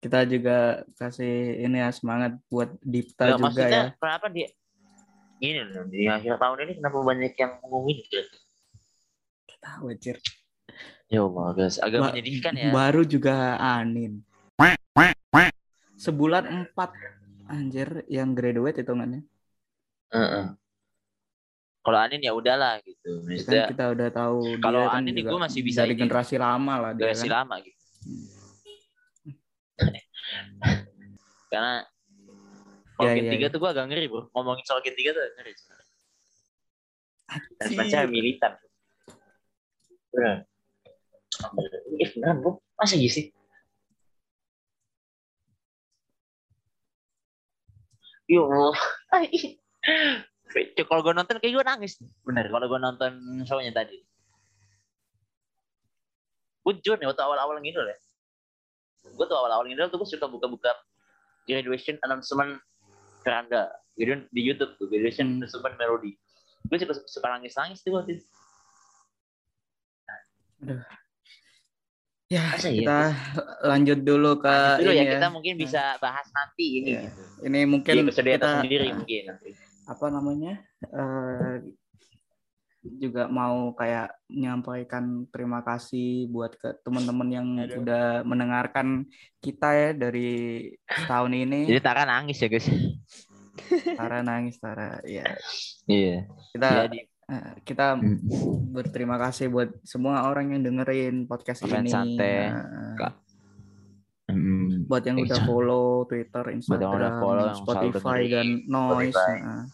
kita 0.01 0.25
juga 0.25 0.81
kasih 0.97 1.61
ini 1.61 1.77
ya 1.77 1.93
semangat 1.93 2.41
buat 2.49 2.73
Dipta 2.81 3.29
Nggak, 3.29 3.37
juga 3.37 3.45
maksudnya 3.53 3.85
ya. 3.85 3.93
kenapa 4.01 4.27
dia 4.33 4.49
loh 5.73 5.85
di 5.93 6.05
akhir 6.09 6.37
tahun 6.41 6.59
ini 6.65 6.73
kenapa 6.81 6.97
banyak 7.05 7.33
yang 7.37 7.53
ngomongin 7.65 7.97
gitu? 8.09 8.21
Tahu 9.61 9.93
anjir. 9.93 10.17
Ya 11.13 11.21
Allah, 11.21 11.47
guys, 11.53 11.77
agak 11.77 12.01
Ba- 12.01 12.13
menyedihkan 12.17 12.53
ya. 12.57 12.73
Baru 12.73 13.05
juga 13.05 13.61
Anin. 13.61 14.25
Sebulan 16.01 16.49
empat 16.49 16.97
anjir 17.45 18.09
yang 18.09 18.33
graduate 18.33 18.81
hitungannya. 18.81 19.29
Heeh. 20.17 20.57
Kalau 21.81 21.97
Anin 21.97 22.21
ya 22.21 22.37
udahlah 22.37 22.77
gitu. 22.85 23.25
Kan 23.25 23.25
Maksudnya 23.25 23.65
kita 23.73 23.85
udah 23.89 24.09
tahu 24.13 24.61
Kalau 24.61 24.85
kan 24.85 25.01
Anin 25.01 25.17
gua 25.25 25.41
masih 25.41 25.65
bisa 25.65 25.81
dari 25.83 25.97
ini. 25.97 26.01
generasi 26.05 26.37
lama 26.37 26.75
lah 26.77 26.91
dia 26.93 27.09
generasi 27.09 27.25
kan. 27.25 27.37
lama 27.41 27.55
gitu. 27.65 27.79
Karena 31.51 31.75
kalau 32.95 33.09
Ya, 33.09 33.17
Gen 33.17 33.25
ya, 33.25 33.33
3 33.33 33.41
ya. 33.41 33.49
tuh 33.49 33.59
gua 33.59 33.71
agak 33.73 33.89
ngeri, 33.89 34.07
Bro. 34.07 34.29
Ngomongin 34.31 34.65
soal 34.69 34.85
Gen 34.85 34.93
3 34.93 35.11
tuh 35.11 35.25
ngeri. 35.41 35.53
Dan 37.57 37.69
macam 37.75 38.01
militan. 38.07 38.53
Bener. 40.13 40.37
Eh, 41.97 42.09
beneran, 42.13 42.37
Bro. 42.39 42.61
Masa 42.77 42.95
iya 42.95 43.09
sih? 43.09 43.33
Ya 48.29 48.45
Allah. 48.45 48.77
Cuk, 50.51 50.87
kalau 50.91 51.01
gue 51.07 51.15
nonton 51.15 51.39
kayak 51.39 51.53
gue 51.55 51.65
nangis. 51.65 52.03
Bener, 52.27 52.51
kalau 52.51 52.67
gue 52.67 52.81
nonton 52.83 53.13
show-nya 53.47 53.71
tadi. 53.71 54.03
Gue 56.67 56.73
jujur 56.83 56.99
nih, 56.99 57.07
waktu 57.07 57.23
awal-awal 57.23 57.63
ngidol 57.63 57.87
ya. 57.87 57.99
Gue 59.15 59.27
tuh 59.31 59.39
awal-awal 59.39 59.71
ngidol 59.71 59.89
tuh 59.89 60.03
gue 60.03 60.09
suka 60.11 60.27
buka-buka 60.27 60.75
graduation 61.47 61.97
announcement 62.03 62.59
veranda. 63.23 63.71
Gitu 63.95 64.27
di 64.35 64.41
YouTube 64.43 64.75
tuh, 64.77 64.91
graduation 64.91 65.39
announcement 65.39 65.79
melody. 65.79 66.19
Gue 66.67 66.77
suka, 66.83 66.99
suka 67.07 67.27
nangis-nangis 67.31 67.81
tuh 67.87 67.95
waktu 67.95 68.19
itu. 68.19 68.27
Ya, 72.31 72.47
Masa 72.55 72.71
iya? 72.71 72.79
kita 72.79 72.99
lanjut 73.67 73.99
dulu 74.07 74.39
ke 74.39 74.55
Lanjut 74.55 74.87
dulu 74.87 74.93
ini 74.95 75.03
ya, 75.03 75.03
ya. 75.03 75.13
kita 75.19 75.29
mungkin 75.35 75.55
bisa 75.59 75.83
bahas 75.99 76.27
nanti 76.31 76.67
ini. 76.79 76.91
Iya. 76.95 77.03
Gitu. 77.11 77.23
Ini 77.43 77.61
mungkin 77.67 77.95
kesedihan 78.07 78.39
kita 78.39 78.49
sendiri 78.63 78.87
mungkin 78.95 79.23
nanti. 79.27 79.51
Apa 79.91 80.07
namanya? 80.07 80.63
eh, 80.87 81.67
juga 82.81 83.29
mau 83.29 83.77
kayak 83.77 84.09
menyampaikan 84.25 85.29
terima 85.29 85.61
kasih 85.61 86.33
buat 86.33 86.57
ke 86.57 86.81
teman-teman 86.81 87.29
yang 87.29 87.47
Aduh. 87.61 87.85
udah 87.85 88.25
mendengarkan 88.25 89.05
kita 89.37 89.69
ya 89.75 89.91
dari 89.93 90.65
tahun 91.05 91.45
ini. 91.45 91.69
Jadi 91.69 91.81
Tara 91.83 92.09
nangis 92.09 92.41
ya 92.41 92.49
guys. 92.49 92.65
Tara 94.01 94.25
nangis 94.25 94.57
Tara. 94.57 94.97
Ya, 95.05 95.29
Iya. 95.85 96.25
kita 96.57 96.69
Jadi 96.89 96.99
eh, 97.05 97.53
kita 97.63 98.01
berterima 98.73 99.21
kasih 99.21 99.53
buat 99.53 99.77
semua 99.85 100.25
orang 100.25 100.57
yang 100.57 100.65
dengerin 100.65 101.29
podcast 101.29 101.61
ini. 101.63 101.93
santai. 101.93 102.49
Nah, 102.49 103.13
mm, 104.33 104.89
buat 104.89 105.05
yang 105.05 105.21
Eh, 105.21 105.29
udah 105.29 105.41
follow 105.45 106.09
Twitter, 106.09 106.43
Buat 106.43 106.49
yang 106.49 106.59
Instagram, 106.65 106.97
udah 106.97 107.13
follow, 107.21 107.49
Spotify 107.55 108.21
dan 108.25 108.47
Noise. 108.65 109.13
Spotify. 109.13 109.37
Nah, 109.45 109.65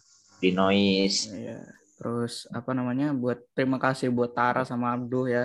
di 0.40 0.50
noise. 0.52 1.32
iya. 1.32 1.60
Terus 1.96 2.44
apa 2.52 2.76
namanya? 2.76 3.16
Buat 3.16 3.40
terima 3.56 3.80
kasih 3.80 4.12
buat 4.12 4.36
Tara 4.36 4.68
sama 4.68 4.92
Abduh 4.92 5.26
ya 5.28 5.44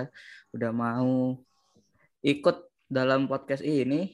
udah 0.52 0.68
mau 0.68 1.40
ikut 2.20 2.68
dalam 2.92 3.24
podcast 3.24 3.64
ini. 3.64 4.12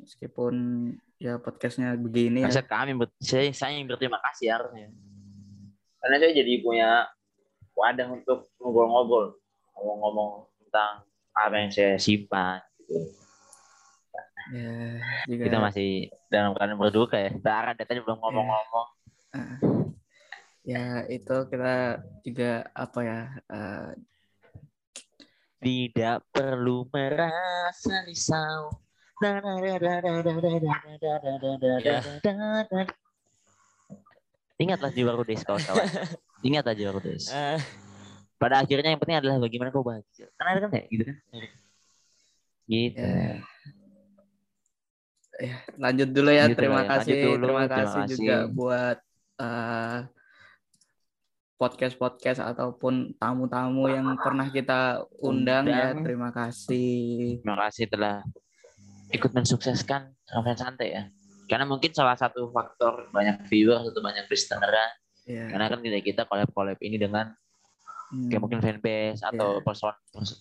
Meskipun 0.00 0.54
ya 1.20 1.36
podcastnya 1.36 1.92
begini 2.00 2.40
ya. 2.40 2.48
Masa 2.48 2.64
kami 2.64 2.96
ber- 2.96 3.12
saya, 3.20 3.52
saya 3.52 3.76
yang 3.76 3.84
berterima 3.92 4.16
kasih 4.24 4.56
harusnya. 4.56 4.88
Karena 6.00 6.16
saya 6.16 6.32
jadi 6.32 6.52
punya 6.64 7.04
wadah 7.76 8.08
untuk 8.08 8.48
ngobrol-ngobrol, 8.56 9.36
ngomong-ngomong 9.76 10.48
tentang 10.64 11.04
apa 11.36 11.54
yang 11.60 11.68
saya 11.68 12.00
simpan. 12.00 12.64
Gitu. 12.80 13.20
Ya, 14.50 14.98
juga 15.28 15.42
Kita 15.46 15.58
masih 15.62 15.88
dalam 16.32 16.56
keadaan 16.56 16.80
berduka 16.80 17.20
ya. 17.20 17.30
Tara 17.38 17.76
tadi 17.76 18.00
belum 18.00 18.16
ngomong-ngomong. 18.18 18.88
Ah. 19.30 19.58
ya 20.66 21.06
itu 21.06 21.36
kita 21.46 22.02
juga 22.26 22.66
apa 22.74 23.00
ya 23.02 23.20
eh, 23.46 23.90
Tidak 25.60 26.18
perlu 26.32 26.88
merasa 26.88 28.00
risau. 28.08 28.72
Ingatlah 34.56 34.90
jiwa 34.92 35.12
Rudes 35.12 35.44
kawan-kawan. 35.44 35.84
Ingatlah 36.40 36.72
jiwa. 36.72 36.96
Eh, 37.04 37.60
Pada 38.40 38.64
akhirnya 38.64 38.96
yang 38.96 39.00
penting 39.04 39.20
adalah 39.20 39.36
bagaimana 39.36 39.68
kau 39.68 39.84
bahagia. 39.84 40.32
Karena 40.40 40.50
ada 40.56 40.60
kan 40.64 40.70
ya 40.72 40.84
gitu 40.88 41.02
kan. 41.04 41.16
Gitu. 42.70 43.02
ya 45.40 45.56
lanjut 45.80 46.08
dulu 46.12 46.30
ya 46.30 46.44
Gitu 46.52 46.56
terima 46.60 46.84
ya, 46.84 46.88
kasih 46.94 47.12
dulu, 47.16 47.44
terima 47.48 47.62
terima 47.64 47.76
kasih 47.82 48.02
juga 48.12 48.36
buat 48.52 48.98
eh, 49.40 49.98
podcast 51.56 51.96
podcast 51.96 52.40
ataupun 52.40 53.16
tamu-tamu 53.20 53.88
yang 53.88 54.16
pernah 54.16 54.48
kita 54.48 55.04
undang, 55.20 55.68
ya 55.68 55.92
Undang. 55.92 56.04
terima 56.04 56.28
kasih 56.32 57.40
Terima 57.44 57.58
kasih 57.68 57.84
telah 57.88 58.24
ikut 59.12 59.32
mensukseskan 59.34 60.12
Rafael 60.30 60.56
Santai 60.56 60.88
ya. 60.92 61.02
Karena 61.50 61.66
mungkin 61.66 61.90
salah 61.90 62.14
satu 62.14 62.48
faktor 62.54 63.10
banyak 63.10 63.42
viewers 63.50 63.90
atau 63.90 64.00
banyak 64.00 64.24
listener 64.30 64.70
ya 64.70 64.88
karena 65.30 65.66
kan 65.70 65.80
tidak 65.82 66.02
kita 66.02 66.22
collab-collab 66.26 66.78
ini 66.82 66.96
dengan 66.98 67.30
hmm, 68.10 68.28
kayak 68.28 68.42
mungkin 68.42 68.60
fanbase 68.60 69.22
atau 69.22 69.48
Iya. 69.56 69.64
person 69.64 69.90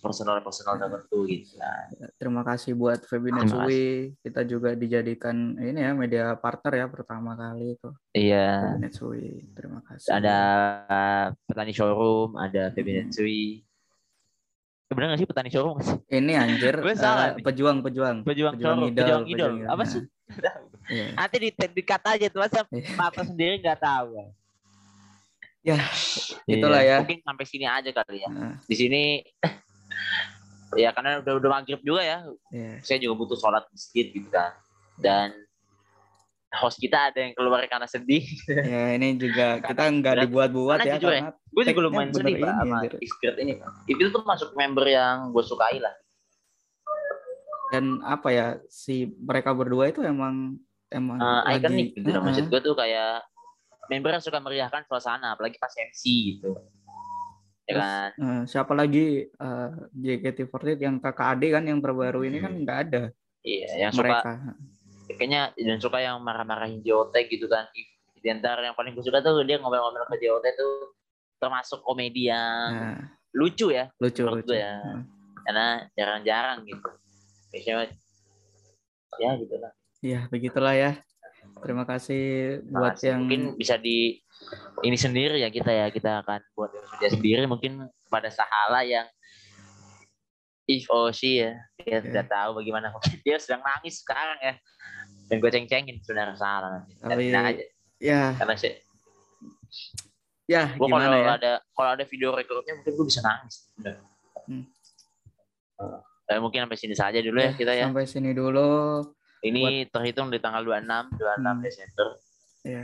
personal 0.01 0.35
personal 0.41 0.75
tertentu 0.75 1.19
gitu. 1.25 1.55
Nah, 1.55 1.85
terima 2.17 2.41
kasih 2.43 2.73
buat 2.73 2.99
Febi 3.05 3.29
Netsui 3.29 3.85
kita 4.19 4.41
juga 4.43 4.73
dijadikan 4.73 5.55
ini 5.55 5.79
ya 5.79 5.91
media 5.93 6.33
partner 6.35 6.73
ya 6.75 6.85
pertama 6.89 7.33
kali 7.33 7.77
itu 7.77 7.89
iya. 8.11 8.73
Febi 8.73 8.81
Netsui 8.81 9.27
terima 9.53 9.79
kasih 9.85 10.09
Ada 10.09 10.37
petani 11.45 11.71
showroom, 11.71 12.35
ada 12.35 12.73
PB 12.73 12.87
Netsui. 13.05 13.63
Eh, 14.89 14.93
Bener 14.97 15.13
gak 15.13 15.21
sih 15.21 15.29
petani 15.29 15.49
showroom? 15.53 15.77
ini 16.09 16.33
anjir 16.33 16.73
Gue 16.85 16.97
salah 16.97 17.37
eh, 17.37 17.45
pejuang 17.45 17.85
pejuang 17.85 18.25
Pejuang 18.25 18.57
showroom, 18.57 18.89
pejuang 18.89 19.23
idol. 19.29 19.51
Apa 19.69 19.83
sih? 19.85 20.01
Iya. 20.89 21.13
Nanti 21.13 21.37
di 21.37 21.49
dikat 21.53 22.01
aja 22.01 22.25
tuh 22.33 22.41
masa 22.41 22.65
Iya. 22.73 22.97
Papa 22.97 23.21
sendiri 23.21 23.61
nggak 23.61 23.77
tahu. 23.77 24.33
Ya, 25.59 25.75
itulah 26.45 26.79
ya. 26.79 27.03
Mungkin 27.03 27.19
sampai 27.19 27.43
sini 27.43 27.65
aja 27.65 27.91
kali 27.91 28.23
ya. 28.23 28.29
Nah, 28.29 28.55
Di 28.63 28.75
sini 28.75 29.19
ya 30.79 30.93
karena 30.93 31.19
udah 31.19 31.33
udah 31.35 31.49
maghrib 31.51 31.81
juga 31.81 31.99
ya. 31.99 32.19
ya. 32.49 32.79
Saya 32.79 32.97
juga 32.97 33.13
butuh 33.17 33.35
sholat 33.35 33.67
masjid 33.67 34.07
gitu 34.07 34.29
kan. 34.29 34.55
Dan 34.95 35.35
host 36.51 36.77
kita 36.77 37.11
ada 37.11 37.19
yang 37.19 37.33
keluar 37.33 37.61
karena 37.65 37.85
sedih. 37.85 38.23
ya 38.47 38.95
ini 38.95 39.13
juga 39.15 39.59
kita 39.69 39.83
nggak 39.85 40.15
dibuat-buat 40.25 40.79
ya 40.79 40.95
jujur 40.95 41.11
ya, 41.11 41.21
karena 41.21 41.31
Gue 41.49 41.63
juga 41.65 41.81
lumayan 41.83 42.09
sedih 42.09 42.35
pak 42.35 42.49
ini, 42.55 42.69
sama. 42.71 42.77
Iskrit 42.97 43.35
ini. 43.37 43.53
Itu 43.85 44.03
tuh 44.09 44.23
masuk 44.23 44.49
member 44.53 44.85
yang 44.85 45.29
gue 45.29 45.43
sukai 45.43 45.77
lah. 45.77 45.93
dan 47.69 48.01
apa 48.01 48.33
ya 48.33 48.47
si 48.65 49.05
mereka 49.13 49.53
berdua 49.53 49.85
itu 49.85 50.01
emang 50.01 50.57
emang 50.89 51.21
Eh, 51.21 51.41
lagi 51.53 51.61
ikonik 51.61 51.87
gitu. 51.93 52.09
Heeh. 52.09 52.23
Maksud 52.25 52.45
gue 52.49 52.61
tuh 52.63 52.73
kayak 52.73 53.21
member 53.89 54.11
yang 54.15 54.23
suka 54.23 54.39
meriahkan 54.39 54.85
suasana, 54.85 55.33
apalagi 55.33 55.57
pas 55.57 55.73
MC 55.73 56.03
gitu. 56.37 56.53
Ya 57.69 57.73
kan? 57.77 58.09
eh, 58.17 58.41
siapa 58.49 58.73
lagi 58.73 59.29
eh, 59.29 59.69
JKT48 59.93 60.77
yang 60.81 60.97
kakak 60.97 61.37
adik 61.37 61.53
kan 61.53 61.63
yang 61.69 61.77
terbaru 61.77 62.25
ini 62.25 62.41
kan 62.41 62.53
Hmm. 62.57 62.61
nggak 62.65 62.79
ada 62.89 63.03
Iya, 63.45 63.67
yang 63.87 63.91
suka 63.93 64.01
mereka 64.09 64.31
kayaknya 65.09 65.41
dan 65.53 65.77
suka 65.77 65.97
yang 66.01 66.17
marah-marahin 66.21 66.81
JOT 66.81 67.13
gitu 67.29 67.45
kan. 67.45 67.65
Di 68.19 68.27
antara 68.29 68.61
yang 68.65 68.75
paling 68.75 68.93
gue 68.93 69.05
suka 69.05 69.21
tuh 69.21 69.41
dia 69.45 69.61
ngomel-ngomel 69.61 70.05
ke 70.05 70.17
JOT 70.17 70.45
tuh 70.57 70.93
termasuk 71.39 71.79
komedi 71.85 72.27
yang 72.27 72.67
nah, 72.73 72.99
lucu 73.31 73.69
ya, 73.71 73.87
lucu 74.01 74.25
lucu 74.27 74.53
ya. 74.53 74.81
Heeh. 74.81 75.01
karena 75.45 75.67
jarang-jarang 75.95 76.65
gitu. 76.67 76.89
Biasanya 77.49 77.89
ya 79.17 79.31
gitu 79.39 79.55
lah. 79.57 79.71
ya 79.99 80.19
begitulah 80.29 80.73
ya 80.77 80.91
terima 81.61 81.83
kasih 81.83 82.59
buat 82.67 82.95
Makasih. 82.95 83.05
yang 83.11 83.19
mungkin 83.25 83.41
bisa 83.59 83.75
di 83.75 84.19
ini 84.83 84.95
sendiri 84.95 85.43
ya 85.43 85.51
kita 85.51 85.69
ya 85.69 85.87
kita 85.91 86.23
akan 86.23 86.39
buat 86.55 86.71
media 86.71 87.09
sendiri. 87.11 87.43
Mungkin 87.45 87.87
pada 88.07 88.31
Sahala 88.31 88.83
yang 88.87 89.05
if 90.69 90.85
or 90.89 91.11
she 91.11 91.43
ya 91.43 91.57
dia 91.81 91.99
Oke. 91.99 92.11
tidak 92.11 92.27
tahu 92.31 92.49
bagaimana. 92.63 92.93
Dia 93.25 93.37
sedang 93.41 93.61
nangis 93.65 94.01
sekarang 94.01 94.37
ya. 94.41 94.53
Dan 95.29 95.37
gue 95.43 95.49
ceng-cengin 95.51 95.97
saudara 96.01 96.33
Sahala 96.33 96.81
nanti. 96.81 96.97
Tapi- 96.97 97.29
tenang 97.29 97.45
aja. 97.53 97.65
ya. 97.99 98.21
Karena 98.37 98.55
sih 98.55 98.73
ya 100.49 100.65
gue 100.73 100.87
kalau 100.89 101.13
ya? 101.13 101.37
ada 101.37 101.51
kalau 101.77 101.89
ada 101.93 102.03
video 102.09 102.33
recordnya 102.33 102.73
mungkin 102.81 102.93
gue 102.97 103.05
bisa 103.05 103.21
nangis. 103.21 103.69
Hmm. 104.49 104.65
Eh, 106.29 106.39
mungkin 106.41 106.65
sampai 106.65 106.77
sini 106.77 106.95
saja 106.97 107.21
dulu 107.21 107.37
ya, 107.41 107.53
kita 107.53 107.73
ya. 107.73 107.85
sampai 107.89 108.05
sini 108.09 108.33
dulu 108.33 109.01
ini 109.41 109.61
terhitung 109.85 110.27
di 110.27 110.37
tanggal 110.37 110.61
26 110.61 111.15
26 111.15 111.19
Hmm. 111.39 111.59
Desember 111.59 112.07
ya 112.61 112.83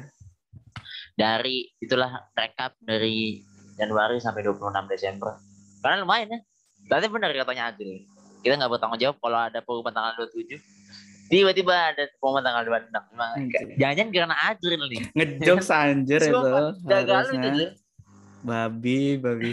dari 1.14 1.72
itulah 1.78 2.12
rekap 2.32 2.76
dari 2.80 3.40
Januari 3.76 4.20
sampai 4.20 4.40
26 4.42 4.62
Desember. 4.88 5.36
Karena 5.80 6.00
lumayan 6.00 6.28
ya. 6.30 6.40
Berarti 6.86 7.08
benar 7.08 7.30
katanya 7.30 7.64
Adil. 7.70 8.08
Kita 8.40 8.56
nggak 8.56 8.72
bertanggung 8.72 9.00
jawab 9.00 9.18
kalau 9.20 9.40
ada 9.42 9.60
pengumuman 9.60 9.92
tanggal 9.92 10.14
27. 10.28 10.60
Tiba-tiba 11.26 11.74
ada 11.74 12.04
pengumuman 12.20 12.44
tanggal 12.44 12.64
26. 12.64 12.88
Emang 13.12 13.32
Anjir. 13.34 13.68
jangan-jangan 13.76 14.12
karena 14.12 14.38
Adil 14.46 14.72
nih. 14.86 15.02
ngejokes 15.12 15.70
anjir 15.82 16.22
itu 16.22 16.40
Gagal 16.84 17.24
lu 17.26 17.34
itu. 17.34 17.50
babi 18.42 19.00
babi 19.18 19.52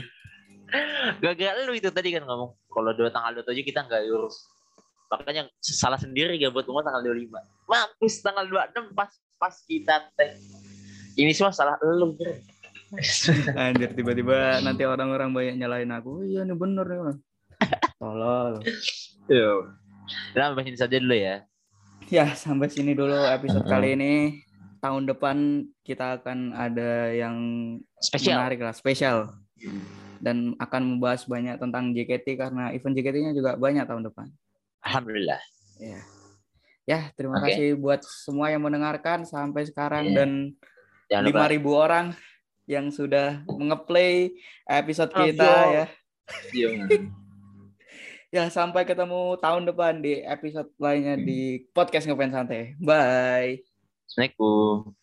Gagal 1.25 1.55
lu 1.65 1.73
itu 1.73 1.89
tadi 1.89 2.11
kan 2.11 2.23
ngomong. 2.23 2.53
Kalau 2.69 2.91
dua 2.93 3.09
tanggal 3.09 3.39
27 3.39 3.65
kita 3.65 3.87
nggak 3.87 4.03
urus. 4.09 4.51
Makanya 5.13 5.53
salah 5.61 6.01
sendiri 6.01 6.41
gak 6.41 6.57
buat 6.57 6.65
pengumuman 6.65 6.89
tanggal 6.89 7.05
25. 7.13 7.69
Mampus 7.69 8.15
tanggal 8.25 8.45
26 8.49 8.97
pas 8.97 9.13
pas 9.37 9.55
kita 9.69 10.09
tag. 10.17 10.33
Ini 11.21 11.37
semua 11.37 11.53
salah 11.53 11.77
lu. 11.85 12.17
Anjir 13.61 13.93
tiba-tiba 13.93 14.61
nanti 14.65 14.89
orang-orang 14.89 15.33
banyak 15.37 15.55
nyalain 15.61 15.93
aku. 15.93 16.21
Oh, 16.21 16.25
iya 16.25 16.45
nih 16.49 16.57
bener 16.57 16.85
nih. 16.89 16.99
Bang." 17.05 17.19
Tolol. 18.01 18.53
Nah, 20.35 20.45
sampai 20.51 20.65
sini 20.67 20.77
saja 20.81 20.97
dulu 20.99 21.17
ya. 21.17 21.37
Ya, 22.11 22.27
sampai 22.37 22.69
sini 22.69 22.93
dulu 22.93 23.15
episode 23.15 23.65
kali 23.65 23.97
ini. 23.97 24.13
Tahun 24.83 25.07
depan 25.07 25.63
kita 25.87 26.19
akan 26.21 26.53
ada 26.53 27.15
yang 27.15 27.37
Spesial. 28.03 28.43
menarik 28.43 28.61
lah, 28.61 28.75
spesial. 28.75 29.31
Dan 30.19 30.59
akan 30.59 30.83
membahas 30.99 31.23
banyak 31.25 31.55
tentang 31.57 31.95
JKT 31.95 32.35
karena 32.35 32.75
event 32.75 32.95
JKT-nya 32.99 33.33
juga 33.33 33.55
banyak 33.55 33.87
tahun 33.87 34.11
depan. 34.11 34.27
Alhamdulillah. 34.83 35.41
Ya. 35.79 36.01
Ya, 36.83 37.01
terima 37.15 37.39
Oke. 37.39 37.55
kasih 37.55 37.79
buat 37.79 38.03
semua 38.03 38.51
yang 38.51 38.67
mendengarkan 38.67 39.23
sampai 39.23 39.63
sekarang 39.71 40.11
Iya. 40.11 40.17
dan 40.19 40.31
Jangan 41.07 41.25
lupa 41.31 41.47
5000 41.47 41.71
orang 41.87 42.07
yang 42.67 42.87
sudah 42.91 43.43
mengeplay 43.47 44.35
episode 44.67 45.11
kita 45.15 45.51
ya. 45.71 45.87
Iya. 46.55 46.71
Ya, 48.33 48.49
sampai 48.49 48.89
ketemu 48.89 49.37
tahun 49.45 49.69
depan 49.69 50.01
di 50.01 50.25
episode 50.25 50.73
lainnya 50.81 51.21
di 51.21 51.69
podcast 51.77 52.09
Ngefans 52.09 52.33
Santai. 52.33 52.73
Bye. 52.81 53.61
Assalamualaikum. 54.09 55.02